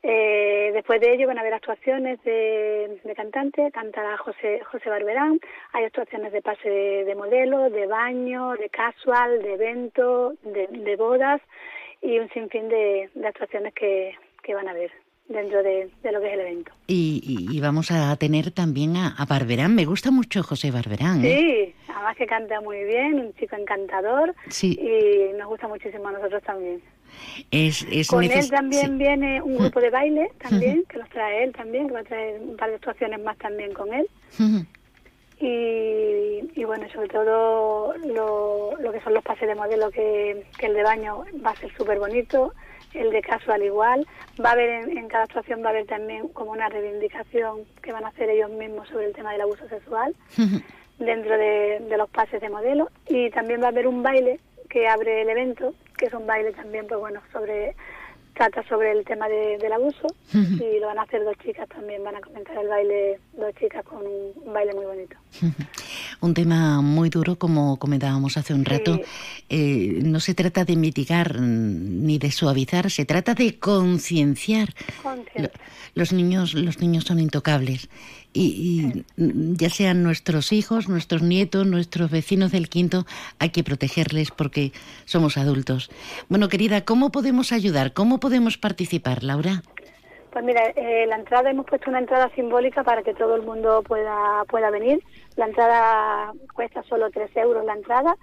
Eh, 0.02 0.70
después 0.72 1.00
de 1.00 1.14
ello 1.14 1.26
van 1.26 1.38
a 1.38 1.40
haber 1.40 1.54
actuaciones 1.54 2.22
de, 2.22 3.00
de 3.02 3.14
cantante, 3.14 3.70
cantará 3.72 4.16
José, 4.18 4.60
José 4.70 4.88
Barberán, 4.88 5.40
hay 5.72 5.84
actuaciones 5.84 6.32
de 6.32 6.42
pase 6.42 6.68
de, 6.68 7.04
de 7.04 7.14
modelo, 7.14 7.70
de 7.70 7.86
baño, 7.86 8.52
de 8.52 8.68
casual, 8.68 9.42
de 9.42 9.54
evento, 9.54 10.34
de, 10.42 10.68
de 10.68 10.96
bodas 10.96 11.40
y 12.02 12.18
un 12.18 12.28
sinfín 12.30 12.68
de, 12.68 13.10
de 13.14 13.26
actuaciones 13.26 13.74
que, 13.74 14.14
que 14.42 14.54
van 14.54 14.68
a 14.68 14.74
ver 14.74 14.92
dentro 15.28 15.62
de, 15.62 15.90
lo 16.04 16.20
que 16.20 16.26
es 16.26 16.32
el 16.34 16.40
evento. 16.40 16.72
Y, 16.86 17.60
vamos 17.60 17.90
a 17.90 18.14
tener 18.16 18.50
también 18.52 18.96
a, 18.96 19.24
Barberán. 19.28 19.74
Me 19.74 19.84
gusta 19.84 20.10
mucho 20.10 20.42
José 20.42 20.70
Barberán. 20.70 21.24
¿eh? 21.24 21.74
Sí, 21.74 21.74
además 21.88 22.16
que 22.16 22.26
canta 22.26 22.60
muy 22.60 22.84
bien, 22.84 23.18
un 23.18 23.34
chico 23.34 23.56
encantador. 23.56 24.34
Sí. 24.48 24.78
Y 24.80 25.36
nos 25.36 25.48
gusta 25.48 25.68
muchísimo 25.68 26.08
a 26.08 26.12
nosotros 26.12 26.42
también. 26.44 26.80
Es, 27.50 27.86
es 27.90 28.08
Con 28.08 28.24
él 28.24 28.50
también 28.50 28.98
viene 28.98 29.42
un 29.42 29.56
grupo 29.58 29.80
de 29.80 29.90
baile 29.90 30.30
también, 30.38 30.84
que 30.88 30.98
los 30.98 31.08
trae 31.10 31.44
él 31.44 31.52
también, 31.52 31.86
que 31.88 31.94
va 31.94 32.00
a 32.00 32.04
traer 32.04 32.40
un 32.40 32.56
par 32.56 32.70
de 32.70 32.76
actuaciones 32.76 33.20
más 33.22 33.36
también 33.38 33.72
con 33.72 33.92
él. 33.92 34.08
y, 35.40 36.60
y, 36.60 36.64
bueno, 36.64 36.86
sobre 36.92 37.08
todo 37.08 37.94
lo, 37.98 38.76
lo, 38.78 38.92
que 38.92 39.00
son 39.00 39.14
los 39.14 39.22
pases 39.22 39.48
de 39.48 39.54
modelo, 39.54 39.90
que, 39.90 40.44
que 40.58 40.66
el 40.66 40.74
de 40.74 40.82
baño 40.82 41.24
va 41.44 41.50
a 41.50 41.56
ser 41.56 41.74
súper 41.76 41.98
bonito 41.98 42.52
el 42.96 43.10
de 43.10 43.22
caso 43.22 43.52
al 43.52 43.62
igual. 43.62 44.06
Va 44.42 44.50
a 44.50 44.52
haber 44.52 44.88
en, 44.88 45.08
cada 45.08 45.24
actuación 45.24 45.62
va 45.62 45.68
a 45.68 45.70
haber 45.70 45.86
también 45.86 46.28
como 46.28 46.52
una 46.52 46.68
reivindicación 46.68 47.64
que 47.82 47.92
van 47.92 48.04
a 48.04 48.08
hacer 48.08 48.30
ellos 48.30 48.50
mismos 48.50 48.88
sobre 48.88 49.06
el 49.06 49.12
tema 49.12 49.32
del 49.32 49.42
abuso 49.42 49.68
sexual 49.68 50.14
dentro 50.98 51.36
de, 51.36 51.84
de, 51.88 51.96
los 51.96 52.08
pases 52.10 52.40
de 52.40 52.48
modelo. 52.48 52.90
Y 53.08 53.30
también 53.30 53.60
va 53.60 53.66
a 53.66 53.70
haber 53.70 53.86
un 53.86 54.02
baile 54.02 54.40
que 54.66 54.88
abre 54.88 55.22
el 55.22 55.28
evento, 55.28 55.74
que 55.96 56.06
es 56.06 56.12
un 56.12 56.26
baile 56.26 56.52
también 56.52 56.86
pues 56.86 57.00
bueno 57.00 57.20
sobre 57.32 57.74
trata 58.36 58.62
sobre 58.68 58.92
el 58.92 59.04
tema 59.04 59.28
del 59.28 59.72
abuso 59.72 60.06
y 60.34 60.78
lo 60.78 60.86
van 60.86 60.98
a 60.98 61.02
hacer 61.02 61.24
dos 61.24 61.36
chicas 61.42 61.68
también, 61.68 62.04
van 62.04 62.16
a 62.16 62.20
comentar 62.20 62.56
el 62.58 62.68
baile 62.68 63.18
dos 63.32 63.54
chicas 63.58 63.82
con 63.84 64.02
un, 64.06 64.52
baile 64.52 64.74
muy 64.74 64.84
bonito. 64.84 65.16
un 66.20 66.34
tema 66.34 66.82
muy 66.82 67.08
duro, 67.08 67.36
como 67.36 67.78
comentábamos 67.78 68.36
hace 68.36 68.52
un 68.52 68.64
rato. 68.64 69.00
Eh, 69.48 70.00
no 70.02 70.20
se 70.20 70.34
trata 70.34 70.64
de 70.64 70.76
mitigar 70.76 71.40
ni 71.40 72.18
de 72.18 72.30
suavizar, 72.30 72.90
se 72.90 73.06
trata 73.06 73.34
de 73.34 73.58
concienciar. 73.58 74.68
Los 75.94 76.12
niños, 76.12 76.52
los 76.52 76.78
niños 76.80 77.04
son 77.04 77.20
intocables 77.20 77.88
y, 78.36 79.04
ya 79.16 79.70
sean 79.70 80.02
nuestros 80.02 80.52
hijos, 80.52 80.88
nuestros 80.88 81.22
nietos, 81.22 81.66
nuestros 81.66 82.10
vecinos 82.10 82.52
del 82.52 82.68
quinto, 82.68 83.04
hay 83.38 83.50
que 83.50 83.64
protegerles 83.64 84.30
porque 84.30 84.72
somos 85.04 85.38
adultos. 85.38 85.90
Bueno, 86.28 86.48
querida, 86.48 86.84
¿cómo 86.84 87.10
podemos 87.10 87.52
ayudar? 87.52 87.92
¿Cómo 87.92 88.20
podemos 88.20 88.58
participar, 88.58 89.22
Laura? 89.22 89.62
Pues 90.32 90.44
mira, 90.44 90.66
eh, 90.76 91.06
la 91.06 91.16
entrada 91.16 91.50
hemos 91.50 91.64
puesto 91.64 91.88
una 91.88 91.98
entrada 91.98 92.30
simbólica 92.34 92.84
para 92.84 93.02
que 93.02 93.14
todo 93.14 93.36
el 93.36 93.42
mundo 93.42 93.82
pueda 93.82 94.44
pueda 94.48 94.70
venir. 94.70 95.02
La 95.36 95.46
entrada 95.46 96.32
cuesta 96.54 96.82
solo 96.82 97.10
3 97.10 97.34
euros 97.36 97.64
la 97.64 97.72
entrada 97.72 98.16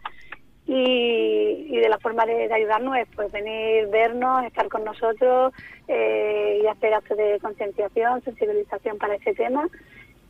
y, 0.67 1.75
de 1.75 1.89
la 1.89 1.97
forma 1.97 2.25
de, 2.25 2.53
ayudarnos 2.53 2.97
es 2.97 3.07
pues 3.15 3.31
venir, 3.31 3.87
vernos, 3.87 4.45
estar 4.45 4.69
con 4.69 4.83
nosotros 4.83 5.53
eh, 5.87 6.61
y 6.63 6.67
hacer 6.67 6.93
actos 6.93 7.17
de 7.17 7.39
concienciación, 7.41 8.23
sensibilización 8.23 8.97
para 8.99 9.15
ese 9.15 9.33
tema 9.33 9.67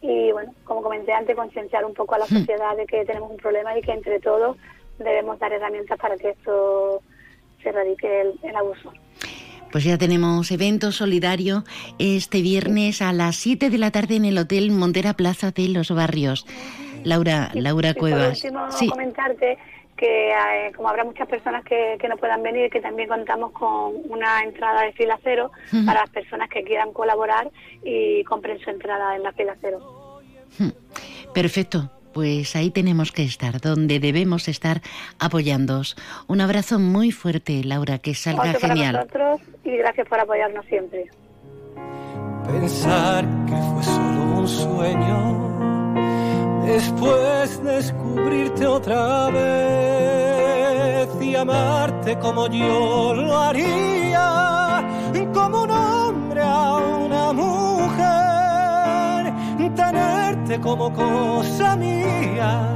y 0.03 0.33
bueno, 0.33 0.53
como 0.65 0.83
comenté 0.83 1.13
antes, 1.13 1.33
concienciar 1.33 1.85
un 1.85 1.93
poco 1.93 2.15
a 2.15 2.19
la 2.19 2.25
hmm. 2.25 2.39
sociedad 2.39 2.75
de 2.75 2.85
que 2.85 3.05
tenemos 3.05 3.31
un 3.31 3.37
problema 3.37 3.75
y 3.77 3.81
que 3.81 3.93
entre 3.93 4.19
todos 4.19 4.57
debemos 4.99 5.39
dar 5.39 5.53
herramientas 5.53 5.97
para 5.97 6.17
que 6.17 6.31
esto 6.31 7.01
se 7.63 7.69
erradique 7.69 8.33
el, 8.43 8.55
abuso. 8.55 8.91
Pues 9.71 9.85
ya 9.85 9.97
tenemos 9.97 10.51
evento 10.51 10.91
solidario 10.91 11.63
este 11.99 12.41
viernes 12.41 13.01
a 13.01 13.13
las 13.13 13.37
7 13.37 13.69
de 13.69 13.77
la 13.77 13.91
tarde 13.91 14.17
en 14.17 14.25
el 14.25 14.37
Hotel 14.37 14.71
Montera 14.71 15.13
Plaza 15.13 15.51
de 15.51 15.69
los 15.69 15.89
Barrios. 15.89 16.45
Laura, 17.05 17.49
Laura 17.53 17.93
Cuevas. 17.93 18.43
sí. 18.71 18.89
comentarte 18.89 19.57
que 20.03 20.31
eh, 20.31 20.71
como 20.75 20.89
habrá 20.89 21.05
muchas 21.05 21.29
personas 21.29 21.63
que, 21.63 21.95
que, 21.97 22.09
no 22.09 22.17
puedan 22.17 22.43
venir, 22.43 22.69
que 22.69 22.81
también 22.81 23.07
contamos 23.07 23.53
con 23.53 23.93
una 24.09 24.43
entrada 24.43 24.81
de 24.81 24.91
fila 24.91 25.17
cero 25.23 25.49
para 25.85 26.01
las 26.01 26.09
personas 26.09 26.49
que 26.49 26.61
quieran 26.63 26.91
colaborar 26.91 27.49
y 27.85 28.21
compren 28.25 28.59
su 28.59 28.69
entrada 28.69 29.15
en 29.15 29.23
la 29.23 29.31
fila 29.31 29.55
cero. 29.61 30.19
Perfecto. 31.33 31.89
Pues 32.13 32.55
ahí 32.55 32.69
tenemos 32.69 33.11
que 33.11 33.23
estar, 33.23 33.59
donde 33.61 33.99
debemos 33.99 34.47
estar 34.47 34.81
apoyándoos. 35.19 35.95
Un 36.27 36.41
abrazo 36.41 36.79
muy 36.79 37.11
fuerte, 37.11 37.63
Laura, 37.63 37.97
que 37.97 38.13
salga 38.13 38.53
genial. 38.53 39.07
Para 39.09 39.37
y 39.63 39.77
gracias 39.77 40.07
por 40.07 40.19
apoyarnos 40.19 40.65
siempre. 40.65 41.09
Pensar 42.45 43.25
que 43.47 43.55
fue 43.55 43.83
solo 43.83 44.39
un 44.39 44.47
sueño 44.47 45.72
después 46.65 47.63
descubrirte 47.63 48.65
otra 48.65 49.29
vez 49.29 51.09
y 51.21 51.35
amarte 51.35 52.17
como 52.19 52.47
yo 52.47 53.13
lo 53.13 53.37
haría, 53.37 54.83
como 55.33 55.63
un 55.63 55.71
hombre 55.71 56.41
a 56.41 56.73
una 56.75 57.33
mujer, 57.33 57.93
tenerte 59.75 60.59
como 60.61 60.91
cosa 60.93 61.75
mía 61.75 62.69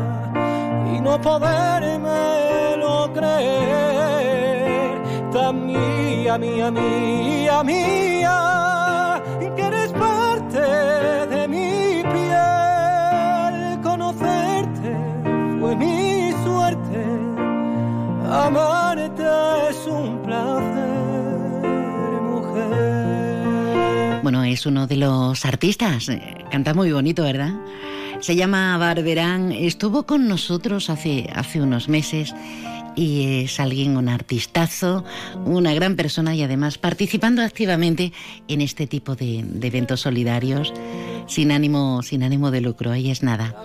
y 0.96 1.02
no 1.02 1.20
lo 2.78 3.12
creer, 3.14 5.02
tan 5.32 5.66
mía, 5.66 6.38
mía, 6.38 6.72
mía, 6.72 7.64
mía, 7.64 9.24
Amarte 18.38 19.24
es 19.70 19.88
un 19.88 20.22
placer, 20.22 21.64
mujer. 22.22 24.20
Bueno, 24.22 24.44
es 24.44 24.66
uno 24.68 24.86
de 24.86 24.98
los 24.98 25.44
artistas. 25.44 26.08
Eh, 26.10 26.46
canta 26.52 26.76
muy 26.76 26.92
bonito, 26.92 27.24
¿verdad? 27.24 27.54
Se 28.20 28.36
llama 28.36 28.78
Barberán. 28.78 29.52
Estuvo 29.52 30.04
con 30.04 30.28
nosotros 30.28 30.92
hace, 30.92 31.30
hace 31.34 31.62
unos 31.62 31.90
meses 31.90 32.36
y 32.98 33.44
es 33.44 33.60
alguien, 33.60 33.95
un 33.95 34.10
artistazo, 34.10 35.06
una 35.45 35.74
gran 35.76 35.95
persona 35.95 36.34
y 36.36 36.41
además 36.41 36.80
participando 36.80 37.44
activamente 37.44 38.11
en 38.48 38.60
este 38.60 38.88
tipo 38.88 39.15
de, 39.15 39.45
eventos 39.61 40.02
solidarios 40.02 40.74
sin 41.28 41.52
ánimo, 41.52 42.02
sin 42.02 42.24
ánimo 42.24 42.49
de 42.49 42.61
lucro. 42.61 42.91
Ahí 42.91 43.11
es 43.11 43.22
nada. 43.22 43.56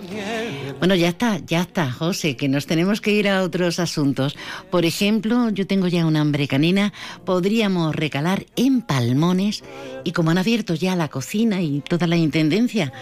Bueno, 0.77 0.93
ya 0.93 1.09
está, 1.09 1.39
ya 1.39 1.61
está, 1.61 1.91
José, 1.91 2.35
que 2.35 2.47
nos 2.47 2.67
tenemos 2.67 3.01
que 3.01 3.11
ir 3.11 3.27
a 3.27 3.41
otros 3.41 3.79
asuntos. 3.79 4.35
Por 4.69 4.85
ejemplo, 4.85 5.49
yo 5.49 5.65
tengo 5.65 5.87
ya 5.87 6.05
un 6.05 6.15
hambre 6.15 6.47
canina, 6.47 6.93
podríamos 7.25 7.95
recalar 7.95 8.45
en 8.55 8.81
Palmones 8.81 9.63
y 10.03 10.11
como 10.11 10.29
han 10.29 10.37
abierto 10.37 10.75
ya 10.75 10.95
la 10.95 11.07
cocina 11.07 11.61
y 11.61 11.81
toda 11.81 12.05
la 12.05 12.17
intendencia 12.17 12.93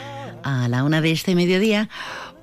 a 0.44 0.68
la 0.68 0.84
una 0.84 1.02
de 1.02 1.12
este 1.12 1.36
mediodía, 1.36 1.90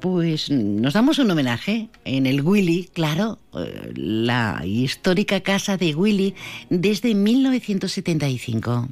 pues 0.01 0.51
nos 0.51 0.95
damos 0.95 1.19
un 1.19 1.31
homenaje 1.31 1.89
en 2.05 2.27
el 2.27 2.43
Willy, 2.43 2.91
claro, 2.93 3.39
eh, 3.55 3.93
la 3.95 4.62
histórica 4.65 5.41
casa 5.41 5.77
de 5.77 5.95
Willy 5.95 6.35
desde 6.70 7.15
1975. 7.15 8.89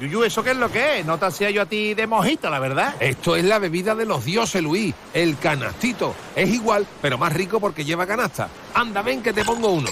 Yuyu, 0.00 0.24
¿eso 0.24 0.42
qué 0.42 0.50
es 0.50 0.56
lo 0.56 0.70
que 0.70 0.98
es? 0.98 1.06
No 1.06 1.18
te 1.18 1.26
hacía 1.26 1.50
yo 1.50 1.62
a 1.62 1.66
ti 1.66 1.94
de 1.94 2.06
mojito, 2.08 2.50
la 2.50 2.58
verdad. 2.58 2.96
Esto 2.98 3.36
es 3.36 3.44
la 3.44 3.60
bebida 3.60 3.94
de 3.94 4.04
los 4.04 4.24
dioses, 4.24 4.60
Luis. 4.60 4.92
El 5.14 5.38
canastito. 5.38 6.14
Es 6.34 6.50
igual, 6.50 6.86
pero 7.00 7.18
más 7.18 7.32
rico 7.32 7.60
porque 7.60 7.84
lleva 7.84 8.06
canasta. 8.06 8.48
Anda, 8.74 9.02
ven 9.02 9.22
que 9.22 9.32
te 9.32 9.44
pongo 9.44 9.68
uno. 9.68 9.90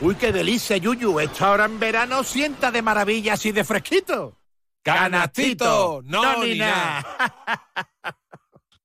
Uy, 0.00 0.14
qué 0.14 0.32
delicia, 0.32 0.78
Yuyu. 0.78 1.20
Esto 1.20 1.44
ahora 1.44 1.66
en 1.66 1.78
verano 1.78 2.24
sienta 2.24 2.70
de 2.70 2.80
maravilla 2.80 3.34
así 3.34 3.52
de 3.52 3.62
fresquito. 3.62 4.38
¡Canastito! 4.82 6.00
¡No, 6.04 6.42
ni 6.42 6.56
nada! 6.56 7.04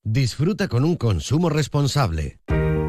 Disfruta 0.09 0.69
con 0.69 0.85
un 0.85 0.95
consumo 0.95 1.49
responsable. 1.49 2.39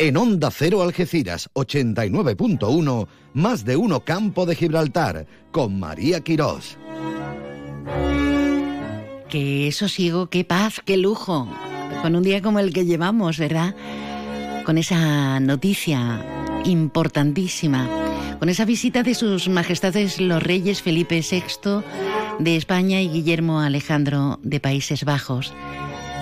En 0.00 0.16
Onda 0.16 0.50
Cero 0.50 0.80
Algeciras 0.80 1.50
89.1, 1.52 3.06
más 3.34 3.66
de 3.66 3.76
uno 3.76 4.00
Campo 4.00 4.46
de 4.46 4.56
Gibraltar, 4.56 5.26
con 5.50 5.78
María 5.78 6.20
Quirós. 6.20 6.78
Qué 9.28 9.70
sosiego, 9.72 10.28
qué 10.30 10.42
paz, 10.42 10.80
qué 10.86 10.96
lujo. 10.96 11.46
Con 12.00 12.16
un 12.16 12.22
día 12.22 12.40
como 12.40 12.60
el 12.60 12.72
que 12.72 12.86
llevamos, 12.86 13.36
¿verdad? 13.36 13.76
Con 14.64 14.78
esa 14.78 15.38
noticia 15.38 16.24
importantísima, 16.64 17.86
con 18.38 18.48
esa 18.48 18.64
visita 18.64 19.02
de 19.02 19.14
sus 19.14 19.50
majestades 19.50 20.18
los 20.18 20.42
reyes 20.42 20.80
Felipe 20.80 21.20
VI 21.20 21.84
de 22.38 22.56
España 22.56 23.02
y 23.02 23.10
Guillermo 23.10 23.60
Alejandro 23.60 24.40
de 24.42 24.60
Países 24.60 25.04
Bajos, 25.04 25.52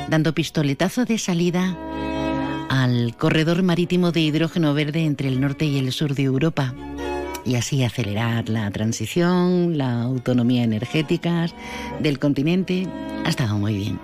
dando 0.09 0.35
pistoletazo 0.35 1.05
de 1.05 1.19
salida 1.19 1.79
al 2.69 3.15
corredor 3.17 3.63
marítimo 3.63 4.13
de 4.13 4.21
hidrógeno 4.21 4.75
verde 4.75 5.05
entre 5.05 5.29
el 5.29 5.41
norte 5.41 5.65
y 5.65 5.79
el 5.79 5.93
sur 5.93 6.15
de 6.15 6.23
Europa 6.25 6.75
y 7.45 7.55
así 7.55 7.83
acelerar 7.83 8.49
la 8.49 8.71
transición, 8.71 9.79
la 9.79 10.03
autonomía 10.03 10.65
energética 10.65 11.47
del 11.99 12.19
continente. 12.19 12.87
Ha 13.25 13.31
estado 13.31 13.57
muy 13.57 13.75
bien. 13.75 13.99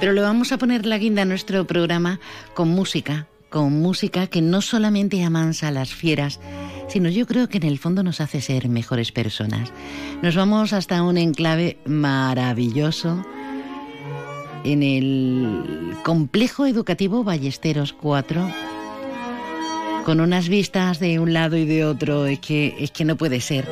Pero 0.00 0.12
le 0.12 0.22
vamos 0.22 0.52
a 0.52 0.58
poner 0.58 0.86
la 0.86 0.98
guinda 0.98 1.22
a 1.22 1.26
nuestro 1.26 1.66
programa 1.66 2.18
con 2.54 2.68
música, 2.70 3.26
con 3.50 3.80
música 3.80 4.26
que 4.26 4.40
no 4.40 4.62
solamente 4.62 5.22
amansa 5.22 5.68
a 5.68 5.72
las 5.72 5.92
fieras, 5.92 6.40
sino 6.88 7.08
yo 7.08 7.26
creo 7.26 7.48
que 7.48 7.58
en 7.58 7.64
el 7.64 7.78
fondo 7.78 8.02
nos 8.02 8.20
hace 8.20 8.40
ser 8.40 8.68
mejores 8.68 9.12
personas. 9.12 9.72
Nos 10.22 10.34
vamos 10.34 10.72
hasta 10.72 11.02
un 11.02 11.18
enclave 11.18 11.76
maravilloso 11.84 13.24
en 14.64 14.82
el 14.82 15.94
complejo 16.04 16.66
educativo 16.66 17.24
Ballesteros 17.24 17.92
4 17.92 18.48
con 20.04 20.20
unas 20.20 20.48
vistas 20.48 20.98
de 20.98 21.18
un 21.18 21.32
lado 21.32 21.56
y 21.56 21.64
de 21.64 21.84
otro, 21.84 22.26
es 22.26 22.40
que, 22.40 22.74
es 22.78 22.90
que 22.90 23.04
no 23.04 23.16
puede 23.16 23.40
ser. 23.40 23.66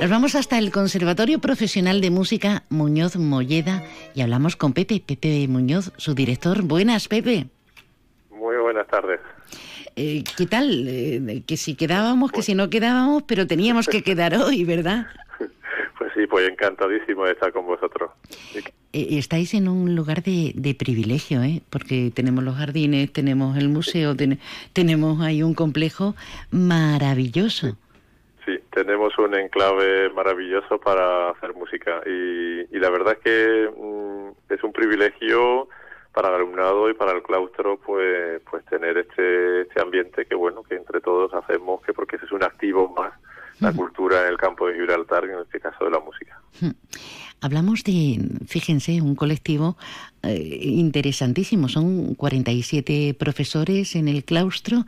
Nos 0.00 0.10
vamos 0.10 0.34
hasta 0.34 0.58
el 0.58 0.70
Conservatorio 0.70 1.40
Profesional 1.40 2.00
de 2.00 2.10
Música 2.10 2.64
Muñoz 2.68 3.16
Molleda 3.16 3.82
y 4.14 4.20
hablamos 4.20 4.56
con 4.56 4.74
Pepe, 4.74 5.02
Pepe 5.04 5.46
Muñoz, 5.48 5.92
su 5.96 6.14
director. 6.14 6.62
Buenas, 6.62 7.08
Pepe. 7.08 7.46
Muy 8.30 8.56
buenas 8.56 8.86
tardes. 8.88 9.20
Eh, 9.96 10.24
¿Qué 10.36 10.46
tal? 10.46 10.86
Eh, 10.88 11.42
que 11.46 11.56
si 11.56 11.74
quedábamos, 11.74 12.32
que 12.32 12.42
si 12.42 12.54
no 12.54 12.68
quedábamos, 12.70 13.22
pero 13.24 13.46
teníamos 13.46 13.86
que 13.88 14.02
quedar 14.02 14.34
hoy, 14.34 14.64
¿verdad? 14.64 15.06
Pues 15.98 16.10
sí, 16.16 16.26
pues 16.26 16.48
encantadísimo 16.48 17.24
de 17.26 17.32
estar 17.32 17.52
con 17.52 17.64
vosotros. 17.64 18.10
Eh, 18.92 19.18
estáis 19.18 19.54
en 19.54 19.68
un 19.68 19.96
lugar 19.96 20.22
de, 20.22 20.76
privilegio, 20.78 21.42
¿eh? 21.42 21.62
porque 21.70 22.12
tenemos 22.14 22.44
los 22.44 22.56
jardines, 22.56 23.12
tenemos 23.12 23.56
el 23.56 23.68
museo, 23.68 24.14
tenemos 24.72 25.20
ahí 25.22 25.42
un 25.42 25.54
complejo 25.54 26.14
maravilloso. 26.50 27.76
Sí, 28.44 28.58
tenemos 28.70 29.16
un 29.18 29.34
enclave 29.34 30.10
maravilloso 30.10 30.78
para 30.78 31.30
hacer 31.30 31.54
música 31.54 32.02
y, 32.06 32.78
la 32.78 32.90
verdad 32.90 33.14
es 33.14 33.18
que 33.20 33.70
mm, 33.70 34.52
es 34.52 34.62
un 34.62 34.72
privilegio 34.72 35.68
para 36.12 36.28
el 36.28 36.34
alumnado 36.34 36.90
y 36.90 36.94
para 36.94 37.12
el 37.12 37.22
claustro 37.22 37.78
pues 37.78 38.42
pues 38.50 38.62
tener 38.66 38.98
este, 38.98 39.62
este 39.62 39.80
ambiente 39.80 40.26
que 40.26 40.34
bueno 40.34 40.62
que 40.62 40.74
entre 40.74 41.00
todos 41.00 41.32
hacemos 41.32 41.80
que 41.82 41.94
porque 41.94 42.16
ese 42.16 42.26
es 42.26 42.32
un 42.32 42.42
activo 42.42 42.88
más 42.88 43.12
la 43.62 43.72
cultura 43.72 44.22
en 44.22 44.28
el 44.28 44.36
campo 44.36 44.66
de 44.66 44.74
Gibraltar, 44.74 45.24
en 45.24 45.38
este 45.38 45.60
caso 45.60 45.84
de 45.84 45.90
la 45.90 46.00
música. 46.00 46.40
Hablamos 47.42 47.84
de, 47.84 48.18
fíjense, 48.46 49.02
un 49.02 49.14
colectivo 49.14 49.76
eh, 50.22 50.58
interesantísimo. 50.62 51.68
Son 51.68 52.14
47 52.14 53.16
profesores 53.18 53.96
en 53.96 54.08
el 54.08 54.24
claustro 54.24 54.84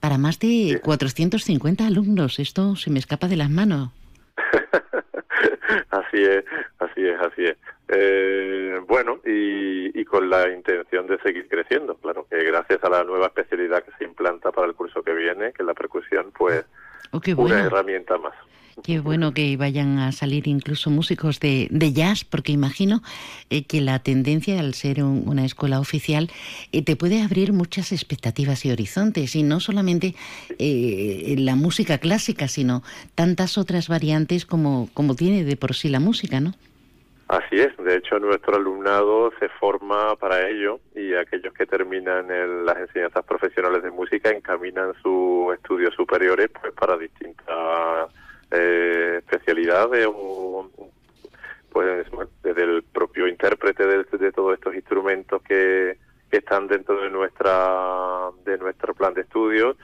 para 0.00 0.16
más 0.16 0.38
de 0.38 0.80
450 0.82 1.86
alumnos. 1.86 2.38
Esto 2.38 2.76
se 2.76 2.90
me 2.90 2.98
escapa 2.98 3.28
de 3.28 3.36
las 3.36 3.50
manos. 3.50 3.90
así 5.90 6.22
es, 6.22 6.44
así 6.78 7.06
es, 7.06 7.20
así 7.20 7.44
es. 7.44 7.56
Eh, 7.88 8.80
bueno, 8.86 9.20
y, 9.24 10.00
y, 10.00 10.04
con 10.04 10.28
la 10.28 10.48
intención 10.50 11.06
de 11.06 11.18
seguir 11.20 11.48
creciendo, 11.48 11.94
claro, 11.96 12.26
que 12.28 12.42
gracias 12.42 12.82
a 12.82 12.88
la 12.88 13.04
nueva 13.04 13.26
especialidad 13.26 13.84
que 13.84 13.92
se 13.96 14.04
implanta 14.04 14.50
para 14.50 14.66
el 14.66 14.74
curso 14.74 15.02
que 15.02 15.12
viene, 15.12 15.52
que 15.52 15.62
es 15.62 15.66
la 15.66 15.74
percusión, 15.74 16.32
pues 16.36 16.64
Oh, 17.12 17.20
una 17.36 17.64
herramienta 17.64 18.18
más. 18.18 18.34
Qué 18.84 19.00
bueno 19.00 19.32
que 19.32 19.56
vayan 19.56 19.98
a 19.98 20.12
salir 20.12 20.46
incluso 20.46 20.90
músicos 20.90 21.40
de, 21.40 21.68
jazz, 21.92 22.24
porque 22.24 22.52
imagino 22.52 23.00
eh, 23.48 23.64
que 23.64 23.80
la 23.80 24.00
tendencia 24.00 24.60
al 24.60 24.74
ser 24.74 25.02
una 25.02 25.44
escuela 25.44 25.80
oficial 25.80 26.30
eh, 26.72 26.84
te 26.84 26.94
puede 26.94 27.22
abrir 27.22 27.52
muchas 27.52 27.90
expectativas 27.90 28.64
y 28.66 28.70
horizontes, 28.70 29.34
y 29.34 29.42
no 29.42 29.60
solamente 29.60 30.14
eh, 30.58 31.34
la 31.38 31.56
música 31.56 31.98
clásica, 31.98 32.48
sino 32.48 32.82
tantas 33.14 33.56
otras 33.56 33.88
variantes 33.88 34.44
como, 34.44 34.88
como 34.92 35.14
tiene 35.14 35.44
de 35.44 35.56
por 35.56 35.74
sí 35.74 35.88
la 35.88 36.00
música, 36.00 36.40
¿no? 36.40 36.52
Así 37.28 37.56
es, 37.56 37.76
de 37.78 37.96
hecho 37.96 38.20
nuestro 38.20 38.54
alumnado 38.54 39.32
se 39.40 39.48
forma 39.48 40.14
para 40.14 40.48
ello 40.48 40.78
y 40.94 41.12
aquellos 41.14 41.52
que 41.54 41.66
terminan 41.66 42.28
las 42.64 42.76
enseñanzas 42.76 43.24
profesionales 43.24 43.82
de 43.82 43.90
música 43.90 44.30
encaminan 44.30 44.92
sus 45.02 45.52
estudios 45.54 45.92
superiores 45.94 46.50
pues 46.60 46.72
para 46.74 46.96
distintas 46.96 48.12
eh, 48.50 49.16
especialidades 49.18 50.06
o 50.08 50.70
pues 51.70 52.06
desde 52.42 52.62
el 52.62 52.82
propio 52.84 53.28
intérprete 53.28 53.86
de, 53.86 54.32
todos 54.32 54.54
estos 54.54 54.74
instrumentos 54.74 55.42
que, 55.42 55.98
están 56.28 56.66
dentro 56.66 57.00
de 57.00 57.08
nuestra 57.08 58.28
de 58.44 58.58
nuestro 58.58 58.92
plan 58.92 59.14
de 59.14 59.22
estudios, 59.22 59.74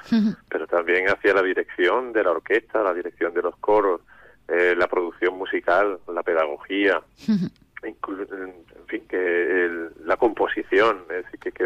pero 0.50 0.66
también 0.66 1.08
hacia 1.08 1.32
la 1.32 1.42
dirección 1.42 2.12
de 2.12 2.24
la 2.24 2.32
orquesta, 2.32 2.82
la 2.82 2.92
dirección 2.92 3.32
de 3.32 3.40
los 3.40 3.56
coros 3.56 4.02
eh, 4.48 4.74
la 4.76 4.86
producción 4.86 5.38
musical, 5.38 5.98
la 6.12 6.22
pedagogía, 6.22 7.00
en 7.26 8.86
fin, 8.86 9.06
que 9.08 9.88
la 10.04 10.16
composición, 10.18 11.04
es 11.08 11.24
decir, 11.24 11.52
que, 11.54 11.64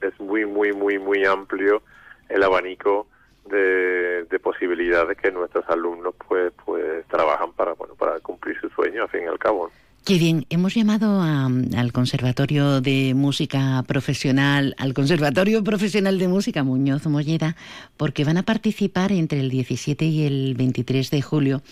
es, 0.00 0.20
muy, 0.20 0.44
muy, 0.44 0.72
muy, 0.72 0.98
muy 0.98 1.24
amplio 1.24 1.82
el 2.28 2.42
abanico 2.42 3.06
de, 3.50 4.38
posibilidades 4.42 5.16
que 5.16 5.30
nuestros 5.32 5.64
alumnos 5.68 6.14
pues 6.28 6.52
pues 6.64 7.06
trabajan 7.06 7.52
para 7.52 7.72
bueno 7.72 7.94
para 7.94 8.20
cumplir 8.20 8.60
su 8.60 8.68
sueño 8.68 9.04
al 9.04 9.08
fin 9.08 9.22
y 9.22 9.26
al 9.26 9.38
cabo. 9.38 9.70
Qué 10.04 10.18
bien, 10.18 10.44
hemos 10.50 10.74
llamado 10.74 11.22
al 11.22 11.92
Conservatorio 11.92 12.82
de 12.82 13.14
Música 13.14 13.82
Profesional, 13.86 14.74
al 14.76 14.92
Conservatorio 14.92 15.64
Profesional 15.64 16.18
de 16.18 16.28
Música 16.28 16.62
Muñoz 16.62 17.06
Molleda, 17.06 17.56
porque 17.96 18.22
van 18.24 18.36
a 18.36 18.42
participar 18.42 19.12
entre 19.12 19.40
el 19.40 19.48
17 19.48 20.04
y 20.04 20.26
el 20.26 20.54
23 20.58 21.10
de 21.10 21.22
julio, 21.22 21.62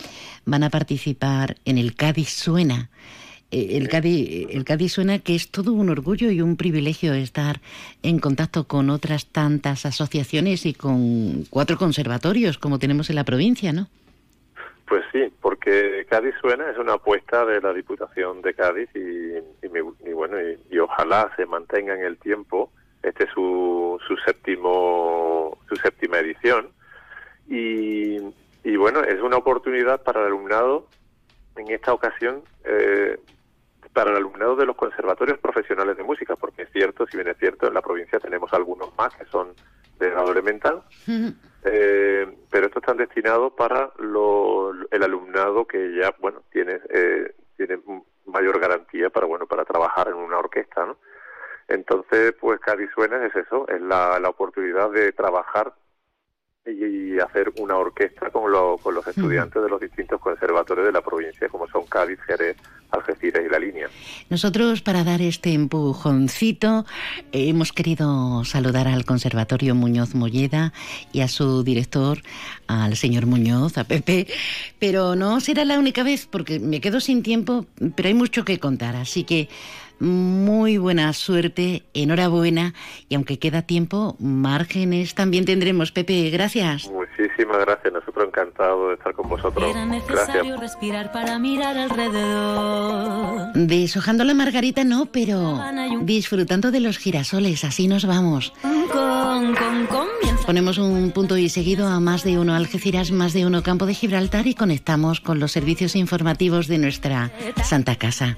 van 0.46 0.62
a 0.62 0.70
participar 0.70 1.56
en 1.66 1.76
el 1.76 1.94
Cádiz 1.94 2.30
Suena. 2.30 2.88
Eh, 3.52 3.76
el 3.76 3.88
Cádiz, 3.88 4.48
el 4.50 4.64
Cádiz 4.64 4.92
suena 4.92 5.18
que 5.18 5.34
es 5.34 5.50
todo 5.50 5.74
un 5.74 5.90
orgullo 5.90 6.30
y 6.30 6.40
un 6.40 6.56
privilegio 6.56 7.12
estar 7.12 7.60
en 8.02 8.18
contacto 8.18 8.64
con 8.64 8.88
otras 8.88 9.26
tantas 9.26 9.84
asociaciones 9.84 10.64
y 10.64 10.72
con 10.72 11.44
cuatro 11.50 11.76
conservatorios 11.76 12.56
como 12.56 12.78
tenemos 12.78 13.10
en 13.10 13.16
la 13.16 13.24
provincia, 13.24 13.72
¿no? 13.72 13.88
Pues 14.88 15.04
sí, 15.12 15.32
porque 15.40 16.06
Cádiz 16.08 16.34
suena 16.40 16.70
es 16.70 16.78
una 16.78 16.94
apuesta 16.94 17.44
de 17.44 17.60
la 17.60 17.72
Diputación 17.72 18.42
de 18.42 18.54
Cádiz 18.54 18.88
y, 18.94 20.10
bueno 20.12 20.36
y, 20.70 20.78
ojalá 20.78 21.30
se 21.36 21.46
mantenga 21.46 21.94
en 21.94 22.04
el 22.04 22.16
tiempo. 22.18 22.70
Este 23.02 23.24
es 23.24 23.30
su, 23.30 24.00
su 24.06 24.16
séptimo 24.18 25.58
su 25.68 25.76
séptima 25.76 26.18
edición 26.18 26.68
y, 27.48 28.18
bueno 28.76 29.02
es 29.02 29.20
una 29.20 29.36
oportunidad 29.36 30.02
para 30.02 30.20
el 30.20 30.26
alumnado 30.26 30.86
en 31.56 31.70
esta 31.70 31.92
ocasión 31.92 32.42
eh, 32.64 33.18
para 33.92 34.10
el 34.10 34.16
alumnado 34.16 34.56
de 34.56 34.66
los 34.66 34.76
conservatorios 34.76 35.38
profesionales 35.38 35.96
de 35.96 36.02
música, 36.02 36.36
porque 36.36 36.62
es 36.62 36.70
cierto, 36.72 37.06
si 37.06 37.16
bien 37.16 37.28
es 37.28 37.36
cierto, 37.38 37.68
en 37.68 37.74
la 37.74 37.82
provincia 37.82 38.18
tenemos 38.18 38.52
algunos 38.52 38.96
más 38.96 39.14
que 39.14 39.24
son 39.26 39.54
de 39.98 40.10
grado 40.10 40.32
elemental. 40.32 40.82
Eh, 41.64 42.26
pero 42.50 42.66
estos 42.66 42.82
están 42.82 42.96
destinados 42.96 43.52
para 43.52 43.92
el 44.00 45.02
alumnado 45.04 45.64
que 45.64 45.94
ya 45.94 46.12
bueno 46.18 46.42
tiene 46.50 46.80
eh, 46.88 47.36
tiene 47.56 47.78
mayor 48.26 48.58
garantía 48.58 49.10
para 49.10 49.26
bueno 49.26 49.46
para 49.46 49.64
trabajar 49.64 50.08
en 50.08 50.14
una 50.14 50.38
orquesta 50.38 50.84
¿no? 50.84 50.96
entonces 51.68 52.34
pues 52.40 52.58
Cádiz 52.58 52.90
Suena 52.92 53.24
es 53.24 53.36
eso 53.36 53.68
es 53.68 53.80
la, 53.80 54.18
la 54.18 54.30
oportunidad 54.30 54.90
de 54.90 55.12
trabajar 55.12 55.72
y 56.66 57.18
hacer 57.18 57.52
una 57.58 57.76
orquesta 57.76 58.30
con, 58.30 58.50
con 58.78 58.94
los 58.94 59.06
estudiantes 59.06 59.62
de 59.62 59.68
los 59.68 59.80
distintos 59.80 60.20
conservatorios 60.20 60.86
de 60.86 60.92
la 60.92 61.00
provincia, 61.00 61.48
como 61.48 61.66
son 61.66 61.86
Cádiz, 61.86 62.20
Jerez, 62.20 62.56
Algeciras 62.92 63.42
y 63.44 63.50
La 63.50 63.58
Línea. 63.58 63.88
Nosotros, 64.28 64.82
para 64.82 65.04
dar 65.04 65.20
este 65.22 65.52
empujoncito, 65.52 66.84
hemos 67.32 67.72
querido 67.72 68.44
saludar 68.44 68.88
al 68.88 69.04
Conservatorio 69.04 69.74
Muñoz 69.74 70.14
Molleda 70.14 70.72
y 71.12 71.20
a 71.20 71.28
su 71.28 71.62
director, 71.62 72.20
al 72.66 72.96
señor 72.96 73.26
Muñoz, 73.26 73.78
a 73.78 73.84
Pepe, 73.84 74.26
pero 74.78 75.16
no 75.16 75.40
será 75.40 75.64
la 75.64 75.78
única 75.78 76.02
vez, 76.02 76.26
porque 76.30 76.60
me 76.60 76.80
quedo 76.80 77.00
sin 77.00 77.22
tiempo, 77.22 77.66
pero 77.96 78.08
hay 78.08 78.14
mucho 78.14 78.44
que 78.44 78.58
contar, 78.58 78.96
así 78.96 79.24
que 79.24 79.48
muy 79.98 80.78
buena 80.78 81.12
suerte, 81.12 81.84
enhorabuena 81.94 82.74
y 83.08 83.14
aunque 83.14 83.38
queda 83.38 83.62
tiempo, 83.62 84.16
márgenes 84.18 85.14
también 85.14 85.44
tendremos. 85.44 85.92
Pepe, 85.92 86.30
gracias. 86.30 86.90
Muchísimas 86.90 87.58
gracias. 87.60 87.92
Nosotros 87.92 88.26
encantados 88.26 88.88
de 88.88 88.94
estar 88.94 89.14
con 89.14 89.28
vosotros. 89.28 89.70
Era 89.70 89.84
necesario 89.86 90.56
Gracias. 90.56 90.60
respirar 90.60 91.12
para 91.12 91.38
mirar 91.38 91.76
alrededor. 91.76 93.52
Deshojando 93.54 94.24
la 94.24 94.34
margarita 94.34 94.84
no, 94.84 95.06
pero 95.06 95.60
disfrutando 96.02 96.70
de 96.70 96.80
los 96.80 96.98
girasoles, 96.98 97.64
así 97.64 97.88
nos 97.88 98.06
vamos. 98.06 98.52
Con, 98.62 99.54
con, 99.54 99.86
comienza. 99.86 100.46
Ponemos 100.46 100.78
un 100.78 101.12
punto 101.12 101.36
y 101.36 101.48
seguido 101.48 101.86
a 101.86 102.00
más 102.00 102.24
de 102.24 102.38
uno 102.38 102.54
Algeciras, 102.54 103.12
más 103.12 103.32
de 103.32 103.46
uno 103.46 103.62
Campo 103.62 103.86
de 103.86 103.94
Gibraltar 103.94 104.46
y 104.46 104.54
conectamos 104.54 105.20
con 105.20 105.38
los 105.38 105.52
servicios 105.52 105.94
informativos 105.96 106.66
de 106.66 106.78
nuestra 106.78 107.30
Santa 107.62 107.96
Casa. 107.96 108.36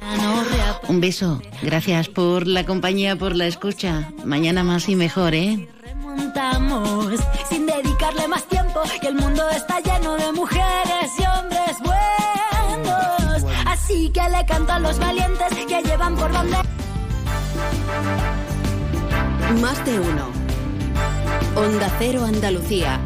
Un 0.89 1.01
beso, 1.01 1.41
gracias 1.63 2.09
por 2.09 2.47
la 2.47 2.65
compañía, 2.65 3.17
por 3.17 3.35
la 3.35 3.47
escucha. 3.47 4.11
Mañana 4.25 4.63
más 4.63 4.89
y 4.89 4.97
mejor, 4.97 5.35
¿eh? 5.35 5.69
Remontamos 5.83 7.21
sin 7.49 7.67
dedicarle 7.67 8.29
más 8.29 8.45
tiempo 8.45 8.83
y 9.03 9.07
el 9.07 9.15
mundo 9.15 9.49
está 9.51 9.81
lleno 9.81 10.17
de 10.17 10.33
mujeres 10.33 11.11
y 11.19 11.23
hombres 11.23 11.77
buenos. 11.81 13.45
Así 13.67 14.11
que 14.11 14.21
le 14.29 14.45
canto 14.47 14.73
a 14.73 14.79
los 14.79 14.99
valientes 14.99 15.55
que 15.67 15.83
llevan 15.83 16.17
por 16.17 16.33
donde. 16.33 16.57
Más 19.61 19.85
de 19.87 20.01
uno. 20.01 20.29
Onda 21.57 21.91
Cero 21.99 22.25
Andalucía. 22.25 23.01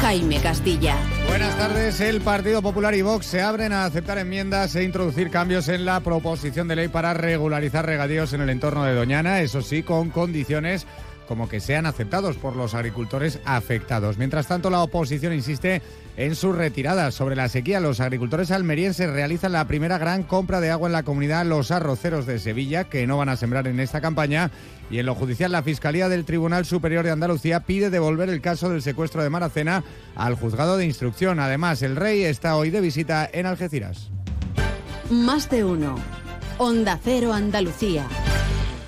Jaime 0.00 0.40
Castilla. 0.40 0.96
Buenas 1.32 1.56
tardes. 1.56 1.98
El 2.02 2.20
Partido 2.20 2.60
Popular 2.60 2.94
y 2.94 3.00
Vox 3.00 3.24
se 3.24 3.40
abren 3.40 3.72
a 3.72 3.86
aceptar 3.86 4.18
enmiendas 4.18 4.76
e 4.76 4.84
introducir 4.84 5.30
cambios 5.30 5.66
en 5.68 5.86
la 5.86 6.00
proposición 6.00 6.68
de 6.68 6.76
ley 6.76 6.88
para 6.88 7.14
regularizar 7.14 7.86
regadíos 7.86 8.34
en 8.34 8.42
el 8.42 8.50
entorno 8.50 8.84
de 8.84 8.94
Doñana, 8.94 9.40
eso 9.40 9.62
sí, 9.62 9.82
con 9.82 10.10
condiciones 10.10 10.86
como 11.32 11.48
que 11.48 11.60
sean 11.60 11.86
aceptados 11.86 12.36
por 12.36 12.56
los 12.56 12.74
agricultores 12.74 13.38
afectados. 13.46 14.18
Mientras 14.18 14.48
tanto, 14.48 14.68
la 14.68 14.82
oposición 14.82 15.32
insiste 15.32 15.80
en 16.18 16.34
su 16.34 16.52
retirada. 16.52 17.10
Sobre 17.10 17.36
la 17.36 17.48
sequía, 17.48 17.80
los 17.80 18.00
agricultores 18.00 18.50
almerienses 18.50 19.08
realizan 19.08 19.52
la 19.52 19.66
primera 19.66 19.96
gran 19.96 20.24
compra 20.24 20.60
de 20.60 20.70
agua 20.70 20.90
en 20.90 20.92
la 20.92 21.04
comunidad 21.04 21.46
Los 21.46 21.70
Arroceros 21.70 22.26
de 22.26 22.38
Sevilla, 22.38 22.84
que 22.84 23.06
no 23.06 23.16
van 23.16 23.30
a 23.30 23.38
sembrar 23.38 23.66
en 23.66 23.80
esta 23.80 24.02
campaña. 24.02 24.50
Y 24.90 24.98
en 24.98 25.06
lo 25.06 25.14
judicial, 25.14 25.50
la 25.52 25.62
Fiscalía 25.62 26.10
del 26.10 26.26
Tribunal 26.26 26.66
Superior 26.66 27.02
de 27.02 27.12
Andalucía 27.12 27.60
pide 27.60 27.88
devolver 27.88 28.28
el 28.28 28.42
caso 28.42 28.68
del 28.68 28.82
secuestro 28.82 29.22
de 29.22 29.30
Maracena 29.30 29.84
al 30.14 30.34
juzgado 30.34 30.76
de 30.76 30.84
instrucción. 30.84 31.40
Además, 31.40 31.80
el 31.80 31.96
rey 31.96 32.24
está 32.24 32.56
hoy 32.56 32.68
de 32.68 32.82
visita 32.82 33.26
en 33.32 33.46
Algeciras. 33.46 34.10
Más 35.10 35.48
de 35.48 35.64
uno. 35.64 35.94
Onda 36.58 37.00
Cero 37.02 37.32
Andalucía. 37.32 38.06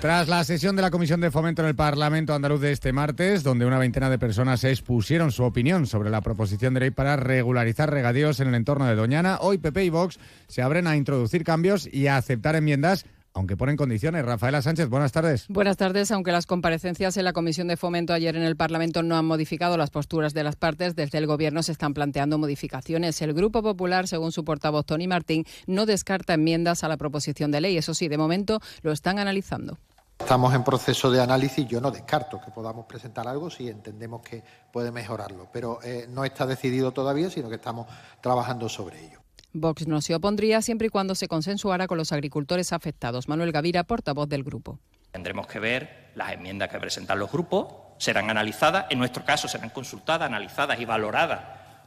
Tras 0.01 0.27
la 0.27 0.43
sesión 0.43 0.75
de 0.75 0.81
la 0.81 0.91
Comisión 0.91 1.19
de 1.19 1.31
Fomento 1.31 1.63
en 1.63 1.67
el 1.69 1.75
Parlamento 1.75 2.33
andaluz 2.33 2.61
de 2.61 2.71
este 2.71 2.93
martes, 2.93 3.43
donde 3.43 3.65
una 3.65 3.79
veintena 3.79 4.09
de 4.09 4.19
personas 4.19 4.63
expusieron 4.63 5.31
su 5.31 5.43
opinión 5.43 5.87
sobre 5.87 6.09
la 6.11 6.21
proposición 6.21 6.73
de 6.73 6.81
ley 6.81 6.91
para 6.91 7.15
regularizar 7.15 7.89
regadíos 7.89 8.39
en 8.39 8.49
el 8.49 8.55
entorno 8.55 8.85
de 8.85 8.95
Doñana, 8.95 9.39
hoy 9.41 9.57
PP 9.57 9.85
y 9.85 9.89
Vox 9.89 10.19
se 10.47 10.61
abren 10.61 10.85
a 10.85 10.95
introducir 10.95 11.43
cambios 11.43 11.89
y 11.91 12.07
a 12.07 12.17
aceptar 12.17 12.55
enmiendas 12.55 13.05
aunque 13.35 13.57
ponen 13.57 13.75
condiciones. 13.75 14.25
Rafaela 14.25 14.61
Sánchez, 14.61 14.89
buenas 14.89 15.11
tardes. 15.11 15.45
Buenas 15.49 15.77
tardes. 15.77 16.09
Aunque 16.11 16.31
las 16.31 16.45
comparecencias 16.45 17.17
en 17.17 17.25
la 17.25 17.33
Comisión 17.33 17.67
de 17.67 17.77
Fomento 17.77 18.13
ayer 18.13 18.35
en 18.35 18.43
el 18.43 18.55
Parlamento 18.55 19.03
no 19.03 19.17
han 19.17 19.25
modificado 19.25 19.77
las 19.77 19.91
posturas 19.91 20.33
de 20.33 20.43
las 20.43 20.55
partes, 20.55 20.95
desde 20.95 21.17
el 21.17 21.27
Gobierno 21.27 21.61
se 21.61 21.73
están 21.73 21.93
planteando 21.93 22.37
modificaciones. 22.37 23.21
El 23.21 23.33
Grupo 23.33 23.61
Popular, 23.61 24.07
según 24.07 24.31
su 24.31 24.45
portavoz 24.45 24.85
Tony 24.85 25.07
Martín, 25.07 25.45
no 25.67 25.85
descarta 25.85 26.33
enmiendas 26.33 26.83
a 26.83 26.87
la 26.87 26.95
proposición 26.95 27.51
de 27.51 27.61
ley. 27.61 27.77
Eso 27.77 27.93
sí, 27.93 28.07
de 28.07 28.17
momento 28.17 28.61
lo 28.81 28.93
están 28.93 29.19
analizando. 29.19 29.77
Estamos 30.17 30.53
en 30.55 30.63
proceso 30.63 31.11
de 31.11 31.21
análisis. 31.21 31.67
Yo 31.67 31.81
no 31.81 31.91
descarto 31.91 32.39
que 32.39 32.51
podamos 32.51 32.85
presentar 32.85 33.27
algo 33.27 33.49
si 33.49 33.67
entendemos 33.67 34.21
que 34.21 34.43
puede 34.71 34.91
mejorarlo, 34.91 35.49
pero 35.51 35.79
eh, 35.83 36.07
no 36.09 36.23
está 36.23 36.45
decidido 36.45 36.93
todavía, 36.93 37.29
sino 37.29 37.49
que 37.49 37.55
estamos 37.55 37.87
trabajando 38.21 38.69
sobre 38.69 39.05
ello. 39.05 39.24
Vox 39.55 39.87
no 39.87 40.01
se 40.01 40.13
opondría 40.13 40.61
siempre 40.61 40.87
y 40.87 40.89
cuando 40.89 41.15
se 41.15 41.29
consensuara 41.29 41.87
con 41.87 41.97
los 41.97 42.11
agricultores 42.11 42.73
afectados. 42.73 43.29
Manuel 43.29 43.53
Gavira, 43.53 43.85
portavoz 43.85 44.27
del 44.27 44.43
grupo. 44.43 44.79
Tendremos 45.11 45.47
que 45.47 45.59
ver 45.59 46.11
las 46.15 46.33
enmiendas 46.33 46.69
que 46.69 46.77
presentan 46.77 47.19
los 47.19 47.31
grupos, 47.31 47.73
serán 47.97 48.29
analizadas, 48.29 48.87
en 48.89 48.99
nuestro 48.99 49.23
caso 49.23 49.47
serán 49.47 49.69
consultadas, 49.69 50.27
analizadas 50.27 50.77
y 50.79 50.85
valoradas 50.85 51.39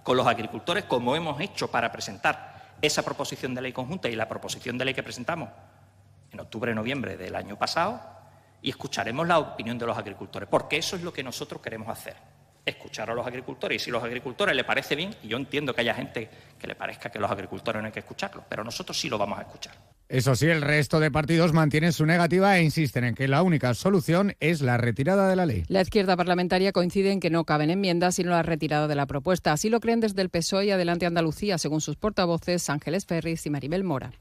con 0.02 0.16
los 0.16 0.26
agricultores, 0.26 0.84
como 0.84 1.14
hemos 1.14 1.38
hecho 1.40 1.70
para 1.70 1.92
presentar 1.92 2.76
esa 2.80 3.02
proposición 3.02 3.54
de 3.54 3.60
ley 3.60 3.72
conjunta 3.72 4.08
y 4.08 4.16
la 4.16 4.28
proposición 4.28 4.78
de 4.78 4.86
ley 4.86 4.94
que 4.94 5.02
presentamos 5.02 5.50
en 6.30 6.40
octubre-noviembre 6.40 7.18
del 7.18 7.36
año 7.36 7.58
pasado, 7.58 8.00
y 8.62 8.70
escucharemos 8.70 9.28
la 9.28 9.38
opinión 9.38 9.78
de 9.78 9.86
los 9.86 9.98
agricultores, 9.98 10.48
porque 10.48 10.78
eso 10.78 10.96
es 10.96 11.02
lo 11.02 11.12
que 11.12 11.22
nosotros 11.22 11.60
queremos 11.60 11.88
hacer 11.88 12.16
escuchar 12.68 13.10
a 13.10 13.14
los 13.14 13.26
agricultores 13.26 13.80
y 13.80 13.84
si 13.84 13.90
a 13.90 13.94
los 13.94 14.04
agricultores 14.04 14.54
les 14.54 14.64
parece 14.64 14.96
bien, 14.96 15.14
y 15.22 15.28
yo 15.28 15.36
entiendo 15.36 15.74
que 15.74 15.80
haya 15.80 15.94
gente 15.94 16.28
que 16.58 16.66
le 16.66 16.74
parezca 16.74 17.10
que 17.10 17.18
los 17.18 17.30
agricultores 17.30 17.80
no 17.80 17.86
hay 17.86 17.92
que 17.92 18.00
escucharlos, 18.00 18.44
pero 18.48 18.64
nosotros 18.64 18.98
sí 18.98 19.08
lo 19.08 19.18
vamos 19.18 19.38
a 19.38 19.42
escuchar. 19.42 19.74
Eso 20.08 20.34
sí, 20.34 20.46
el 20.46 20.62
resto 20.62 21.00
de 21.00 21.10
partidos 21.10 21.52
mantienen 21.52 21.92
su 21.92 22.06
negativa 22.06 22.56
e 22.56 22.62
insisten 22.62 23.04
en 23.04 23.14
que 23.14 23.28
la 23.28 23.42
única 23.42 23.74
solución 23.74 24.34
es 24.40 24.62
la 24.62 24.78
retirada 24.78 25.28
de 25.28 25.36
la 25.36 25.44
ley. 25.44 25.64
La 25.68 25.82
izquierda 25.82 26.16
parlamentaria 26.16 26.72
coincide 26.72 27.12
en 27.12 27.20
que 27.20 27.28
no 27.28 27.44
caben 27.44 27.68
enmiendas 27.68 28.14
sino 28.14 28.30
la 28.30 28.42
retirada 28.42 28.88
de 28.88 28.94
la 28.94 29.04
propuesta. 29.04 29.52
Así 29.52 29.68
lo 29.68 29.80
creen 29.80 30.00
desde 30.00 30.22
el 30.22 30.30
PSOE 30.30 30.64
y 30.64 30.70
Adelante 30.70 31.04
Andalucía, 31.04 31.58
según 31.58 31.82
sus 31.82 31.96
portavoces 31.96 32.70
Ángeles 32.70 33.04
Ferris 33.04 33.44
y 33.44 33.50
Maribel 33.50 33.84
Mora. 33.84 34.12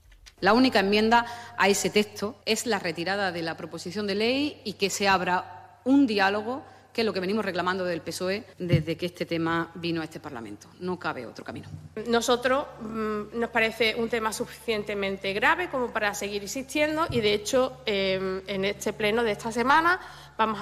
La 0.42 0.54
única 0.54 0.82
enmienda 0.82 1.26
a 1.58 1.70
ese 1.70 1.90
texto 1.90 2.40
es 2.46 2.68
la 2.68 2.80
retirada 2.80 3.32
de 3.32 3.42
la 3.42 3.58
proposición 3.58 4.08
de 4.08 4.16
ley 4.16 4.62
y 4.66 4.74
que 4.74 4.90
se 4.90 5.08
abra 5.08 5.80
un 5.84 6.06
diálogo 6.06 6.64
es 7.02 7.06
lo 7.06 7.14
que 7.14 7.20
venimos 7.20 7.44
reclamando 7.44 7.84
del 7.84 8.02
PSOE 8.02 8.44
desde 8.58 8.98
que 8.98 9.08
este 9.08 9.26
tema 9.26 9.72
vino 9.76 10.02
a 10.02 10.04
este 10.04 10.20
Parlamento. 10.20 10.68
No 10.80 10.98
cabe 10.98 11.26
otro 11.26 11.44
camino. 11.44 11.68
Nosotros 12.08 12.66
mmm, 12.82 13.40
nos 13.40 13.50
parece 13.50 13.96
un 13.96 14.10
tema 14.10 14.32
suficientemente 14.34 15.34
grave 15.34 15.70
como 15.70 15.92
para 15.92 16.14
seguir 16.14 16.44
insistiendo 16.44 17.08
y, 17.10 17.22
de 17.22 17.34
hecho, 17.34 17.82
eh, 17.86 18.42
en 18.48 18.66
este 18.66 18.94
pleno 18.94 19.24
de 19.24 19.32
esta 19.32 19.52
semana 19.52 20.00
vamos 20.38 20.56